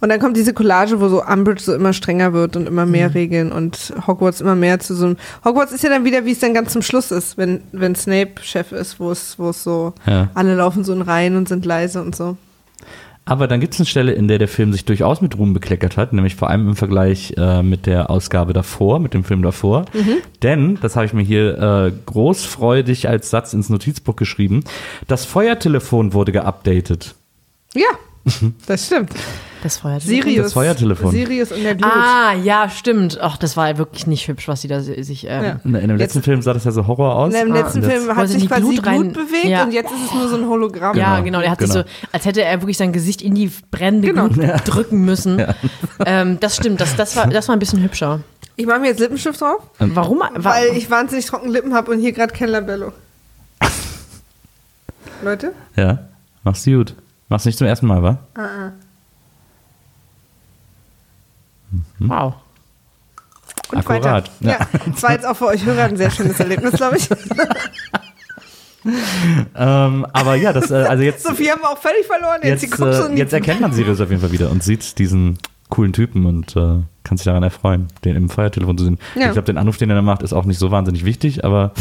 Und 0.00 0.08
dann 0.08 0.18
kommt 0.18 0.36
diese 0.36 0.52
Collage, 0.52 1.00
wo 1.00 1.08
so 1.08 1.22
Umbridge 1.22 1.62
so 1.62 1.72
immer 1.74 1.92
strenger 1.92 2.32
wird 2.32 2.56
und 2.56 2.66
immer 2.66 2.86
mehr 2.86 3.14
Regeln 3.14 3.52
und 3.52 3.92
Hogwarts 4.06 4.40
immer 4.40 4.56
mehr 4.56 4.80
zu 4.80 4.96
so 4.96 5.06
einem. 5.06 5.16
Hogwarts 5.44 5.70
ist 5.72 5.84
ja 5.84 5.90
dann 5.90 6.04
wieder, 6.04 6.24
wie 6.24 6.32
es 6.32 6.40
dann 6.40 6.54
ganz 6.54 6.72
zum 6.72 6.82
Schluss 6.82 7.12
ist, 7.12 7.38
wenn, 7.38 7.62
wenn 7.70 7.94
Snape 7.94 8.32
Chef 8.42 8.72
ist, 8.72 8.98
wo 8.98 9.12
es, 9.12 9.38
wo 9.38 9.50
es 9.50 9.62
so, 9.62 9.92
Ja. 10.06 10.28
alle 10.34 10.56
laufen 10.56 10.82
so 10.82 10.92
in 10.92 11.02
Reihen 11.02 11.36
und 11.36 11.48
sind 11.48 11.64
leise 11.64 12.02
und 12.02 12.16
so. 12.16 12.36
Aber 13.24 13.46
dann 13.46 13.60
gibt 13.60 13.74
es 13.74 13.80
eine 13.80 13.86
Stelle, 13.86 14.12
in 14.12 14.26
der 14.26 14.38
der 14.38 14.48
Film 14.48 14.72
sich 14.72 14.84
durchaus 14.84 15.20
mit 15.20 15.38
Ruhm 15.38 15.54
bekleckert 15.54 15.96
hat, 15.96 16.12
nämlich 16.12 16.34
vor 16.34 16.50
allem 16.50 16.68
im 16.68 16.76
Vergleich 16.76 17.34
äh, 17.36 17.62
mit 17.62 17.86
der 17.86 18.10
Ausgabe 18.10 18.52
davor, 18.52 18.98
mit 18.98 19.14
dem 19.14 19.22
Film 19.22 19.42
davor. 19.42 19.84
Denn, 20.42 20.78
das 20.80 20.96
habe 20.96 21.06
ich 21.06 21.12
mir 21.12 21.22
hier 21.22 21.58
äh, 21.58 21.92
großfreudig 22.06 23.08
als 23.08 23.30
Satz 23.30 23.52
ins 23.52 23.68
Notizbuch 23.68 24.16
geschrieben, 24.16 24.64
das 25.06 25.24
Feuertelefon 25.24 26.14
wurde 26.14 26.32
geupdatet. 26.32 27.14
Ja, 27.74 27.86
das 28.66 28.86
stimmt. 28.86 29.10
Das 29.62 29.76
Feuer. 29.78 30.00
Sirius. 30.00 30.46
Das 30.46 30.52
Feuertelefon. 30.54 31.12
Sirius 31.12 31.52
und 31.52 31.62
der 31.62 31.76
Glut. 31.76 31.88
Ah, 31.90 32.34
ja, 32.34 32.68
stimmt. 32.68 33.18
Ach, 33.20 33.36
das 33.36 33.56
war 33.56 33.78
wirklich 33.78 34.08
nicht 34.08 34.26
hübsch, 34.26 34.48
was 34.48 34.60
sie 34.60 34.66
da 34.68 34.80
si- 34.80 35.02
sich. 35.04 35.24
Ähm, 35.28 35.42
Ja. 35.44 35.50
In, 35.64 35.74
in 35.76 35.80
dem 35.88 35.90
Jetzt- 35.90 35.98
letzten 36.00 36.22
Film 36.22 36.42
sah 36.42 36.52
das 36.52 36.64
ja 36.64 36.72
so 36.72 36.86
Horror 36.88 37.14
aus. 37.14 37.32
Im 37.32 37.52
letzten 37.52 37.78
Und 37.78 37.88
jetzt- 37.88 38.02
Film 38.04 38.16
hat 38.16 38.28
sich 38.28 38.42
die 38.42 38.48
quasi 38.48 38.60
Glut 38.62 38.74
Glut, 38.82 38.86
rein- 38.86 39.12
bewegt 39.12 39.44
Ja. 39.44 39.62
und 39.62 39.72
jetzt 39.72 39.92
ist 39.92 40.04
es 40.06 40.12
nur 40.14 40.28
so 40.28 40.36
ein 40.36 40.48
Hologramm. 40.48 40.96
Ja, 40.96 41.12
Genau, 41.20 41.24
genau. 41.24 41.40
Der 41.40 41.50
hat 41.52 41.60
sich 41.60 41.70
genau. 41.70 41.82
so, 41.84 41.88
als 42.10 42.24
hätte 42.24 42.42
er 42.42 42.60
wirklich 42.60 42.76
sein 42.76 42.92
Gesicht 42.92 43.22
in 43.22 43.34
die 43.36 43.52
brennende 43.70 44.08
Genau. 44.08 44.28
Glut 44.28 44.50
drücken 44.66 45.04
müssen. 45.04 45.44
Ähm, 46.04 46.40
das 46.40 46.56
stimmt, 46.56 46.80
das, 46.80 46.96
das, 46.96 47.14
war, 47.14 47.28
das 47.28 47.46
war 47.48 47.54
ein 47.56 47.60
bisschen 47.60 47.82
hübscher. 47.82 48.20
Ich 48.56 48.66
mache 48.66 48.80
mir 48.80 48.88
jetzt 48.88 48.98
Lippenstift 48.98 49.40
drauf, 49.40 49.62
Warum? 49.78 50.18
Wa 50.18 50.30
weil 50.36 50.76
ich 50.76 50.90
wahnsinnig 50.90 51.24
trockene 51.26 51.52
Lippen 51.52 51.72
habe 51.72 51.90
und 51.92 52.00
hier 52.00 52.12
gerade 52.12 52.34
kein 52.34 52.48
Labello. 52.48 52.92
Leute? 55.22 55.52
Ja, 55.76 55.98
mach's 56.42 56.64
gut. 56.64 56.94
Mach's 57.28 57.44
nicht 57.44 57.56
zum 57.56 57.66
ersten 57.66 57.86
Mal, 57.86 58.02
wa? 58.02 58.18
Wow. 62.08 62.34
Und 63.70 63.78
Akkurat. 63.78 64.04
weiter. 64.04 64.24
Ja. 64.40 64.58
das 64.86 65.02
war 65.02 65.12
jetzt 65.12 65.26
auch 65.26 65.36
für 65.36 65.46
euch 65.46 65.64
Hörer 65.64 65.84
ein 65.84 65.96
sehr 65.96 66.10
schönes 66.10 66.38
Erlebnis, 66.38 66.72
glaube 66.72 66.96
ich. 66.96 67.08
Ähm, 68.84 70.06
aber 70.12 70.34
ja, 70.34 70.52
das, 70.52 70.70
äh, 70.70 70.74
also 70.74 71.04
jetzt, 71.04 71.22
Sophie 71.26 71.50
haben 71.50 71.62
wir 71.62 71.70
auch 71.70 71.78
völlig 71.78 72.04
verloren. 72.06 72.40
Jetzt, 72.42 72.62
jetzt, 72.62 72.80
äh, 72.80 73.14
jetzt 73.14 73.32
erkennt 73.32 73.60
man 73.60 73.72
Sirius 73.72 74.00
auf 74.00 74.10
jeden 74.10 74.20
Fall 74.20 74.32
wieder 74.32 74.50
und 74.50 74.64
sieht 74.64 74.98
diesen 74.98 75.38
coolen 75.72 75.94
Typen 75.94 76.26
und 76.26 76.54
äh, 76.54 76.82
kann 77.02 77.16
sich 77.16 77.24
daran 77.24 77.42
erfreuen, 77.42 77.88
den 78.04 78.14
im 78.14 78.28
Feuertelefon 78.28 78.76
zu 78.76 78.84
sehen. 78.84 78.98
Ja. 79.14 79.28
Ich 79.28 79.32
glaube, 79.32 79.46
den 79.46 79.56
Anruf, 79.56 79.78
den 79.78 79.88
er 79.88 79.96
da 79.96 80.02
macht, 80.02 80.22
ist 80.22 80.34
auch 80.34 80.44
nicht 80.44 80.58
so 80.58 80.70
wahnsinnig 80.70 81.06
wichtig, 81.06 81.46
aber 81.46 81.72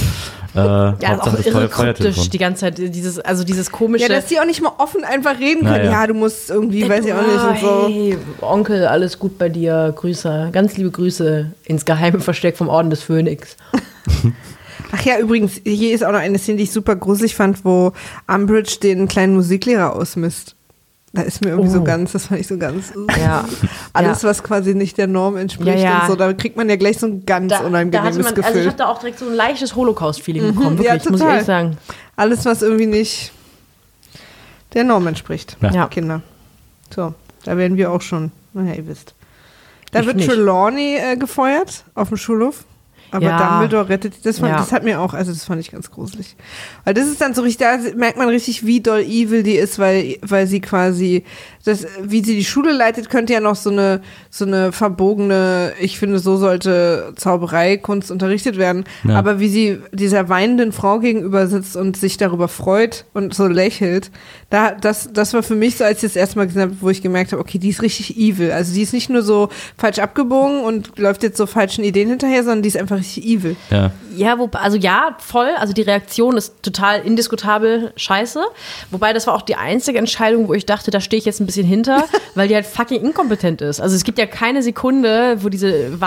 äh, 0.55 0.57
Ja, 0.59 0.95
Hauptsache 1.09 1.19
auch 1.19 1.35
das 1.35 1.45
irre 1.45 1.67
kryptisch 1.67 1.75
Feuertelefon. 1.75 2.29
die 2.29 2.37
ganze 2.37 2.59
Zeit. 2.61 2.77
Dieses, 2.77 3.19
also 3.19 3.43
dieses 3.43 3.69
komische. 3.69 4.03
Ja, 4.03 4.09
dass 4.09 4.27
die 4.27 4.39
auch 4.39 4.45
nicht 4.45 4.61
mal 4.61 4.71
offen 4.77 5.03
einfach 5.03 5.37
reden 5.39 5.65
können. 5.65 5.85
Naja. 5.85 5.91
Ja, 5.91 6.07
du 6.07 6.13
musst 6.13 6.49
irgendwie, 6.49 6.87
weiß 6.87 7.05
ich 7.05 7.13
auch 7.13 7.21
nicht 7.21 7.43
und 7.43 7.59
so. 7.59 7.87
Hey, 7.89 8.17
Onkel, 8.39 8.87
alles 8.87 9.19
gut 9.19 9.37
bei 9.37 9.49
dir. 9.49 9.93
Grüße, 9.93 10.49
ganz 10.53 10.77
liebe 10.77 10.89
Grüße 10.89 11.51
ins 11.65 11.83
geheime 11.83 12.21
Versteck 12.21 12.55
vom 12.55 12.69
Orden 12.69 12.89
des 12.89 13.03
Phönix. 13.03 13.57
Ach 14.93 15.01
ja, 15.03 15.19
übrigens, 15.19 15.59
hier 15.65 15.93
ist 15.93 16.03
auch 16.03 16.11
noch 16.11 16.19
eine 16.19 16.37
Szene, 16.37 16.57
die 16.57 16.63
ich 16.63 16.71
super 16.71 16.95
gruselig 16.95 17.35
fand, 17.35 17.63
wo 17.65 17.91
Umbridge 18.27 18.77
den 18.81 19.09
kleinen 19.09 19.35
Musiklehrer 19.35 19.95
ausmisst. 19.95 20.55
Da 21.14 21.24
ist 21.24 21.43
mir 21.43 21.49
irgendwie 21.51 21.70
so 21.70 21.80
Oh. 21.80 21.84
ganz, 21.84 22.14
das 22.14 22.28
fand 22.28 22.39
ich 22.39 22.47
so 22.47 22.57
ganz. 22.57 22.93
Ja. 23.20 23.43
Alles, 23.93 24.22
Ja. 24.22 24.30
was 24.30 24.43
quasi 24.43 24.74
nicht 24.74 24.97
der 24.97 25.07
Norm 25.07 25.36
entspricht 25.36 25.68
Ja, 25.68 25.76
ja. 25.84 25.99
und 26.03 26.07
so, 26.07 26.16
da 26.16 26.32
kriegt 26.32 26.55
man 26.55 26.70
ja 26.70 26.78
gleich 26.78 26.99
so 26.99 27.07
ein 27.07 27.26
ganz 27.26 27.49
Da, 27.51 27.59
da 27.59 27.66
unangenehmes 27.68 28.16
man, 28.18 28.26
also 28.28 28.39
ich 28.39 28.45
Gefühl. 28.45 28.66
habe 28.68 28.78
da 28.78 28.88
auch 28.88 28.99
direkt 28.99 29.20
so 29.20 29.26
ein 29.28 29.34
leichtes 29.36 29.76
Holocaust-Feeling 29.76 30.55
bekommen, 30.55 30.78
ja, 30.82 30.93
wirklich, 30.93 31.09
muss 31.09 31.20
ich 31.22 31.28
ehrlich 31.28 31.45
sagen. 31.45 31.78
Alles, 32.16 32.45
was 32.45 32.62
irgendwie 32.62 32.86
nicht 32.88 33.34
der 34.74 34.86
Norm 34.86 35.05
entspricht. 35.07 35.57
Ja. 35.62 35.72
Ja. 35.72 35.88
Kinder. 35.88 36.22
So, 36.95 37.14
da 37.43 37.57
werden 37.57 37.76
wir 37.76 37.91
auch 37.91 38.01
schon. 38.01 38.32
Naja, 38.53 38.76
ihr 38.76 38.88
wisst. 38.88 39.14
Da 39.91 39.99
Ich 39.99 40.05
wird 40.05 40.16
nicht. 40.16 40.30
Trelawney 40.30 40.95
äh, 40.95 41.18
gefeuert 41.18 41.84
auf 41.93 42.07
dem 42.07 42.16
Schulhof. 42.18 42.64
Aber 43.12 43.26
Ja. 43.26 43.59
Dumbledore 43.59 43.89
rettet 43.89 44.26
das 44.26 44.39
fand, 44.39 44.51
Ja. 44.53 44.57
das 44.57 44.72
hat 44.72 44.84
mir 44.84 44.99
auch, 45.01 45.14
also 45.14 45.32
das 45.32 45.43
fand 45.43 45.59
ich 45.59 45.72
ganz 45.72 45.91
gruselig. 45.91 46.36
Weil 46.86 46.93
das 46.93 47.07
ist 47.07 47.20
dann 47.22 47.34
so 47.34 47.41
richtig, 47.41 47.66
da 47.68 47.78
merkt 47.97 48.18
man 48.18 48.30
richtig, 48.30 48.66
wie 48.66 48.80
doll 48.82 49.01
evil 49.01 49.43
die 49.43 49.55
ist, 49.55 49.80
weil, 49.80 50.18
weil 50.22 50.47
sie 50.47 50.62
quasi, 50.62 51.24
das, 51.64 51.86
wie 52.01 52.24
sie 52.24 52.36
die 52.36 52.45
Schule 52.45 52.72
leitet, 52.72 53.09
könnte 53.09 53.34
ja 53.34 53.39
noch 53.39 53.55
so 53.55 53.70
eine, 53.70 54.01
so 54.30 54.45
eine 54.45 54.72
verbogene, 54.72 55.74
ich 55.80 55.99
finde, 55.99 56.20
so 56.20 56.38
sollte 56.38 57.14
Zaubereikunst 57.16 58.12
unterrichtet 58.12 58.57
werden. 58.57 58.86
Ja. 59.07 59.16
Aber 59.16 59.39
wie 59.39 59.49
sie 59.49 59.80
dieser 59.91 60.30
weinenden 60.30 60.72
Frau 60.72 60.99
gegenüber 60.99 61.47
sitzt 61.47 61.76
und 61.76 61.97
sich 61.97 62.18
darüber 62.18 62.47
freut 62.47 63.05
und 63.14 63.34
so 63.34 63.47
lächelt, 63.47 64.12
da, 64.49 64.72
das, 64.72 65.09
das 65.14 65.34
war 65.34 65.43
für 65.43 65.55
mich 65.55 65.78
so, 65.78 65.84
als 65.84 66.03
ich 66.03 66.09
das 66.09 66.16
erste 66.16 66.38
Mal 66.38 66.47
gesehen 66.47 66.64
habe, 66.64 66.76
wo 66.82 66.89
ich 66.89 67.01
gemerkt 67.01 67.32
habe, 67.32 67.41
okay, 67.41 67.57
die 67.57 67.70
ist 67.70 67.82
richtig 67.82 68.18
evil. 68.18 68.51
Also 68.51 68.74
die 68.74 68.82
ist 68.82 68.93
nicht 68.93 69.09
nur 69.09 69.22
so 69.22 69.49
falsch 69.78 69.99
abgebogen 69.99 70.62
und 70.62 70.97
läuft 70.97 71.24
jetzt 71.24 71.38
so 71.38 71.45
falschen 71.45 71.84
Ideen 71.84 72.09
hinterher, 72.09 72.43
sondern 72.43 72.64
die 72.64 72.70
ist 72.70 72.78
einfach 72.78 72.97
richtig 72.97 73.26
evil. 73.26 73.55
Ja. 73.70 73.91
Ja, 74.16 74.38
wo, 74.38 74.49
also 74.53 74.78
ja, 74.78 75.16
voll. 75.20 75.51
Also 75.57 75.74
die 75.74 75.84
Reaktion 75.84 76.36
ist 76.36 76.64
total 76.64 77.01
indiskutabel 77.01 77.93
scheiße. 77.95 78.43
Wobei 78.89 79.14
das 79.14 79.28
war 79.28 79.36
auch 79.36 79.41
die 79.41 79.55
einzige 79.55 79.99
Entscheidung, 79.99 80.47
wo 80.47 80.53
ich 80.53 80.66
dachte, 80.66 80.91
da 80.91 80.99
stehe 80.99 81.18
ich 81.18 81.26
jetzt 81.26 81.39
ein 81.39 81.45
bisschen 81.45 81.50
hinter, 81.51 82.05
weil 82.35 82.47
die 82.47 82.55
halt 82.55 82.65
fucking 82.65 83.03
inkompetent 83.03 83.61
ist. 83.61 83.81
Also 83.81 83.95
es 83.95 84.03
gibt 84.03 84.17
ja 84.17 84.25
keine 84.25 84.63
Sekunde, 84.63 85.37
wo 85.41 85.49
diese 85.49 86.01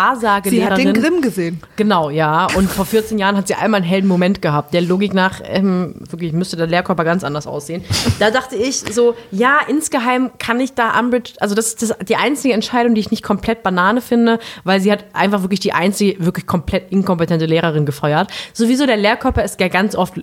Sie 0.50 0.64
hat 0.64 0.78
den. 0.78 0.94
Grimm 0.94 1.20
gesehen. 1.20 1.60
Genau, 1.76 2.10
ja. 2.10 2.46
Und 2.56 2.70
vor 2.70 2.84
14 2.84 3.18
Jahren 3.18 3.36
hat 3.36 3.48
sie 3.48 3.54
einmal 3.54 3.80
einen 3.80 3.88
hellen 3.88 4.06
Moment 4.06 4.42
gehabt. 4.42 4.72
Der 4.74 4.80
Logik 4.80 5.12
nach, 5.12 5.40
ähm, 5.44 5.96
wirklich 6.08 6.32
müsste 6.32 6.56
der 6.56 6.66
Lehrkörper 6.66 7.04
ganz 7.04 7.24
anders 7.24 7.46
aussehen. 7.46 7.84
Da 8.18 8.30
dachte 8.30 8.56
ich 8.56 8.76
so, 8.76 9.14
ja, 9.30 9.58
insgeheim 9.68 10.30
kann 10.38 10.60
ich 10.60 10.74
da 10.74 10.98
Umbridge, 10.98 11.32
also 11.40 11.54
das 11.54 11.68
ist 11.68 11.82
das, 11.82 11.94
die 12.06 12.16
einzige 12.16 12.54
Entscheidung, 12.54 12.94
die 12.94 13.00
ich 13.00 13.10
nicht 13.10 13.22
komplett 13.22 13.62
Banane 13.62 14.00
finde, 14.00 14.38
weil 14.64 14.80
sie 14.80 14.92
hat 14.92 15.04
einfach 15.12 15.42
wirklich 15.42 15.60
die 15.60 15.72
einzige, 15.72 16.24
wirklich 16.24 16.46
komplett 16.46 16.90
inkompetente 16.92 17.46
Lehrerin 17.46 17.86
gefeuert. 17.86 18.30
Sowieso 18.52 18.86
der 18.86 18.96
Lehrkörper 18.96 19.44
ist 19.44 19.60
ja 19.60 19.68
ganz 19.68 19.96
oft 19.96 20.14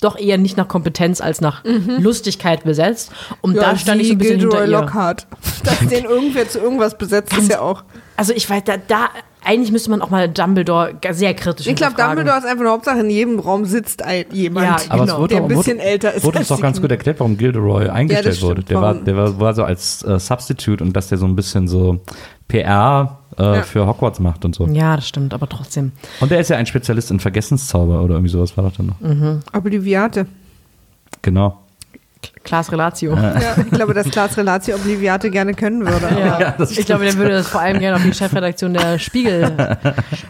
doch 0.00 0.18
eher 0.18 0.38
nicht 0.38 0.56
nach 0.56 0.68
Kompetenz 0.68 1.20
als 1.20 1.40
nach 1.40 1.62
Lustigkeit 1.98 2.64
besetzt. 2.64 3.12
Und 3.40 3.56
da 3.56 3.76
stand 3.76 4.00
ich 4.00 4.08
so 4.08 4.14
ein 4.14 4.18
bisschen 4.18 4.38
Gilderoy 4.38 4.62
hinter 4.66 4.72
ihr. 4.72 4.80
Lockhart. 4.80 5.26
Dass 5.64 5.78
den 5.88 6.04
irgendwer 6.04 6.48
zu 6.48 6.58
irgendwas 6.58 6.96
besetzt, 6.96 7.36
ist 7.36 7.50
ja 7.50 7.60
auch. 7.60 7.84
Also 8.16 8.32
ich 8.34 8.48
weiß, 8.48 8.62
da, 8.64 8.74
da 8.76 9.08
eigentlich 9.42 9.72
müsste 9.72 9.90
man 9.90 10.02
auch 10.02 10.10
mal 10.10 10.28
Dumbledore 10.28 10.94
sehr 11.12 11.32
kritisch 11.34 11.66
Ich 11.66 11.74
glaube. 11.76 11.94
Dumbledore 11.96 12.38
ist 12.38 12.44
einfach 12.44 12.60
eine 12.60 12.70
Hauptsache, 12.70 12.98
in 13.00 13.08
jedem 13.10 13.38
Raum 13.38 13.64
sitzt 13.64 14.02
ein, 14.02 14.26
jemand, 14.32 14.66
Ja, 14.66 14.76
Aber 14.90 15.02
Genau. 15.04 15.14
es 15.14 15.20
wurde, 15.20 15.28
der 15.34 15.38
ein 15.38 15.44
wurde, 15.44 15.54
bisschen 15.56 15.78
älter 15.78 16.12
ist. 16.12 16.24
wurde 16.24 16.38
uns 16.40 16.48
doch 16.48 16.60
ganz 16.60 16.80
gut 16.80 16.90
erklärt, 16.90 17.20
warum 17.20 17.38
Gilderoy 17.38 17.88
eingestellt 17.88 18.36
stimmt. 18.36 18.50
wurde. 18.50 18.62
Der, 18.64 18.80
war, 18.82 18.94
der 18.94 19.16
war, 19.16 19.40
war 19.40 19.54
so 19.54 19.64
als 19.64 20.02
äh, 20.02 20.18
Substitute 20.18 20.84
und 20.84 20.94
dass 20.94 21.08
der 21.08 21.16
so 21.18 21.24
ein 21.26 21.36
bisschen 21.36 21.68
so 21.68 22.00
PR 22.48 23.19
äh, 23.38 23.42
Ja. 23.56 23.62
für 23.62 23.86
Hogwarts 23.86 24.20
macht 24.20 24.44
und 24.44 24.54
so. 24.54 24.66
Ja, 24.68 24.96
das 24.96 25.06
stimmt, 25.08 25.34
aber 25.34 25.48
trotzdem. 25.48 25.92
Und 26.20 26.32
er 26.32 26.40
ist 26.40 26.50
ja 26.50 26.56
ein 26.56 26.66
Spezialist 26.66 27.10
in 27.10 27.20
Vergessenszauber 27.20 28.02
oder 28.02 28.14
irgendwie 28.14 28.30
sowas 28.32 28.56
war 28.56 28.64
das 28.64 28.74
dann 28.74 28.86
noch. 28.86 29.00
Mhm. 29.00 29.40
Obliviate. 29.52 30.26
Genau. 31.22 31.58
Class 32.42 32.72
Relatio. 32.72 33.14
Ja, 33.16 33.54
ich 33.64 33.70
glaube, 33.70 33.94
dass 33.94 34.08
Klaas 34.10 34.36
Relatio 34.36 34.74
Obliviate 34.76 35.30
gerne 35.30 35.54
können 35.54 35.86
würde. 35.86 36.06
aber- 36.08 36.40
Ja, 36.40 36.54
ich 36.68 36.86
glaube, 36.86 37.04
der 37.04 37.14
würde 37.16 37.30
das 37.32 37.48
vor 37.48 37.60
allem 37.60 37.78
gerne 37.78 37.96
auf 37.96 38.02
die 38.02 38.12
Chefredaktion 38.14 38.74
der 38.74 38.98
Spiegel, 38.98 39.42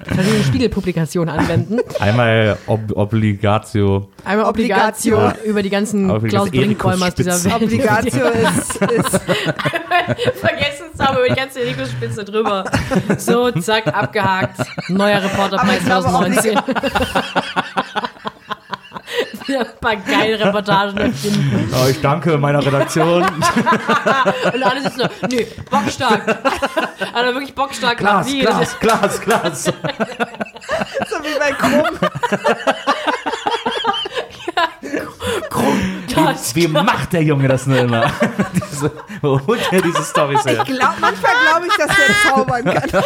verschiedenen 0.04 0.44
Spiegelpublikationen 0.44 1.34
anwenden. 1.34 1.78
Einmal 2.00 2.58
Ob 2.66 2.80
Obligatio. 2.96 4.08
Einmal 4.24 4.46
Obligatio 4.46 5.16
Obligatio. 5.18 5.48
über 5.50 5.62
die 5.62 5.70
ganzen 5.70 6.10
Aber 6.10 6.22
wie 6.22 6.28
Klaus 6.28 6.48
Erikus 6.48 6.60
Brinkbäumers 6.66 7.14
dieser. 7.14 7.44
Welt. 7.44 7.54
Obligatio 7.62 8.26
ist, 8.26 8.82
ist 8.82 9.20
Vergessenszauber 10.40 11.20
über 11.20 11.28
die 11.28 11.34
ganze 11.40 11.60
Erikos-Spitze 11.60 12.24
drüber. 12.24 12.64
So, 13.18 13.50
zack, 13.52 13.86
abgehakt. 13.86 14.58
Neuer 14.88 15.18
Aber 15.18 15.24
Reporterpreis 15.26 15.90
auch 15.90 16.02
2019. 16.10 16.58
Wieder 19.50 19.60
ein 19.62 19.78
paar 19.80 19.96
geile 19.96 20.38
Reportagen 20.38 20.96
erfinden. 20.98 21.74
Oh, 21.74 21.88
ich 21.88 22.00
danke 22.00 22.38
meiner 22.38 22.64
Redaktion. 22.64 23.24
Und 24.54 24.62
alle 24.62 24.82
sitzen 24.82 25.00
so, 25.00 25.26
nö, 25.28 25.44
bockstark. 25.68 26.24
Hat 26.28 27.14
er 27.16 27.34
wirklich 27.34 27.52
bockstark. 27.52 27.98
Glas, 27.98 28.28
Wie? 28.28 28.40
Glas, 28.42 28.78
Glas, 28.78 29.20
Glas. 29.20 29.64
so 29.64 29.72
wie 29.72 31.38
bei 31.38 31.50
Krumm. 31.50 31.98
Das, 36.14 36.54
Wie 36.54 36.68
macht 36.68 37.12
der 37.12 37.22
Junge 37.24 37.48
das 37.48 37.66
nur 37.66 37.78
immer? 37.78 38.12
Diese, 38.70 38.92
wo 39.20 39.40
holt 39.46 39.60
er 39.72 39.82
diese 39.82 40.04
Storys 40.04 40.44
her? 40.44 40.62
Ich 40.64 40.76
glaub, 40.76 40.94
manchmal 41.00 41.32
glaube 41.48 41.66
ich, 41.66 41.76
dass 41.76 41.88
der 41.96 42.30
zaubern 42.30 42.64
kann. 42.64 43.02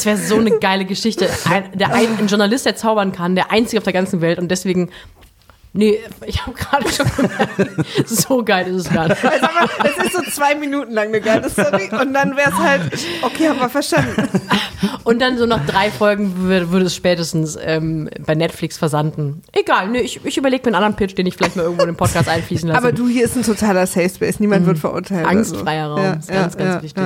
Das 0.00 0.06
wäre 0.06 0.16
so 0.16 0.36
eine 0.36 0.58
geile 0.58 0.86
Geschichte. 0.86 1.28
Ein, 1.44 1.76
der 1.78 1.92
ein, 1.92 2.18
ein 2.18 2.26
Journalist, 2.26 2.64
der 2.64 2.74
zaubern 2.74 3.12
kann, 3.12 3.34
der 3.34 3.50
einzige 3.50 3.78
auf 3.78 3.84
der 3.84 3.92
ganzen 3.92 4.22
Welt 4.22 4.38
und 4.38 4.50
deswegen. 4.50 4.90
Nee, 5.72 6.00
ich 6.26 6.44
habe 6.44 6.56
gerade 6.56 6.88
schon 6.92 7.06
gemerkt, 7.16 8.08
so 8.08 8.42
geil 8.44 8.66
ist 8.66 8.86
es 8.86 8.92
gar 8.92 9.06
nicht. 9.08 9.24
Also, 9.24 9.46
es 9.84 10.04
ist 10.06 10.12
so 10.16 10.22
zwei 10.32 10.56
Minuten 10.56 10.92
lang 10.92 11.08
eine 11.08 11.20
geile 11.20 11.48
Story 11.48 11.88
und 11.92 12.12
dann 12.12 12.36
wäre 12.36 12.50
es 12.50 12.58
halt, 12.58 12.82
okay, 13.22 13.48
haben 13.48 13.60
wir 13.60 13.68
verstanden. 13.68 14.28
Und 15.04 15.20
dann 15.20 15.38
so 15.38 15.46
nach 15.46 15.64
drei 15.66 15.90
Folgen 15.90 16.34
würde, 16.38 16.86
es 16.86 16.94
spätestens 16.94 17.56
ähm, 17.60 18.08
bei 18.26 18.34
Netflix 18.34 18.78
versanden. 18.78 19.42
Egal, 19.52 19.88
nee, 19.90 20.00
ich, 20.00 20.24
ich 20.24 20.36
überlege 20.36 20.62
mir 20.62 20.68
einen 20.68 20.84
anderen 20.84 20.96
Pitch, 20.96 21.16
den 21.16 21.26
ich 21.26 21.36
vielleicht 21.36 21.54
mal 21.56 21.62
irgendwo 21.62 21.82
in 21.82 21.90
den 21.90 21.96
Podcast 21.96 22.28
einfließen 22.28 22.68
lasse. 22.68 22.78
Aber 22.78 22.92
du, 22.92 23.08
hier 23.08 23.24
ist 23.24 23.36
ein 23.36 23.42
totaler 23.44 23.86
Safe 23.86 24.08
Space, 24.08 24.40
niemand 24.40 24.66
wird 24.66 24.78
verurteilt. 24.78 25.26
Angstfreier 25.26 25.88
Raum, 25.88 26.02
Ja, 26.02 26.12
ist 26.14 26.28
ganz, 26.28 26.54
ja, 26.54 26.60
ganz 26.60 26.74
ja, 26.74 26.82
wichtig. 26.82 27.02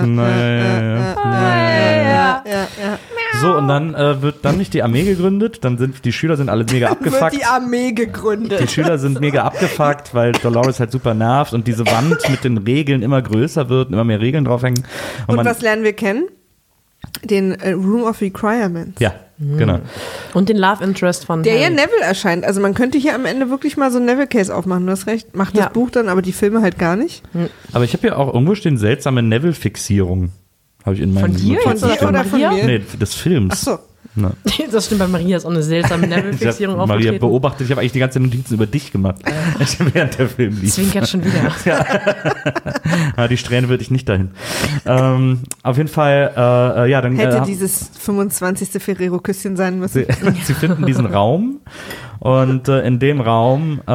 Ja, 1.24 2.42
ja, 2.46 2.66
ja. 2.82 2.98
So, 3.40 3.56
und 3.56 3.68
dann 3.68 3.94
äh, 3.94 4.22
wird 4.22 4.44
dann 4.44 4.58
nicht 4.58 4.74
die 4.74 4.82
Armee 4.82 5.02
gegründet, 5.04 5.64
dann 5.64 5.76
sind 5.76 6.04
die 6.04 6.12
Schüler 6.12 6.36
sind 6.36 6.48
alle 6.48 6.64
mega 6.64 6.88
Wird 6.90 6.98
abgefuckt. 6.98 7.32
die 7.34 7.44
Armee 7.44 7.92
Die. 8.58 8.68
Schüler 8.68 8.98
sind 8.98 9.20
mega 9.20 9.42
abgefuckt, 9.44 10.14
weil 10.14 10.32
Dolores 10.32 10.80
halt 10.80 10.90
super 10.92 11.14
nervt 11.14 11.52
und 11.52 11.66
diese 11.66 11.86
Wand 11.86 12.18
mit 12.30 12.44
den 12.44 12.58
Regeln 12.58 13.02
immer 13.02 13.22
größer 13.22 13.68
wird, 13.68 13.88
und 13.88 13.94
immer 13.94 14.04
mehr 14.04 14.20
Regeln 14.20 14.44
draufhängen. 14.44 14.84
Und, 15.26 15.38
Und 15.38 15.44
was 15.44 15.60
lernen 15.62 15.84
wir 15.84 15.92
kennen? 15.92 16.28
Den 17.22 17.52
äh, 17.52 17.72
Room 17.72 18.04
of 18.04 18.20
Requirements. 18.22 18.98
ja, 19.00 19.14
genau. 19.38 19.80
Und 20.32 20.48
den 20.48 20.56
Love 20.56 20.82
Interest 20.82 21.26
von 21.26 21.42
Der 21.42 21.56
ja 21.56 21.64
Harry. 21.66 21.74
Neville 21.74 22.02
erscheint. 22.02 22.44
Also 22.44 22.60
man 22.62 22.72
könnte 22.74 22.96
hier 22.98 23.14
am 23.14 23.26
Ende 23.26 23.50
wirklich 23.50 23.76
mal 23.76 23.90
so 23.90 23.98
einen 23.98 24.06
Neville-Case 24.06 24.54
aufmachen. 24.54 24.86
Du 24.86 24.92
hast 24.92 25.06
recht. 25.06 25.36
Macht 25.36 25.54
Ja. 25.56 25.64
das 25.64 25.72
Buch 25.74 25.90
dann, 25.90 26.08
aber 26.08 26.22
die 26.22 26.32
Filme 26.32 26.62
halt 26.62 26.78
gar 26.78 26.96
nicht. 26.96 27.22
Aber 27.72 27.84
ich 27.84 27.92
habe 27.92 28.00
hier 28.00 28.18
auch 28.18 28.32
irgendwo 28.32 28.54
stehen 28.54 28.78
seltsame 28.78 29.22
Neville-Fixierung. 29.22 30.30
Habe 30.84 30.94
ich 30.96 31.02
in 31.02 31.12
meinen 31.12 31.32
Von 31.32 31.36
dir 31.36 31.54
Notizen 31.64 31.78
Von 31.78 31.88
dir 31.98 32.08
oder 32.08 32.24
von 32.24 32.38
mir? 32.40 32.50
Nee, 32.64 32.82
des 33.00 33.14
Films. 33.14 33.52
Ach 33.54 33.58
so. 33.58 33.78
Na. 34.16 34.32
Das 34.70 34.86
stimmt, 34.86 35.00
bei 35.00 35.08
Maria 35.08 35.36
ist 35.36 35.44
auch 35.44 35.50
eine 35.50 35.62
seltsame 35.62 36.02
hab 36.10 36.16
Neville-Fixierung 36.16 36.76
Maria 36.88 37.12
beobachtet, 37.12 37.66
ich 37.66 37.70
habe 37.70 37.80
eigentlich 37.80 37.92
die 37.92 37.98
ganze 37.98 38.20
Notizen 38.20 38.54
über 38.54 38.66
dich 38.66 38.92
gemacht, 38.92 39.16
während 39.92 40.18
der 40.18 40.28
Film 40.28 40.58
lief. 40.60 40.74
Zwinkert 40.74 41.08
schon 41.08 41.24
wieder. 41.24 41.52
Ah, 43.16 43.28
die 43.28 43.36
Strähne 43.36 43.68
würde 43.68 43.82
ich 43.82 43.90
nicht 43.90 44.08
dahin. 44.08 44.30
Ähm, 44.86 45.40
auf 45.62 45.76
jeden 45.76 45.88
Fall, 45.88 46.32
äh, 46.36 46.84
äh, 46.84 46.90
ja, 46.90 47.00
dann 47.00 47.16
Hätte 47.16 47.38
äh, 47.38 47.42
dieses 47.42 47.90
25. 47.98 48.82
Ferrero-Küsschen 48.82 49.56
sein 49.56 49.78
müssen. 49.78 50.04
sie, 50.06 50.42
sie 50.44 50.54
finden 50.54 50.86
diesen 50.86 51.06
Raum 51.06 51.60
und 52.20 52.68
äh, 52.68 52.86
in 52.86 52.98
dem 52.98 53.20
Raum 53.20 53.80
äh, 53.86 53.92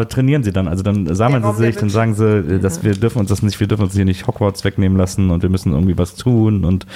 äh, 0.00 0.04
trainieren 0.06 0.42
sie 0.42 0.52
dann. 0.52 0.68
Also 0.68 0.82
dann 0.82 1.14
sammeln 1.14 1.44
sie 1.44 1.64
sich, 1.64 1.76
dann 1.76 1.90
sagen 1.90 2.14
sie, 2.14 2.24
äh, 2.24 2.58
dass 2.58 2.82
wir 2.82 2.92
dürfen 2.94 3.18
uns 3.20 3.28
das 3.28 3.42
nicht, 3.42 3.58
wir 3.60 3.66
dürfen 3.66 3.82
uns 3.84 3.94
hier 3.94 4.04
nicht 4.04 4.26
Hogwarts 4.26 4.64
wegnehmen 4.64 4.96
lassen 4.98 5.30
und 5.30 5.42
wir 5.42 5.50
müssen 5.50 5.72
irgendwie 5.72 5.96
was 5.96 6.14
tun 6.14 6.64
und 6.64 6.86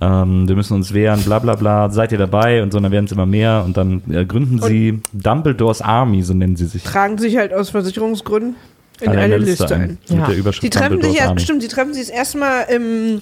ähm, 0.00 0.48
wir 0.48 0.56
müssen 0.56 0.74
uns 0.74 0.94
wehren, 0.94 1.20
bla 1.22 1.38
bla 1.38 1.54
bla. 1.56 1.90
Seid 1.90 2.12
ihr 2.12 2.18
dabei? 2.18 2.62
Und 2.62 2.72
so, 2.72 2.80
dann 2.80 2.92
werden 2.92 3.06
es 3.06 3.12
immer 3.12 3.26
mehr 3.26 3.62
und 3.64 3.76
dann 3.76 4.02
äh, 4.10 4.24
gründen 4.24 4.60
sie 4.62 5.02
Dumbledores 5.12 5.82
Army, 5.82 6.22
so 6.22 6.34
nennen 6.34 6.56
sie 6.56 6.66
sich. 6.66 6.84
Tragen 6.84 7.18
sich 7.18 7.36
halt 7.36 7.52
aus 7.52 7.70
Versicherungsgründen 7.70 8.56
in 9.00 9.08
Alle 9.10 9.18
eine 9.20 9.34
in 9.36 9.40
der 9.42 9.48
Liste 9.50 9.74
ein. 9.74 9.98
Mit 10.08 10.18
Ja. 10.18 10.26
der 10.26 10.36
Überschrift 10.36 10.62
Die 10.62 10.70
treffen 10.70 10.94
sich 10.94 11.02
Dumbledores 11.02 11.18
ja, 11.18 11.28
Army. 11.28 11.40
stimmt, 11.40 11.62
die 11.62 11.68
treffen 11.68 11.94
sich 11.94 12.06
das 12.06 12.16
erste 12.16 12.38
Mal 12.38 12.62
im, 12.62 13.20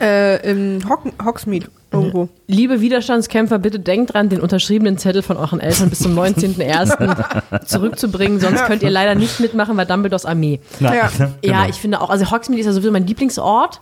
äh, 0.00 0.50
im 0.50 0.78
Hogsmeade 1.24 1.66
irgendwo. 1.92 2.28
Liebe 2.46 2.80
Widerstandskämpfer, 2.80 3.58
bitte 3.58 3.78
denkt 3.80 4.14
dran, 4.14 4.28
den 4.28 4.40
unterschriebenen 4.40 4.98
Zettel 4.98 5.22
von 5.22 5.36
euren 5.36 5.60
Eltern 5.60 5.90
bis 5.90 6.00
zum 6.00 6.18
19.01. 6.18 7.64
zurückzubringen, 7.66 8.40
sonst 8.40 8.64
könnt 8.66 8.82
ihr 8.82 8.90
leider 8.90 9.14
nicht 9.14 9.40
mitmachen 9.40 9.76
bei 9.76 9.84
Dumbledores 9.84 10.24
Armee. 10.26 10.60
Na, 10.80 10.94
Ja. 10.94 11.10
genau. 11.18 11.30
Ja, 11.42 11.66
ich 11.68 11.76
finde 11.76 12.00
auch, 12.00 12.10
also 12.10 12.30
Hogsmeade 12.30 12.60
ist 12.60 12.66
ja 12.66 12.72
sowieso 12.72 12.92
mein 12.92 13.06
Lieblingsort. 13.06 13.80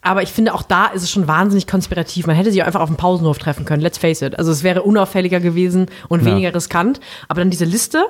Aber 0.00 0.22
ich 0.22 0.30
finde, 0.30 0.54
auch 0.54 0.62
da 0.62 0.86
ist 0.86 1.02
es 1.02 1.10
schon 1.10 1.26
wahnsinnig 1.26 1.66
konspirativ. 1.66 2.26
Man 2.28 2.36
hätte 2.36 2.52
sich 2.52 2.62
einfach 2.62 2.80
auf 2.80 2.88
dem 2.88 2.96
Pausenhof 2.96 3.38
treffen 3.38 3.64
können, 3.64 3.82
let's 3.82 3.98
face 3.98 4.22
it. 4.22 4.38
Also 4.38 4.52
es 4.52 4.62
wäre 4.62 4.82
unauffälliger 4.82 5.40
gewesen 5.40 5.86
und 6.08 6.20
Ja. 6.20 6.26
weniger 6.26 6.54
riskant. 6.54 7.00
Aber 7.26 7.40
dann 7.40 7.50
diese 7.50 7.64
Liste. 7.64 8.04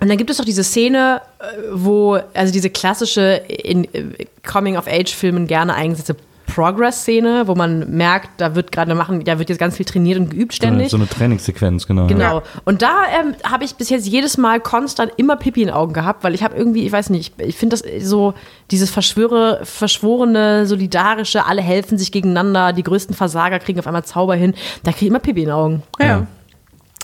Und 0.00 0.08
dann 0.08 0.16
gibt 0.18 0.30
es 0.30 0.38
doch 0.38 0.44
diese 0.44 0.64
Szene, 0.64 1.20
äh, 1.38 1.44
wo, 1.72 2.18
also 2.34 2.52
diese 2.52 2.70
klassische 2.70 3.40
in 3.46 3.84
äh, 3.94 4.26
Coming-of-Age-Filmen 4.44 5.46
gerne 5.46 5.74
eingesetzte 5.74 6.16
Progress-Szene, 6.54 7.44
wo 7.46 7.54
man 7.54 7.90
merkt, 7.96 8.40
da 8.40 8.54
wird 8.54 8.72
gerade 8.72 8.94
machen, 8.94 9.24
da 9.24 9.38
wird 9.38 9.48
jetzt 9.48 9.58
ganz 9.58 9.76
viel 9.76 9.86
trainiert 9.86 10.18
und 10.18 10.30
geübt 10.30 10.52
So 10.52 10.62
eine, 10.66 10.72
ständig. 10.74 10.90
so 10.90 10.96
eine 10.96 11.08
Trainingssequenz, 11.08 11.86
genau. 11.86 12.06
Genau. 12.06 12.38
Ja. 12.38 12.42
Und 12.64 12.82
da 12.82 13.04
ähm, 13.20 13.34
habe 13.48 13.64
ich 13.64 13.74
bis 13.76 13.88
jetzt 13.90 14.06
jedes 14.06 14.36
Mal 14.36 14.60
konstant 14.60 15.12
immer 15.16 15.36
Pipi 15.36 15.62
in 15.62 15.68
den 15.68 15.74
Augen 15.74 15.92
gehabt, 15.92 16.24
weil 16.24 16.34
ich 16.34 16.42
habe 16.42 16.56
irgendwie, 16.56 16.84
ich 16.84 16.92
weiß 16.92 17.10
nicht, 17.10 17.34
ich, 17.38 17.46
ich 17.46 17.56
finde 17.56 17.76
das 17.76 17.84
so, 18.06 18.34
dieses 18.70 18.90
Verschwöre, 18.90 19.60
verschworene, 19.64 20.66
solidarische, 20.66 21.46
alle 21.46 21.62
helfen 21.62 21.98
sich 21.98 22.12
gegeneinander, 22.12 22.72
die 22.72 22.82
größten 22.82 23.14
Versager 23.14 23.58
kriegen 23.58 23.78
auf 23.78 23.86
einmal 23.86 24.04
Zauber 24.04 24.34
hin, 24.34 24.54
da 24.82 24.92
kriege 24.92 25.06
ich 25.06 25.08
immer 25.10 25.18
Pipi 25.20 25.40
in 25.40 25.46
den 25.46 25.54
Augen. 25.54 25.82
Ja. 26.00 26.26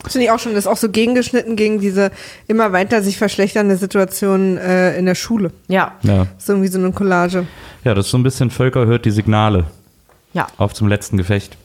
Das 0.02 0.12
finde 0.12 0.26
ich 0.26 0.30
auch 0.30 0.38
schon, 0.38 0.52
das 0.54 0.64
ist 0.64 0.70
auch 0.70 0.76
so 0.76 0.88
gegengeschnitten 0.88 1.56
gegen 1.56 1.80
diese 1.80 2.10
immer 2.46 2.72
weiter 2.72 3.02
sich 3.02 3.18
verschlechternde 3.18 3.76
Situation 3.76 4.56
äh, 4.56 4.96
in 4.96 5.06
der 5.06 5.14
Schule. 5.14 5.50
Ja, 5.68 5.94
Ja. 6.02 6.26
Das 6.34 6.44
ist 6.44 6.48
irgendwie 6.48 6.68
so 6.68 6.78
eine 6.78 6.92
Collage. 6.92 7.46
ja, 7.84 7.94
das 7.94 8.06
ist 8.06 8.10
so 8.12 8.18
ein 8.18 8.22
bisschen 8.22 8.50
Völker 8.50 8.86
hört 8.86 9.04
die 9.04 9.10
Signale. 9.10 9.64
ja. 10.32 10.46
Auf 10.58 10.74
zum 10.74 10.88
letzten 10.88 11.16
Gefecht. 11.16 11.56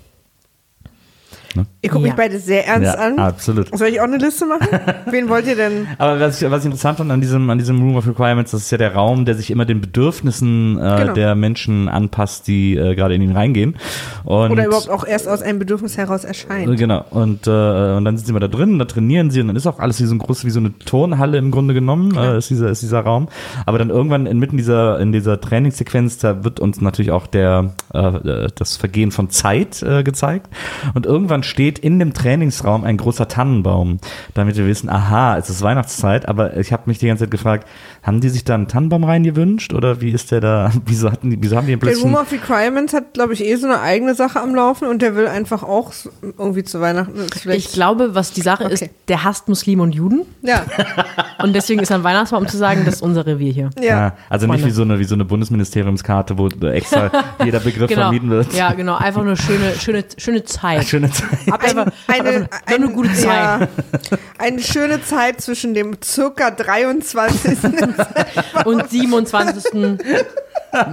Ihr 1.81 1.89
guckt 1.89 1.93
Ja. 2.05 2.07
mich 2.11 2.13
beide 2.15 2.39
sehr 2.39 2.65
ernst 2.67 2.93
ja, 2.95 2.99
an. 2.99 3.19
absolut. 3.19 3.77
Soll 3.77 3.87
ich 3.89 3.99
auch 3.99 4.05
eine 4.05 4.17
Liste 4.17 4.45
machen? 4.45 4.67
Wen 5.11 5.29
wollt 5.29 5.47
ihr 5.47 5.55
denn? 5.55 5.87
Aber 5.97 6.19
was 6.19 6.41
ich, 6.41 6.49
was 6.49 6.59
ich 6.61 6.65
interessant 6.65 6.97
fand 6.97 7.11
an 7.11 7.21
diesem, 7.21 7.49
an 7.49 7.57
diesem 7.57 7.79
Room 7.81 7.95
of 7.95 8.07
Requirements, 8.07 8.51
das 8.51 8.61
ist 8.61 8.71
ja 8.71 8.77
der 8.77 8.93
Raum, 8.93 9.25
der 9.25 9.35
sich 9.35 9.51
immer 9.51 9.65
den 9.65 9.81
Bedürfnissen 9.81 10.77
äh, 10.77 10.97
Genau. 11.01 11.13
der 11.13 11.35
Menschen 11.35 11.87
anpasst, 11.89 12.47
die 12.47 12.75
äh, 12.75 12.95
gerade 12.95 13.15
in 13.15 13.21
ihn 13.21 13.31
reingehen. 13.31 13.75
Und, 14.23 14.51
Oder 14.51 14.65
überhaupt 14.67 14.89
auch 14.89 15.05
erst 15.05 15.27
aus 15.27 15.41
einem 15.41 15.59
Bedürfnis 15.59 15.97
heraus 15.97 16.23
Äh, 16.23 16.27
erscheint. 16.29 16.77
Genau, 16.77 17.03
und, 17.09 17.47
äh, 17.47 17.49
und 17.49 18.05
dann 18.05 18.17
sind 18.17 18.25
sie 18.25 18.29
immer 18.31 18.39
da 18.39 18.47
drin, 18.47 18.79
da 18.79 18.85
trainieren 18.85 19.31
sie 19.31 19.41
und 19.41 19.47
dann 19.47 19.55
ist 19.55 19.67
auch 19.67 19.79
alles 19.79 19.99
wie 20.01 20.05
so 20.05 20.15
ein 20.15 20.19
groß, 20.19 20.45
wie 20.45 20.49
so 20.49 20.59
eine 20.59 20.77
Turnhalle 20.79 21.37
im 21.37 21.51
Grunde 21.51 21.73
genommen, 21.73 22.15
äh, 22.15 22.37
ist, 22.37 22.49
dieser, 22.49 22.69
ist 22.69 22.81
dieser 22.81 23.01
Raum. 23.01 23.27
Aber 23.65 23.77
dann 23.77 23.89
irgendwann 23.89 24.25
inmitten 24.25 24.57
dieser, 24.57 24.99
in 24.99 25.11
dieser 25.11 25.39
Trainingssequenz, 25.41 26.17
da 26.19 26.43
wird 26.43 26.59
uns 26.59 26.81
natürlich 26.81 27.11
auch 27.11 27.27
der 27.27 27.73
äh, 27.93 28.47
das 28.55 28.77
Vergehen 28.77 29.11
von 29.11 29.29
Zeit 29.29 29.81
äh, 29.83 30.03
gezeigt. 30.03 30.47
Und 30.93 31.05
irgendwann 31.05 31.40
steht 31.43 31.79
in 31.79 31.99
dem 31.99 32.13
Trainingsraum 32.13 32.83
ein 32.83 32.97
großer 32.97 33.27
Tannenbaum, 33.27 33.99
damit 34.33 34.55
wir 34.57 34.65
wissen, 34.67 34.89
aha, 34.89 35.37
es 35.37 35.49
ist 35.49 35.61
Weihnachtszeit. 35.61 36.27
Aber 36.27 36.57
ich 36.57 36.71
habe 36.73 36.83
mich 36.85 36.99
die 36.99 37.07
ganze 37.07 37.23
Zeit 37.25 37.31
gefragt, 37.31 37.67
haben 38.03 38.21
die 38.21 38.29
sich 38.29 38.43
da 38.43 38.55
einen 38.55 38.67
Tannenbaum 38.67 39.03
reingewünscht 39.03 39.73
oder 39.73 40.01
wie 40.01 40.11
ist 40.11 40.31
der 40.31 40.41
da? 40.41 40.71
Wieso 40.85 41.11
hatten 41.11 41.29
die, 41.29 41.37
wieso 41.41 41.55
haben 41.57 41.67
die 41.67 41.73
Der 41.73 41.77
plötzlich? 41.79 42.03
Room 42.03 42.15
of 42.15 42.31
Requirements 42.31 42.93
hat, 42.93 43.13
glaube 43.13 43.33
ich, 43.33 43.43
eh 43.43 43.55
so 43.55 43.67
eine 43.67 43.79
eigene 43.81 44.15
Sache 44.15 44.39
am 44.39 44.55
Laufen 44.55 44.87
und 44.87 45.01
der 45.01 45.15
will 45.15 45.27
einfach 45.27 45.63
auch 45.63 45.93
irgendwie 46.21 46.63
zu 46.63 46.81
Weihnachten. 46.81 47.15
ist 47.17 47.39
vielleicht- 47.41 47.67
Ich 47.67 47.73
glaube, 47.73 48.15
was 48.15 48.31
die 48.31 48.41
Sache 48.41 48.63
ist, 48.65 48.81
Okay. 48.81 48.91
der 49.07 49.23
hasst 49.23 49.47
Muslime 49.47 49.83
und 49.83 49.93
Juden. 49.95 50.21
ja, 50.41 50.63
Und 51.43 51.53
deswegen 51.55 51.81
ist 51.81 51.89
er 51.89 51.97
ein 51.97 52.03
Weihnachtsbaum, 52.03 52.43
um 52.43 52.47
zu 52.47 52.57
sagen, 52.57 52.83
das 52.85 52.95
ist 52.95 53.01
unser 53.01 53.25
Revier 53.25 53.51
hier. 53.51 53.69
ja. 53.81 54.07
Ah, 54.07 54.13
also 54.29 54.45
nicht 54.47 54.55
Freunde. 54.61 54.67
wie 54.67 54.71
so 54.75 54.81
eine 54.83 54.99
wie 54.99 55.03
so 55.03 55.15
eine 55.15 55.25
Bundesministeriumskarte, 55.25 56.37
wo 56.37 56.47
extra 56.67 57.11
jeder 57.43 57.59
Begriff 57.59 57.87
Genau. 57.89 58.03
vermieden 58.03 58.29
wird. 58.29 58.53
Ja, 58.53 58.73
genau. 58.73 58.95
Einfach 58.97 59.21
eine 59.21 59.35
schöne, 59.37 59.73
schöne, 59.79 60.03
schöne 60.17 60.43
Zeit. 60.43 60.85
Schöne 60.87 61.09
Zeit. 61.11 61.29
Hab 61.49 61.63
einfach, 61.63 61.85
hab 61.85 61.93
eine, 62.19 62.29
einfach 62.29 62.49
eine 62.65 62.89
gute 62.89 63.13
Zeit. 63.13 63.25
Ja, 63.25 63.67
eine 64.37 64.61
schöne 64.61 65.03
Zeit 65.03 65.41
zwischen 65.41 65.73
dem 65.73 65.97
circa 66.03 66.51
23. 66.51 67.57
Und 68.65 68.89
27. 68.89 69.97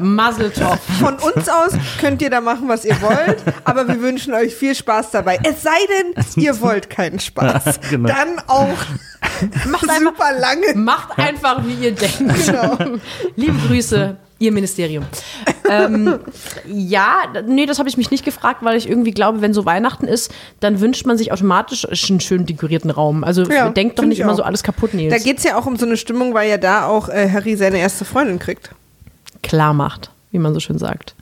Muzzletop. 0.00 0.78
Von 1.00 1.14
uns 1.16 1.48
aus 1.48 1.72
könnt 2.00 2.20
ihr 2.22 2.30
da 2.30 2.40
machen, 2.40 2.68
was 2.68 2.84
ihr 2.84 3.00
wollt, 3.00 3.42
aber 3.64 3.86
wir 3.86 4.00
wünschen 4.00 4.34
euch 4.34 4.54
viel 4.54 4.74
Spaß 4.74 5.12
dabei. 5.12 5.38
Es 5.44 5.62
sei 5.62 5.70
denn, 5.88 6.24
ihr 6.42 6.60
wollt 6.60 6.90
keinen 6.90 7.20
Spaß. 7.20 7.80
Genau. 7.90 8.08
Dann 8.08 8.38
auch 8.48 8.76
Macht 9.66 9.88
einfach, 9.88 10.12
super 10.12 10.32
lange. 10.38 10.74
macht 10.74 11.18
einfach, 11.18 11.64
wie 11.64 11.74
ihr 11.74 11.92
denkt. 11.92 12.18
Genau. 12.46 12.76
Liebe 13.36 13.56
Grüße, 13.66 14.16
ihr 14.38 14.52
Ministerium. 14.52 15.04
ähm, 15.68 16.18
ja, 16.66 17.24
nee, 17.46 17.66
das 17.66 17.78
habe 17.78 17.88
ich 17.88 17.96
mich 17.96 18.10
nicht 18.10 18.24
gefragt, 18.24 18.62
weil 18.62 18.76
ich 18.76 18.88
irgendwie 18.88 19.10
glaube, 19.10 19.40
wenn 19.40 19.52
so 19.52 19.64
Weihnachten 19.64 20.06
ist, 20.06 20.32
dann 20.60 20.80
wünscht 20.80 21.06
man 21.06 21.18
sich 21.18 21.32
automatisch 21.32 21.86
einen 22.10 22.20
schön 22.20 22.46
dekorierten 22.46 22.90
Raum. 22.90 23.24
Also 23.24 23.42
Ja, 23.44 23.68
denkt 23.70 23.98
doch 23.98 24.04
nicht 24.04 24.18
ich 24.18 24.20
immer 24.22 24.32
auch. 24.32 24.36
so 24.36 24.42
alles 24.44 24.62
kaputt, 24.62 24.94
Nils. 24.94 25.12
Da 25.12 25.18
geht 25.18 25.38
es 25.38 25.44
ja 25.44 25.58
auch 25.58 25.66
um 25.66 25.76
so 25.76 25.86
eine 25.86 25.96
Stimmung, 25.96 26.34
weil 26.34 26.48
ja 26.48 26.56
da 26.58 26.86
auch 26.86 27.08
äh, 27.08 27.28
Harry 27.30 27.56
seine 27.56 27.78
erste 27.78 28.04
Freundin 28.04 28.38
kriegt. 28.38 28.70
klar 29.42 29.74
macht, 29.74 30.10
wie 30.30 30.38
man 30.38 30.54
so 30.54 30.60
schön 30.60 30.78
sagt. 30.78 31.14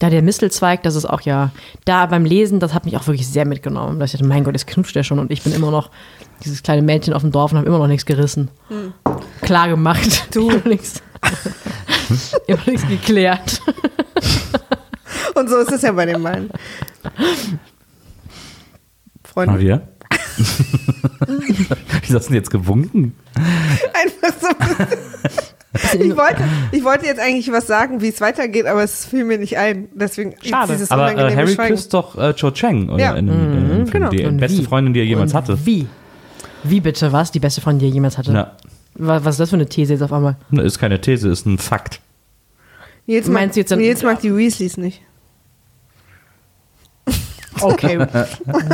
Da 0.00 0.10
der 0.10 0.22
Mistelzweig, 0.22 0.82
das 0.82 0.96
ist 0.96 1.04
auch 1.06 1.20
ja, 1.20 1.50
da 1.84 2.06
beim 2.06 2.24
Lesen, 2.24 2.58
das 2.58 2.74
hat 2.74 2.84
mich 2.84 2.96
auch 2.96 3.06
wirklich 3.06 3.28
sehr 3.28 3.46
mitgenommen. 3.46 3.98
Da 4.00 4.04
ich 4.04 4.12
dachte, 4.12 4.24
mein 4.26 4.42
Gott, 4.42 4.54
jetzt 4.54 4.66
knutscht 4.66 4.94
der 4.96 5.04
schon 5.04 5.20
und 5.20 5.30
ich 5.30 5.42
bin 5.42 5.54
immer 5.54 5.70
noch 5.70 5.88
dieses 6.44 6.62
kleine 6.64 6.82
Mädchen 6.82 7.14
auf 7.14 7.22
dem 7.22 7.30
Dorf 7.30 7.52
und 7.52 7.58
habe 7.58 7.68
immer 7.68 7.78
noch 7.78 7.86
nichts 7.86 8.04
gerissen. 8.04 8.48
Klar 9.40 9.68
gemacht. 9.68 10.26
Du. 10.34 10.50
Nichts. 10.64 11.00
nichts 12.66 12.86
geklärt. 12.88 13.60
Und 15.34 15.48
so 15.50 15.56
ist 15.58 15.72
es 15.72 15.82
ja 15.82 15.92
bei 15.92 16.06
den 16.06 16.22
beiden. 16.22 16.48
Mal 17.02 17.12
Freunde. 19.24 19.58
wieder. 19.58 19.88
Wieso 22.02 22.14
hast 22.18 22.26
du 22.26 22.28
denn 22.28 22.34
jetzt 22.34 22.50
gewunken? 22.50 23.14
Einfach 23.92 24.34
so. 24.40 24.48
Ich 25.98 26.16
wollte, 26.16 26.42
ich 26.70 26.84
wollte 26.84 27.06
jetzt 27.06 27.20
eigentlich 27.20 27.50
was 27.50 27.66
sagen, 27.66 28.00
wie 28.00 28.08
es 28.08 28.20
weitergeht, 28.20 28.66
aber 28.66 28.84
es 28.84 29.04
fiel 29.06 29.24
mir 29.24 29.38
nicht 29.38 29.58
ein. 29.58 29.88
Deswegen 29.94 30.34
Schade. 30.42 30.72
dieses 30.72 30.90
Aber 30.90 31.12
äh, 31.16 31.34
Harry 31.34 31.54
Schweigen. 31.54 31.74
küsst 31.74 31.92
doch 31.94 32.16
äh, 32.16 32.32
Cho 32.34 32.52
Chang 32.52 32.88
oder 32.90 33.02
Ja. 33.02 33.14
in, 33.14 33.28
in, 33.28 33.70
in, 33.80 33.90
genau. 33.90 34.08
die 34.10 34.24
Und 34.24 34.36
beste 34.36 34.58
wie? 34.58 34.64
Freundin, 34.64 34.94
die 34.94 35.00
er 35.00 35.06
jemals 35.06 35.32
und 35.32 35.38
hatte. 35.38 35.58
Wie? 35.66 35.86
Wie 36.62 36.80
bitte, 36.80 37.12
was? 37.12 37.32
Die 37.32 37.40
beste 37.40 37.60
Freundin, 37.60 37.80
die 37.80 37.92
er 37.92 37.94
jemals 37.94 38.18
hatte? 38.18 38.32
Ja. 38.32 38.52
Was, 38.96 39.24
was 39.24 39.34
ist 39.34 39.40
das 39.40 39.50
für 39.50 39.56
eine 39.56 39.66
These 39.66 39.94
jetzt 39.94 40.02
auf 40.02 40.12
einmal? 40.12 40.36
Ist 40.52 40.78
keine 40.78 41.00
These, 41.00 41.28
ist 41.28 41.46
ein 41.46 41.58
Fakt. 41.58 42.00
Mag, 43.06 43.28
Meinst 43.28 43.56
du 43.56 43.60
jetzt 43.60 43.70
dann- 43.72 43.78
Nils 43.80 44.02
mag 44.02 44.20
die 44.20 44.34
Weasleys 44.34 44.76
nicht. 44.76 45.02
Okay. 47.60 47.98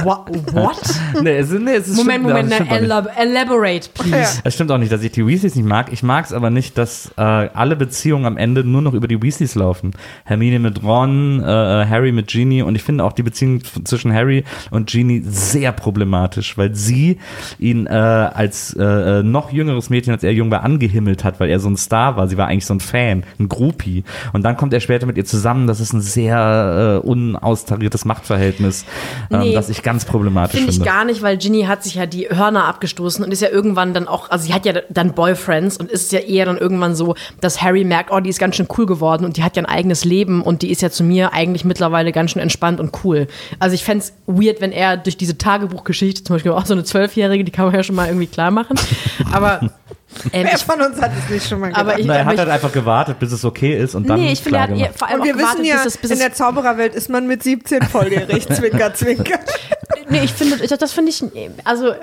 What? 0.05 0.55
what? 0.55 1.23
Nee, 1.23 1.37
es, 1.37 1.51
nee, 1.51 1.73
es 1.73 1.89
ist 1.89 1.97
Moment, 1.97 2.23
stimmt, 2.23 2.23
Moment, 2.23 2.53
stimmt 2.53 2.71
auch 2.71 2.75
nicht. 2.75 2.83
elab 2.83 3.09
elaborate, 3.19 3.91
please. 3.95 4.17
Ja. 4.17 4.29
Es 4.45 4.55
stimmt 4.55 4.71
auch 4.71 4.79
nicht, 4.79 4.93
dass 4.93 5.03
ich 5.03 5.13
die 5.13 5.27
Weasleys 5.27 5.55
nicht 5.55 5.67
mag. 5.67 5.93
Ich 5.93 6.03
mag 6.03 6.25
es 6.25 6.33
aber 6.33 6.51
nicht, 6.51 6.79
dass 6.79 7.13
äh, 7.17 7.23
alle 7.23 7.77
Beziehungen 7.77 8.27
am 8.27 8.37
Ende 8.37 8.65
nur 8.65 8.83
noch 8.83 8.95
über 8.95 9.09
die 9.09 9.23
Weasleys 9.23 9.55
laufen. 9.55 9.93
Hermine 10.25 10.59
mit 10.59 10.83
Ron, 10.83 11.41
äh, 11.41 11.45
Harry 11.45 12.13
mit 12.13 12.29
Ginny 12.29 12.63
und 12.63 12.75
ich 12.75 12.83
finde 12.83 13.05
auch 13.05 13.13
die 13.13 13.23
Beziehung 13.23 13.63
zwischen 13.85 14.13
Harry 14.13 14.45
und 14.71 14.89
Ginny 14.91 15.23
sehr 15.25 15.73
problematisch, 15.73 16.57
weil 16.57 16.75
sie 16.75 17.19
ihn 17.59 17.87
äh, 17.87 17.91
als 17.91 18.75
äh, 18.79 18.83
äh, 18.83 19.23
noch 19.23 19.53
jüngeres 19.53 19.91
Mädchen, 19.91 20.13
als 20.13 20.23
er 20.23 20.33
jung 20.33 20.51
war, 20.51 20.63
angehimmelt 20.63 21.25
hat, 21.25 21.41
weil 21.41 21.51
er 21.51 21.61
so 21.61 21.69
ein 21.69 21.77
Star 21.77 22.17
war. 22.17 22.29
Sie 22.29 22.37
war 22.37 22.47
eigentlich 22.47 22.67
so 22.67 22.75
ein 22.75 22.81
Fan, 22.81 23.25
ein 23.39 23.49
Groupie. 23.49 24.05
Und 24.33 24.43
dann 24.45 24.57
kommt 24.57 24.73
er 24.73 24.81
später 24.81 25.07
mit 25.07 25.17
ihr 25.17 25.25
zusammen. 25.25 25.67
Das 25.67 25.81
ist 25.81 25.93
ein 25.93 26.01
sehr 26.01 27.01
äh, 27.05 27.07
unaustariertes 27.07 28.05
Machtverhältnis, 28.05 28.70
ähm, 29.31 29.41
Nee. 29.41 29.55
das 29.55 29.69
ich 29.69 29.83
ganz 29.83 30.05
problematisch 30.05 30.57
Finde 30.57 30.73
finde. 30.73 30.87
ich 30.87 30.93
gar 30.93 31.05
nicht, 31.05 31.23
weil 31.23 31.37
Ginny 31.37 31.63
hat 31.63 31.83
sich 31.85 31.95
ja 31.95 32.07
die 32.07 32.29
Hörner 32.29 32.65
abgestoßen 32.65 33.25
und 33.25 33.33
ist 33.33 33.41
ja 33.43 33.49
irgendwann 33.49 33.95
dann 33.95 34.09
auch, 34.09 34.31
also 34.31 34.45
sie 34.47 34.55
hat 34.55 34.67
ja 34.67 34.75
dann 34.91 35.13
Boyfriends 35.15 35.77
und 35.77 35.91
ist 35.91 36.13
ja 36.13 36.21
eher 36.21 36.45
dann 36.45 36.59
irgendwann 36.59 36.95
so, 36.95 37.15
dass 37.41 37.63
Harry 37.63 37.85
merkt, 37.85 38.11
oh, 38.11 38.21
die 38.21 38.31
ist 38.31 38.39
ganz 38.39 38.57
schön 38.57 38.67
cool 38.77 38.87
geworden 38.87 39.25
und 39.25 39.37
die 39.37 39.43
hat 39.43 39.57
ja 39.57 39.63
ein 39.63 39.67
eigenes 39.67 40.05
Leben 40.05 40.43
und 40.43 40.63
die 40.63 40.71
ist 40.71 40.83
ja 40.83 40.91
zu 40.91 41.05
mir 41.05 41.33
eigentlich 41.33 41.65
mittlerweile 41.65 42.13
ganz 42.13 42.33
schön 42.33 42.43
entspannt 42.43 42.81
und 42.81 42.93
cool. 43.05 43.27
Also 43.59 43.75
ich 43.75 43.85
fände 43.85 44.05
es 44.05 44.13
weird, 44.27 44.61
wenn 44.61 44.73
er 44.73 44.97
durch 44.97 45.17
diese 45.17 45.39
Tagebuchgeschichte, 45.39 46.25
zum 46.25 46.37
Beispiel 46.37 46.53
auch 46.53 46.67
so 46.67 46.75
eine 46.75 46.85
Zwölfjährige, 46.85 47.45
die 47.45 47.53
kann 47.53 47.67
man 47.67 47.75
ja 47.75 47.83
schon 47.83 47.97
mal 47.97 48.07
irgendwie 48.07 48.27
klar 48.27 48.51
machen, 48.51 48.79
aber 49.33 49.61
ähm, 50.33 50.47
Wer 50.51 50.59
von 50.59 50.81
uns 50.81 51.01
hat 51.01 51.13
es 51.25 51.31
nicht 51.31 51.49
schon 51.49 51.61
mal 51.61 51.69
Aber 51.73 51.83
gemacht? 51.83 51.99
ich- 52.01 52.07
Na, 52.07 52.15
er 52.15 52.21
aber 52.23 52.31
hat 52.33 52.39
halt 52.39 52.49
einfach 52.51 52.73
gewartet, 52.73 53.19
bis 53.19 53.33
es 53.33 53.45
okay 53.45 53.77
ist 53.81 53.95
und 53.95 54.09
dann 54.09 54.21
nee, 54.21 54.33
ich 54.33 54.41
finde, 54.41 54.59
er 54.59 54.63
hat 54.65 54.77
ihr 54.77 54.91
vor 54.95 55.09
allem 55.09 55.21
Und 55.21 55.27
wir 55.27 55.35
auch 55.35 55.39
gewartet, 55.39 55.59
wissen 55.61 55.69
ja, 55.69 55.77
bis 55.85 55.95
es, 55.95 55.99
bis 55.99 56.11
in 56.11 56.19
der 56.19 56.33
Zaubererwelt 56.35 56.95
ist 56.95 57.09
man 57.09 57.27
mit 57.27 57.43
17 57.43 57.83
volljährig. 57.85 58.49
zwinker, 58.55 58.93
zwinker. 58.95 59.39
Nee, 60.09 60.23
ich 60.25 60.33
finde, 60.33 60.57
das, 60.59 60.79
das 60.79 60.93
finde 60.93 61.11
ich, 61.11 61.23
also, 61.65 61.91
äh, 61.91 61.97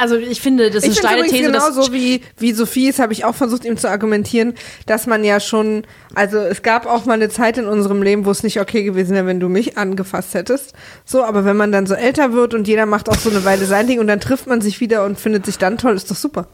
also 0.00 0.16
ich 0.16 0.40
finde, 0.40 0.70
das 0.70 0.84
ist 0.84 0.98
Ich 0.98 1.04
eine 1.06 1.20
steile 1.22 1.28
These, 1.30 1.50
genauso 1.52 1.92
wie, 1.92 2.20
wie 2.38 2.52
Sophies 2.52 2.98
habe 2.98 3.12
ich 3.12 3.24
auch 3.24 3.34
versucht, 3.34 3.64
ihm 3.64 3.76
zu 3.76 3.88
argumentieren, 3.88 4.54
dass 4.86 5.06
man 5.06 5.24
ja 5.24 5.40
schon, 5.40 5.84
also 6.14 6.38
es 6.38 6.62
gab 6.62 6.86
auch 6.86 7.04
mal 7.06 7.14
eine 7.14 7.28
Zeit 7.28 7.56
in 7.58 7.66
unserem 7.66 8.02
Leben, 8.02 8.26
wo 8.26 8.30
es 8.30 8.42
nicht 8.42 8.60
okay 8.60 8.82
gewesen 8.82 9.14
wäre, 9.14 9.26
wenn 9.26 9.40
du 9.40 9.48
mich 9.48 9.78
angefasst 9.78 10.34
hättest. 10.34 10.74
So, 11.04 11.24
aber 11.24 11.44
wenn 11.44 11.56
man 11.56 11.72
dann 11.72 11.86
so 11.86 11.94
älter 11.94 12.32
wird 12.32 12.52
und 12.54 12.68
jeder 12.68 12.86
macht 12.86 13.08
auch 13.08 13.16
so 13.18 13.30
eine 13.30 13.44
Weile 13.44 13.64
sein 13.64 13.86
Ding 13.86 14.00
und 14.00 14.06
dann 14.08 14.20
trifft 14.20 14.46
man 14.46 14.60
sich 14.60 14.80
wieder 14.80 15.04
und 15.04 15.18
findet 15.18 15.46
sich 15.46 15.56
dann 15.58 15.78
toll, 15.78 15.94
ist 15.94 16.10
doch 16.10 16.16
super. 16.16 16.46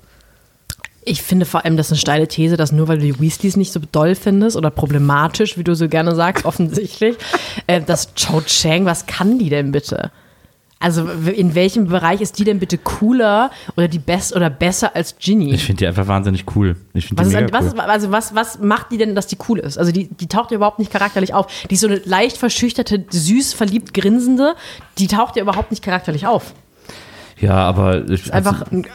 Ich 1.08 1.22
finde 1.22 1.46
vor 1.46 1.64
allem, 1.64 1.76
das 1.76 1.86
ist 1.86 1.92
eine 1.92 1.98
steile 2.00 2.26
These, 2.26 2.56
dass 2.56 2.72
nur 2.72 2.88
weil 2.88 2.98
du 2.98 3.04
die 3.04 3.20
Weasleys 3.20 3.56
nicht 3.56 3.72
so 3.72 3.80
doll 3.92 4.16
findest 4.16 4.56
oder 4.56 4.70
problematisch, 4.70 5.56
wie 5.56 5.62
du 5.62 5.76
so 5.76 5.88
gerne 5.88 6.16
sagst, 6.16 6.44
offensichtlich, 6.44 7.16
äh, 7.68 7.80
dass 7.80 8.12
Cho 8.14 8.40
Chang, 8.40 8.86
was 8.86 9.06
kann 9.06 9.38
die 9.38 9.48
denn 9.48 9.70
bitte? 9.70 10.10
Also 10.78 11.08
in 11.08 11.54
welchem 11.54 11.86
Bereich 11.86 12.20
ist 12.20 12.38
die 12.38 12.44
denn 12.44 12.58
bitte 12.58 12.76
cooler 12.76 13.50
oder 13.76 13.88
die 13.88 14.00
best 14.00 14.36
oder 14.36 14.50
besser 14.50 14.94
als 14.94 15.16
Ginny? 15.18 15.54
Ich 15.54 15.64
finde 15.64 15.78
die 15.78 15.86
einfach 15.86 16.06
wahnsinnig 16.06 16.44
cool. 16.54 16.76
Ich 16.92 17.06
finde 17.06 17.22
was, 17.22 17.28
die 17.30 17.34
ist, 17.34 17.40
mega 17.40 17.58
was, 17.58 17.72
cool. 17.72 17.80
also 17.80 18.12
was, 18.12 18.34
was 18.34 18.58
macht 18.58 18.90
die 18.90 18.98
denn, 18.98 19.14
dass 19.14 19.26
die 19.26 19.38
cool 19.48 19.60
ist? 19.60 19.78
Also 19.78 19.90
die, 19.90 20.08
die 20.08 20.26
taucht 20.26 20.50
ja 20.50 20.56
überhaupt 20.56 20.78
nicht 20.78 20.92
charakterlich 20.92 21.32
auf. 21.32 21.46
Die 21.70 21.74
ist 21.74 21.80
so 21.80 21.86
eine 21.86 22.00
leicht 22.04 22.36
verschüchterte, 22.36 23.06
süß, 23.08 23.54
verliebt 23.54 23.94
grinsende, 23.94 24.54
die 24.98 25.06
taucht 25.06 25.36
ja 25.36 25.42
überhaupt 25.42 25.70
nicht 25.70 25.82
charakterlich 25.82 26.26
auf. 26.26 26.52
ja, 27.38 27.54
aber 27.54 28.10
ich, 28.10 28.32
Einfach 28.34 28.62
also, 28.62 28.76
ein 28.76 28.86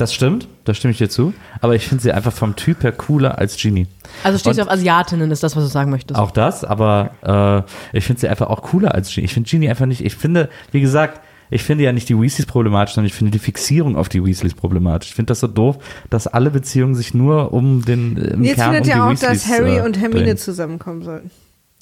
das 0.00 0.14
stimmt, 0.14 0.48
da 0.64 0.74
stimme 0.74 0.92
ich 0.92 0.98
dir 0.98 1.10
zu. 1.10 1.34
Aber 1.60 1.74
ich 1.74 1.86
finde 1.86 2.02
sie 2.02 2.12
einfach 2.12 2.32
vom 2.32 2.56
Typ 2.56 2.82
her 2.82 2.92
cooler 2.92 3.38
als 3.38 3.56
Genie. 3.56 3.86
Also 4.24 4.38
stehst 4.38 4.58
du 4.58 4.62
auf 4.62 4.70
Asiatinnen, 4.70 5.30
ist 5.30 5.42
das, 5.42 5.56
was 5.56 5.64
du 5.64 5.70
sagen 5.70 5.90
möchtest. 5.90 6.18
Auch 6.18 6.30
das, 6.30 6.64
aber 6.64 7.66
äh, 7.92 7.96
ich 7.96 8.04
finde 8.04 8.20
sie 8.20 8.28
einfach 8.28 8.48
auch 8.48 8.62
cooler 8.62 8.94
als 8.94 9.14
Genie. 9.14 9.26
Ich 9.26 9.34
finde 9.34 9.50
Genie 9.50 9.68
einfach 9.68 9.86
nicht. 9.86 10.04
Ich 10.04 10.16
finde, 10.16 10.48
wie 10.72 10.80
gesagt, 10.80 11.20
ich 11.50 11.62
finde 11.62 11.84
ja 11.84 11.92
nicht 11.92 12.08
die 12.08 12.18
Weasleys 12.18 12.46
problematisch, 12.46 12.94
sondern 12.94 13.08
ich 13.08 13.14
finde 13.14 13.32
die 13.32 13.40
Fixierung 13.40 13.96
auf 13.96 14.08
die 14.08 14.24
Weasleys 14.24 14.54
problematisch. 14.54 15.10
Ich 15.10 15.14
finde 15.14 15.30
das 15.30 15.40
so 15.40 15.48
doof, 15.48 15.78
dass 16.08 16.26
alle 16.26 16.50
Beziehungen 16.50 16.94
sich 16.94 17.12
nur 17.12 17.52
um 17.52 17.84
den 17.84 18.16
im 18.16 18.44
Jetzt 18.44 18.56
Kern 18.56 18.74
findet 18.74 18.80
um 18.80 18.84
die 18.84 18.90
ja 18.90 19.06
auch, 19.06 19.10
Weasleys, 19.10 19.42
dass 19.42 19.52
Harry 19.52 19.78
äh, 19.78 19.82
und 19.82 19.98
Hermine 20.00 20.24
drehen. 20.24 20.36
zusammenkommen 20.36 21.02
sollten. 21.02 21.30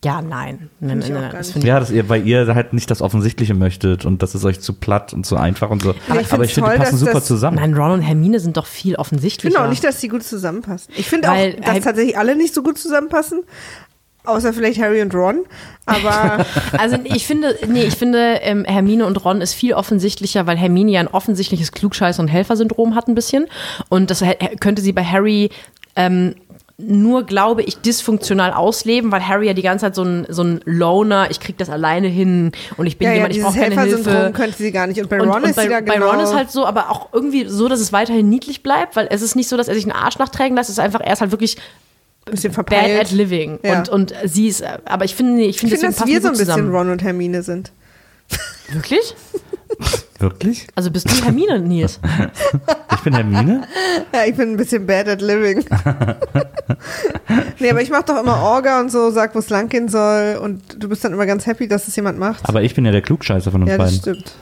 Ja, 0.05 0.23
nein. 0.23 0.71
Nein, 0.79 0.99
nein, 1.01 1.13
nein, 1.13 1.31
das 1.33 1.47
nicht. 1.49 1.53
finde 1.55 1.67
ich 1.67 1.69
Ja, 1.69 1.81
dass 1.81 1.91
ihr, 1.91 2.09
weil 2.09 2.25
ihr 2.27 2.55
halt 2.55 2.73
nicht 2.73 2.89
das 2.91 3.03
Offensichtliche 3.03 3.55
möchtet 3.55 4.05
und 4.05 4.23
das 4.23 4.35
ist 4.37 4.45
euch 4.45 4.61
zu 4.61 4.73
platt 4.75 5.13
und 5.13 5.27
zu 5.27 5.37
einfach 5.37 5.71
und 5.71 5.83
so. 5.83 5.95
Aber 6.09 6.21
ich 6.21 6.33
Aber 6.33 6.45
ich 6.45 6.55
finde, 6.55 6.71
die 6.71 6.77
passen 6.79 6.97
super 6.97 7.21
zusammen. 7.21 7.57
Nein, 7.57 7.75
Ron 7.75 7.91
und 7.93 8.03
Hermine 8.03 8.39
sind 8.39 8.57
doch 8.57 8.67
viel 8.67 8.93
Ich 8.93 8.99
offensichtlicher. 8.99 9.65
auch 9.65 9.69
nicht, 9.69 9.83
dass 9.83 9.99
die 9.99 10.09
gut 10.09 10.23
zusammenpassen. 10.23 10.95
Ich 10.97 11.09
finde 11.09 11.29
auch, 11.31 11.35
Weil 11.35 11.55
dass 11.55 11.81
tatsächlich 11.81 12.17
alle 12.17 12.37
nicht 12.37 12.55
so 12.55 12.63
gut 12.63 12.79
zusammenpassen. 12.79 13.43
Außer 14.25 14.53
vielleicht 14.53 14.79
Harry 14.79 15.01
und 15.01 15.15
Ron. 15.15 15.45
Aber 15.87 16.45
Also 16.79 16.99
ich 17.05 17.27
finde, 17.27 17.57
nee, 17.67 17.85
ich 17.85 17.95
finde, 17.97 18.41
ähm, 18.43 18.65
Hermine 18.67 19.07
und 19.07 19.25
Ron 19.25 19.41
ist 19.41 19.55
viel 19.55 19.73
offensichtlicher, 19.73 20.47
weil 20.47 20.59
Hermine 20.59 20.91
ja 20.93 21.01
ein 21.01 21.09
offensichtliches 21.09 21.73
Klugscheiß- 21.73 22.21
und 22.21 22.29
Helfersyndrom 22.29 22.95
hat 22.95 23.09
ein 23.09 23.15
bisschen. 23.15 23.47
Und 23.89 24.11
das 24.11 24.23
könnte 24.61 24.83
sie 24.83 24.93
bei 24.93 25.03
Harry 25.05 25.51
ähm, 25.97 26.35
nur, 26.81 27.25
glaube 27.25 27.63
ich, 27.65 27.79
dysfunktional 27.79 28.53
ausleben, 28.53 29.11
weil 29.11 29.27
Harry 29.27 29.49
ja 29.49 29.53
die 29.53 29.63
ganze 29.63 29.87
Zeit 29.87 29.97
so 29.97 30.05
ein, 30.05 30.27
so 30.29 30.45
ein 30.45 30.61
Loner, 30.65 31.29
ich 31.29 31.41
krieg 31.41 31.59
das 31.59 31.71
alleine 31.71 32.07
hin 32.07 32.53
und 32.77 32.87
ich 32.87 32.99
bin 32.99 33.07
ja, 33.07 33.11
ja, 33.11 33.17
jemand, 33.17 33.33
ich 33.33 33.39
dieses 33.39 33.53
brauche 33.53 33.69
keine 33.69 33.83
Hilfe. 33.83 34.31
könnte 34.33 34.57
sie 34.57 34.71
gar 34.71 34.87
nicht. 34.87 35.01
Und 35.03 35.09
bei 35.11 35.21
Und, 35.21 35.29
Ron 35.29 35.43
und 35.43 35.51
ist 35.51 35.57
bei, 35.57 35.63
sie 35.65 35.69
da 35.71 35.81
bei 35.81 35.95
genau. 35.95 36.11
Ron 36.11 36.21
ist 36.21 36.33
halt 36.35 36.53
so, 36.53 36.65
aber 36.65 36.91
auch 36.91 37.09
irgendwie 37.13 37.47
so, 37.49 37.67
dass 37.69 37.81
es 37.81 37.93
weiterhin 37.93 38.29
niedlich 38.29 38.63
bleibt, 38.63 38.95
weil 38.95 39.09
es 39.11 39.23
ist 39.23 39.35
nicht 39.35 39.49
so, 39.49 39.57
dass 39.57 39.67
er 39.67 39.75
sich 39.75 39.85
einen 39.85 39.93
Arsch 39.93 40.19
nachträgen 40.19 40.57
lässt, 40.57 40.71
es 40.71 40.75
ist 40.79 40.85
einfach, 40.85 41.01
er 41.01 41.13
ist 41.15 41.21
halt 41.21 41.33
wirklich 41.33 41.57
Bisschen 42.27 42.53
bad 42.53 42.69
verpeilt. 42.69 43.01
at 43.01 43.11
living. 43.11 43.59
Ja. 43.65 43.79
Und, 43.79 43.89
und 43.89 44.15
sie 44.25 44.47
ist, 44.47 44.63
aber 44.85 45.05
ich 45.05 45.17
finde, 45.17 45.43
ich 45.43 45.59
finde, 45.59 45.75
Ich 45.75 45.81
finde, 45.81 45.97
deswegen 45.97 45.99
dass 45.99 46.07
wir 46.07 46.21
so 46.21 46.29
ein 46.29 46.33
bisschen 46.33 46.47
zusammen. 46.47 46.71
Ron 46.73 46.91
und 46.91 47.03
Hermine 47.03 47.43
sind. 47.43 47.73
Wirklich? 48.71 49.17
Wirklich? 50.21 50.67
Also 50.75 50.91
bist 50.91 51.11
du 51.11 51.25
Hermine, 51.25 51.59
Nils? 51.59 51.99
Ich 52.99 53.05
bin 53.05 53.15
Hermine? 53.15 53.63
Ja, 54.13 54.25
ich 54.27 54.35
bin 54.35 54.51
ein 54.51 54.57
bisschen 54.57 54.85
bad 54.85 55.07
at 55.07 55.23
living. 55.23 55.65
Nee, 57.59 57.71
aber 57.71 57.83
ich 57.83 57.91
mach 57.91 58.03
doch 58.03 58.19
immer 58.21 58.43
Orga 58.43 58.81
und 58.81 58.91
so, 58.91 59.11
sag, 59.11 59.35
wo 59.35 59.39
es 59.39 59.51
lang 59.51 59.69
gehen 59.69 59.89
soll. 59.89 60.39
Und 60.43 60.83
du 60.83 60.89
bist 60.89 61.05
dann 61.05 61.13
immer 61.13 61.27
ganz 61.27 61.47
happy, 61.47 61.69
dass 61.69 61.89
es 61.89 61.97
jemand 61.97 62.19
macht. 62.19 62.49
Aber 62.49 62.63
ich 62.63 62.75
bin 62.75 62.85
ja 62.85 62.93
der 62.93 63.03
Klugscheißer 63.03 63.51
von 63.51 63.63
uns 63.63 63.71
ja, 63.71 63.79
das 63.79 63.87
beiden. 63.87 64.01
stimmt. 64.01 64.35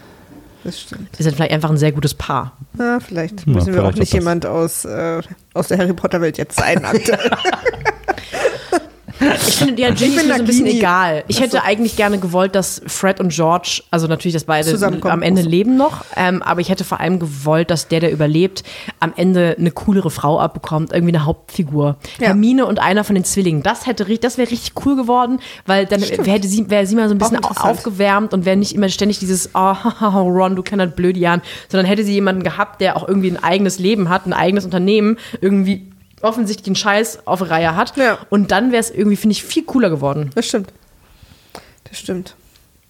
Das 0.65 0.81
stimmt. 0.81 1.17
Wir 1.17 1.23
sind 1.25 1.37
vielleicht 1.37 1.53
einfach 1.53 1.71
ein 1.71 1.77
sehr 1.77 1.93
gutes 1.93 2.15
Paar. 2.15 2.57
Na, 2.75 2.99
vielleicht 3.01 3.47
Ja, 3.47 3.53
müssen 3.53 3.73
wir 3.73 3.83
auch 3.83 3.93
vielleicht 3.93 3.99
nicht 3.99 4.13
auch 4.13 4.19
jemand 4.19 4.47
aus, 4.47 4.85
äh, 4.85 5.23
aus 5.55 5.69
der 5.69 5.79
Harry 5.79 5.93
Potter 5.93 6.21
Welt 6.21 6.39
jetzt 6.39 6.59
sein 6.59 6.85
aktuell. 6.85 7.31
Ich 9.49 9.57
finde, 9.57 9.83
ja, 9.83 9.91
Ginny 9.91 10.17
ist 10.17 10.27
mir 10.27 10.35
so 10.35 10.41
ein 10.41 10.47
bisschen 10.47 10.67
egal. 10.67 11.25
Ich 11.29 11.41
hätte 11.41 11.63
eigentlich 11.63 11.97
gerne 11.97 12.19
gewollt, 12.19 12.55
dass 12.55 12.83
Fred 12.87 13.21
und 13.21 13.33
George, 13.33 13.83
also 13.91 14.07
natürlich, 14.07 14.35
dass 14.35 14.45
beide 14.45 14.77
am 15.03 15.23
Ende 15.23 15.43
leben 15.43 15.77
noch, 15.77 16.05
ähm, 16.17 16.43
aber 16.43 16.61
ich 16.61 16.69
hätte 16.69 16.85
vor 16.85 17.01
allem 17.01 17.19
gewollt, 17.19 17.71
dass 17.71 17.89
der, 17.89 18.01
der 18.01 18.13
überlebt, 18.13 18.63
am 19.01 19.13
Ende 19.17 19.57
eine 19.59 19.71
coolere 19.71 20.11
Frau 20.11 20.39
abbekommt, 20.41 20.93
irgendwie 20.93 21.15
eine 21.15 21.25
Hauptfigur. 21.25 21.97
Ja. 22.21 22.29
Hermine 22.29 22.67
und 22.67 22.79
einer 22.79 23.05
von 23.05 23.15
den 23.15 23.25
Zwillingen. 23.25 23.63
Das 23.63 23.87
hätte, 23.87 24.05
das 24.19 24.39
wäre 24.39 24.51
richtig 24.51 24.73
cool 24.85 24.97
geworden, 24.97 25.41
weil 25.67 25.87
dann 25.87 26.01
wäre 26.01 26.43
sie, 26.47 26.71
wäre 26.71 26.87
sie 26.87 26.97
mal 26.97 27.09
so 27.09 27.15
ein 27.15 27.19
bisschen 27.19 27.45
aufgewärmt 27.45 28.33
und 28.35 28.45
wäre 28.45 28.57
nicht 28.57 28.75
immer 28.75 28.89
ständig 28.89 29.19
dieses, 29.19 29.51
oh, 29.55 29.75
Ron, 30.01 30.57
du 30.57 30.63
kleiner 30.63 30.87
Blödian, 30.87 31.43
sondern 31.69 31.87
hätte 31.87 32.05
sie 32.05 32.13
jemanden 32.13 32.43
gehabt, 32.43 32.81
der 32.81 32.97
auch 32.97 33.07
irgendwie 33.07 33.31
ein 33.31 33.43
eigenes 33.43 33.79
Leben 33.79 34.09
hat, 34.09 34.27
ein 34.27 34.33
eigenes 34.33 34.65
Unternehmen, 34.65 35.19
irgendwie 35.41 35.87
offensichtlich 36.23 36.65
den 36.65 36.75
Scheiß 36.75 37.27
auf 37.27 37.49
Reihe 37.49 37.77
hat. 37.77 37.97
Ja. 37.97 38.19
Und 38.31 38.51
dann 38.51 38.73
wäre 38.73 38.81
es 38.81 38.91
irgendwie, 38.91 39.17
finde 39.17 39.33
ich, 39.33 39.45
viel 39.45 39.65
cooler 39.65 39.91
geworden. 39.91 40.31
Das 40.35 40.47
stimmt. 40.47 40.73
Das 41.85 41.99
stimmt. 41.99 42.37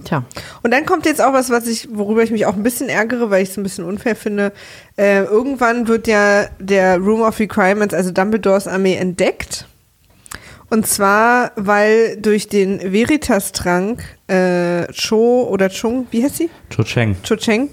Tja. 0.04 0.24
Und 0.62 0.72
dann 0.72 0.84
kommt 0.84 1.06
jetzt 1.06 1.22
auch 1.22 1.32
was, 1.32 1.48
was 1.50 1.66
ich, 1.66 1.88
worüber 1.90 2.22
ich 2.22 2.30
mich 2.30 2.44
auch 2.44 2.54
ein 2.54 2.62
bisschen 2.62 2.88
ärgere, 2.88 3.30
weil 3.30 3.42
ich 3.42 3.50
es 3.50 3.56
ein 3.56 3.62
bisschen 3.62 3.84
unfair 3.84 4.14
finde. 4.14 4.52
Äh, 4.96 5.24
irgendwann 5.24 5.88
wird 5.88 6.06
ja 6.06 6.48
der 6.58 6.98
Room 6.98 7.22
of 7.22 7.38
Requirements, 7.38 7.94
also 7.94 8.10
Dumbledores 8.10 8.68
Armee, 8.68 8.96
entdeckt. 8.96 9.66
Und 10.68 10.86
zwar, 10.86 11.52
weil 11.56 12.16
durch 12.20 12.48
den 12.48 12.92
Veritas-Trank 12.92 14.02
äh, 14.26 14.92
Cho 14.92 15.48
oder 15.48 15.70
Chung, 15.70 16.06
wie 16.10 16.22
heißt 16.22 16.36
sie? 16.36 16.50
Cho 16.68 16.82
Cheng. 16.82 17.16
Cho 17.22 17.36
Cheng, 17.36 17.70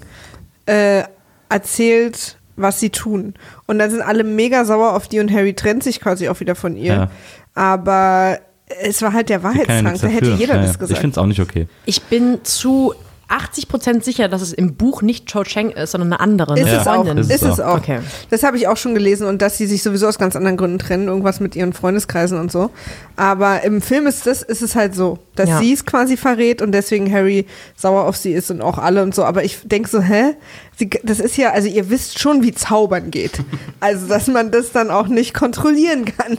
äh, 0.66 1.02
erzählt, 1.48 2.38
was 2.56 2.80
sie 2.80 2.90
tun. 2.90 3.34
Und 3.66 3.78
dann 3.78 3.90
sind 3.90 4.02
alle 4.02 4.24
mega 4.24 4.64
sauer 4.64 4.94
auf 4.94 5.08
die 5.08 5.20
und 5.20 5.32
Harry 5.32 5.54
trennt 5.54 5.82
sich 5.82 6.00
quasi 6.00 6.28
auch 6.28 6.40
wieder 6.40 6.54
von 6.54 6.76
ihr. 6.76 6.94
Ja. 6.94 7.10
Aber 7.54 8.38
es 8.66 9.02
war 9.02 9.12
halt 9.12 9.28
der 9.28 9.42
Wahrheitstrank, 9.42 10.00
da 10.00 10.08
hätte 10.08 10.32
jeder 10.32 10.56
Ja, 10.56 10.62
das 10.62 10.66
ja. 10.66 10.72
Ich 10.72 10.78
gesagt. 10.78 11.00
finde 11.00 11.14
es 11.14 11.18
auch 11.18 11.26
nicht 11.26 11.40
okay. 11.40 11.68
Ich 11.84 12.02
bin 12.02 12.40
zu 12.44 12.94
80% 13.28 14.02
sicher, 14.02 14.28
dass 14.28 14.42
es 14.42 14.52
im 14.52 14.74
Buch 14.74 15.02
nicht 15.02 15.26
Cho 15.32 15.42
Cheng 15.44 15.70
ist, 15.70 15.92
sondern 15.92 16.12
eine 16.12 16.20
andere. 16.20 16.58
Ist 16.58 16.66
eine 16.68 16.76
es 16.80 16.86
auch. 16.86 16.94
Freundin. 17.04 17.18
Ist 17.18 17.30
Ist 17.30 17.42
es 17.42 17.60
auch. 17.60 17.78
Okay. 17.78 18.00
Das 18.30 18.42
habe 18.42 18.56
ich 18.56 18.68
auch 18.68 18.76
schon 18.76 18.94
gelesen 18.94 19.26
und 19.26 19.40
dass 19.42 19.56
sie 19.58 19.66
sich 19.66 19.82
sowieso 19.82 20.06
aus 20.08 20.18
ganz 20.18 20.36
anderen 20.36 20.56
Gründen 20.56 20.78
trennen, 20.78 21.08
irgendwas 21.08 21.40
mit 21.40 21.56
ihren 21.56 21.72
Freundeskreisen 21.72 22.38
und 22.38 22.52
so. 22.52 22.70
Aber 23.16 23.62
im 23.62 23.80
Film 23.82 24.06
ist 24.06 24.26
das, 24.26 24.42
ist 24.42 24.62
es 24.62 24.74
halt 24.76 24.94
so, 24.94 25.18
dass 25.36 25.48
Ja. 25.48 25.58
sie 25.58 25.72
es 25.72 25.84
quasi 25.86 26.16
verrät 26.16 26.62
und 26.62 26.72
deswegen 26.72 27.12
Harry 27.12 27.46
sauer 27.76 28.04
auf 28.04 28.16
sie 28.16 28.32
ist 28.32 28.50
und 28.50 28.60
auch 28.62 28.78
alle 28.78 29.02
und 29.02 29.14
so. 29.14 29.24
Aber 29.24 29.44
ich 29.44 29.58
denke 29.64 29.88
so, 29.88 30.00
hä? 30.00 30.34
Sie, 30.76 30.90
das 31.04 31.20
ist 31.20 31.36
ja, 31.36 31.52
also 31.52 31.68
ihr 31.68 31.88
wisst 31.90 32.18
schon, 32.18 32.42
wie 32.42 32.52
Zaubern 32.52 33.10
geht. 33.10 33.38
Also, 33.80 34.06
dass 34.08 34.26
man 34.26 34.50
das 34.50 34.72
dann 34.72 34.90
auch 34.90 35.06
nicht 35.06 35.32
kontrollieren 35.34 36.04
kann. 36.04 36.38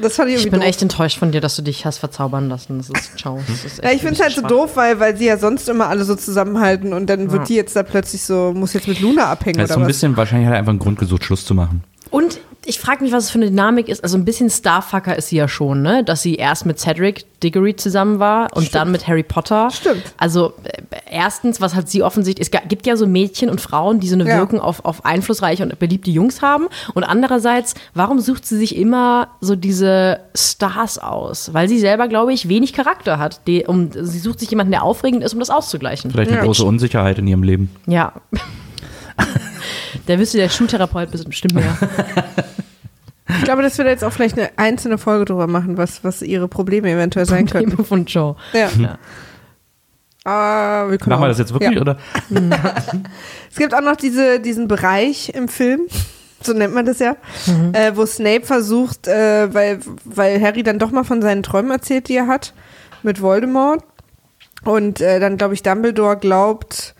Das 0.00 0.16
fand 0.16 0.28
ich 0.28 0.36
Ich 0.36 0.40
irgendwie 0.42 0.50
bin 0.50 0.60
doof. 0.60 0.68
echt 0.68 0.82
enttäuscht 0.82 1.18
von 1.18 1.32
dir, 1.32 1.40
dass 1.40 1.56
du 1.56 1.62
dich 1.62 1.84
hast 1.86 1.98
verzaubern 1.98 2.48
lassen. 2.48 2.78
Das 2.78 2.88
ist 2.90 3.18
ciao. 3.18 3.40
Das 3.48 3.64
ist 3.64 3.82
Ja, 3.82 3.90
ich 3.90 4.00
finde 4.00 4.14
es 4.14 4.20
halt 4.20 4.32
so 4.32 4.40
schwach. 4.42 4.48
doof, 4.48 4.70
weil, 4.76 5.00
weil 5.00 5.16
sie 5.16 5.26
ja 5.26 5.38
sonst 5.38 5.68
immer 5.68 5.88
alle 5.88 6.04
so 6.04 6.14
zusammenhalten 6.14 6.92
und 6.92 7.06
dann 7.08 7.30
wird 7.32 7.48
die 7.48 7.54
jetzt 7.54 7.74
da 7.76 7.82
plötzlich 7.82 8.22
so, 8.22 8.52
muss 8.54 8.72
jetzt 8.74 8.88
mit 8.88 9.00
Luna 9.00 9.26
abhängen 9.26 9.58
Das 9.58 9.70
ist 9.70 9.70
oder 9.70 9.74
so 9.74 9.80
ein 9.80 9.82
was? 9.82 9.88
bisschen, 9.88 10.16
wahrscheinlich 10.16 10.46
hat 10.46 10.54
er 10.54 10.58
einfach 10.60 10.70
einen 10.70 10.78
Grund 10.78 10.98
gesucht, 10.98 11.24
Schluss 11.24 11.44
zu 11.44 11.54
machen. 11.54 11.82
Und 12.10 12.38
ich 12.64 12.78
frage 12.80 13.02
mich, 13.02 13.12
was 13.12 13.24
es 13.24 13.30
für 13.30 13.38
eine 13.38 13.46
Dynamik 13.46 13.88
ist. 13.88 14.02
Also 14.02 14.18
ein 14.18 14.24
bisschen 14.26 14.50
Starfucker 14.50 15.16
ist 15.16 15.28
sie 15.28 15.36
ja 15.36 15.48
schon, 15.48 15.80
ne? 15.80 16.04
Dass 16.04 16.20
sie 16.22 16.34
erst 16.34 16.66
mit 16.66 16.78
Cedric 16.78 17.24
Diggory 17.42 17.76
zusammen 17.76 18.18
war 18.18 18.48
und 18.54 18.74
dann 18.74 18.90
mit 18.90 19.06
Harry 19.06 19.22
Potter. 19.22 19.70
Stimmt. 19.70 20.02
Also 20.18 20.52
äh, 20.64 20.82
erstens, 21.10 21.60
was 21.62 21.74
hat 21.74 21.88
sie 21.88 22.02
offensichtlich, 22.02 22.48
es 22.52 22.68
gibt 22.68 22.86
ja 22.86 22.96
so 22.96 23.06
Mädchen 23.06 23.48
und 23.48 23.60
Frauen, 23.60 24.00
die 24.00 24.08
so 24.08 24.16
eine 24.16 24.28
Ja. 24.28 24.36
Wirkung 24.38 24.60
auf, 24.60 24.84
auf 24.84 25.04
einflussreiche 25.06 25.62
und 25.62 25.78
beliebte 25.78 26.10
Jungs 26.10 26.42
haben. 26.42 26.66
Und 26.94 27.04
andererseits, 27.04 27.74
warum 27.94 28.20
sucht 28.20 28.44
sie 28.44 28.58
sich 28.58 28.76
immer 28.76 29.28
so 29.40 29.56
diese 29.56 30.20
Stars 30.34 30.98
aus? 30.98 31.54
Weil 31.54 31.68
sie 31.68 31.78
selber, 31.78 32.06
glaube 32.08 32.32
ich, 32.34 32.48
wenig 32.50 32.72
Charakter 32.74 33.18
hat. 33.18 33.40
Die, 33.46 33.64
um, 33.64 33.90
sie 33.92 34.18
sucht 34.18 34.40
sich 34.40 34.50
jemanden, 34.50 34.72
der 34.72 34.82
aufregend 34.82 35.22
ist, 35.24 35.32
um 35.32 35.38
das 35.40 35.48
auszugleichen. 35.50 36.10
Vielleicht 36.10 36.30
eine 36.32 36.40
Ja. 36.40 36.44
große 36.44 36.64
Unsicherheit 36.64 37.18
in 37.18 37.26
ihrem 37.28 37.44
Leben. 37.44 37.70
Ja. 37.86 38.12
Der 40.06 40.18
wüsste 40.18 40.38
der 40.38 40.48
Schultherapeut 40.48 41.10
bestimmt 41.10 41.54
mehr. 41.54 41.76
Ich 43.36 43.44
glaube, 43.44 43.60
dass 43.60 43.76
wir 43.76 43.84
da 43.84 43.90
jetzt 43.90 44.04
auch 44.04 44.12
vielleicht 44.12 44.38
eine 44.38 44.48
einzelne 44.56 44.96
Folge 44.96 45.26
drüber 45.26 45.46
machen, 45.46 45.76
was, 45.76 46.02
was 46.02 46.22
ihre 46.22 46.48
Probleme 46.48 46.90
eventuell 46.90 47.26
sein 47.26 47.44
könnten. 47.46 47.68
Probleme 47.76 47.86
von 47.86 48.06
Joe. 48.06 48.36
Ja. 48.54 48.98
Aber 50.24 50.90
wir 50.90 50.98
können 50.98 51.10
Machen 51.10 51.24
wir 51.24 51.28
das 51.28 51.38
jetzt 51.38 51.52
wirklich, 51.52 51.72
Ja. 51.72 51.80
oder? 51.80 51.98
Es 53.50 53.56
gibt 53.58 53.74
auch 53.74 53.82
noch 53.82 53.96
diese, 53.96 54.40
diesen 54.40 54.66
Bereich 54.66 55.30
im 55.34 55.48
Film, 55.48 55.82
so 56.42 56.54
nennt 56.54 56.72
man 56.74 56.86
das 56.86 57.00
ja, 57.00 57.16
äh, 57.72 57.92
wo 57.94 58.06
Snape 58.06 58.46
versucht, 58.46 59.06
äh, 59.08 59.52
weil, 59.52 59.80
weil 60.04 60.40
Harry 60.40 60.62
dann 60.62 60.78
doch 60.78 60.90
mal 60.90 61.04
von 61.04 61.20
seinen 61.20 61.42
Träumen 61.42 61.70
erzählt, 61.70 62.08
die 62.08 62.16
er 62.16 62.28
hat, 62.28 62.54
mit 63.02 63.20
Voldemort. 63.20 63.84
Und 64.64 65.00
äh, 65.02 65.20
dann, 65.20 65.36
glaube 65.36 65.52
ich, 65.54 65.62
Dumbledore 65.62 66.16
glaubt, 66.16 66.94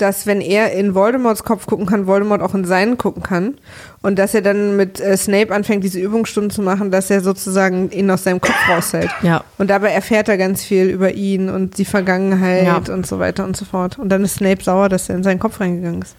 dass 0.00 0.26
wenn 0.26 0.40
er 0.40 0.72
in 0.72 0.94
Voldemorts 0.94 1.44
Kopf 1.44 1.66
gucken 1.66 1.86
kann, 1.86 2.06
Voldemort 2.06 2.42
auch 2.42 2.54
in 2.54 2.64
seinen 2.64 2.98
gucken 2.98 3.22
kann. 3.22 3.58
Und 4.02 4.18
dass 4.18 4.34
er 4.34 4.42
dann 4.42 4.76
mit 4.76 4.98
äh, 5.00 5.16
Snape 5.16 5.54
anfängt, 5.54 5.84
diese 5.84 6.00
Übungsstunden 6.00 6.50
zu 6.50 6.62
machen, 6.62 6.90
dass 6.90 7.10
er 7.10 7.20
sozusagen 7.20 7.90
ihn 7.90 8.10
aus 8.10 8.24
seinem 8.24 8.40
Kopf 8.40 8.56
raushält. 8.68 9.10
Ja. 9.22 9.44
Und 9.58 9.68
dabei 9.70 9.90
erfährt 9.90 10.28
er 10.28 10.38
ganz 10.38 10.62
viel 10.64 10.86
über 10.88 11.12
ihn 11.12 11.48
und 11.50 11.76
die 11.78 11.84
Vergangenheit 11.84 12.64
Ja. 12.66 12.76
und 12.94 13.06
so 13.06 13.18
weiter 13.18 13.44
und 13.44 13.56
so 13.56 13.64
fort. 13.64 13.98
Und 13.98 14.08
dann 14.08 14.24
ist 14.24 14.36
Snape 14.36 14.62
sauer, 14.64 14.88
dass 14.88 15.08
er 15.08 15.16
in 15.16 15.22
seinen 15.22 15.38
Kopf 15.38 15.60
reingegangen 15.60 16.02
ist. 16.02 16.14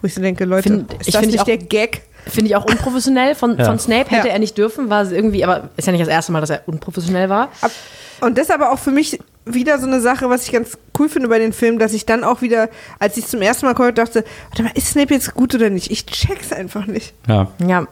Wo 0.00 0.06
ich 0.06 0.14
so 0.14 0.22
denke, 0.22 0.44
Leute, 0.46 0.70
Find- 0.70 0.94
ist 0.94 1.08
ich 1.08 1.14
das 1.14 1.26
nicht 1.26 1.40
auch- 1.40 1.44
der 1.44 1.58
Gag? 1.58 2.02
Finde 2.26 2.48
ich 2.50 2.56
auch 2.56 2.64
unprofessionell 2.66 3.34
von, 3.34 3.58
Ja. 3.58 3.64
von 3.64 3.78
Snape. 3.78 4.10
Hätte 4.10 4.28
Ja. 4.28 4.34
er 4.34 4.38
nicht 4.38 4.56
dürfen, 4.58 4.90
war 4.90 5.02
es 5.02 5.10
irgendwie, 5.12 5.42
aber 5.44 5.70
ist 5.76 5.86
ja 5.86 5.92
nicht 5.92 6.02
das 6.02 6.08
erste 6.08 6.32
Mal, 6.32 6.40
dass 6.40 6.50
er 6.50 6.62
unprofessionell 6.66 7.28
war. 7.28 7.48
Ab- 7.60 7.70
Und 8.20 8.36
das 8.38 8.50
aber 8.50 8.72
auch 8.72 8.78
für 8.78 8.90
mich 8.90 9.18
wieder 9.44 9.78
so 9.78 9.86
eine 9.86 10.00
Sache, 10.00 10.28
was 10.28 10.46
ich 10.46 10.52
ganz 10.52 10.78
cool 10.98 11.08
finde 11.08 11.28
bei 11.28 11.38
den 11.38 11.52
Filmen, 11.52 11.78
dass 11.78 11.92
ich 11.92 12.06
dann 12.06 12.24
auch 12.24 12.42
wieder, 12.42 12.68
als 12.98 13.16
ich 13.16 13.26
zum 13.26 13.42
ersten 13.42 13.66
Mal 13.66 13.74
gehört 13.74 13.98
dachte, 13.98 14.24
warte 14.50 14.62
mal, 14.62 14.72
ist 14.74 14.88
Snape 14.88 15.14
jetzt 15.14 15.34
gut 15.34 15.54
oder 15.54 15.70
nicht? 15.70 15.90
Ich 15.90 16.06
check's 16.06 16.52
einfach 16.52 16.86
nicht. 16.86 17.14
Ja. 17.26 17.50
Ja. 17.66 17.86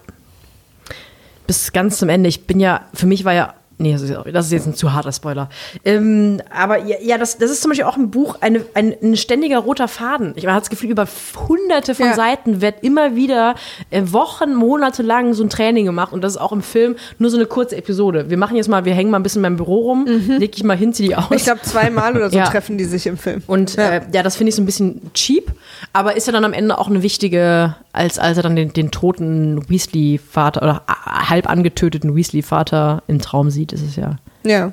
Bis 1.46 1.72
ganz 1.72 1.98
zum 1.98 2.10
Ende. 2.10 2.28
Ich 2.28 2.46
bin 2.46 2.60
ja, 2.60 2.86
für 2.94 3.06
mich 3.06 3.24
war 3.24 3.32
ja. 3.32 3.54
Nee, 3.80 3.92
das 3.92 4.02
ist, 4.02 4.12
das 4.32 4.46
ist 4.46 4.52
jetzt 4.52 4.66
ein 4.66 4.74
zu 4.74 4.92
harter 4.92 5.12
Spoiler. 5.12 5.48
Ähm, 5.84 6.40
aber 6.50 6.78
ja, 6.84 6.96
ja 7.00 7.16
das, 7.16 7.38
das 7.38 7.50
ist 7.50 7.62
zum 7.62 7.70
Beispiel 7.70 7.84
auch 7.86 7.96
im 7.96 8.10
Buch 8.10 8.36
eine, 8.40 8.64
ein, 8.74 8.94
ein 9.02 9.16
ständiger 9.16 9.58
roter 9.58 9.86
Faden. 9.86 10.32
Ich 10.36 10.44
man 10.44 10.54
hat 10.54 10.62
das 10.62 10.70
Gefühl, 10.70 10.90
über 10.90 11.06
hunderte 11.48 11.94
von 11.94 12.06
Ja. 12.06 12.14
Seiten 12.14 12.60
wird 12.60 12.82
immer 12.82 13.14
wieder 13.14 13.54
äh, 13.90 14.02
Wochen, 14.06 14.54
Monate 14.54 15.02
lang 15.02 15.32
so 15.32 15.44
ein 15.44 15.48
Training 15.50 15.84
gemacht. 15.86 16.12
Und 16.12 16.22
das 16.22 16.32
ist 16.32 16.38
auch 16.38 16.50
im 16.52 16.62
Film 16.62 16.96
nur 17.18 17.30
so 17.30 17.36
eine 17.36 17.46
kurze 17.46 17.76
Episode. 17.76 18.28
Wir 18.30 18.36
machen 18.36 18.56
jetzt 18.56 18.68
mal, 18.68 18.84
wir 18.84 18.94
hängen 18.94 19.10
mal 19.10 19.18
ein 19.18 19.22
bisschen 19.22 19.38
in 19.40 19.42
meinem 19.42 19.56
Büro 19.56 19.76
rum, 19.90 20.06
leg 20.26 20.56
ich 20.56 20.64
mal 20.64 20.76
hin, 20.76 20.92
zieh 20.92 21.06
die 21.08 21.14
aus. 21.16 21.26
Ich 21.30 21.44
glaube, 21.44 21.60
zweimal 21.62 22.16
oder 22.16 22.30
so 22.30 22.36
Ja. 22.38 22.44
treffen 22.46 22.78
die 22.78 22.84
sich 22.84 23.06
im 23.06 23.16
Film. 23.16 23.42
Und 23.46 23.76
Ja. 23.76 23.90
äh, 23.90 24.00
ja 24.12 24.22
das 24.24 24.34
finde 24.36 24.48
ich 24.48 24.56
so 24.56 24.62
ein 24.62 24.66
bisschen 24.66 25.12
cheap, 25.14 25.52
aber 25.92 26.16
ist 26.16 26.26
ja 26.26 26.32
dann 26.32 26.44
am 26.44 26.52
Ende 26.52 26.76
auch 26.78 26.88
eine 26.88 27.02
wichtige, 27.04 27.76
als, 27.92 28.18
als 28.18 28.36
er 28.36 28.42
dann 28.42 28.56
den, 28.56 28.72
den 28.72 28.90
toten 28.90 29.68
Weasley-Vater 29.68 30.62
oder 30.62 30.82
a- 30.86 31.28
halb 31.30 31.48
angetöteten 31.48 32.14
Weasley-Vater 32.16 33.02
im 33.06 33.20
Traum 33.20 33.50
sieht, 33.50 33.67
ist 33.72 33.82
es 33.82 33.96
ja. 33.96 34.16
Ja. 34.44 34.72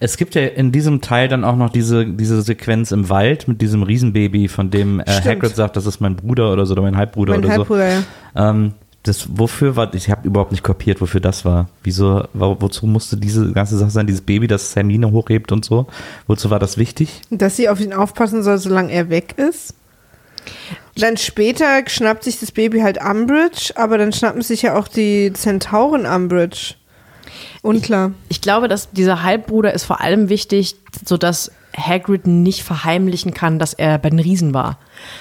Es 0.00 0.16
gibt 0.16 0.34
ja 0.34 0.42
in 0.42 0.72
diesem 0.72 1.00
Teil 1.00 1.28
dann 1.28 1.44
auch 1.44 1.56
noch 1.56 1.70
diese, 1.70 2.06
diese 2.06 2.42
Sequenz 2.42 2.92
im 2.92 3.08
Wald 3.08 3.48
mit 3.48 3.60
diesem 3.60 3.82
Riesenbaby, 3.82 4.48
von 4.48 4.70
dem 4.70 5.00
äh. 5.00 5.04
Hagrid 5.06 5.56
sagt, 5.56 5.76
das 5.76 5.86
ist 5.86 6.00
mein 6.00 6.16
Bruder 6.16 6.52
oder 6.52 6.66
so, 6.66 6.72
oder 6.72 6.82
mein 6.82 6.96
Halbbruder 6.96 7.34
Mein 7.34 7.44
oder 7.44 7.52
Halbbruder, 7.54 7.88
ja. 7.88 8.00
so. 8.00 8.40
Ähm, 8.40 8.72
das, 9.04 9.26
wofür 9.38 9.76
war, 9.76 9.94
ich 9.94 10.10
habe 10.10 10.26
überhaupt 10.26 10.50
nicht 10.50 10.62
kapiert, 10.62 11.00
wofür 11.00 11.20
das 11.20 11.44
war. 11.44 11.68
Wieso, 11.82 12.24
wo, 12.34 12.56
wozu 12.60 12.86
musste 12.86 13.16
diese 13.16 13.52
ganze 13.52 13.78
Sache 13.78 13.90
sein, 13.90 14.06
dieses 14.06 14.20
Baby, 14.20 14.46
das 14.46 14.74
Hermine 14.76 15.10
hochhebt 15.12 15.52
und 15.52 15.64
so? 15.64 15.86
Wozu 16.26 16.50
war 16.50 16.58
das 16.58 16.76
wichtig? 16.76 17.22
Dass 17.30 17.56
sie 17.56 17.68
auf 17.68 17.80
ihn 17.80 17.92
aufpassen 17.92 18.42
soll, 18.42 18.58
solange 18.58 18.92
er 18.92 19.08
weg 19.08 19.34
ist. 19.36 19.74
Dann 20.96 21.16
später 21.16 21.82
schnappt 21.86 22.24
sich 22.24 22.40
das 22.40 22.52
Baby 22.52 22.80
halt 22.80 22.98
Umbridge, 23.02 23.72
aber 23.76 23.98
dann 23.98 24.12
schnappen 24.12 24.42
sich 24.42 24.62
ja 24.62 24.76
auch 24.76 24.88
die 24.88 25.32
Zentauren 25.32 26.04
Umbridge. 26.04 26.74
Unklar. 27.62 28.12
Ich 28.28 28.40
glaube, 28.40 28.68
dass 28.68 28.90
dieser 28.90 29.22
Halbbruder 29.22 29.72
ist 29.74 29.84
vor 29.84 30.00
allem 30.00 30.28
wichtig, 30.28 30.76
sodass 31.04 31.50
Hagrid 31.76 32.26
nicht 32.26 32.62
verheimlichen 32.62 33.34
kann, 33.34 33.58
dass 33.58 33.74
er 33.74 33.98
bei 33.98 34.10
den 34.10 34.18
Riesen 34.18 34.54
war. 34.54 34.78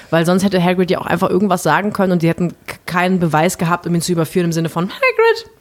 Weil 0.10 0.26
sonst 0.26 0.44
hätte 0.44 0.64
Hagrid 0.64 0.90
ja 0.92 1.00
auch 1.00 1.06
einfach 1.06 1.30
irgendwas 1.30 1.64
sagen 1.64 1.94
können 1.94 2.12
und 2.14 2.22
sie 2.22 2.30
hätten 2.30 2.54
keinen 2.86 3.20
Beweis 3.20 3.58
gehabt, 3.58 3.86
um 3.86 3.94
ihn 3.94 4.02
zu 4.02 4.12
überführen 4.12 4.46
im 4.46 4.52
Sinne 4.54 4.70
von 4.70 4.86
Hagrid, 4.90 5.52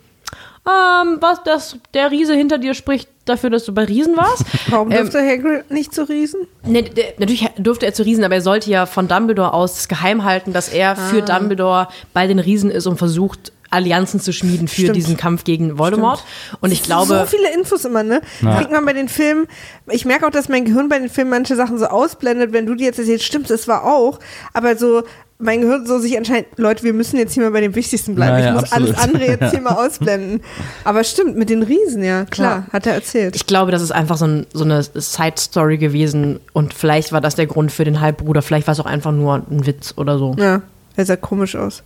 ähm, 0.68 1.18
was 1.20 1.42
das, 1.44 1.76
der 1.94 2.10
Riese 2.10 2.34
hinter 2.34 2.58
dir 2.58 2.74
spricht 2.74 3.08
dafür, 3.24 3.50
dass 3.50 3.64
du 3.64 3.72
bei 3.72 3.84
Riesen 3.84 4.16
warst. 4.16 4.44
Warum 4.68 4.90
Ähm, 4.90 4.98
dürfte 4.98 5.18
Hagrid 5.20 5.70
nicht 5.70 5.94
zu 5.94 6.08
Riesen? 6.08 6.40
Nee, 6.64 6.82
der, 6.82 7.14
natürlich 7.18 7.46
durfte 7.56 7.86
er 7.86 7.94
zu 7.94 8.02
Riesen, 8.04 8.24
aber 8.24 8.34
er 8.36 8.40
sollte 8.42 8.70
ja 8.70 8.86
von 8.86 9.06
Dumbledore 9.06 9.52
aus 9.52 9.86
geheim 9.86 10.24
halten, 10.24 10.52
dass 10.52 10.68
er 10.68 10.96
für 10.96 11.22
Ah. 11.22 11.38
Dumbledore 11.38 11.88
bei 12.12 12.26
den 12.26 12.38
Riesen 12.40 12.70
ist 12.70 12.86
und 12.86 12.96
versucht, 12.96 13.52
Allianzen 13.70 14.20
zu 14.20 14.32
schmieden 14.32 14.68
für 14.68 14.82
Stimmt. 14.82 14.96
diesen 14.96 15.16
Kampf 15.16 15.44
gegen 15.44 15.78
Voldemort. 15.78 16.24
Und 16.60 16.72
ich 16.72 16.82
glaube, 16.82 17.18
so 17.18 17.26
viele 17.26 17.52
Infos 17.54 17.84
immer, 17.84 18.02
ne? 18.02 18.20
Kriegt 18.40 18.70
man 18.70 18.84
bei 18.84 18.92
den 18.92 19.08
Filmen. 19.08 19.46
Ich 19.90 20.04
merke 20.04 20.26
auch, 20.26 20.30
dass 20.30 20.48
mein 20.48 20.64
Gehirn 20.64 20.88
bei 20.88 20.98
den 20.98 21.08
Filmen 21.08 21.30
manche 21.30 21.56
Sachen 21.56 21.78
so 21.78 21.86
ausblendet, 21.86 22.52
wenn 22.52 22.66
du 22.66 22.74
die 22.74 22.84
jetzt 22.84 22.98
erzählst, 22.98 23.24
stimmt, 23.24 23.50
das 23.50 23.66
war 23.68 23.84
auch. 23.84 24.18
Aber 24.52 24.76
so, 24.76 25.02
mein 25.38 25.60
Gehirn 25.60 25.84
so 25.86 25.98
sich 25.98 26.16
anscheinend, 26.16 26.46
Leute, 26.56 26.82
wir 26.82 26.94
müssen 26.94 27.18
jetzt 27.18 27.34
hier 27.34 27.42
mal 27.42 27.50
bei 27.52 27.60
dem 27.60 27.74
Wichtigsten 27.74 28.14
bleiben. 28.14 28.38
Ja, 28.38 28.44
ja, 28.44 28.48
ich 28.48 28.54
muss 28.60 28.72
absolut. 28.72 28.96
alles 28.96 29.02
andere 29.04 29.26
jetzt 29.26 29.50
hier 29.50 29.60
mal 29.60 29.74
ausblenden. 29.86 30.40
Aber 30.84 31.04
stimmt, 31.04 31.36
mit 31.36 31.50
den 31.50 31.62
Riesen, 31.62 32.02
ja, 32.02 32.24
klar, 32.24 32.64
Ja. 32.68 32.72
hat 32.72 32.86
er 32.86 32.94
erzählt. 32.94 33.36
ich 33.36 33.46
glaube, 33.46 33.70
das 33.72 33.82
ist 33.82 33.90
einfach 33.92 34.16
so, 34.16 34.26
ein, 34.26 34.46
so 34.54 34.64
eine 34.64 34.82
Side-Story 34.82 35.76
gewesen 35.78 36.40
und 36.52 36.72
vielleicht 36.72 37.12
war 37.12 37.20
das 37.20 37.34
der 37.34 37.46
Grund 37.46 37.70
für 37.70 37.84
den 37.84 38.00
Halbbruder, 38.00 38.40
vielleicht 38.42 38.66
war 38.66 38.72
es 38.72 38.80
auch 38.80 38.86
einfach 38.86 39.12
nur 39.12 39.34
ein 39.50 39.66
Witz 39.66 39.92
oder 39.96 40.18
so. 40.18 40.34
ja, 40.38 40.62
er 40.96 41.04
sah 41.04 41.16
komisch 41.16 41.54
aus. 41.56 41.82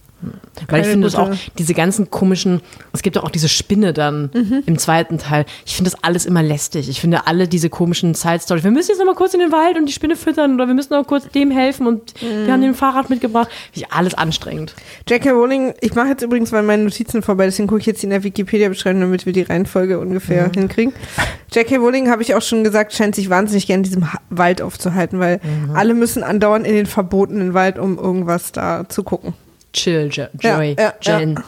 Weil 0.69 0.83
ich 0.83 0.89
finde 0.89 1.07
es 1.07 1.15
auch, 1.15 1.31
diese 1.59 1.73
ganzen 1.75 2.11
komischen, 2.11 2.61
es 2.93 3.03
gibt 3.03 3.17
doch 3.17 3.25
auch 3.25 3.31
diese 3.31 3.49
Spinne 3.49 3.93
dann 3.93 4.31
Mhm. 4.35 4.63
im 4.67 4.79
zweiten 4.79 5.19
Teil. 5.19 5.47
Ich 5.65 5.75
finde 5.77 5.91
das 5.91 6.05
alles 6.05 6.27
immer 6.27 6.43
lästig. 6.43 6.89
Ich 6.89 7.01
finde 7.01 7.27
alle 7.27 7.49
diese 7.49 7.71
komischen 7.71 8.15
Side-Stories. 8.15 8.63
Wir 8.65 8.71
müssen 8.71 8.91
jetzt 8.91 8.99
noch 8.99 9.07
mal 9.07 9.15
kurz 9.15 9.33
in 9.35 9.41
den 9.41 9.51
Wald 9.53 9.77
und 9.79 9.87
die 9.87 9.93
Spinne 9.93 10.17
füttern 10.17 10.55
oder 10.55 10.67
wir 10.67 10.75
müssen 10.75 10.93
noch 10.93 11.07
kurz 11.07 11.27
dem 11.29 11.51
helfen 11.51 11.87
und 11.87 12.15
Mhm. 12.23 12.47
wir 12.47 12.53
haben 12.53 12.61
den 12.63 12.75
Fahrrad 12.75 13.09
mitgebracht. 13.11 13.49
Finde 13.73 13.87
ich 13.87 13.93
alles 13.93 14.15
anstrengend. 14.15 14.75
J.K. 15.09 15.31
Rowling, 15.31 15.75
ich 15.81 15.95
mache 15.95 16.09
jetzt 16.09 16.23
übrigens 16.23 16.53
mal 16.53 16.63
meine 16.63 16.85
Notizen 16.85 17.23
vorbei, 17.23 17.47
deswegen 17.47 17.67
gucke 17.69 17.81
ich 17.81 17.87
jetzt 17.87 18.05
in 18.05 18.11
der 18.11 18.23
Wikipedia-Beschreibung, 18.23 19.01
damit 19.01 19.25
wir 19.27 19.33
die 19.33 19.43
Reihenfolge 19.43 19.99
ungefähr 19.99 20.49
Mhm. 20.49 20.53
hinkriegen. 20.53 20.93
J.K. 21.53 21.77
Rowling, 21.77 22.11
habe 22.11 22.23
ich 22.23 22.35
auch 22.35 22.43
schon 22.43 22.63
gesagt, 22.65 22.93
scheint 22.93 23.15
sich 23.15 23.31
wahnsinnig 23.31 23.67
gern 23.67 23.81
in 23.81 23.85
diesem 23.85 24.13
Ha- 24.13 24.21
Wald 24.31 24.61
aufzuhalten, 24.63 25.19
weil 25.19 25.41
Mhm. 25.43 25.75
alle 25.77 25.95
müssen 25.95 26.23
andauernd 26.23 26.67
in 26.67 26.75
den 26.75 26.87
verbotenen 26.87 27.55
Wald, 27.55 27.79
um 27.79 27.99
irgendwas 27.99 28.53
da 28.53 28.89
zu 28.89 29.03
gucken. 29.03 29.35
Chill, 29.73 30.09
jo 30.11 30.25
Ja, 30.41 30.59
Joy, 30.59 30.77
ja, 30.79 30.95
Jen, 31.01 31.41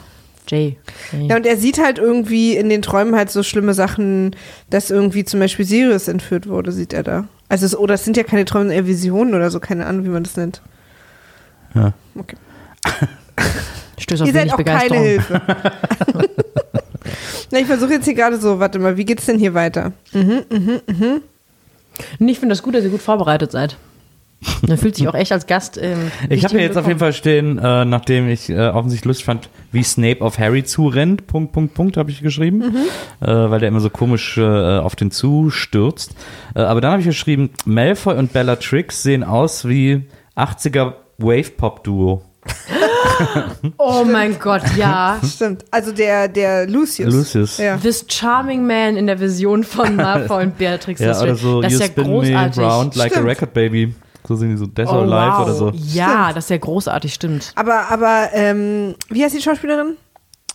Jay. 0.49 0.77
Jay. 1.13 1.27
Ja, 1.29 1.37
und 1.37 1.47
er 1.47 1.57
sieht 1.57 1.79
halt 1.79 1.99
irgendwie 1.99 2.57
in 2.57 2.69
den 2.69 2.83
Träumen 2.83 3.17
halt 3.17 3.31
so 3.31 3.43
schlimme 3.43 3.75
Sachen, 3.75 4.37
dass 4.71 4.91
irgendwie 4.91 5.25
zum 5.25 5.41
Beispiel 5.41 5.65
Sirius 5.65 6.09
entführt 6.09 6.49
wurde, 6.49 6.73
sieht 6.73 6.93
er 6.93 7.03
da. 7.03 7.29
Also, 7.49 7.67
es, 7.67 7.77
oder 7.77 7.95
es 7.95 8.05
sind 8.05 8.17
ja 8.17 8.23
keine 8.23 8.45
Träume, 8.45 8.75
eher 8.75 8.87
Visionen 8.87 9.35
oder 9.35 9.51
so, 9.51 9.61
keine 9.61 9.87
Ahnung, 9.87 10.05
wie 10.05 10.09
man 10.09 10.25
das 10.25 10.37
nennt. 10.37 10.63
Ja. 11.75 11.93
Okay. 12.17 12.37
Stößt 13.99 14.23
auf 14.23 14.29
Ihr 14.29 14.35
seid 14.35 14.53
auch 14.53 14.65
keine. 14.65 14.99
Hilfe. 14.99 15.41
Na, 17.51 17.59
ich 17.59 17.67
versuche 17.67 17.93
jetzt 17.93 18.05
hier 18.05 18.15
gerade 18.15 18.39
so, 18.39 18.59
warte 18.59 18.79
mal, 18.79 18.97
wie 18.97 19.05
geht's 19.05 19.27
denn 19.27 19.39
hier 19.39 19.55
weiter? 19.55 19.93
Nee, 20.13 21.23
Ich 22.33 22.39
finde 22.39 22.55
das 22.55 22.63
gut, 22.63 22.75
dass 22.75 22.85
ihr 22.85 22.91
gut 22.91 23.03
vorbereitet 23.03 23.53
seid. 23.53 23.77
Man 24.67 24.77
fühlt 24.79 24.97
sich 24.97 25.07
auch 25.09 25.15
echt 25.15 25.31
als 25.33 25.47
Gast. 25.47 25.79
Ähm, 25.81 26.11
Ich 26.29 26.45
habe 26.45 26.55
hier 26.55 26.63
jetzt 26.67 26.77
auf 26.77 26.87
jeden 26.87 26.99
Fall 26.99 27.13
stehen, 27.13 27.59
äh, 27.59 27.85
nachdem 27.85 28.29
ich 28.29 28.49
äh, 28.51 28.69
offensichtlich 28.69 29.07
lustig 29.07 29.25
fand, 29.27 29.49
wie 29.71 29.83
Snape 29.83 30.21
auf 30.21 30.39
Harry 30.39 30.65
zurennt, 30.65 31.27
Punkt, 31.27 31.53
Punkt, 31.53 31.75
Punkt, 31.75 31.97
habe 31.97 32.11
ich 32.11 32.23
geschrieben, 32.23 32.59
Mhm. 32.59 33.27
äh, 33.27 33.51
weil 33.51 33.61
der 33.61 33.69
immer 33.69 33.81
so 33.81 33.91
komisch 33.91 34.39
äh, 34.39 34.43
auf 34.79 34.97
den 34.97 35.11
zustürzt. 35.11 36.15
Äh, 36.55 36.61
aber 36.63 36.81
dann 36.81 36.91
habe 36.93 37.01
ich 37.01 37.07
geschrieben, 37.07 37.51
Malfoy 37.65 38.17
und 38.17 38.33
Bellatrix 38.33 39.03
sehen 39.03 39.23
aus 39.25 39.67
wie 39.69 40.03
80er 40.37 40.95
Wave-Pop-Duo. 41.19 42.23
Oh 43.79 44.05
mein 44.11 44.39
Gott, 44.39 44.63
ja. 44.77 45.21
Stimmt. 45.25 45.65
Also 45.71 45.93
der, 45.93 46.29
der 46.29 46.67
Lucius. 46.67 47.13
Lucius. 47.13 47.59
Ja. 47.59 47.77
This 47.77 48.05
charming 48.09 48.67
man 48.67 48.97
in 48.97 49.07
der 49.07 49.21
Vision 49.21 49.63
von 49.65 49.95
Malfoy 49.97 50.45
und 50.45 50.59
Beatrix. 50.59 51.01
Ja, 51.01 51.09
das 51.09 51.23
oder 51.23 51.35
so, 51.37 51.61
das 51.63 51.73
you 51.73 51.79
ist 51.79 51.83
ja 51.83 51.87
spin 51.89 52.05
me 52.05 52.11
großartig. 52.31 52.59
round 52.63 52.97
like 52.97 53.13
Stimmt. 53.13 53.27
a 53.27 53.29
record 53.29 53.53
baby. 53.55 53.95
So 54.27 54.37
sind 54.37 54.51
die 54.51 54.57
so 54.57 54.67
Death 54.67 54.89
Oh, 54.89 54.93
or 54.97 55.03
Alive 55.03 55.33
wow. 55.39 55.45
oder 55.45 55.55
so. 55.55 55.73
Ja, 55.75 56.33
das 56.33 56.45
ist 56.45 56.51
ja 56.51 56.59
großartig, 56.59 57.13
stimmt. 57.15 57.53
Aber, 57.57 57.91
aber, 57.91 58.29
ähm, 58.33 58.95
wie 59.11 59.25
heißt 59.25 59.35
die 59.37 59.43
Schauspielerin? 59.43 59.97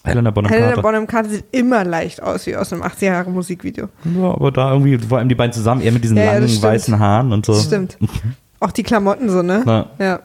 Helena 0.03 0.31
Bonham 0.31 0.49
Helena 0.49 0.67
Carter. 0.67 0.81
Bonham 0.83 1.05
Carter 1.07 1.29
sieht 1.29 1.45
immer 1.51 1.83
leicht 1.83 2.23
aus 2.23 2.45
wie 2.47 2.55
aus 2.55 2.71
einem 2.71 2.81
80er 2.83 3.05
Jahre 3.05 3.29
Musikvideo. 3.29 3.89
Ja, 4.05 4.29
aber 4.31 4.51
da 4.51 4.71
irgendwie, 4.71 4.97
vor 4.99 5.17
allem 5.17 5.27
die 5.27 5.35
beiden 5.35 5.51
zusammen, 5.51 5.81
eher 5.81 5.91
mit 5.91 6.03
diesen 6.03 6.15
Ja, 6.15 6.23
ja, 6.23 6.33
langen 6.35 6.47
stimmt. 6.47 6.63
weißen 6.63 6.97
Haaren 6.99 7.33
und 7.33 7.45
so. 7.45 7.53
Stimmt. 7.55 7.97
Auch 8.61 8.71
die 8.71 8.83
Klamotten 8.83 9.29
so, 9.29 9.41
ne? 9.41 9.63
Na, 9.65 9.87
Ja. 9.99 10.19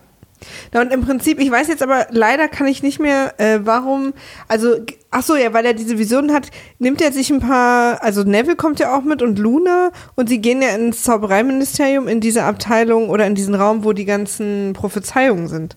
Na 0.73 0.81
und 0.81 0.93
im 0.93 1.03
Prinzip, 1.03 1.41
ich 1.41 1.51
weiß 1.51 1.69
jetzt 1.69 1.83
aber, 1.83 2.07
leider 2.11 2.49
kann 2.49 2.67
ich 2.67 2.83
nicht 2.83 3.01
mehr, 3.01 3.35
äh, 3.39 3.61
warum, 3.63 4.13
also, 4.49 4.77
ach 5.11 5.23
so, 5.23 5.37
ja, 5.37 5.53
weil 5.53 5.67
er 5.67 5.75
diese 5.75 5.99
Vision 5.99 6.33
hat, 6.33 6.49
nimmt 6.79 7.01
er 7.01 7.13
sich 7.13 7.31
ein 7.31 7.41
paar, 7.41 8.03
also 8.03 8.23
Neville 8.23 8.57
kommt 8.57 8.81
ja 8.81 8.97
auch 8.97 9.03
mit 9.03 9.23
und 9.23 9.39
Luna 9.39 9.91
und 10.15 10.29
sie 10.29 10.41
gehen 10.41 10.63
ja 10.63 10.71
ins 10.71 11.03
Zaubereiministerium 11.03 12.09
in 12.09 12.21
diese 12.21 12.45
Abteilung 12.45 13.09
oder 13.09 13.27
in 13.27 13.35
diesen 13.35 13.55
Raum, 13.55 13.85
wo 13.85 13.93
die 13.93 14.05
ganzen 14.05 14.73
Prophezeiungen 14.73 15.49
sind. 15.49 15.77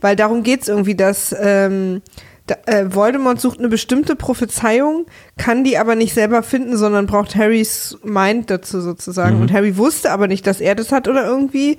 Weil 0.00 0.16
darum 0.16 0.42
geht's 0.42 0.68
irgendwie, 0.68 0.94
dass, 0.94 1.34
ähm, 1.38 2.02
da, 2.50 2.56
äh, 2.66 2.92
Voldemort 2.92 3.40
sucht 3.40 3.60
eine 3.60 3.68
bestimmte 3.68 4.16
Prophezeiung, 4.16 5.06
kann 5.36 5.62
die 5.62 5.78
aber 5.78 5.94
nicht 5.94 6.14
selber 6.14 6.42
finden, 6.42 6.76
sondern 6.76 7.06
braucht 7.06 7.36
Harrys 7.36 7.96
Mind 8.02 8.50
dazu 8.50 8.80
sozusagen. 8.80 9.40
Und 9.40 9.52
Harry 9.52 9.76
wusste 9.76 10.10
aber 10.10 10.26
nicht, 10.26 10.46
dass 10.46 10.60
er 10.60 10.74
das 10.74 10.90
hat 10.90 11.06
oder 11.06 11.24
irgendwie 11.24 11.78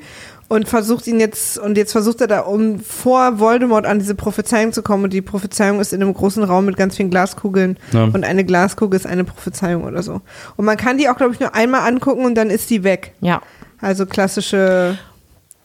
und 0.52 0.68
versucht 0.68 1.08
ihn 1.08 1.22
jetzt, 1.22 1.58
und 1.58 1.78
jetzt 1.78 1.94
versucht 1.94 2.20
er 2.20 2.28
da, 2.28 2.42
um 2.42 2.82
vor 2.82 3.40
Voldemort 3.40 3.86
an 3.86 4.00
diese 4.00 4.16
Prophezeiung 4.16 4.74
zu 4.74 4.84
kommen. 4.84 5.06
Und 5.06 5.14
die 5.14 5.22
Prophezeiung 5.22 5.80
ist 5.80 5.94
in 5.94 6.02
einem 6.02 6.14
großen 6.14 6.44
Raum 6.44 6.66
mit 6.66 6.76
ganz 6.76 6.98
vielen 6.98 7.10
Glaskugeln. 7.10 7.80
Ja. 7.94 8.04
Und 8.04 8.26
eine 8.26 8.44
Glaskugel 8.44 9.00
ist 9.00 9.08
eine 9.08 9.24
Prophezeiung 9.24 9.86
oder 9.86 10.04
so. 10.04 10.20
Und 10.58 10.66
man 10.66 10.76
kann 10.76 10.98
die 10.98 11.08
auch, 11.08 11.16
glaube 11.16 11.34
ich, 11.34 11.40
nur 11.40 11.56
einmal 11.56 11.88
angucken 11.88 12.26
und 12.26 12.36
dann 12.36 12.50
ist 12.50 12.70
die 12.70 12.84
weg. 12.84 13.14
Ja. 13.22 13.42
Also 13.80 14.06
klassische 14.06 15.00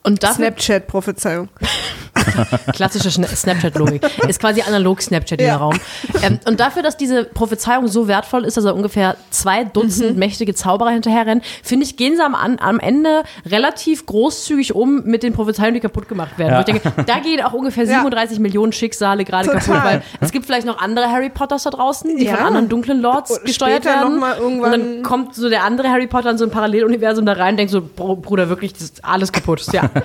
Snapchat-Prophezeiung. 0.07 1.49
klassische 2.73 3.11
Snapchat-Logik. 3.11 4.01
Ist 4.27 4.39
quasi 4.39 4.61
analog 4.61 5.01
Snapchat 5.01 5.39
Ja. 5.41 5.47
dieser 5.47 5.57
Raum. 5.57 5.79
Ähm, 6.23 6.39
und 6.45 6.59
dafür, 6.59 6.83
dass 6.83 6.97
diese 6.97 7.23
Prophezeiung 7.23 7.87
so 7.87 8.07
wertvoll 8.07 8.45
ist, 8.45 8.57
dass 8.57 8.65
er 8.65 8.75
ungefähr 8.75 9.15
zwei 9.29 9.63
Dutzend 9.63 10.13
Mhm. 10.13 10.19
mächtige 10.19 10.53
Zauberer 10.53 10.89
hinterherrennen, 10.91 11.43
finde 11.63 11.85
ich, 11.85 11.97
gehen 11.97 12.15
sie 12.15 12.23
am, 12.23 12.35
am 12.35 12.79
Ende 12.79 13.23
relativ 13.45 14.05
großzügig 14.05 14.75
um 14.75 15.03
mit 15.05 15.23
den 15.23 15.33
Prophezeiungen, 15.33 15.75
die 15.75 15.79
kaputt 15.79 16.07
gemacht 16.07 16.37
werden. 16.37 16.53
Ja. 16.53 16.63
Denke, 16.63 16.91
da 17.05 17.19
gehen 17.19 17.41
auch 17.43 17.53
ungefähr 17.53 17.85
Ja. 17.85 17.95
37 17.99 18.39
Millionen 18.39 18.71
Schicksale 18.71 19.23
gerade 19.25 19.49
kaputt, 19.49 19.83
weil 19.83 20.01
es 20.21 20.31
gibt 20.31 20.45
vielleicht 20.45 20.65
noch 20.67 20.79
andere 20.79 21.11
Harry 21.11 21.29
Potters 21.29 21.63
da 21.63 21.69
draußen, 21.69 22.15
die 22.17 22.25
Ja. 22.25 22.35
von 22.35 22.45
anderen 22.45 22.69
dunklen 22.69 23.01
Lords 23.01 23.41
gesteuert 23.43 23.85
werden. 23.85 24.13
noch 24.15 24.19
mal 24.19 24.37
irgendwann- 24.37 24.73
und 24.73 24.79
dann 24.95 25.03
kommt 25.03 25.35
so 25.35 25.49
der 25.49 25.63
andere 25.63 25.89
Harry 25.89 26.07
Potter 26.07 26.29
in 26.31 26.37
so 26.37 26.45
ein 26.45 26.51
Paralleluniversum 26.51 27.25
da 27.25 27.33
rein 27.33 27.51
und 27.53 27.57
denkt 27.57 27.71
so, 27.71 27.81
Bruder, 27.81 28.49
wirklich, 28.49 28.73
das 28.73 28.83
ist 28.83 29.05
alles 29.05 29.31
kaputt. 29.31 29.65
Ja. 29.73 29.89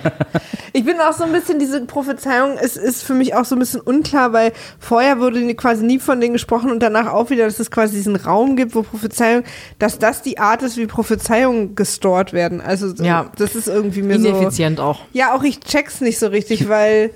Ich 0.75 0.87
bin 0.87 0.99
auch 1.01 1.13
so 1.13 1.25
ein 1.25 1.33
bisschen, 1.33 1.59
diese 1.59 1.83
Prophezeiung 1.85 2.12
ist, 2.13 2.77
ist 2.77 3.03
für 3.03 3.15
mich 3.15 3.35
auch 3.35 3.45
so 3.45 3.55
ein 3.57 3.59
bisschen 3.59 3.81
unklar, 3.81 4.33
weil 4.33 4.53
vorher 4.79 5.19
wurde 5.21 5.55
quasi 5.55 5.85
nie 5.85 5.99
von 5.99 6.21
denen 6.21 6.33
gesprochen 6.33 6.71
und 6.71 6.81
danach 6.81 7.13
auch 7.13 7.31
wieder, 7.31 7.45
dass 7.45 7.59
es 7.61 7.71
quasi 7.71 7.97
diesen 7.97 8.17
Raum 8.17 8.57
gibt, 8.57 8.75
wo 8.75 8.83
Prophezeiung, 8.83 9.45
dass 9.79 9.99
das 9.99 10.23
die 10.23 10.39
Art 10.39 10.63
ist, 10.63 10.77
wie 10.77 10.87
Prophezeiungen 10.87 11.75
gestort 11.75 12.33
werden. 12.33 12.61
Also 12.61 12.95
so- 12.95 13.03
Ja. 13.05 13.31
das 13.37 13.55
ist 13.55 13.69
irgendwie 13.69 14.03
mir 14.03 14.19
so. 14.21 14.29
Ineffizient 14.29 14.81
auch. 14.81 15.01
Ja, 15.13 15.35
auch 15.35 15.43
ich 15.43 15.61
check's 15.61 16.01
nicht 16.01 16.19
so 16.19 16.27
richtig, 16.29 16.69
weil 16.69 17.11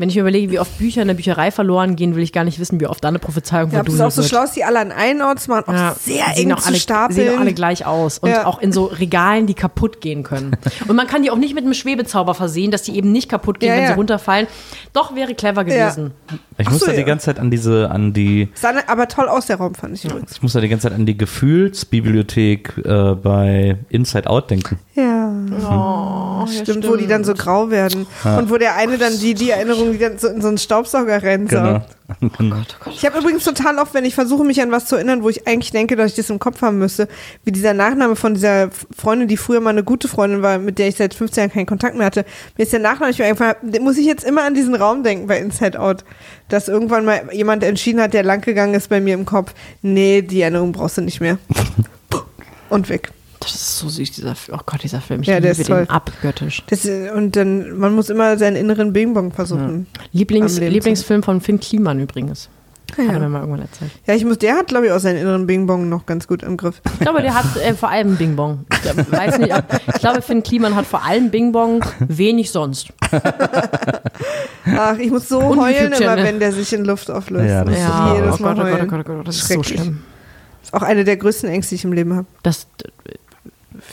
Wenn 0.00 0.08
ich 0.08 0.14
mir 0.14 0.22
überlege, 0.22 0.50
wie 0.50 0.58
oft 0.58 0.78
Bücher 0.78 1.02
in 1.02 1.08
der 1.08 1.14
Bücherei 1.14 1.50
verloren 1.50 1.94
gehen, 1.94 2.16
will 2.16 2.22
ich 2.22 2.32
gar 2.32 2.44
nicht 2.44 2.58
wissen, 2.58 2.80
wie 2.80 2.86
oft 2.86 3.04
da 3.04 3.08
eine 3.08 3.18
Prophezeiung 3.18 3.70
ja, 3.70 3.80
es 3.80 3.84
verdudelt 3.84 4.02
auch 4.06 4.10
so 4.10 4.22
wird. 4.22 4.30
schlau 4.30 4.44
ist, 4.44 4.56
die 4.56 4.64
alle 4.64 4.78
an 4.80 4.92
einen 4.92 5.20
Ort 5.20 5.40
zu 5.40 5.50
machen, 5.50 5.64
auch 5.68 5.74
Ja, 5.74 5.94
sehr 6.00 6.24
eng 6.38 6.52
auch 6.52 6.60
zu 6.60 6.68
alle, 6.68 6.76
stapeln. 6.78 7.14
Sehen 7.16 7.34
auch 7.36 7.40
alle 7.40 7.52
gleich 7.52 7.84
aus. 7.84 8.16
Und 8.18 8.30
Ja. 8.30 8.46
auch 8.46 8.62
in 8.62 8.72
so 8.72 8.86
Regalen, 8.86 9.46
die 9.46 9.52
kaputt 9.52 10.00
gehen 10.00 10.22
können. 10.22 10.56
Und 10.88 10.96
man 10.96 11.06
kann 11.06 11.22
die 11.22 11.30
auch 11.30 11.36
nicht 11.36 11.54
mit 11.54 11.64
einem 11.64 11.74
Schwebezauber 11.74 12.32
versehen, 12.34 12.70
dass 12.70 12.80
die 12.82 12.96
eben 12.96 13.12
nicht 13.12 13.28
kaputt 13.28 13.60
gehen, 13.60 13.68
Ja, 13.68 13.74
wenn 13.76 13.82
ja. 13.82 13.88
sie 13.88 13.94
runterfallen. 13.94 14.46
Doch, 14.94 15.14
wäre 15.14 15.34
clever 15.34 15.64
gewesen. 15.64 16.12
Ich 16.56 16.66
Ach 16.66 16.72
muss 16.72 16.80
so, 16.80 16.86
da 16.86 16.92
die 16.92 16.98
ja. 17.00 17.04
ganze 17.04 17.26
Zeit 17.26 17.38
an 17.38 17.50
diese, 17.50 17.90
an 17.90 18.14
die, 18.14 18.48
Sah 18.54 18.72
ne- 18.72 18.88
aber 18.88 19.06
toll 19.06 19.28
aus, 19.28 19.46
der 19.46 19.56
Raum, 19.56 19.74
fand 19.74 19.94
ich 19.96 20.04
übrigens. 20.06 20.32
ich 20.32 20.40
muss 20.42 20.54
da 20.54 20.62
die 20.62 20.68
ganze 20.70 20.88
Zeit 20.88 20.98
an 20.98 21.04
die 21.04 21.16
Gefühlsbibliothek 21.18 22.72
äh, 22.84 23.14
bei 23.14 23.76
Inside 23.90 24.28
Out 24.30 24.50
denken. 24.50 24.78
Ja. 24.94 25.29
Oh, 25.52 26.46
Stimmt, 26.46 26.86
wo 26.88 26.96
die 26.96 27.06
dann 27.06 27.24
so 27.24 27.34
grau 27.34 27.70
werden. 27.70 28.06
Und 28.24 28.50
wo 28.50 28.56
der 28.56 28.76
eine 28.76 28.98
dann 28.98 29.18
die, 29.18 29.34
die 29.34 29.50
Erinnerung, 29.50 29.92
die 29.92 29.98
dann 29.98 30.18
so 30.18 30.28
in 30.28 30.40
so 30.40 30.48
einen 30.48 30.58
Staubsauger 30.58 31.22
rennt. 31.22 31.50
Genau. 31.50 31.82
Ich 32.92 33.06
habe 33.06 33.18
übrigens 33.18 33.44
total 33.44 33.78
oft, 33.78 33.94
wenn 33.94 34.04
ich 34.04 34.14
versuche, 34.14 34.44
mich 34.44 34.60
an 34.60 34.70
was 34.72 34.86
zu 34.86 34.96
erinnern, 34.96 35.22
wo 35.22 35.28
ich 35.28 35.46
eigentlich 35.46 35.70
denke, 35.70 35.96
dass 35.96 36.10
ich 36.10 36.16
das 36.16 36.30
im 36.30 36.38
Kopf 36.38 36.60
haben 36.62 36.78
müsste, 36.78 37.08
wie 37.44 37.52
dieser 37.52 37.72
Nachname 37.72 38.16
von 38.16 38.34
dieser 38.34 38.70
Freundin, 38.96 39.28
die 39.28 39.36
früher 39.36 39.60
mal 39.60 39.70
eine 39.70 39.84
gute 39.84 40.08
Freundin 40.08 40.42
war, 40.42 40.58
mit 40.58 40.78
der 40.78 40.88
ich 40.88 40.96
seit 40.96 41.14
15 41.14 41.42
Jahren 41.42 41.52
keinen 41.52 41.66
Kontakt 41.66 41.96
mehr 41.96 42.06
hatte. 42.06 42.24
Mir 42.56 42.64
ist 42.64 42.72
der 42.72 42.80
Nachname 42.80 43.12
nicht. 43.12 43.20
Den 43.62 43.84
Muss 43.84 43.96
ich 43.96 44.06
jetzt 44.06 44.24
immer 44.24 44.42
an 44.42 44.54
diesen 44.54 44.74
Raum 44.74 45.02
denken 45.02 45.26
bei 45.26 45.38
Inside 45.38 45.78
Out, 45.78 46.04
dass 46.48 46.68
irgendwann 46.68 47.04
mal 47.04 47.22
jemand 47.32 47.62
entschieden 47.62 48.00
hat, 48.00 48.12
der 48.12 48.24
lang 48.24 48.40
gegangen 48.40 48.74
ist 48.74 48.88
bei 48.88 49.00
mir 49.00 49.14
im 49.14 49.24
Kopf. 49.24 49.54
Nee, 49.82 50.22
die 50.22 50.40
Erinnerung 50.40 50.72
brauchst 50.72 50.98
du 50.98 51.02
nicht 51.02 51.20
mehr. 51.20 51.38
Und 52.70 52.88
weg. 52.88 53.10
Das 53.40 53.54
ist 53.54 53.78
so 53.78 53.88
süß, 53.88 54.10
dieser 54.12 54.34
Film. 54.34 54.58
Oh 54.58 54.62
Gott, 54.66 54.82
dieser 54.82 55.00
Film. 55.00 55.22
Ich 55.22 55.28
Ja, 55.28 55.40
der 55.40 55.52
liebe 55.52 55.62
ist 55.62 55.66
toll. 55.68 55.86
den 55.86 55.90
abgöttisch. 55.90 56.62
Das, 56.68 56.84
und 56.84 57.36
dann, 57.36 57.78
man 57.78 57.94
muss 57.94 58.10
immer 58.10 58.36
seinen 58.38 58.56
inneren 58.56 58.92
Bing-Bong 58.92 59.32
versuchen. 59.32 59.86
Lieblings, 60.12 60.54
Am 60.56 60.60
Leben 60.60 60.74
Lieblingsfilm 60.74 61.22
von 61.22 61.40
Finn 61.40 61.58
Kliman 61.58 61.98
übrigens. 62.00 62.48
Hat 62.92 62.98
er 62.98 63.20
mir 63.20 63.28
mal 63.28 63.40
irgendwann 63.40 63.62
erzählt. 63.62 63.92
Ja, 64.04 64.14
ich 64.14 64.24
muss, 64.24 64.38
der 64.38 64.56
hat, 64.56 64.66
glaube 64.66 64.86
ich, 64.86 64.92
auch 64.92 64.98
seinen 64.98 65.16
inneren 65.18 65.46
Bing 65.46 65.66
Bong 65.66 65.88
noch 65.88 66.06
ganz 66.06 66.26
gut 66.26 66.42
im 66.42 66.56
Griff. 66.56 66.82
Ich 66.94 66.98
glaube, 67.00 67.22
der 67.22 67.34
hat 67.34 67.44
äh, 67.64 67.72
vor 67.74 67.88
allem 67.88 68.16
Bing 68.16 68.34
Bong. 68.36 68.64
Ich, 68.72 68.82
glaub, 68.82 69.12
weiß 69.12 69.38
nicht, 69.38 69.54
ob, 69.54 69.64
ich 69.94 70.00
glaube, 70.00 70.22
Finn 70.22 70.42
Kliman 70.42 70.74
hat 70.74 70.86
vor 70.86 71.04
allem 71.04 71.30
Bing 71.30 71.52
Bong, 71.52 71.84
wenig 72.00 72.50
sonst. 72.50 72.88
Ach, 74.76 74.98
ich 74.98 75.10
muss 75.10 75.28
so 75.28 75.38
Und 75.38 75.60
heulen 75.60 75.92
immer, 75.92 76.16
wenn 76.16 76.40
der 76.40 76.52
sich 76.52 76.72
in 76.72 76.84
Luft 76.84 77.10
auflöst. 77.10 77.48
Ja, 77.48 77.64
das 77.64 77.74
Ich 77.74 77.80
ist 77.80 78.40
oh 78.40 78.44
Gott, 78.44 78.58
oh 78.58 78.62
Gott, 78.62 78.80
oh. 78.82 78.86
Gott, 78.86 79.00
oh 79.08 79.12
Gott, 79.14 79.28
das 79.28 79.36
ist 79.36 79.48
so 79.48 79.54
Schrecklich. 79.54 79.80
schlimm. 79.80 80.02
ist 80.62 80.74
auch 80.74 80.82
eine 80.82 81.04
der 81.04 81.16
größten 81.16 81.48
Ängste, 81.48 81.70
die 81.70 81.74
ich 81.76 81.84
im 81.84 81.92
Leben 81.92 82.14
habe. 82.14 82.26
Dass 82.42 82.66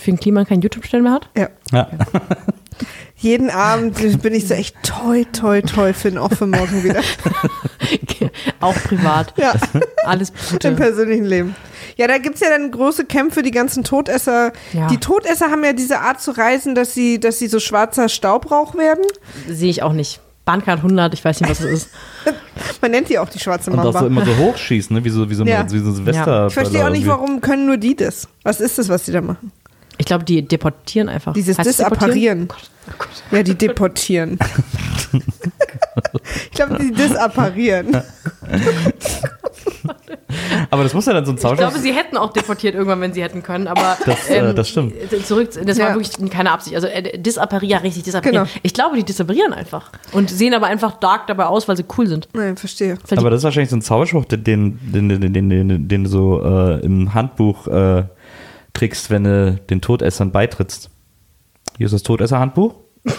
Finn 0.08 0.18
Kliman 0.18 0.46
keinen 0.46 0.62
YouTube-Stellen 0.62 1.04
mehr 1.04 1.12
hat? 1.12 1.30
Ja. 1.36 1.50
Ja. 1.74 1.90
Jeden 3.18 3.50
Abend 3.50 4.22
bin 4.22 4.34
ich 4.34 4.48
so 4.48 4.54
echt 4.54 4.74
toi, 4.84 5.26
toi, 5.34 5.62
toi 5.62 5.92
Finn, 5.92 6.18
auch 6.18 6.32
für 6.32 6.48
morgen 6.48 6.82
wieder. 6.82 7.02
Auch 8.62 8.76
privat. 8.76 9.34
Ja, 9.38 9.54
Alles 10.06 10.30
im 10.30 10.36
Gute. 10.52 10.72
persönlichen 10.72 11.26
Leben. 11.26 11.56
Ja, 11.98 12.08
da 12.08 12.20
gibt's 12.20 12.40
ja 12.40 12.48
dann 12.50 12.72
große 12.72 13.04
Kämpfe, 13.04 13.42
die 13.44 13.52
ganzen 13.52 13.84
Todesser. 13.84 14.54
Ja. 14.72 14.88
Die 14.88 14.98
Todesser 14.98 15.52
haben 15.52 15.64
ja 15.66 15.74
diese 15.74 16.00
Art 16.00 16.22
zu 16.22 16.32
reisen, 16.32 16.74
dass 16.74 16.94
sie, 16.94 17.20
dass 17.20 17.38
sie 17.40 17.48
so 17.48 17.60
schwarzer 17.60 18.08
Staubrauch 18.08 18.76
werden. 18.76 19.04
Sehe 19.50 19.70
ich 19.72 19.84
auch 19.84 19.94
nicht. 19.94 20.22
Bahncard 20.46 20.78
100, 20.78 21.14
ich 21.14 21.26
weiß 21.26 21.42
nicht, 21.42 21.50
was 21.50 21.60
es 21.60 21.72
ist. 21.84 21.90
Man 22.82 22.92
nennt 22.92 23.10
die 23.10 23.20
auch 23.20 23.28
die 23.28 23.40
schwarze 23.40 23.70
Und 23.70 23.80
auch 23.80 23.84
Mamba. 23.86 24.00
so 24.00 24.06
immer 24.08 24.26
so 24.26 24.38
hochschießen, 24.38 24.96
ne? 24.96 25.04
wie 25.04 25.10
so, 25.10 25.30
wie 25.30 25.34
so, 25.36 25.44
Ja. 25.44 25.70
wie 25.70 25.80
so 25.80 25.92
Silvester. 25.92 26.48
ich 26.48 26.54
verstehe 26.54 26.86
auch 26.86 26.90
nicht, 26.92 27.06
warum 27.06 27.42
können 27.42 27.66
nur 27.66 27.76
die 27.78 27.96
das. 27.98 28.30
Was 28.44 28.62
ist 28.62 28.78
das, 28.78 28.88
was 28.88 29.04
die 29.04 29.12
da 29.12 29.20
machen? 29.20 29.52
Ich 29.98 30.06
glaube, 30.06 30.24
die 30.26 30.42
deportieren 30.48 31.10
einfach. 31.10 31.34
Dieses 31.34 31.58
Heißt 31.58 31.70
es 31.70 31.78
Disapparieren. 31.78 32.48
Oh 32.52 32.94
Gott. 32.98 33.08
Ja, 33.32 33.44
die 33.44 33.56
deportieren. 33.56 34.38
ich 35.14 36.52
glaube, 36.52 36.78
die 36.80 36.92
disapparieren. 36.92 38.02
Aber 40.70 40.84
das 40.84 40.94
muss 40.94 41.06
ja 41.06 41.14
dann 41.14 41.26
so 41.26 41.32
ein 41.32 41.36
Ich 41.36 41.42
Zauber. 41.42 41.56
glaube, 41.56 41.80
sie 41.80 41.94
hätten 41.94 42.18
auch 42.18 42.32
deportiert 42.34 42.76
irgendwann, 42.76 43.00
wenn 43.02 43.14
sie 43.14 43.24
hätten 43.24 43.42
können, 43.44 43.68
aber 43.68 43.98
Das, 44.06 44.30
äh, 44.30 44.54
das 44.54 44.70
stimmt. 44.70 44.94
zurück, 45.26 45.50
das 45.66 45.80
war 45.80 45.90
Ja. 45.90 45.96
wirklich 45.96 46.30
keine 46.30 46.52
Absicht. 46.52 46.76
Also 46.76 46.88
äh, 46.88 47.18
disapparieren, 47.18 47.82
richtig 47.82 48.04
disapparieren. 48.04 48.46
Genau. 48.46 48.60
Ich 48.64 48.74
glaube, 48.74 48.98
die 48.98 49.04
disapparieren 49.04 49.54
einfach 49.54 49.92
und 50.12 50.30
sehen 50.30 50.54
aber 50.54 50.68
einfach 50.68 51.00
dark 51.00 51.28
dabei 51.28 51.46
aus, 51.46 51.68
weil 51.68 51.78
sie 51.78 51.86
cool 51.98 52.08
sind. 52.08 52.28
Nein, 52.34 52.58
verstehe. 52.58 52.98
Weil 53.08 53.20
Aber 53.20 53.30
das 53.30 53.40
ist 53.40 53.44
wahrscheinlich 53.46 53.70
so 53.70 53.78
ein 53.78 53.82
Zauberspruch, 53.82 54.26
den, 54.26 54.44
den, 54.44 54.80
den, 54.82 55.10
den, 55.10 55.34
den, 55.34 55.50
den, 55.50 55.88
den 55.88 56.04
du 56.04 56.10
so 56.10 56.42
äh, 56.44 56.80
im 56.86 57.14
Handbuch 57.14 57.68
äh, 57.68 58.04
kriegst, 58.74 59.10
wenn 59.10 59.24
du 59.24 59.56
den 59.70 59.82
Todessern 59.82 60.32
beitrittst. 60.32 60.90
Hier 61.78 61.86
ist 61.86 61.94
das 61.94 62.04
Todesser-Handbuch. 62.04 62.76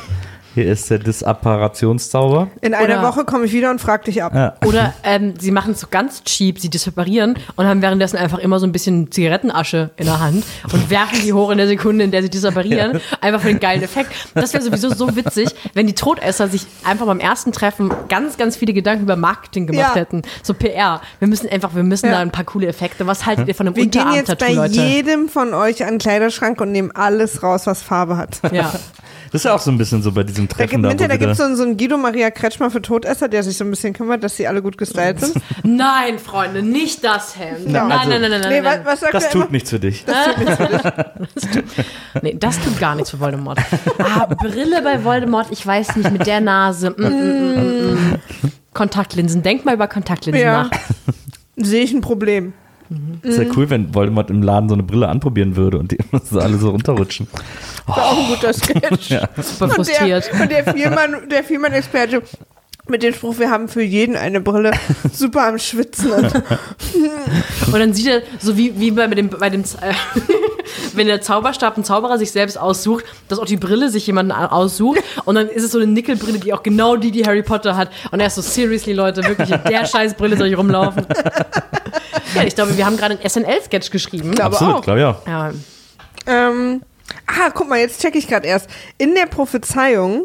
Hier 0.55 0.67
ist 0.73 0.91
der 0.91 0.99
Disapparationszauber. 0.99 2.49
In 2.63 2.75
einer 2.75 2.99
Oder- 3.01 3.09
Woche 3.09 3.25
komme 3.25 3.45
ich 3.45 3.53
wieder 3.53 3.71
und 3.71 3.81
frag 3.81 4.05
dich 4.05 4.23
ab. 4.23 4.35
Ja. 4.35 4.55
oder 4.67 4.95
ähm, 5.05 5.35
sie 5.39 5.51
machen 5.51 5.73
es 5.73 5.81
so 5.81 5.87
ganz 5.91 6.25
cheap, 6.25 6.59
sie 6.59 6.69
disapparieren 6.69 7.37
und 7.57 7.67
haben 7.67 7.83
währenddessen 7.83 8.17
einfach 8.17 8.39
immer 8.39 8.59
so 8.59 8.67
ein 8.67 8.73
bisschen 8.73 9.11
Zigarettenasche 9.13 9.91
in 9.97 10.07
der 10.07 10.21
Hand 10.21 10.45
und 10.73 10.91
werfen 10.91 11.21
die 11.23 11.33
hoch 11.33 11.51
in 11.51 11.59
der 11.59 11.69
Sekunde, 11.69 12.05
in 12.05 12.11
der 12.11 12.23
sie 12.23 12.31
disapparieren. 12.31 13.01
Einfach 13.21 13.41
für 13.41 13.49
den 13.49 13.61
geilen 13.61 13.83
Effekt. 13.83 14.11
Das 14.35 14.53
wäre 14.53 14.63
sowieso 14.63 14.93
so 14.95 15.15
witzig, 15.17 15.49
wenn 15.75 15.87
die 15.87 15.95
Todesser 15.95 16.49
sich 16.49 16.67
einfach 16.85 17.07
beim 17.07 17.21
ersten 17.21 17.53
Treffen 17.53 17.93
ganz, 18.09 18.37
ganz 18.37 18.57
viele 18.57 18.73
Gedanken 18.73 19.05
über 19.05 19.17
Marketing 19.17 19.67
gemacht 19.67 19.95
Ja. 19.95 20.01
hätten. 20.01 20.23
So 20.43 20.55
PR. 20.55 21.01
Wir 21.21 21.29
müssen 21.29 21.49
einfach, 21.49 21.75
wir 21.75 21.83
müssen 21.85 22.07
Ja. 22.07 22.13
da 22.13 22.19
ein 22.21 22.31
paar 22.33 22.45
coole 22.45 22.67
Effekte. 22.67 23.07
Was 23.07 23.27
haltet 23.27 23.49
ihr 23.49 23.55
von 23.55 23.67
einem 23.67 23.77
Wir 23.77 23.87
gehen 23.87 24.03
jetzt 24.15 24.31
Unterarm-Tattoo, 24.31 24.47
bei 24.47 24.69
Leute? 24.69 24.81
jedem 24.83 25.29
von 25.29 25.55
euch 25.55 25.83
an 25.85 25.91
den 25.91 25.99
Kleiderschrank 25.99 26.61
und 26.61 26.73
nehmen 26.73 26.91
alles 26.93 27.43
raus, 27.43 27.67
was 27.67 27.83
Farbe 27.83 28.17
hat. 28.17 28.41
Ja. 28.53 28.73
Das 29.31 29.41
ist 29.41 29.45
ja 29.45 29.55
auch 29.55 29.61
so 29.61 29.71
ein 29.71 29.79
bisschen 29.79 30.03
so 30.03 30.13
bei 30.13 30.23
diesem 30.23 30.49
Da 30.49 30.55
Treffen 30.57 30.83
gibt 30.83 30.85
da. 30.85 30.89
es 30.89 30.95
wo 30.95 30.99
da 30.99 31.05
wieder- 31.05 31.19
gibt's 31.19 31.39
so, 31.39 31.45
einen- 31.45 31.57
so 31.57 31.63
einen 31.63 31.77
Guido 31.77 31.97
Maria 31.99 32.31
Kretschmer 32.31 32.71
für 32.71 32.81
Todesser, 32.83 33.29
der 33.29 33.43
sich 33.43 33.57
so 33.57 33.65
ein 33.65 33.71
bisschen 33.71 33.93
kümmert, 33.93 34.23
dass 34.25 34.37
sie 34.37 34.47
alle 34.47 34.63
gut 34.63 34.79
gestylt 34.79 35.21
sind. 35.21 35.35
Nein, 35.65 36.19
Freunde, 36.19 36.63
nicht 36.63 37.05
das 37.05 37.39
Hemd. 37.39 37.67
Na, 37.67 37.85
nein, 37.85 37.99
also- 37.99 38.11
nein, 38.11 38.21
nein, 38.23 38.31
nein, 38.31 38.41
nein, 38.41 38.51
Nee, 38.51 38.61
nein. 38.63 38.81
was, 38.85 39.03
was 39.03 39.11
das 39.13 39.29
tut 39.31 39.43
immer? 39.43 39.51
nichts 39.53 39.71
für 39.71 39.81
dich. 39.81 40.05
Nee, 42.23 42.37
das 42.39 42.59
tut 42.61 42.79
gar 42.81 42.95
nichts 42.95 43.11
für 43.11 43.21
Voldemort. 43.21 43.59
Ah, 43.99 44.27
Brille 44.27 44.83
bei 44.83 45.05
Voldemort, 45.05 45.49
ich 45.51 45.65
weiß 45.67 45.97
nicht, 45.97 46.11
mit 46.11 46.27
der 46.27 46.41
Nase. 46.41 46.91
Mm, 46.91 47.03
mm, 47.03 47.07
mm, 47.07 47.55
mm, 47.55 48.13
mm. 48.13 48.53
Kontaktlinsen, 48.75 49.43
denk 49.43 49.65
mal 49.65 49.75
über 49.75 49.89
Kontaktlinsen 49.89 50.43
Ja. 50.43 50.65
nach. 50.65 50.71
Sehe 51.57 51.83
ich 51.83 51.93
ein 51.93 52.01
Problem. 52.01 52.53
Das 53.23 53.39
wäre 53.39 53.51
cool, 53.57 53.69
wenn 53.71 53.95
Voldemort 53.95 54.31
im 54.31 54.43
Laden 54.43 54.69
so 54.69 54.75
eine 54.75 54.83
Brille 54.83 55.09
anprobieren 55.09 55.57
würde 55.57 55.79
und 55.79 55.93
die 55.93 55.97
immer 56.13 56.23
so 56.23 56.41
alle 56.41 56.57
so 56.57 56.71
runterrutschen. 56.71 57.27
War 57.87 57.97
auch 57.99 58.19
ein 58.19 58.27
guter 58.29 58.53
Sketch. 58.55 59.09
Super 59.43 59.65
Und 59.67 59.73
frustriert. 59.75 60.31
der, 60.33 60.41
und 60.41 60.51
der 60.51 60.75
Vielmann, 60.75 61.29
der 61.31 61.45
Vielmann-Experte 61.45 62.23
mit 62.91 63.03
dem 63.03 63.13
Spruch, 63.15 63.39
wir 63.39 63.51
haben 63.51 63.69
für 63.69 63.83
jeden 63.83 64.17
eine 64.17 64.41
Brille, 64.41 64.73
super 65.13 65.47
am 65.47 65.59
Schwitzen. 65.59 66.11
Und 66.13 66.33
Und 67.67 67.79
dann 67.81 67.93
sieht 67.93 68.07
er, 68.07 68.23
so 68.41 68.57
wie, 68.57 68.79
wie 68.81 68.91
bei 68.91 69.07
dem, 69.09 69.29
bei 69.29 69.51
dem 69.51 69.63
äh, 69.63 69.93
wenn 70.95 71.07
der 71.07 71.21
Zauberstab 71.21 71.77
ein 71.77 71.85
Zauberer 71.85 72.19
sich 72.19 72.31
selbst 72.33 72.59
aussucht, 72.59 73.05
dass 73.29 73.39
auch 73.39 73.45
die 73.45 73.57
Brille 73.57 73.91
sich 73.91 74.07
jemanden 74.07 74.33
a- 74.33 74.47
aussucht. 74.47 75.01
Und 75.25 75.35
dann 75.35 75.49
ist 75.49 75.63
es 75.65 75.73
so 75.73 75.79
eine 75.79 75.87
Nickelbrille, 75.87 76.39
die 76.39 76.53
auch 76.53 76.63
genau 76.63 76.97
die, 76.97 77.11
die 77.11 77.25
Harry 77.27 77.43
Potter 77.43 77.77
hat. 77.77 77.91
Und 78.11 78.21
er 78.21 78.29
ist 78.29 78.37
so, 78.37 78.43
seriously, 78.43 78.93
Leute, 78.95 79.23
wirklich, 79.25 79.51
in 79.51 79.61
der 79.69 79.85
scheiß 79.87 80.15
Brille 80.15 80.37
soll 80.37 80.47
ich 80.49 80.57
rumlaufen. 80.57 81.07
ja, 82.35 82.43
ich 82.45 82.55
glaube, 82.55 82.77
wir 82.77 82.87
haben 82.87 82.97
gerade 82.97 83.19
einen 83.19 83.29
SNL-Sketch 83.29 83.91
geschrieben. 83.91 84.33
glaube 84.33 84.55
Absolut, 84.57 84.75
auch. 84.77 84.83
glaube 84.83 85.01
ich 85.01 85.05
auch. 85.05 85.27
Ja, 85.27 85.51
Ähm, 86.27 86.83
ah, 87.27 87.51
guck 87.53 87.69
mal, 87.69 87.79
jetzt 87.79 88.01
checke 88.01 88.19
ich 88.19 88.27
gerade 88.29 88.47
erst. 88.47 88.69
In 88.97 89.15
der 89.15 89.27
Prophezeiung 89.27 90.25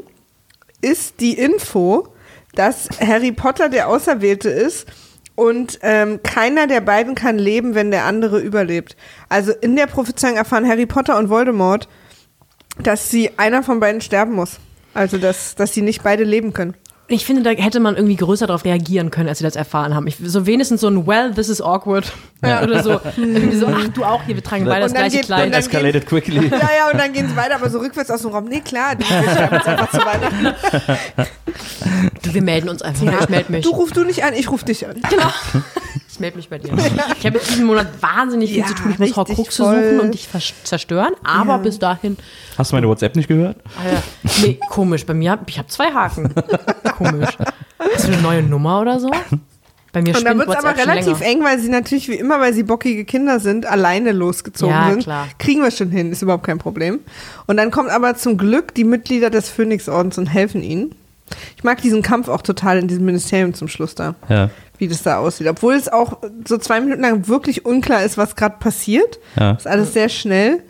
ist 0.82 1.20
die 1.20 1.34
Info, 1.38 2.08
dass 2.56 2.90
Harry 3.00 3.32
Potter 3.32 3.70
der 3.70 3.88
Auserwählte 3.88 4.50
ist 4.50 4.88
und 5.36 5.80
ähm, 5.82 6.22
keiner 6.24 6.68
der 6.68 6.82
beiden 6.82 7.16
kann 7.16 7.38
leben, 7.38 7.76
wenn 7.76 7.92
der 7.92 8.06
andere 8.06 8.40
überlebt. 8.40 8.96
Also 9.30 9.52
in 9.52 9.76
der 9.76 9.88
Prophezeiung 9.88 10.38
erfahren 10.38 10.68
Harry 10.68 10.86
Potter 10.86 11.18
und 11.18 11.30
Voldemort, 11.30 11.88
dass 12.80 13.10
sie 13.10 13.32
einer 13.38 13.64
von 13.64 13.80
beiden 13.80 14.02
sterben 14.02 14.34
muss. 14.34 14.60
Also 14.94 15.18
dass, 15.18 15.56
dass 15.56 15.74
sie 15.74 15.82
nicht 15.82 16.04
beide 16.04 16.24
leben 16.24 16.54
können. 16.54 16.76
Ich 17.14 17.26
finde, 17.26 17.44
da 17.44 17.52
hätte 17.52 17.80
man 17.80 17.96
irgendwie 17.96 18.16
größer 18.16 18.48
darauf 18.48 18.66
reagieren 18.66 19.12
können, 19.12 19.30
als 19.30 19.38
sie 19.38 19.44
das 19.44 19.56
erfahren 19.56 19.94
haben. 19.96 20.08
Ich, 20.08 20.18
so 20.24 20.46
wenigstens 20.46 20.82
so 20.82 20.88
ein 20.88 21.06
Well, 21.06 21.32
this 21.34 21.48
is 21.50 21.62
awkward. 21.62 22.12
Oder 22.42 22.82
so. 22.84 23.00
Irgendwie 23.18 23.56
so, 23.56 23.68
ach, 23.68 23.88
du 23.90 24.04
auch 24.04 24.24
hier, 24.24 24.36
wir 24.36 24.44
tragen 24.44 24.66
beide 24.66 24.82
das 24.82 24.92
Und 24.92 24.96
dann 24.98 25.04
gleiche 25.04 25.18
geht- 25.18 25.26
Kleid. 25.28 25.54
Escalated 25.54 26.06
quickly. 26.08 26.48
Ja, 26.48 26.58
ja, 26.58 26.92
und 26.92 27.00
dann 27.00 27.14
gehen 27.14 27.30
sie 27.30 27.36
weiter, 27.36 27.56
aber 27.56 27.70
so 27.70 27.80
rückwärts 27.80 28.10
aus 28.12 28.22
dem 28.24 28.32
Raum. 28.32 28.46
Nee, 28.46 28.62
klar, 28.62 28.96
die 28.96 29.04
jetzt 29.04 29.68
einfach 29.68 29.92
zu 29.92 29.98
Weihnachten. 29.98 30.54
Du, 32.24 32.34
wir 32.34 32.42
melden 32.42 32.70
uns 32.70 32.82
einfach. 32.82 33.22
Ich 33.22 33.30
melde 33.30 33.52
mich. 33.52 33.64
Du 33.64 33.72
rufst 33.72 33.96
du 33.96 34.04
nicht 34.04 34.24
an, 34.24 34.34
ich 34.34 34.50
ruf 34.50 34.64
dich 34.64 34.88
an. 34.88 34.96
Ich 36.14 36.20
melde 36.20 36.38
mich 36.38 36.48
bei 36.50 36.60
dir. 36.60 36.72
Ich 37.20 37.26
habe 37.26 37.38
jetzt 37.38 37.50
diesen 37.50 37.66
Monat 37.66 37.88
wahnsinnig 38.02 38.52
viel 38.52 38.60
Ja, 38.60 38.68
zu 38.68 38.76
tun. 38.76 38.92
Ich 38.92 39.00
muss 39.00 39.16
Horcruxe 39.16 39.64
voll. 39.64 39.84
suchen 39.84 40.00
und 40.02 40.14
dich 40.14 40.28
zerstören. 40.64 41.14
Aber 41.24 41.58
bis 41.58 41.80
dahin, 41.80 42.18
Hast 42.58 42.72
du 42.72 42.76
meine 42.76 42.88
WhatsApp 42.88 43.16
nicht 43.16 43.28
gehört? 43.28 43.58
ah 43.80 43.92
ja, 43.94 44.04
nee, 44.44 44.60
komisch. 44.70 45.06
Bei 45.06 45.14
mir, 45.16 45.32
hab- 45.32 45.50
ich 45.50 45.58
habe 45.58 45.68
zwei 45.70 45.86
Haken. 45.92 46.34
Komisch. 46.98 47.30
Hast 47.80 48.08
du 48.08 48.12
eine 48.14 48.22
neue 48.22 48.44
Nummer 48.44 48.82
oder 48.82 49.00
so? 49.00 49.10
Bei 49.92 50.02
mir 50.02 50.16
Und 50.16 50.24
dann 50.26 50.38
wird 50.38 50.50
es 50.50 50.56
aber 50.56 50.76
relativ 50.78 51.22
eng, 51.22 51.44
weil 51.44 51.60
sie 51.60 51.70
natürlich 51.70 52.08
wie 52.10 52.16
immer, 52.16 52.40
weil 52.40 52.54
sie 52.54 52.64
bockige 52.64 53.06
Kinder 53.06 53.40
sind, 53.40 53.66
alleine 53.66 54.12
losgezogen 54.12 54.74
Ja, 54.74 54.90
sind. 54.92 55.04
klar. 55.04 55.28
Kriegen 55.40 55.62
wir 55.64 55.72
schon 55.72 55.90
hin, 55.92 56.12
ist 56.12 56.22
überhaupt 56.22 56.46
kein 56.46 56.58
Problem. 56.60 57.00
Und 57.48 57.58
dann 57.58 57.72
kommt 57.72 57.90
aber 57.90 58.16
zum 58.16 58.38
Glück 58.38 58.74
die 58.76 58.84
Mitglieder 58.84 59.30
des 59.30 59.50
Phönixordens 59.50 60.18
und 60.18 60.28
helfen 60.28 60.62
ihnen. 60.64 60.96
Ich 61.58 61.64
mag 61.64 61.82
diesen 61.82 62.02
Kampf 62.02 62.28
auch 62.28 62.42
total 62.42 62.78
in 62.78 62.88
diesem 62.88 63.06
Ministerium 63.06 63.54
zum 63.54 63.68
Schluss 63.68 63.96
da, 63.96 64.16
Ja. 64.30 64.50
wie 64.78 64.88
das 64.88 65.04
da 65.04 65.18
aussieht. 65.18 65.48
Obwohl 65.48 65.74
es 65.76 65.88
auch 65.88 66.18
so 66.48 66.58
zwei 66.58 66.80
Minuten 66.82 67.02
lang 67.02 67.28
wirklich 67.28 67.66
unklar 67.66 68.04
ist, 68.04 68.18
was 68.18 68.36
gerade 68.36 68.58
passiert. 68.60 69.20
Ja. 69.40 69.52
Ist 69.54 69.68
alles 69.68 69.94
sehr 69.94 70.10
schnell. 70.10 70.62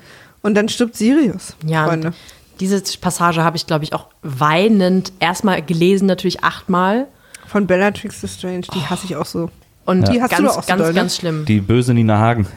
Und 0.42 0.56
dann 0.56 0.70
stirbt 0.70 0.96
Sirius, 0.96 1.56
Ja, 1.66 1.86
Freunde. 1.88 2.08
und 2.10 2.16
diese 2.60 2.82
Passage 3.00 3.44
habe 3.44 3.58
ich, 3.58 3.66
glaube 3.66 3.84
ich, 3.84 3.94
auch 3.94 4.08
weinend 4.22 5.12
erstmal 5.20 5.62
gelesen, 5.62 6.06
natürlich 6.06 6.44
achtmal. 6.44 7.08
Von 7.48 7.68
Bellatrix 7.68 8.22
Lestrange, 8.22 8.62
die 8.62 8.80
hasse 8.80 9.06
ich 9.06 9.16
auch 9.16 9.26
so. 9.26 9.50
Und 9.86 10.08
Die 10.08 10.22
hast 10.22 10.32
du 10.32 10.38
ganz, 10.38 10.48
doch 10.50 10.58
auch 10.60 10.64
so 10.64 10.68
ganz, 10.68 10.80
doll, 10.82 10.88
ne? 10.90 10.94
ganz 10.96 11.16
schlimm. 11.18 11.46
Die 11.46 11.60
böse 11.62 11.94
Nina 11.94 12.18
Hagen. 12.18 12.48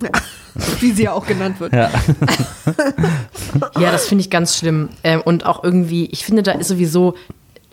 Wie 0.80 0.92
sie 0.92 1.04
ja 1.04 1.12
auch 1.12 1.26
genannt 1.26 1.60
wird. 1.60 1.72
Ja. 1.72 1.90
Ja, 3.78 3.92
das 3.92 4.08
finde 4.08 4.22
ich 4.22 4.30
ganz 4.30 4.56
schlimm. 4.56 4.88
Ähm, 5.04 5.22
und 5.24 5.46
auch 5.46 5.62
irgendwie, 5.64 6.06
ich 6.06 6.24
finde, 6.24 6.42
da 6.42 6.52
ist 6.52 6.68
sowieso, 6.68 7.14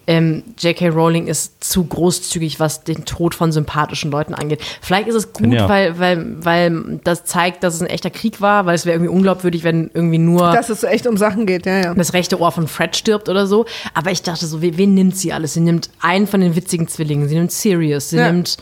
ähm, 0.05 0.43
J.K. 0.59 0.89
Rowling 0.89 1.27
ist 1.27 1.63
zu 1.63 1.85
großzügig, 1.85 2.59
was 2.59 2.83
den 2.83 3.05
Tod 3.05 3.33
von 3.35 3.51
sympathischen 3.53 4.11
Leuten 4.11 4.33
angeht. 4.33 4.61
Vielleicht 4.81 5.07
ist 5.07 5.15
es 5.15 5.31
gut, 5.33 5.53
Ja. 5.53 5.69
weil, 5.69 5.97
weil, 5.99 6.35
weil 6.43 6.99
das 7.05 7.23
zeigt, 7.23 7.63
dass 7.63 7.75
es 7.75 7.81
ein 7.81 7.87
echter 7.87 8.09
Krieg 8.09 8.41
war, 8.41 8.65
weil 8.65 8.75
es 8.75 8.85
wäre 8.85 8.95
irgendwie 8.95 9.13
unglaubwürdig, 9.13 9.63
wenn 9.63 9.89
irgendwie 9.93 10.17
nur 10.17 10.51
Dass 10.51 10.69
es 10.69 10.81
so 10.81 10.87
echt 10.87 11.07
um 11.07 11.15
Sachen 11.17 11.45
geht, 11.45 11.65
ja, 11.65 11.79
ja. 11.79 11.93
das 11.93 12.13
rechte 12.13 12.39
Ohr 12.39 12.51
von 12.51 12.67
Fred 12.67 12.95
stirbt 12.97 13.29
oder 13.29 13.47
so. 13.47 13.65
Aber 13.93 14.11
ich 14.11 14.21
dachte 14.23 14.45
so, 14.45 14.61
wen, 14.61 14.77
wen 14.77 14.93
nimmt 14.93 15.15
sie 15.17 15.31
alles? 15.31 15.53
Sie 15.53 15.61
nimmt 15.61 15.89
einen 16.01 16.27
von 16.27 16.41
den 16.41 16.55
witzigen 16.55 16.87
Zwillingen, 16.89 17.29
sie 17.29 17.35
nimmt 17.35 17.51
Sirius, 17.53 18.09
sie 18.09 18.17
Ja. 18.17 18.31
nimmt. 18.31 18.57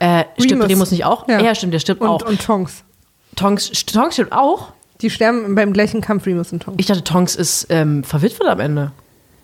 Äh, 0.00 0.24
stirbt 0.38 0.52
Remus. 0.52 0.68
Remus 0.70 0.90
nicht 0.92 1.04
auch? 1.04 1.28
Ja. 1.28 1.40
Ja, 1.40 1.54
stimmt, 1.54 1.74
der 1.74 1.80
stirbt 1.80 2.00
Und, 2.00 2.08
auch. 2.08 2.22
und 2.26 2.40
Tonks. 2.40 2.84
Tonks, 3.38 3.70
Tonks 3.86 4.14
stirbt 4.14 4.32
auch? 4.32 4.72
Die 5.00 5.10
sterben 5.10 5.54
beim 5.54 5.72
gleichen 5.72 6.00
Kampf, 6.00 6.26
Remus 6.26 6.52
und 6.52 6.62
Tonks. 6.62 6.76
Ich 6.80 6.86
dachte, 6.86 7.04
Tonks 7.04 7.36
ist 7.36 7.66
ähm, 7.70 8.02
verwitwet 8.02 8.48
am 8.48 8.60
Ende. 8.60 8.92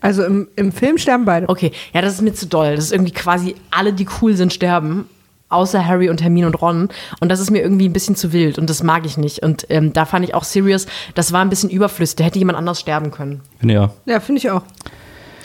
Also 0.00 0.24
im, 0.24 0.48
im 0.56 0.72
Film 0.72 0.98
sterben 0.98 1.24
beide. 1.24 1.48
Okay, 1.48 1.72
ja, 1.92 2.02
das 2.02 2.14
ist 2.14 2.22
mir 2.22 2.34
zu 2.34 2.46
doll. 2.46 2.74
Das 2.76 2.84
ist 2.86 2.92
irgendwie 2.92 3.12
quasi 3.12 3.54
alle, 3.70 3.92
die 3.92 4.06
cool 4.20 4.34
sind, 4.36 4.52
sterben. 4.52 5.08
außer 5.48 5.86
Harry 5.86 6.10
und 6.10 6.22
Hermine 6.22 6.46
und 6.48 6.60
Ron. 6.60 6.88
Und 7.20 7.28
das 7.28 7.40
ist 7.40 7.50
mir 7.50 7.62
irgendwie 7.62 7.88
ein 7.88 7.92
bisschen 7.92 8.16
zu 8.16 8.32
wild 8.32 8.58
und 8.58 8.68
das 8.68 8.82
mag 8.82 9.06
ich 9.06 9.16
nicht. 9.16 9.42
Und 9.42 9.66
ähm, 9.70 9.92
da 9.92 10.04
fand 10.04 10.24
ich 10.24 10.34
auch 10.34 10.44
Sirius, 10.44 10.86
das 11.14 11.32
war 11.32 11.40
ein 11.42 11.48
bisschen 11.48 11.70
überflüssig. 11.70 12.16
Da 12.16 12.24
hätte 12.24 12.38
jemand 12.38 12.58
anders 12.58 12.80
sterben 12.80 13.10
können. 13.12 13.40
Ja. 13.62 13.90
Ja, 14.04 14.20
finde 14.20 14.40
ich 14.40 14.50
auch. 14.50 14.62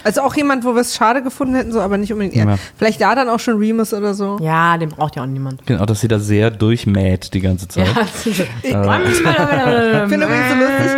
Also 0.03 0.21
auch 0.21 0.35
jemand, 0.35 0.63
wo 0.63 0.73
wir 0.73 0.81
es 0.81 0.95
schade 0.95 1.21
gefunden 1.21 1.55
hätten, 1.55 1.71
so, 1.71 1.81
aber 1.81 1.97
nicht 1.97 2.11
unbedingt 2.11 2.35
er. 2.35 2.45
Ja. 2.45 2.55
Vielleicht 2.77 3.01
da 3.01 3.15
dann 3.15 3.30
auch 3.30 3.39
schon 3.39 3.57
Remus 3.57 3.93
oder 3.93 4.13
so. 4.13 4.38
Ja, 4.41 4.77
den 4.77 4.89
braucht 4.89 5.15
ja 5.15 5.23
auch 5.23 5.27
niemand. 5.27 5.65
Genau, 5.65 5.85
dass 5.85 6.01
sie 6.01 6.07
da 6.07 6.19
sehr 6.19 6.51
durchmäht 6.51 7.34
die 7.34 7.41
ganze 7.41 7.67
Zeit. 7.67 7.88
Ja, 7.88 8.01
Ich 8.63 8.71
finde 8.71 10.26
übrigens 10.26 10.49
so 10.49 10.55
lustig, 10.55 10.91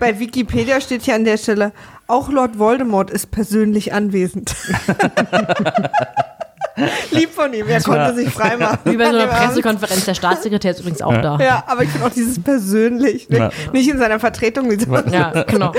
bei 0.00 0.18
Wikipedia 0.18 0.80
steht 0.80 1.02
hier 1.02 1.14
an 1.14 1.24
der 1.24 1.36
Stelle, 1.36 1.72
auch 2.06 2.30
Lord 2.30 2.58
Voldemort 2.58 3.10
ist 3.10 3.30
persönlich 3.30 3.92
anwesend. 3.92 4.54
Lieb 7.10 7.30
von 7.30 7.52
ihm, 7.52 7.66
er 7.68 7.80
konnte 7.82 8.14
sich 8.14 8.30
freimachen. 8.30 8.78
Wie 8.84 8.96
bei 8.96 9.10
so 9.10 9.16
einer. 9.16 9.26
Pressekonferenz. 9.26 10.04
Der 10.04 10.14
Staatssekretär 10.14 10.70
ist 10.72 10.80
übrigens 10.80 11.02
auch 11.02 11.12
da. 11.20 11.38
Ja, 11.38 11.64
aber 11.66 11.82
ich 11.82 11.90
finde 11.90 12.06
auch 12.06 12.12
dieses 12.12 12.42
persönlich, 12.42 13.28
ne? 13.28 13.38
Ja. 13.38 13.50
nicht 13.72 13.88
in 13.88 13.98
seiner 13.98 14.18
Vertretung. 14.20 14.70
Wie. 14.70 15.12
Ja, 15.12 15.42
genau. 15.46 15.72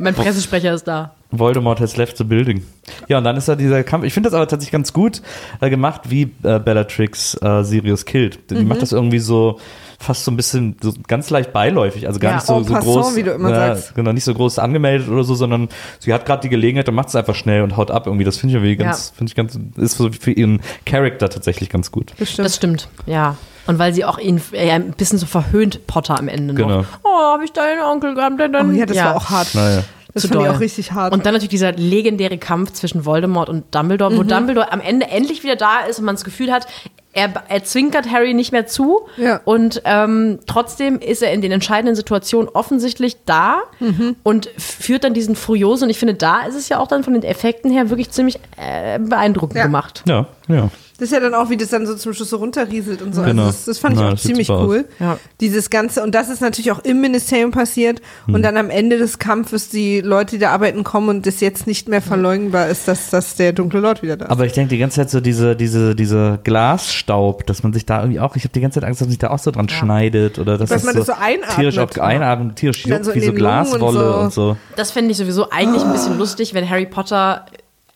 Mein 0.00 0.14
Pressesprecher 0.14 0.74
ist 0.74 0.84
da. 0.84 1.14
Voldemort 1.30 1.80
has 1.80 1.96
left 1.96 2.18
the 2.18 2.24
building. 2.24 2.62
Ja, 3.08 3.18
und 3.18 3.24
dann 3.24 3.36
ist 3.36 3.48
da 3.48 3.54
dieser 3.56 3.82
Kampf. 3.84 4.04
Ich 4.04 4.12
finde 4.12 4.28
das 4.28 4.34
aber 4.34 4.46
tatsächlich 4.46 4.72
ganz 4.72 4.92
gut 4.92 5.22
äh, 5.60 5.70
gemacht, 5.70 6.02
wie 6.10 6.30
äh, 6.42 6.58
Bellatrix 6.58 7.34
äh, 7.40 7.62
Sirius 7.64 8.04
killt. 8.04 8.50
Die 8.50 8.56
Mhm. 8.56 8.68
macht 8.68 8.82
das 8.82 8.92
irgendwie 8.92 9.18
so 9.18 9.58
fast 10.02 10.24
so 10.24 10.30
ein 10.30 10.36
bisschen 10.36 10.76
so 10.82 10.92
ganz 11.08 11.30
leicht 11.30 11.52
beiläufig, 11.52 12.06
also 12.06 12.18
gar 12.20 12.30
Ja, 12.32 12.36
nicht 12.36 12.46
so, 12.46 12.62
so 12.62 12.72
passant, 12.74 12.84
groß, 12.84 13.16
wie 13.16 13.22
du 13.22 13.30
immer 13.32 13.50
ja, 13.50 13.74
sagst. 13.74 13.94
genau 13.94 14.12
nicht 14.12 14.24
so 14.24 14.34
groß 14.34 14.58
angemeldet 14.58 15.08
oder 15.08 15.24
so, 15.24 15.34
sondern 15.34 15.68
sie 15.98 16.12
hat 16.12 16.26
gerade 16.26 16.42
die 16.42 16.48
Gelegenheit 16.48 16.88
und 16.88 16.94
macht 16.94 17.08
es 17.08 17.16
einfach 17.16 17.34
schnell 17.34 17.62
und 17.62 17.76
haut 17.76 17.90
ab 17.90 18.06
irgendwie. 18.06 18.24
Das 18.24 18.36
finde 18.36 18.52
ich 18.52 18.62
irgendwie 18.62 18.76
ganz, 18.76 19.08
Ja. 19.10 19.16
finde 19.18 19.30
ich 19.30 19.34
ganz, 19.34 19.58
ist 19.76 19.96
so 19.96 20.10
für 20.12 20.32
ihren 20.32 20.60
Charakter 20.84 21.28
tatsächlich 21.30 21.70
ganz 21.70 21.90
gut. 21.90 22.12
Bestimmt. 22.18 22.46
Das 22.46 22.56
stimmt, 22.56 22.88
ja. 23.06 23.36
Und 23.66 23.78
weil 23.78 23.94
sie 23.94 24.04
auch 24.04 24.18
ihn 24.18 24.40
äh, 24.52 24.70
ein 24.70 24.90
bisschen 24.90 25.18
so 25.18 25.26
verhöhnt 25.26 25.86
Potter 25.86 26.18
am 26.18 26.26
Ende 26.28 26.52
Genau. 26.54 26.78
noch. 26.80 26.86
Oh, 27.04 27.32
habe 27.32 27.44
ich 27.44 27.52
deinen 27.52 27.80
Onkel 27.80 28.14
gehabt? 28.16 28.34
Oh 28.40 28.70
ja, 28.72 28.86
das 28.86 28.96
war 28.96 29.16
auch 29.16 29.30
hart. 29.30 29.54
Naja. 29.54 29.84
Das 30.14 30.22
Zu 30.22 30.28
fand 30.28 30.42
ich 30.42 30.48
auch 30.48 30.60
richtig 30.60 30.92
hart. 30.92 31.12
Und 31.14 31.24
dann 31.24 31.32
natürlich 31.32 31.48
dieser 31.50 31.72
legendäre 31.72 32.36
Kampf 32.38 32.72
zwischen 32.72 33.04
Voldemort 33.06 33.48
und 33.48 33.64
Dumbledore, 33.74 34.12
Mhm. 34.12 34.18
wo 34.18 34.22
Dumbledore 34.24 34.70
am 34.72 34.80
Ende 34.80 35.06
endlich 35.08 35.42
wieder 35.42 35.56
da 35.56 35.80
ist 35.88 35.98
und 35.98 36.04
man 36.04 36.14
das 36.16 36.24
Gefühl 36.24 36.52
hat, 36.52 36.66
er, 37.14 37.30
er 37.48 37.62
zwinkert 37.64 38.10
Harry 38.10 38.32
nicht 38.34 38.52
mehr 38.52 38.66
zu. 38.66 39.02
Ja. 39.18 39.40
Und 39.44 39.82
ähm, 39.84 40.38
trotzdem 40.46 40.98
ist 40.98 41.22
er 41.22 41.32
in 41.32 41.42
den 41.42 41.52
entscheidenden 41.52 41.94
Situationen 41.94 42.48
offensichtlich 42.48 43.16
da 43.26 43.62
Mhm. 43.80 44.16
und 44.22 44.48
führt 44.56 45.04
dann 45.04 45.12
diesen 45.14 45.36
Furioso. 45.36 45.84
Und 45.84 45.90
ich 45.90 45.98
finde, 45.98 46.14
da 46.14 46.42
ist 46.46 46.54
es 46.56 46.68
ja 46.70 46.78
auch 46.78 46.88
dann 46.88 47.04
von 47.04 47.12
den 47.14 47.22
Effekten 47.22 47.70
her 47.70 47.90
wirklich 47.90 48.10
ziemlich 48.10 48.38
äh, 48.56 48.98
beeindruckend 48.98 49.56
Ja. 49.58 49.64
gemacht. 49.64 50.02
Ja, 50.06 50.26
ja. 50.48 50.68
Das 51.02 51.10
ist 51.10 51.14
ja 51.14 51.18
dann 51.18 51.34
auch, 51.34 51.50
wie 51.50 51.56
das 51.56 51.70
dann 51.70 51.84
so 51.84 51.96
zum 51.96 52.14
Schluss 52.14 52.30
so 52.30 52.36
runterrieselt 52.36 53.02
und 53.02 53.12
so. 53.12 53.22
Genau. 53.22 53.46
Also 53.46 53.56
das, 53.56 53.64
das 53.64 53.78
fand 53.80 53.96
ich 53.96 54.00
Ja, 54.00 54.12
auch 54.12 54.16
ziemlich 54.16 54.48
cool. 54.48 54.84
Ja. 55.00 55.18
Dieses 55.40 55.68
Ganze, 55.68 56.00
und 56.00 56.14
das 56.14 56.28
ist 56.28 56.40
natürlich 56.40 56.70
auch 56.70 56.78
im 56.84 57.00
Ministerium 57.00 57.50
passiert. 57.50 58.00
Hm. 58.26 58.34
Und 58.36 58.42
dann 58.42 58.56
am 58.56 58.70
Ende 58.70 58.98
des 58.98 59.18
Kampfes 59.18 59.68
die 59.68 60.00
Leute, 60.00 60.36
die 60.36 60.38
da 60.38 60.52
arbeiten, 60.52 60.84
kommen 60.84 61.08
und 61.08 61.26
das 61.26 61.40
jetzt 61.40 61.66
nicht 61.66 61.88
mehr 61.88 62.02
verleugnbar 62.02 62.68
ist, 62.68 62.86
dass, 62.86 63.10
dass 63.10 63.34
der 63.34 63.52
dunkle 63.52 63.80
Lord 63.80 64.04
wieder 64.04 64.16
da 64.16 64.26
ist. 64.26 64.30
Aber 64.30 64.46
ich 64.46 64.52
denke 64.52 64.68
die 64.68 64.78
ganze 64.78 64.94
Zeit 64.94 65.10
so 65.10 65.20
diese, 65.20 65.56
diese, 65.56 65.96
diese 65.96 66.38
Glasstaub, 66.44 67.48
dass 67.48 67.64
man 67.64 67.72
sich 67.72 67.84
da 67.84 68.02
irgendwie 68.02 68.20
auch, 68.20 68.36
ich 68.36 68.44
habe 68.44 68.52
die 68.52 68.60
ganze 68.60 68.78
Zeit 68.78 68.86
Angst, 68.86 69.00
dass 69.00 69.06
man 69.08 69.10
sich 69.10 69.18
da 69.18 69.30
auch 69.30 69.40
so 69.40 69.50
dran 69.50 69.68
schneidet 69.68 70.38
oder 70.38 70.56
dass, 70.56 70.70
Dass 70.70 70.82
es 70.82 70.84
man 70.84 70.94
so, 70.94 71.00
das 71.00 71.06
so 71.08 71.14
einatmet. 71.20 71.56
tierisch 71.56 71.78
auch 71.78 71.98
einatmet, 71.98 72.54
tierisch 72.54 72.86
juckt, 72.86 73.06
so 73.06 73.12
wie 73.12 73.18
in 73.18 73.24
so 73.24 73.30
Lungen 73.32 73.38
und 73.38 73.38
Glaswolle 73.38 73.98
so. 73.98 74.18
und 74.20 74.32
so. 74.32 74.56
Das 74.76 74.92
fände 74.92 75.10
ich 75.10 75.16
sowieso 75.16 75.50
eigentlich 75.50 75.82
ein 75.82 75.90
bisschen 75.90 76.16
lustig, 76.16 76.54
wenn 76.54 76.70
Harry 76.70 76.86
Potter 76.86 77.46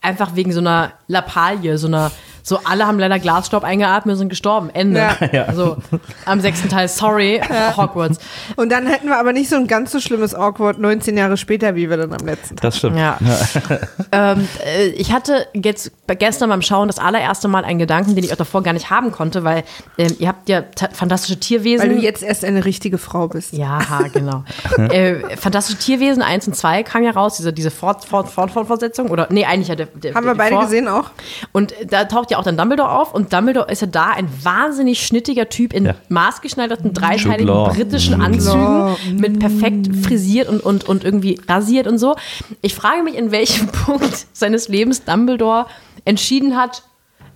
einfach 0.06 0.36
wegen 0.36 0.52
so 0.52 0.60
einer 0.60 0.92
Lappalie, 1.08 1.78
so 1.78 1.88
einer, 1.88 2.10
so 2.48 2.60
alle 2.62 2.86
haben 2.86 3.00
leider 3.00 3.18
Glasstaub 3.18 3.64
eingeatmet 3.64 4.12
und 4.12 4.18
sind 4.18 4.28
gestorben. 4.28 4.70
Ende. 4.72 5.08
Ja. 5.32 5.52
So, 5.52 5.78
am 6.26 6.40
sechsten 6.40 6.68
Teil, 6.68 6.86
sorry, 6.86 7.40
Hogwarts. 7.76 8.18
Und 8.54 8.70
dann 8.70 8.86
hätten 8.86 9.08
wir 9.08 9.18
aber 9.18 9.32
nicht 9.32 9.48
so 9.50 9.56
ein 9.56 9.66
ganz 9.66 9.90
so 9.90 9.98
schlimmes 9.98 10.32
Awkward 10.32 10.78
19 10.78 11.16
Jahre 11.16 11.36
später, 11.36 11.74
wie 11.74 11.90
wir 11.90 11.96
dann 11.96 12.12
am 12.12 12.24
letzten 12.24 12.54
Tag. 12.54 12.62
Das 12.62 12.78
stimmt. 12.78 12.98
Ja. 12.98 13.18
ähm, 14.12 14.48
äh, 14.64 14.86
ich 14.90 15.10
hatte 15.12 15.48
jetzt 15.54 15.90
gestern 16.06 16.50
beim 16.50 16.62
Schauen 16.62 16.86
das 16.86 17.00
allererste 17.00 17.48
Mal 17.48 17.64
einen 17.64 17.80
Gedanken, 17.80 18.14
den 18.14 18.22
ich 18.22 18.32
auch 18.32 18.36
davor 18.36 18.62
gar 18.62 18.72
nicht 18.74 18.90
haben 18.90 19.10
konnte, 19.10 19.42
weil 19.42 19.64
ähm, 19.98 20.14
ihr 20.20 20.28
habt 20.28 20.48
ja 20.48 20.62
ta- 20.62 20.90
fantastische 20.92 21.40
Tierwesen. 21.40 21.88
Weil 21.88 21.96
du 21.96 22.00
jetzt 22.00 22.22
erst 22.22 22.44
eine 22.44 22.64
richtige 22.64 22.98
Frau 22.98 23.26
bist. 23.26 23.54
Ja, 23.54 23.80
genau. 24.12 24.44
äh, 24.78 25.36
Fantastische 25.36 25.78
Tierwesen 25.78 26.22
1 26.22 26.46
und 26.46 26.54
2 26.54 26.84
kam 26.84 27.02
ja 27.02 27.10
raus, 27.10 27.38
diese, 27.38 27.52
diese 27.52 27.72
Fort, 27.72 28.04
Fort, 28.04 28.30
Fort, 28.30 28.52
Fortsetzung. 28.52 29.10
Oder, 29.10 29.26
nee, 29.30 29.44
eigentlich 29.44 29.68
ja 29.68 29.74
der. 29.74 29.86
der 29.86 30.14
Haben 30.14 30.26
wir 30.26 30.32
die 30.34 30.38
beide 30.38 30.54
Vor- 30.54 30.64
gesehen 30.64 30.86
auch? 30.86 31.10
Und 31.50 31.74
da 31.90 32.04
taucht 32.04 32.30
ja 32.30 32.35
auch 32.36 32.44
dann 32.44 32.56
Dumbledore 32.56 32.90
auf 32.90 33.14
und 33.14 33.32
Dumbledore 33.32 33.70
ist 33.70 33.80
ja 33.80 33.86
da 33.86 34.10
ein 34.10 34.28
wahnsinnig 34.42 35.04
schnittiger 35.06 35.48
Typ 35.48 35.72
in 35.72 35.86
Ja. 35.86 35.94
maßgeschneiderten, 36.08 36.92
dreiteiligen 36.92 37.64
britischen 37.64 38.20
Anzügen 38.20 38.96
mit 39.18 39.38
perfekt 39.38 39.88
frisiert 40.04 40.48
und, 40.48 40.60
und, 40.60 40.84
und 40.84 41.04
irgendwie 41.04 41.40
rasiert 41.48 41.86
und 41.86 41.98
so. 41.98 42.16
Ich 42.62 42.74
frage 42.74 43.02
mich, 43.02 43.14
in 43.16 43.30
welchem 43.30 43.66
Punkt 43.84 44.26
seines 44.32 44.68
Lebens 44.68 45.04
Dumbledore 45.04 45.66
entschieden 46.04 46.56
hat, 46.56 46.82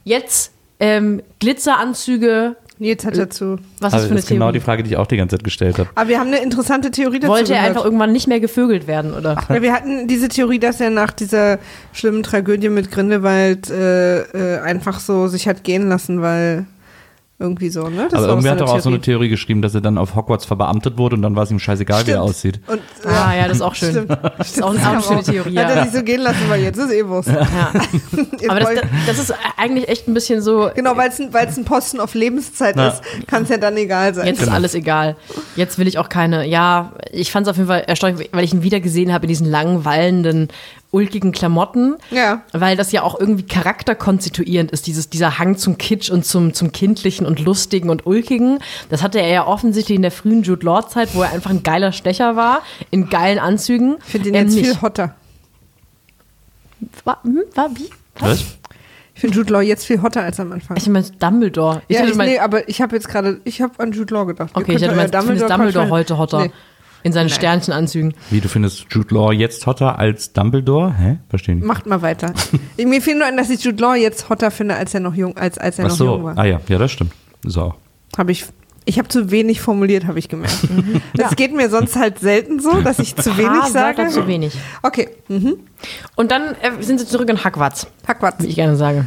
jetzt 0.05 0.53
ähm, 0.79 1.23
Glitzeranzüge, 1.41 2.57
Nils 2.81 3.05
hat 3.05 3.17
dazu. 3.17 3.59
was 3.79 3.93
ist 3.93 3.95
Also 3.95 3.97
für 3.97 4.01
das 4.01 4.11
eine 4.11 4.19
ist 4.21 4.29
genau 4.29 4.45
Theorie? 4.47 4.53
die 4.59 4.61
Frage, 4.65 4.83
die 4.83 4.91
ich 4.91 4.97
auch 4.97 5.07
die 5.07 5.17
ganze 5.17 5.37
Zeit 5.37 5.45
gestellt 5.45 5.79
habe. 5.79 5.89
Aber 5.95 6.09
wir 6.09 6.19
haben 6.19 6.29
eine 6.29 6.43
interessante 6.43 6.91
Theorie 6.91 7.21
dazu. 7.21 7.31
Wollte 7.33 7.53
er 7.53 7.59
gehört. 7.61 7.69
einfach 7.69 7.85
irgendwann 7.85 8.13
nicht 8.13 8.27
mehr 8.27 8.41
gevögelt 8.41 8.87
werden, 8.87 9.13
oder? 9.15 9.37
Ja, 9.49 9.63
wir 9.63 9.73
hatten 9.73 10.09
diese 10.09 10.29
Theorie, 10.29 10.59
dass 10.59 10.81
er 10.81 10.91
nach 10.91 11.13
dieser 11.13 11.59
schlimmen 11.93 12.23
Tragödie 12.23 12.71
mit 12.71 12.91
Grindelwald 12.91 13.71
äh, 13.71 14.21
äh, 14.23 14.61
einfach 14.61 14.99
so 14.99 15.29
sich 15.29 15.47
hat 15.47 15.63
gehen 15.63 15.89
lassen, 15.89 16.23
weil 16.23 16.65
irgendwie 17.41 17.71
so, 17.71 17.89
ne? 17.89 18.07
Das 18.11 18.19
Aber 18.21 18.29
irgendwer 18.29 18.53
hat 18.53 18.61
doch 18.61 18.69
auch 18.73 18.81
so 18.81 18.91
eine 18.91 19.01
Theorie 19.01 19.29
geschrieben, 19.31 19.63
dass 19.63 19.75
er 19.75 19.81
dann 19.81 19.97
auf 19.99 20.15
Hogwarts 20.15 20.45
verbeamtet 20.45 20.99
wurde 20.99 21.17
und 21.17 21.23
dann 21.23 21.35
war 21.35 21.43
es 21.45 21.51
ihm 21.51 21.59
scheißegal, 21.59 22.07
wie 22.07 22.11
er 22.11 22.19
Stimmt. 22.19 22.29
aussieht. 22.31 22.61
Und, 22.69 22.81
Ah, 23.07 23.35
ja, 23.35 23.49
das 23.49 23.57
ist 23.57 23.63
auch 23.63 23.75
schön. 23.75 23.91
Stimmt. 23.93 24.11
Das 24.39 24.51
ist 24.51 24.63
auch, 24.63 24.69
auch 24.69 24.71
eine 24.75 24.79
kam 24.81 25.03
schöne 25.03 25.19
auch. 25.21 25.25
Theorie. 25.25 25.59
Hat 25.59 25.71
er 25.71 25.77
Ja. 25.77 25.85
sich 25.87 25.93
so 25.95 26.03
gehen 26.05 26.21
lassen, 26.21 26.41
weil 26.49 26.61
jetzt 26.63 26.77
ist 26.79 26.93
eh 26.93 27.07
Wurst. 27.09 27.29
Ja. 27.31 27.73
Aber 28.49 28.61
das, 28.61 28.71
das 29.07 29.19
ist 29.19 29.35
eigentlich 29.57 29.89
echt 29.89 30.07
ein 30.07 30.15
bisschen 30.15 30.43
so, 30.43 30.71
genau, 30.75 30.97
weil 30.97 31.09
es 31.09 31.19
ein, 31.19 31.33
weil's 31.33 31.57
ein 31.57 31.65
Posten 31.65 31.99
auf 32.01 32.15
Lebenszeit 32.15 32.77
Ja. 32.77 32.89
ist, 32.89 33.03
kann 33.27 33.45
es 33.45 33.49
ja 33.49 33.57
dann 33.57 33.77
egal 33.77 34.15
sein. 34.15 34.27
jetzt 34.27 34.43
ist 34.43 34.49
alles 34.49 34.75
egal. 34.75 35.17
Jetzt 35.57 35.79
will 35.79 35.89
ich 35.89 35.99
auch 35.99 36.09
keine, 36.11 36.47
ja, 36.47 36.93
ich 37.11 37.33
fand 37.33 37.47
es 37.47 37.51
auf 37.51 37.57
jeden 37.57 37.69
Fall 37.69 37.85
erstaunlich, 37.87 38.29
weil 38.33 38.45
ich 38.45 38.53
ihn 38.53 38.63
wieder 38.63 38.81
gesehen 38.81 39.13
habe 39.13 39.25
in 39.25 39.29
diesen 39.29 39.47
langen, 39.51 39.85
wallenden, 39.85 40.49
ulkigen 40.93 41.33
Klamotten. 41.33 41.97
Ja. 42.11 42.43
Weil 42.53 42.77
das 42.77 42.91
ja 42.93 43.03
auch 43.03 43.19
irgendwie 43.19 43.45
charakterkonstituierend 43.45 44.71
ist, 44.73 44.87
dieses, 44.87 45.09
dieser 45.11 45.39
Hang 45.39 45.57
zum 45.57 45.79
Kitsch 45.79 46.11
und 46.11 46.25
zum, 46.27 46.53
zum 46.55 46.73
Kindlichen 46.73 47.27
und 47.27 47.41
Lustigen 47.41 47.91
und 47.91 48.07
Ulkigen. 48.07 48.59
Das 48.89 49.03
hatte 49.03 49.21
er 49.21 49.29
ja 49.29 49.47
offensichtlich 49.47 49.97
in 49.97 50.03
der 50.03 50.11
frühen 50.11 50.43
Jude 50.43 50.65
Law-Zeit, 50.67 51.15
wo 51.15 51.23
er 51.23 51.33
einfach 51.33 51.51
ein 51.51 51.63
geiler 51.63 51.93
Stecher 51.93 52.35
war, 52.37 52.63
in 52.91 53.09
geilen 53.09 53.39
Anzügen. 53.39 53.97
Ich 54.05 54.11
finde 54.11 54.25
den 54.31 54.35
Er 54.35 54.43
jetzt 54.43 54.55
nicht. 54.55 54.67
viel 54.67 54.81
hotter. 54.83 55.15
War, 57.05 57.23
hm, 57.23 57.43
war 57.55 57.71
wie? 57.77 57.91
Was? 58.19 58.41
Ich 59.15 59.21
finde 59.21 59.37
Jude 59.37 59.53
Law 59.53 59.61
jetzt 59.61 59.85
viel 59.85 60.01
hotter 60.01 60.23
als 60.23 60.41
am 60.41 60.51
Anfang. 60.53 60.77
Ich 60.79 60.89
meine 60.89 61.05
Dumbledore. 61.19 61.83
Ich 61.89 61.97
ja, 61.99 62.07
ich, 62.07 62.15
mein, 62.15 62.31
nee, 62.31 62.39
aber 62.39 62.67
ich 62.69 62.81
habe 62.81 62.97
jetzt 62.97 63.07
gerade, 63.09 63.41
ich 63.45 63.61
habe 63.61 63.79
an 63.79 63.93
Jude 63.93 64.15
Law 64.15 64.25
gedacht. 64.25 64.51
Okay, 64.55 64.77
ich 64.77 64.81
mein, 64.81 65.11
findest 65.11 65.51
Dumbledore 65.51 65.87
Quatsch- 65.87 65.91
heute 65.91 66.19
hotter. 66.19 66.45
Nee. 66.47 66.51
In 67.03 67.13
seinen 67.13 67.31
Sternchenanzügen. 67.31 68.15
Wie, 68.31 68.41
du 68.41 68.49
findest 68.49 68.87
Jude 68.91 69.15
Law 69.15 69.33
jetzt 69.33 69.67
hotter 69.67 69.99
als 69.99 70.33
Dumbledore? 70.33 70.95
Hä? 70.99 71.19
Verstehe 71.29 71.55
nicht. 71.55 71.67
Macht 71.67 71.87
mal 71.87 72.03
weiter. 72.03 72.33
Mir 72.77 73.01
fiel 73.01 73.17
nur 73.17 73.27
an, 73.27 73.37
dass 73.37 73.49
ich 73.51 73.63
Jude 73.65 73.81
Law 73.83 73.95
jetzt 73.95 74.29
hotter 74.29 74.51
finde, 74.51 74.77
als 74.77 74.93
er 74.95 75.01
noch 75.01 75.15
jung, 75.15 75.37
als, 75.37 75.57
als 75.59 75.79
er 75.79 75.87
Ach 75.87 75.91
noch 75.91 75.99
jung 75.99 76.19
so, 76.19 76.25
war. 76.25 76.39
ah 76.39 76.45
ja, 76.45 76.61
ja, 76.69 76.79
das 76.79 76.93
stimmt. 76.93 77.13
So. 77.45 77.75
Habe 78.19 78.33
ich. 78.33 78.45
Ich 78.87 78.99
habe 78.99 79.09
zu 79.09 79.31
wenig 79.31 79.61
formuliert, 79.61 80.07
habe 80.07 80.19
ich 80.19 80.29
gemerkt. 80.29 80.57
Das 81.15 81.37
geht 81.37 81.55
mir 81.55 81.69
sonst 81.69 81.97
halt 81.97 82.19
selten 82.19 82.61
so, 82.61 82.81
dass 82.81 82.99
ich 82.99 83.15
zu 83.15 83.37
wenig 83.37 83.65
sagt 83.65 83.99
sage. 83.99 84.09
zu 84.09 84.27
wenig. 84.27 84.55
Okay. 84.83 85.11
Mhm. 85.29 85.59
Und 86.17 86.31
dann 86.33 86.55
äh, 86.63 86.83
sind 86.83 86.99
sie 86.99 87.07
zurück 87.07 87.29
in 87.29 87.45
Hogwarts, 87.45 87.87
Hackwatz. 88.09 88.37
wie 88.41 88.47
ich 88.47 88.57
gerne 88.57 88.77
sage. 88.77 89.05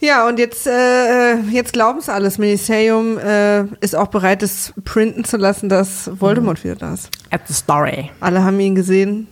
Ja, 0.00 0.26
und 0.26 0.38
jetzt, 0.38 0.66
äh, 0.66 1.36
jetzt 1.50 1.72
glauben 1.74 1.98
es 1.98 2.08
alles. 2.08 2.38
Ministerium 2.38 3.18
äh, 3.18 3.64
ist 3.80 3.94
auch 3.94 4.08
bereit, 4.08 4.42
es 4.42 4.72
printen 4.84 5.24
zu 5.24 5.36
lassen, 5.36 5.68
dass 5.68 6.10
Voldemort 6.18 6.64
wieder 6.64 6.76
da 6.76 6.94
ist. 6.94 7.10
At 7.30 7.42
the 7.48 7.54
story. 7.54 8.10
Alle 8.20 8.42
haben 8.42 8.58
ihn 8.60 8.74
gesehen. 8.74 9.26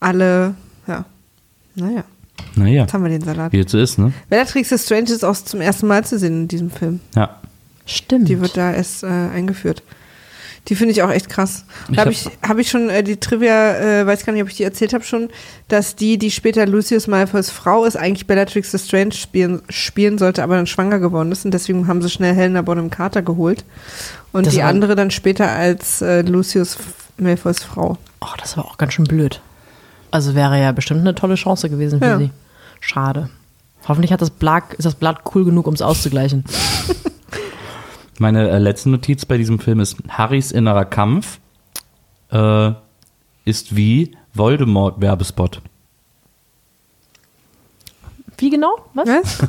Alle, 0.00 0.54
ja. 0.86 1.04
Naja, 1.74 2.04
Naja, 2.54 2.82
jetzt 2.82 2.92
haben 2.92 3.04
wir 3.04 3.10
den 3.10 3.22
Salat. 3.22 3.52
wie 3.52 3.60
es 3.60 3.70
so 3.70 3.78
ist, 3.78 3.98
ne? 3.98 4.12
Bellatrix 4.28 4.68
Strange 4.82 5.10
ist 5.10 5.24
auch 5.24 5.36
zum 5.36 5.60
ersten 5.62 5.86
Mal 5.86 6.04
zu 6.04 6.18
sehen 6.18 6.42
in 6.42 6.48
diesem 6.48 6.70
Film. 6.70 7.00
Ja. 7.14 7.40
Stimmt. 7.86 8.28
Die 8.28 8.40
wird 8.40 8.56
da 8.56 8.72
erst 8.72 9.02
äh, 9.02 9.06
eingeführt. 9.06 9.82
Die 10.68 10.74
finde 10.74 10.92
ich 10.92 11.02
auch 11.02 11.10
echt 11.10 11.28
krass. 11.28 11.64
Da 11.88 11.98
habe 12.02 12.10
hab- 12.10 12.12
ich, 12.12 12.28
hab 12.42 12.58
ich 12.58 12.68
schon 12.70 12.90
äh, 12.90 13.02
die 13.04 13.18
Trivia, 13.18 13.76
äh, 14.00 14.06
weiß 14.06 14.26
gar 14.26 14.32
nicht, 14.32 14.42
ob 14.42 14.48
ich 14.48 14.56
die 14.56 14.64
erzählt 14.64 14.94
habe 14.94 15.04
schon, 15.04 15.28
dass 15.68 15.94
die, 15.94 16.18
die 16.18 16.30
später 16.32 16.66
Lucius 16.66 17.06
Malfoys 17.06 17.50
Frau 17.50 17.84
ist, 17.84 17.96
eigentlich 17.96 18.26
Bellatrix 18.26 18.74
Strange 18.84 19.12
spielen, 19.12 19.62
spielen 19.68 20.18
sollte, 20.18 20.42
aber 20.42 20.56
dann 20.56 20.66
schwanger 20.66 20.98
geworden 20.98 21.30
ist 21.30 21.44
und 21.44 21.52
deswegen 21.52 21.86
haben 21.86 22.02
sie 22.02 22.10
schnell 22.10 22.34
Helena 22.34 22.62
Bonham 22.62 22.90
Carter 22.90 23.22
geholt. 23.22 23.64
Und 24.32 24.46
Das 24.46 24.54
die 24.54 24.62
andere 24.62 24.96
dann 24.96 25.10
später 25.12 25.50
als 25.50 26.02
äh, 26.02 26.22
Lucius 26.22 26.76
Malfoys 27.16 27.62
Frau. 27.62 27.96
Oh, 28.20 28.26
das 28.38 28.56
war 28.56 28.64
auch 28.64 28.76
ganz 28.76 28.92
schön 28.94 29.04
blöd. 29.06 29.40
Also 30.10 30.34
wäre 30.34 30.60
ja 30.60 30.72
bestimmt 30.72 31.00
eine 31.00 31.14
tolle 31.14 31.36
Chance 31.36 31.70
gewesen 31.70 32.00
für 32.00 32.06
Ja. 32.06 32.18
sie. 32.18 32.30
Schade. 32.80 33.30
Hoffentlich 33.86 34.12
hat 34.12 34.20
das 34.20 34.30
Blatt, 34.30 34.74
ist 34.74 34.84
das 34.84 34.96
Blatt 34.96 35.20
cool 35.34 35.44
genug, 35.44 35.66
um 35.68 35.74
es 35.74 35.82
auszugleichen. 35.82 36.44
Meine 38.20 38.50
äh, 38.50 38.58
letzte 38.58 38.90
Notiz 38.90 39.24
bei 39.24 39.36
diesem 39.36 39.58
Film 39.58 39.80
ist, 39.80 39.96
Harrys 40.08 40.52
innerer 40.52 40.84
Kampf 40.84 41.40
äh, 42.30 42.72
ist 43.44 43.76
wie 43.76 44.16
Voldemort-Werbespot. 44.34 45.62
Wie 48.38 48.50
genau? 48.50 48.76
Was? 48.94 49.08
Was? 49.08 49.48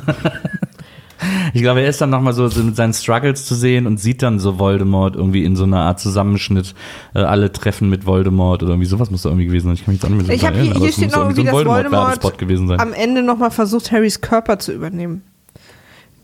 Ich 1.52 1.62
glaube, 1.62 1.80
er 1.80 1.88
ist 1.88 2.00
dann 2.00 2.10
nochmal 2.10 2.32
so, 2.32 2.46
so 2.48 2.62
mit 2.62 2.76
seinen 2.76 2.92
Struggles 2.92 3.44
zu 3.44 3.54
sehen 3.54 3.86
und 3.86 3.98
sieht 3.98 4.22
dann 4.22 4.38
so 4.38 4.58
Voldemort 4.58 5.16
irgendwie 5.16 5.44
in 5.44 5.56
so 5.56 5.64
einer 5.64 5.80
Art 5.80 5.98
Zusammenschnitt, 6.00 6.74
äh, 7.14 7.20
alle 7.20 7.50
treffen 7.52 7.88
mit 7.88 8.06
Voldemort 8.06 8.62
oder 8.62 8.72
irgendwie 8.72 8.88
sowas 8.88 9.10
muss 9.10 9.22
da 9.22 9.30
irgendwie 9.30 9.46
gewesen 9.46 9.66
sein. 9.66 9.74
Ich 9.74 9.84
kann 9.84 9.94
mich 9.94 10.02
jetzt 10.02 10.10
auch 10.10 10.14
nicht 10.14 10.26
mehr 10.26 10.36
Ich 10.36 10.46
habe 10.46 10.60
hier, 10.60 10.74
hier 10.74 10.92
steht 10.92 11.12
noch 11.12 11.18
irgendwie, 11.18 11.40
so 11.40 11.44
dass 11.44 11.52
Voldemort 11.54 11.84
Voldemort-Werbespot 11.84 12.38
gewesen 12.38 12.68
sein. 12.68 12.80
am 12.80 12.92
Ende 12.92 13.22
nochmal 13.22 13.50
versucht, 13.50 13.90
Harrys 13.90 14.20
Körper 14.20 14.58
zu 14.58 14.72
übernehmen. 14.72 15.22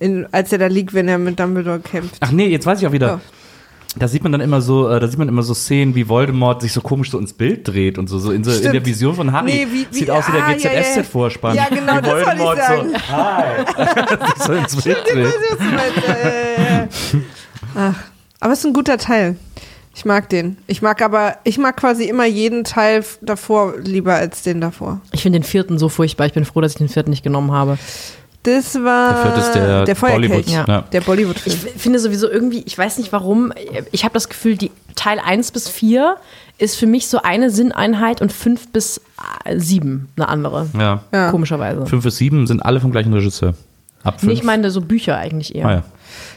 In, 0.01 0.27
als 0.33 0.53
er 0.53 0.59
da 0.59 0.67
liegt, 0.67 0.93
wenn 0.95 1.09
er 1.09 1.19
mit 1.19 1.39
Dumbledore 1.39 1.79
kämpft. 1.81 2.17
Ach 2.21 2.31
nee, 2.33 2.47
jetzt 2.49 2.67
weiß 2.67 2.81
ich 2.81 2.87
auch 2.87 2.93
wieder. 2.93 3.07
Ja. 3.07 3.21
Da 3.97 4.09
sieht 4.09 4.25
man 4.25 4.33
dann 4.33 4.41
immer 4.41 4.61
so, 4.61 4.89
äh, 4.89 4.99
da 4.99 5.07
sieht 5.07 5.21
man 5.21 5.29
immer 5.29 5.45
so 5.45 5.55
Szenen, 5.55 5.95
wie 5.95 6.09
Voldemort 6.09 6.63
sich 6.63 6.73
so 6.73 6.81
komisch 6.81 7.13
so 7.13 7.19
ins 7.19 7.33
Bild 7.33 7.69
dreht 7.69 7.97
und 7.97 8.09
so, 8.09 8.19
so 8.19 8.33
in, 8.33 8.43
so, 8.43 8.51
in 8.51 8.73
der 8.73 8.85
Vision 8.85 9.15
von 9.15 9.31
Harry. 9.31 9.45
Nee, 9.53 9.67
wie- 9.71 9.87
wie- 9.89 9.95
Sieht 9.95 10.11
aus 10.11 10.27
wie 10.27 10.33
der 10.33 10.45
ah, 10.45 10.51
ja, 10.51 10.57
ja, 10.57 10.73
ja. 10.73 10.81
GZSZ-Vorspann. 10.81 11.55
Ja, 11.55 11.67
genau, 11.71 11.99
wie 11.99 12.03
das 12.03 12.11
wollte 12.11 12.31
ich 12.33 12.39
Voldemort 12.41 12.59
sagen. 12.59 12.89
so, 12.91 13.17
hi, 13.17 14.27
so 14.47 14.53
ins 14.53 14.83
Bild 14.83 14.99
dreht. 15.13 15.27
Äh, 16.09 16.87
Ach, 17.77 17.95
aber 18.41 18.53
es 18.53 18.59
ist 18.61 18.65
ein 18.67 18.73
guter 18.73 18.99
Teil. 18.99 19.37
Ich 19.95 20.05
mag 20.05 20.29
den. 20.29 20.57
Ich 20.67 20.83
mag 20.83 21.01
aber, 21.01 21.37
ich 21.45 21.57
mag 21.59 21.77
quasi 21.77 22.05
immer 22.05 22.25
jeden 22.27 22.65
Teil 22.65 23.05
davor 23.21 23.75
lieber 23.79 24.15
als 24.15 24.43
den 24.43 24.61
davor. 24.61 25.01
Ich 25.13 25.23
finde 25.23 25.39
den 25.39 25.45
vierten 25.45 25.79
so 25.79 25.89
furchtbar. 25.89 26.27
Ich 26.27 26.33
bin 26.33 26.45
froh, 26.45 26.61
dass 26.61 26.73
ich 26.73 26.79
den 26.79 26.89
vierten 26.89 27.11
nicht 27.11 27.23
genommen 27.23 27.53
habe. 27.53 27.79
Das 28.45 28.75
war 28.75 29.15
Der 29.15 29.23
vierte 29.23 29.41
ist 29.41 29.53
der, 29.53 29.85
der. 29.85 29.95
Bollywood. 29.95 30.47
Ja. 30.47 30.65
Ja. 30.69 30.81
Der 30.93 31.01
Bollywood-Film. 31.01 31.57
Ich 31.75 31.83
finde 31.83 31.99
sowieso 31.99 32.31
irgendwie, 32.31 32.63
ich 32.67 32.77
weiß 32.79 32.99
nicht 32.99 33.11
warum, 33.13 33.53
ich 33.91 34.05
habe 34.05 34.15
das 34.15 34.29
Gefühl, 34.29 34.57
die 34.57 34.71
Teil 34.95 35.19
1 35.19 35.51
bis 35.51 35.69
4 35.69 36.17
ist 36.59 36.77
für 36.77 36.87
mich 36.87 37.09
so 37.09 37.23
eine 37.23 37.51
Sinneinheit 37.51 38.21
und 38.21 38.33
5 38.33 38.69
bis 38.69 39.01
7 39.53 40.09
eine 40.17 40.29
andere. 40.29 40.69
Ja. 40.79 41.03
Ja. 41.13 41.31
Komischerweise. 41.31 41.87
Fünf 41.87 42.05
bis 42.05 42.17
sieben 42.17 42.47
sind 42.47 42.61
alle 42.61 42.81
vom 42.81 42.93
gleichen 42.93 43.13
Regisseur. 43.13 43.55
Ab 44.03 44.21
fünf. 44.21 44.31
Nee, 44.31 44.39
ich 44.39 44.45
meine 44.45 44.71
so 44.71 44.83
Bücher 44.83 45.17
eigentlich 45.17 45.55
eher. 45.55 45.67
Ah, 45.67 45.73
ja. 45.73 45.83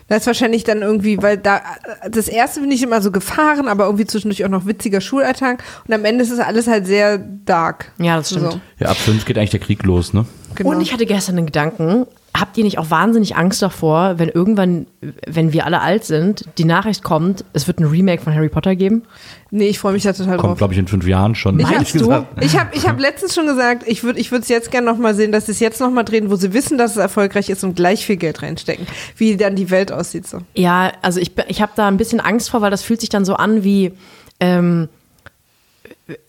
Das 0.08 0.20
ist 0.22 0.28
wahrscheinlich 0.28 0.64
dann 0.64 0.82
irgendwie, 0.82 1.22
weil 1.22 1.38
da, 1.38 1.62
das 2.10 2.30
erste 2.30 2.62
finde 2.62 2.76
ich 2.76 2.82
immer 2.82 3.02
so 3.02 3.12
gefahren, 3.12 3.68
aber 3.68 3.86
irgendwie 3.86 4.06
zwischendurch 4.06 4.46
auch 4.46 4.50
noch 4.50 4.66
witziger 4.66 5.02
Schulalltag 5.02 5.62
und 5.86 5.94
am 5.94 6.06
Ende 6.06 6.24
ist 6.24 6.32
es 6.32 6.40
alles 6.40 6.68
halt 6.68 6.88
sehr 6.88 7.18
dark. 7.18 7.92
Ja, 7.98 8.16
das 8.16 8.30
stimmt. 8.30 8.54
So, 8.54 8.62
ja, 8.80 8.88
ab 8.88 8.96
fünf 8.98 9.26
geht 9.26 9.38
eigentlich 9.38 9.50
der 9.50 9.60
Krieg 9.60 9.84
los, 9.84 10.14
ne? 10.14 10.26
Genau. 10.58 10.72
Und 10.72 10.82
ich 10.82 10.94
hatte 10.94 11.06
gestern 11.06 11.38
den 11.38 11.46
Gedanken, 11.46 12.06
habt 12.36 12.58
ihr 12.58 12.64
nicht 12.64 12.78
auch 12.78 12.90
wahnsinnig 12.92 13.36
Angst 13.36 13.62
davor, 13.62 14.20
wenn 14.20 14.30
irgendwann, 14.30 14.88
wenn 15.26 15.54
wir 15.54 15.66
alle 15.66 15.82
alt 15.82 16.04
sind, 16.04 16.46
die 16.58 16.66
Nachricht 16.66 17.04
kommt, 17.04 17.46
es 17.54 17.68
wird 17.68 17.80
ein 17.80 17.86
Remake 17.86 18.22
von 18.22 18.34
Harry 18.34 18.50
Potter 18.50 18.76
geben? 18.76 19.04
nee, 19.50 19.68
ich 19.68 19.80
freue 19.80 19.94
mich 19.94 20.04
da 20.04 20.14
total 20.14 20.38
Kommt, 20.38 20.52
drauf. 20.52 20.58
glaube 20.58 20.74
ich, 20.74 20.80
in 20.80 20.88
fünf 20.88 21.08
Jahren 21.08 21.36
schon. 21.36 21.60
Ich 21.60 21.94
gesagt. 21.94 22.44
Ich 22.44 22.58
habe 22.58 22.76
ich 22.76 22.88
hab 22.88 23.00
letztens 23.00 23.34
schon 23.34 23.48
gesagt, 23.48 23.84
ich 23.88 24.04
würde 24.04 24.20
ich 24.20 24.32
es 24.32 24.50
jetzt 24.50 24.72
gerne 24.72 24.86
nochmal 24.86 25.16
sehen, 25.16 25.32
dass 25.32 25.46
sie 25.46 25.54
es 25.54 25.60
jetzt 25.60 25.80
nochmal 25.80 26.04
drehen, 26.04 26.30
wo 26.30 26.36
sie 26.36 26.54
wissen, 26.54 26.78
dass 26.78 26.92
es 26.92 26.98
erfolgreich 26.98 27.50
ist 27.50 27.64
und 27.64 27.76
gleich 27.76 28.06
viel 28.06 28.18
Geld 28.18 28.42
reinstecken. 28.42 28.86
Wie 29.16 29.38
dann 29.38 29.56
die 29.56 29.70
Welt 29.70 29.92
aussieht 29.92 30.28
so. 30.28 30.40
Ja, 30.54 30.92
also 31.02 31.20
ich, 31.20 31.32
ich 31.48 31.62
habe 31.62 31.72
da 31.76 31.88
ein 31.88 31.98
bisschen 31.98 32.20
Angst 32.20 32.50
vor, 32.50 32.62
weil 32.62 32.72
das 32.72 32.84
fühlt 32.84 33.00
sich 33.00 33.10
dann 33.10 33.26
so 33.26 33.36
an 33.36 33.64
wie, 33.64 33.94
ähm, 34.40 34.90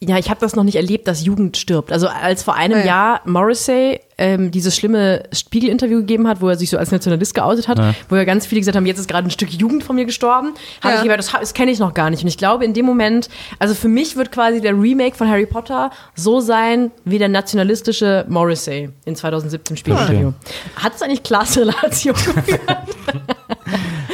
ja, 0.00 0.18
ich 0.18 0.28
habe 0.30 0.40
das 0.40 0.56
noch 0.56 0.64
nicht 0.64 0.74
erlebt, 0.76 1.06
dass 1.06 1.24
Jugend 1.24 1.56
stirbt. 1.56 1.92
Also 1.92 2.09
als 2.09 2.42
vor 2.42 2.55
einem 2.55 2.78
Ah, 2.78 2.80
ja. 2.80 2.86
Jahr 2.86 3.20
Morrissey 3.26 4.00
ähm, 4.20 4.50
dieses 4.50 4.74
schlimme 4.74 5.22
Spiegel-Interview 5.32 5.98
gegeben 5.98 6.26
hat, 6.26 6.40
wo 6.40 6.48
er 6.48 6.56
sich 6.56 6.70
so 6.70 6.76
als 6.78 6.90
Nationalist 6.90 7.34
geoutet 7.34 7.68
hat, 7.68 7.80
wo 8.09 8.16
ja 8.16 8.24
ganz 8.24 8.46
viele 8.46 8.60
gesagt 8.60 8.76
haben, 8.76 8.86
jetzt 8.86 8.98
ist 8.98 9.06
gerade 9.09 9.28
ein 9.28 9.30
Stück 9.30 9.50
Jugend 9.50 9.84
von 9.84 9.94
mir 9.94 10.05
gestorben, 10.06 10.55
habe 10.82 10.94
Ja. 10.94 10.96
ich 10.96 11.02
gedacht, 11.02 11.18
das, 11.20 11.30
das 11.30 11.55
kenne 11.55 11.70
ich 11.70 11.78
noch 11.78 11.94
gar 11.94 12.10
nicht. 12.10 12.22
Und 12.22 12.28
ich 12.28 12.36
glaube, 12.36 12.64
in 12.64 12.74
dem 12.74 12.84
Moment, 12.86 13.28
also 13.60 13.74
für 13.74 13.86
mich 13.88 14.16
wird 14.16 14.32
quasi 14.32 14.60
der 14.60 14.72
Remake 14.72 15.16
von 15.16 15.28
Harry 15.28 15.46
Potter 15.46 15.90
so 16.16 16.40
sein 16.40 16.90
wie 17.05 17.18
der 17.18 17.28
nationalistische 17.28 18.24
Morrissey 18.28 18.90
in 19.05 19.14
2017 19.14 19.76
Spiegel-Interview. 19.76 20.32
Hat 20.74 20.96
es 20.96 21.02
eigentlich 21.02 21.22
klasse 21.22 21.60
Relation 21.60 22.14
geführt? 22.34 22.60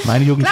Meine 0.05 0.25
Jugend! 0.25 0.47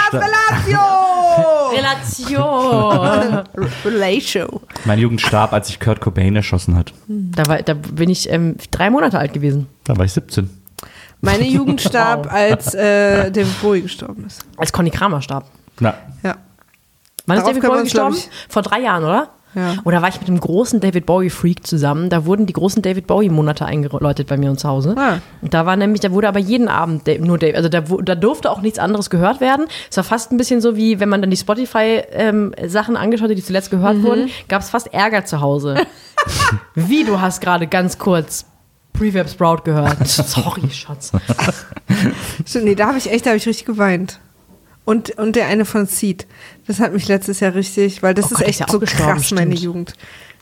Relation. 1.73 3.43
Relatio. 3.85 4.61
meine 4.85 5.01
Jugend 5.01 5.21
starb, 5.21 5.53
als 5.53 5.67
sich 5.67 5.79
Kurt 5.79 6.01
Cobain 6.01 6.35
erschossen 6.35 6.75
hat. 6.75 6.93
Da, 7.07 7.45
war, 7.47 7.61
da 7.61 7.73
bin 7.73 8.09
ich 8.09 8.29
ähm, 8.29 8.55
drei 8.71 8.89
Monate 8.89 9.17
alt 9.19 9.33
gewesen. 9.33 9.67
Da 9.83 9.97
war 9.97 10.05
ich 10.05 10.13
17. 10.13 10.49
Meine 11.21 11.45
Jugend 11.45 11.81
starb, 11.87 12.31
als 12.31 12.73
äh, 12.73 13.31
David 13.31 13.61
Bowie 13.61 13.81
gestorben 13.81 14.25
ist. 14.25 14.41
Als 14.57 14.71
Conny 14.73 14.89
Kramer 14.91 15.21
starb. 15.21 15.45
Na, 15.79 15.95
Ja. 16.23 16.37
Wann 17.25 17.37
ist 17.37 17.43
Darauf 17.43 17.57
David 17.57 17.69
Bowie 17.69 17.83
gestorben? 17.83 18.17
Vor 18.49 18.61
drei 18.61 18.81
Jahren, 18.81 19.03
oder? 19.03 19.29
Ja. 19.55 19.75
Oder 19.83 20.01
war 20.01 20.09
ich 20.09 20.19
mit 20.19 20.27
dem 20.27 20.39
großen 20.39 20.79
David 20.79 21.05
Bowie-Freak 21.05 21.65
zusammen? 21.67 22.09
Da 22.09 22.25
wurden 22.25 22.45
die 22.45 22.53
großen 22.53 22.81
David 22.81 23.07
Bowie-Monate 23.07 23.65
eingeläutet 23.65 24.27
bei 24.27 24.37
mir 24.37 24.55
zu 24.57 24.67
Hause. 24.67 24.95
Ah. 24.97 25.19
Und 25.41 25.53
da 25.53 25.65
war 25.65 25.75
nämlich, 25.75 26.01
da 26.01 26.11
wurde 26.11 26.27
aber 26.27 26.39
jeden 26.39 26.67
Abend 26.67 27.07
nur 27.21 27.37
David, 27.37 27.55
also 27.55 27.69
da, 27.69 27.81
da 27.81 28.15
durfte 28.15 28.49
auch 28.51 28.61
nichts 28.61 28.79
anderes 28.79 29.09
gehört 29.09 29.41
werden. 29.41 29.65
Es 29.89 29.97
war 29.97 30.03
fast 30.03 30.31
ein 30.31 30.37
bisschen 30.37 30.61
so 30.61 30.75
wie, 30.75 30.99
wenn 30.99 31.09
man 31.09 31.21
dann 31.21 31.29
die 31.29 31.37
Spotify-Sachen 31.37 32.97
angeschaut 32.97 33.29
hat, 33.29 33.37
die 33.37 33.43
zuletzt 33.43 33.71
gehört 33.71 33.97
Mhm. 33.97 34.03
wurden, 34.03 34.29
gab 34.47 34.61
es 34.61 34.69
fast 34.69 34.93
Ärger 34.93 35.25
zu 35.25 35.41
Hause. 35.41 35.75
wie, 36.75 37.03
du 37.03 37.19
hast 37.21 37.41
gerade 37.41 37.67
ganz 37.67 37.97
kurz 37.97 38.45
Prefab 38.93 39.29
Sprout 39.29 39.61
gehört. 39.65 40.07
Sorry, 40.07 40.69
Schatz. 40.71 41.11
Stimmt, 42.45 42.65
nee, 42.65 42.75
da 42.75 42.87
habe 42.87 42.97
ich 42.97 43.11
echt, 43.11 43.25
da 43.25 43.31
habe 43.31 43.37
ich 43.37 43.47
richtig 43.47 43.65
geweint. 43.65 44.19
Und, 44.85 45.11
und 45.11 45.35
der 45.35 45.47
eine 45.47 45.65
von 45.65 45.85
Seed. 45.85 46.27
Das 46.67 46.79
hat 46.79 46.93
mich 46.93 47.07
letztes 47.07 47.39
Jahr 47.39 47.55
richtig, 47.55 48.03
weil 48.03 48.13
das 48.13 48.25
Oh 48.25 48.27
ist 48.29 48.33
Gott, 48.33 48.41
ist 48.41 48.47
echt 48.49 48.59
ja 48.59 48.65
auch 48.67 48.71
so 48.71 48.79
krass, 48.79 49.31
meine 49.31 49.51
stimmt. 49.51 49.59
Jugend. 49.59 49.93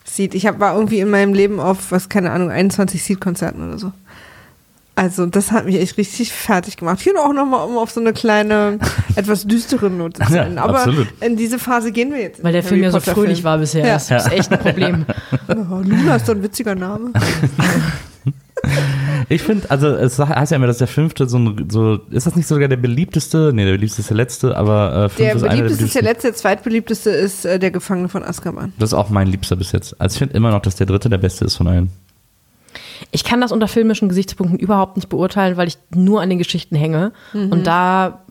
Seed. 0.04 0.34
Ich 0.34 0.48
hab, 0.48 0.60
war 0.60 0.76
irgendwie 0.76 1.00
in 1.00 1.10
meinem 1.10 1.34
Leben 1.34 1.60
auf, 1.60 1.92
was, 1.92 2.10
keine 2.10 2.32
Ahnung, 2.32 2.50
21 2.50 3.04
Seed-Konzerten 3.04 3.68
oder 3.68 3.78
so. 3.78 3.92
Also, 4.96 5.26
das 5.26 5.52
hat 5.52 5.66
mich 5.66 5.80
echt 5.80 5.98
richtig 5.98 6.34
fertig 6.34 6.76
gemacht. 6.76 7.00
Hier 7.00 7.14
auch 7.20 7.32
nochmal, 7.34 7.66
um 7.68 7.78
auf 7.78 7.92
so 7.92 8.02
eine 8.02 8.12
kleine, 8.14 8.78
etwas 9.16 9.46
düstere 9.46 9.90
Note 9.90 10.26
zu 10.26 10.34
Ja, 10.34 10.44
enden. 10.44 10.58
Aber 10.58 10.80
absolut. 10.80 11.08
in 11.22 11.38
diese 11.38 11.60
Phase 11.60 11.92
gehen 11.92 12.12
wir 12.12 12.20
jetzt. 12.20 12.44
Weil 12.44 12.52
der 12.52 12.64
Film 12.64 12.84
ja 12.84 12.92
so 12.92 13.00
fröhlich 13.00 13.44
war 13.44 13.58
bisher. 13.60 13.86
Ja. 13.86 13.94
Das 13.94 14.10
ist 14.12 14.32
echt 14.32 14.52
ein 14.52 14.60
Problem. 14.64 15.06
Oh, 15.48 15.82
Luna 15.84 16.18
ist 16.18 16.26
so 16.26 16.34
ein 16.34 16.44
witziger 16.44 16.76
Name. 16.76 17.12
ich 19.30 19.42
finde, 19.42 19.70
also 19.70 19.88
es 19.88 20.20
heißt 20.20 20.52
ja 20.52 20.56
immer, 20.58 20.68
dass 20.68 20.78
der 20.78 20.88
fünfte 20.88 21.28
so, 21.28 21.38
ein, 21.38 21.70
so 21.70 22.00
ist 22.10 22.28
das 22.28 22.36
nicht 22.36 22.48
sogar 22.48 22.68
der 22.68 22.78
beliebteste? 22.78 23.52
Nee, 23.54 23.66
der 23.66 23.72
beliebteste 23.74 24.02
ist 24.02 24.10
der 24.10 24.18
letzte, 24.18 24.58
aber 24.58 25.06
äh, 25.06 25.10
fünf 25.10 25.16
Der 25.18 25.36
ist 25.36 25.44
einer 25.44 25.56
der 25.56 25.64
beliebteste 25.64 25.86
ist 25.86 25.96
der 25.96 26.02
letzte, 26.04 26.28
der 26.28 26.36
zweitbeliebteste 26.36 27.10
ist 27.10 27.46
äh, 27.46 27.60
der 27.60 27.72
Gefangene 27.72 28.10
von 28.10 28.24
Azkaban. 28.24 28.74
Das 28.80 28.90
ist 28.90 28.94
auch 28.94 29.10
mein 29.10 29.28
Liebster 29.28 29.56
bis 29.56 29.72
jetzt. 29.72 30.00
Also 30.00 30.16
ich 30.16 30.20
finde 30.20 30.36
immer 30.36 30.52
noch, 30.52 30.62
dass 30.62 30.76
der 30.76 30.88
dritte 30.88 31.10
der 31.10 31.18
beste 31.18 31.46
ist 31.46 31.56
von 31.56 31.68
allen. 31.68 31.90
Ich 33.12 33.24
kann 33.24 33.42
das 33.42 33.52
unter 33.52 33.68
filmischen 33.68 34.10
Gesichtspunkten 34.10 34.60
überhaupt 34.60 34.96
nicht 34.96 35.10
beurteilen, 35.10 35.58
weil 35.58 35.68
ich 35.68 35.78
nur 35.94 36.22
an 36.22 36.30
den 36.30 36.38
Geschichten 36.38 36.76
hänge. 36.76 37.12
Und 37.34 37.66
da 37.66 38.24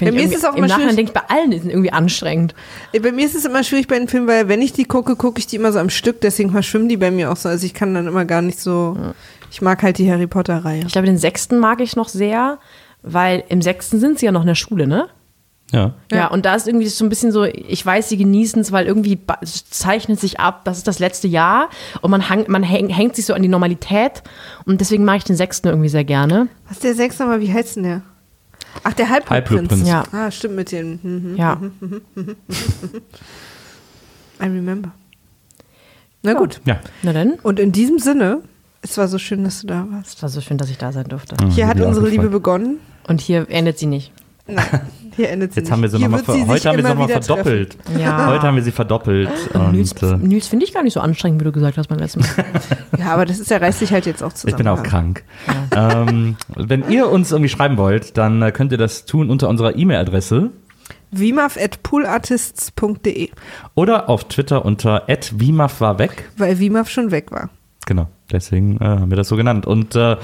Bei 0.00 0.12
mir 0.12 0.22
ist 0.22 0.34
es 0.36 0.44
auch 0.44 0.52
im 0.52 0.58
immer 0.58 0.68
Nachhinein 0.68 0.90
schwierig- 0.94 0.96
denke 1.12 1.12
ich, 1.12 1.28
bei 1.28 1.34
allen 1.34 1.50
ist 1.52 1.64
es 1.64 1.70
irgendwie 1.70 1.92
anstrengend. 1.92 2.54
Äh, 2.92 3.00
Bei 3.00 3.10
mir 3.10 3.26
ist 3.26 3.34
es 3.34 3.44
immer 3.44 3.64
schwierig 3.64 3.88
bei 3.88 3.98
den 3.98 4.06
Filmen, 4.06 4.28
weil 4.28 4.48
wenn 4.48 4.62
ich 4.62 4.72
die 4.72 4.84
gucke, 4.84 5.16
gucke 5.16 5.40
ich 5.40 5.46
die 5.48 5.56
immer 5.56 5.72
so 5.72 5.80
am 5.80 5.90
Stück, 5.90 6.20
deswegen 6.20 6.50
verschwimmen 6.50 6.88
die 6.88 6.96
bei 6.96 7.10
mir 7.10 7.32
auch 7.32 7.36
so. 7.36 7.48
Also 7.48 7.66
ich 7.66 7.74
kann 7.74 7.94
dann 7.94 8.06
immer 8.06 8.24
gar 8.24 8.42
nicht 8.42 8.60
so. 8.60 8.96
Ich 9.50 9.60
mag 9.60 9.82
halt 9.82 9.98
die 9.98 10.10
Harry 10.10 10.26
Potter-Reihe. 10.28 10.84
Ich 10.86 10.92
glaube, 10.92 11.06
den 11.06 11.18
sechsten 11.18 11.58
mag 11.58 11.80
ich 11.80 11.96
noch 11.96 12.08
sehr, 12.08 12.58
weil 13.02 13.42
im 13.48 13.60
sechsten 13.62 13.98
sind 13.98 14.18
sie 14.20 14.26
ja 14.26 14.32
noch 14.32 14.42
in 14.42 14.46
der 14.46 14.54
Schule, 14.54 14.86
ne? 14.86 15.08
Ja. 15.72 15.92
Ja, 16.12 16.28
und 16.28 16.46
da 16.46 16.54
ist 16.54 16.66
irgendwie 16.66 16.86
so 16.86 17.04
ein 17.04 17.08
bisschen 17.10 17.30
so, 17.32 17.44
ich 17.44 17.84
weiß, 17.84 18.08
sie 18.08 18.16
genießen 18.16 18.60
es, 18.62 18.72
weil 18.72 18.86
irgendwie 18.86 19.18
zeichnet 19.70 20.18
sich 20.18 20.40
ab, 20.40 20.64
das 20.64 20.78
ist 20.78 20.86
das 20.88 20.98
letzte 20.98 21.28
Jahr 21.28 21.68
und 22.00 22.10
man, 22.10 22.30
hang, 22.30 22.46
man 22.48 22.62
häng, 22.62 22.88
hängt 22.88 23.16
sich 23.16 23.26
so 23.26 23.34
an 23.34 23.42
die 23.42 23.48
Normalität 23.48 24.22
und 24.64 24.80
deswegen 24.80 25.04
mag 25.04 25.18
ich 25.18 25.24
den 25.24 25.36
sechsten 25.36 25.68
irgendwie 25.68 25.90
sehr 25.90 26.04
gerne. 26.04 26.48
Was 26.68 26.78
ist 26.78 26.84
der 26.84 26.94
sechste 26.94 27.24
nochmal? 27.24 27.40
Wie 27.40 27.52
heißt 27.52 27.76
denn 27.76 27.82
der? 27.82 28.02
Ach, 28.84 28.92
der 28.92 29.08
Halbblutprinz. 29.08 29.86
Ja. 29.88 30.04
Ah, 30.12 30.30
stimmt 30.30 30.56
mit 30.56 30.72
den. 30.72 30.98
Mhm. 31.02 31.36
Ja. 31.36 31.60
I 34.40 34.44
remember. 34.44 34.92
Na 36.22 36.34
gut. 36.34 36.60
Ja. 36.64 36.80
Na 37.02 37.12
dann, 37.12 37.34
Und 37.42 37.58
in 37.60 37.72
diesem 37.72 37.98
Sinne, 37.98 38.42
es 38.82 38.96
war 38.98 39.08
so 39.08 39.18
schön, 39.18 39.44
dass 39.44 39.60
du 39.60 39.66
da 39.66 39.86
warst. 39.90 40.16
es 40.16 40.22
war 40.22 40.28
so 40.28 40.40
schön, 40.40 40.58
dass 40.58 40.70
ich 40.70 40.78
da 40.78 40.92
sein 40.92 41.04
durfte. 41.08 41.36
Hier 41.50 41.66
hat 41.66 41.80
unsere 41.80 42.08
Liebe 42.08 42.28
begonnen. 42.28 42.78
Und 43.06 43.20
hier 43.20 43.46
endet 43.50 43.78
sie 43.78 43.86
nicht. 43.86 44.12
Nein, 44.48 44.64
hier 45.16 45.28
endet 45.30 45.52
sie 45.52 45.60
Jetzt 45.60 45.66
nicht. 45.66 45.72
haben 45.72 45.82
wir 45.82 45.88
sie 45.90 45.98
nochmal 45.98 46.20
sich 46.20 46.28
heute 46.46 46.68
haben 46.68 46.76
wir 46.78 46.84
sie 46.86 46.98
wieder 46.98 47.22
verdoppelt. 47.22 47.76
Ja. 47.98 48.26
Heute 48.28 48.42
haben 48.42 48.56
wir 48.56 48.62
sie 48.62 48.72
verdoppelt. 48.72 49.28
Und, 49.54 49.72
Nils, 49.72 49.92
äh, 50.02 50.16
Nils 50.16 50.48
finde 50.48 50.64
ich 50.64 50.72
gar 50.74 50.82
nicht 50.82 50.94
so 50.94 51.00
anstrengend, 51.00 51.40
wie 51.40 51.44
du 51.44 51.52
gesagt 51.52 51.76
hast 51.78 51.88
beim 51.88 51.98
letzten 51.98 52.20
Mal. 52.20 52.28
Ja, 52.98 53.12
aber 53.14 53.24
das 53.26 53.38
ist, 53.38 53.48
der 53.50 53.60
reißt 53.62 53.78
sich 53.78 53.92
halt 53.92 54.06
jetzt 54.06 54.22
auch 54.24 54.32
zusammen. 54.32 54.50
ich 54.50 54.56
bin 54.56 54.66
auch 54.66 54.82
krank. 54.82 55.22
ähm, 55.76 56.36
wenn 56.56 56.90
ihr 56.90 57.08
uns 57.08 57.30
irgendwie 57.30 57.48
schreiben 57.48 57.76
wollt, 57.76 58.16
dann 58.18 58.42
äh, 58.42 58.50
könnt 58.50 58.72
ihr 58.72 58.78
das 58.78 59.04
tun 59.04 59.30
unter 59.30 59.48
unserer 59.48 59.76
E-Mail-Adresse 59.76 60.50
Wimaf.poolartists.de, 61.10 63.30
oder 63.74 64.08
auf 64.08 64.24
Twitter 64.28 64.64
unter 64.64 65.04
@wimaf 65.32 65.80
war 65.80 65.98
weg. 65.98 66.28
weil 66.36 66.58
Wimaf 66.58 66.88
schon 66.90 67.10
weg 67.10 67.30
war. 67.32 67.50
Genau, 67.88 68.06
deswegen 68.30 68.76
äh, 68.82 68.84
haben 68.84 69.08
wir 69.08 69.16
das 69.16 69.28
so 69.28 69.36
genannt. 69.36 69.64
Und 69.64 69.96
äh, 69.96 70.18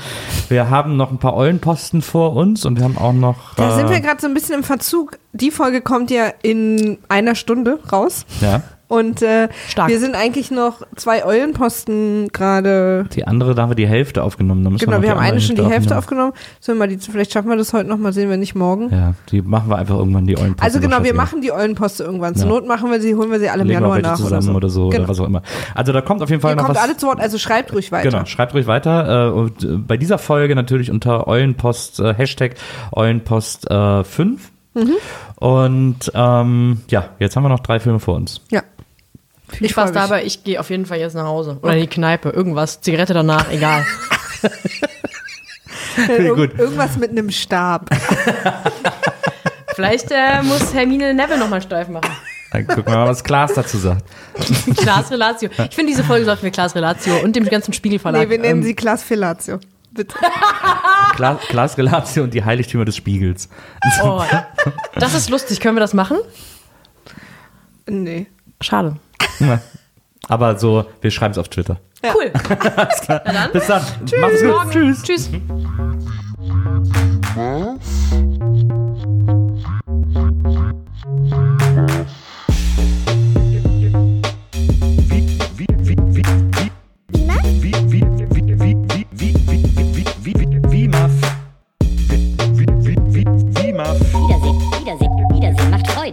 wir 0.51 0.69
haben 0.69 0.99
noch 0.99 1.11
ein 1.11 1.17
paar 1.17 1.35
Eulenposten 1.35 2.03
vor 2.03 2.37
uns 2.37 2.67
und 2.67 2.77
wir 2.77 2.85
haben 2.85 2.99
auch 2.99 3.15
noch. 3.15 3.55
Da 3.55 3.71
äh, 3.71 3.77
sind 3.77 3.89
wir 3.89 4.01
gerade 4.01 4.21
so 4.21 4.27
ein 4.27 4.35
bisschen 4.35 4.57
im 4.57 4.65
Verzug. 4.65 5.19
Die 5.33 5.51
Folge 5.51 5.81
kommt 5.81 6.11
ja 6.11 6.31
in 6.43 6.99
einer 7.09 7.35
Stunde 7.35 7.79
raus. 7.91 8.27
Ja, 8.43 8.63
Und 8.87 9.23
äh, 9.23 9.49
Stark. 9.69 9.89
wir 9.89 9.99
sind 9.99 10.15
eigentlich 10.15 10.51
noch 10.51 10.83
zwei 10.97 11.25
Eulenposten 11.25 12.29
gerade. 12.33 13.07
die 13.15 13.27
andere, 13.27 13.55
da 13.55 13.63
haben 13.63 13.71
wir 13.71 13.77
die 13.77 13.87
Hälfte 13.87 14.23
aufgenommen. 14.23 14.63
Genau, 14.79 14.93
wir 14.93 15.01
die 15.01 15.11
haben 15.11 15.19
eine 15.19 15.41
schon 15.41 15.57
die 15.57 15.65
Hälfte 15.65 15.97
aufgenommen. 15.97 16.33
Sollen 16.61 16.79
wir 16.79 16.87
mal 16.87 16.89
die, 16.95 16.99
vielleicht 16.99 17.33
schaffen 17.33 17.49
wir 17.49 17.57
das 17.57 17.73
heute 17.73 17.89
noch 17.89 17.97
mal, 17.97 18.13
sehen 18.13 18.29
wir 18.29 18.37
nicht 18.37 18.55
morgen. 18.55 18.91
Ja, 18.91 19.15
die 19.31 19.41
machen 19.43 19.71
wir 19.71 19.77
einfach 19.79 19.97
irgendwann 19.97 20.27
die 20.27 20.37
Eulenposten. 20.37 20.63
Also 20.65 20.81
genau, 20.81 21.03
wir 21.03 21.15
machen 21.15 21.41
die 21.41 21.51
Eulenposte 21.53 22.05
irgendwann. 22.05 22.35
Zur 22.35 22.47
Ja. 22.47 22.53
Not 22.53 22.67
machen 22.67 22.91
wir 22.91 23.01
sie, 23.01 23.15
holen 23.15 23.31
wir 23.31 23.41
sie 23.41 23.49
alle 23.49 23.63
im 23.63 23.69
wir 23.69 23.75
Januar 23.75 23.99
nach 24.01 24.11
oder 24.11 24.17
zusammen 24.17 24.43
so. 24.43 24.53
oder 24.53 24.69
so 24.69 24.89
Genau. 24.91 25.05
oder 25.05 25.09
was 25.09 25.21
auch 25.21 25.27
immer. 25.27 25.43
Also 25.75 25.93
da 25.93 26.01
kommt 26.03 26.23
auf 26.23 26.29
jeden 26.31 26.43
Fall 26.43 26.53
Ihr 26.53 26.57
noch 26.57 26.65
kommt 26.67 26.77
was. 26.77 26.85
alle 26.85 26.97
zu 26.97 27.07
Wort, 27.07 27.21
also 27.21 27.39
schreibt 27.39 27.73
ruhig 27.73 27.91
weiter. 27.91 28.11
Genau, 28.11 28.25
schreibt 28.27 28.53
ruhig 28.55 28.67
weiter. 28.67 29.29
Äh, 29.29 29.33
und 29.33 29.65
äh, 29.65 29.77
bei 29.79 29.97
dieser 29.97 30.19
Folge 30.19 30.55
natürlich 30.55 30.91
unter 30.91 31.27
Eulenpost, 31.27 32.01
äh, 32.01 32.15
Hashtag 32.15 32.55
Eulenpost 32.93 33.71
äh, 33.71 34.05
5. 34.05 34.51
Mhm. 34.75 34.97
Und 35.37 36.13
ähm, 36.15 36.83
ja, 36.89 37.11
jetzt 37.19 37.37
haben 37.37 37.43
wir 37.45 37.49
noch 37.49 37.61
drei 37.61 37.81
Filme 37.81 38.01
vor 38.01 38.17
uns. 38.17 38.41
Ja. 38.51 38.63
Viel 39.49 39.69
Spaß 39.69 39.91
freu 39.91 40.01
mich. 40.01 40.03
dabei, 40.03 40.25
ich 40.25 40.45
gehe 40.45 40.59
auf 40.59 40.71
jeden 40.71 40.87
Fall 40.87 40.99
jetzt 40.99 41.15
nach 41.15 41.27
Hause. 41.27 41.59
Oder 41.63 41.75
in 41.75 41.81
die 41.81 41.87
Kneipe, 41.87 42.31
irgendwas. 42.31 42.81
Zigarette 42.81 43.15
danach, 43.15 43.51
egal. 43.51 43.85
Ir 46.09 46.35
Gut. 46.35 46.59
Irgendwas 46.59 46.97
mit 46.97 47.11
einem 47.11 47.31
Stab. 47.31 47.91
Vielleicht 49.75 50.11
äh, 50.11 50.43
muss 50.43 50.73
Hermine 50.73 51.15
Neville 51.15 51.39
nochmal 51.39 51.63
steif 51.63 51.89
machen. 51.89 52.11
Dann 52.53 52.67
gucken 52.69 52.87
wir 52.87 52.99
mal, 52.99 53.09
was 53.09 53.25
Klaas 53.25 53.55
dazu 53.55 53.79
sagt. 53.79 54.05
Klaas 54.77 55.11
Relatio. 55.11 55.51
Ich 55.51 55.75
finde, 55.75 55.91
diese 55.91 56.05
Folge 56.05 56.25
sollten 56.25 56.45
wir 56.45 56.53
Klaas 56.53 56.75
Relatio 56.77 57.17
und 57.25 57.35
dem 57.35 57.45
ganzen 57.47 57.73
Spiegelverlag. 57.73 58.23
Nee, 58.23 58.31
wir 58.31 58.39
nennen 58.39 58.61
ähm, 58.61 58.63
sie 58.63 58.75
Klaas 58.75 59.03
Fellatio. 59.03 59.59
Bitte. 59.95 60.17
Klaas, 61.17 61.41
Klaas 61.49 61.79
Relatio 61.79 62.25
und 62.25 62.35
die 62.35 62.45
Heiligtümer 62.45 62.85
des 62.85 62.97
Spiegels. 62.97 63.49
oh, 64.03 64.23
das 64.97 65.15
ist 65.15 65.31
lustig. 65.31 65.61
Können 65.61 65.77
wir 65.77 65.81
das 65.81 65.95
machen? 65.95 66.19
Nee. 67.87 68.27
Schade. 68.61 68.97
Ja. 69.41 69.61
Aber 70.29 70.59
so, 70.59 70.87
wir 71.01 71.11
schreiben 71.11 71.33
es 71.33 71.39
auf 71.39 71.49
Twitter. 71.49 71.81
Cool. 72.03 72.31
Bis 73.53 73.67
dann. 73.67 73.83
Macht's 74.21 74.43
gut. 74.43 74.51
Morgen. 74.51 74.71
Tschüss. 74.71 75.03
Tschüss. 75.03 75.31
Wiedersehen, 81.15 81.44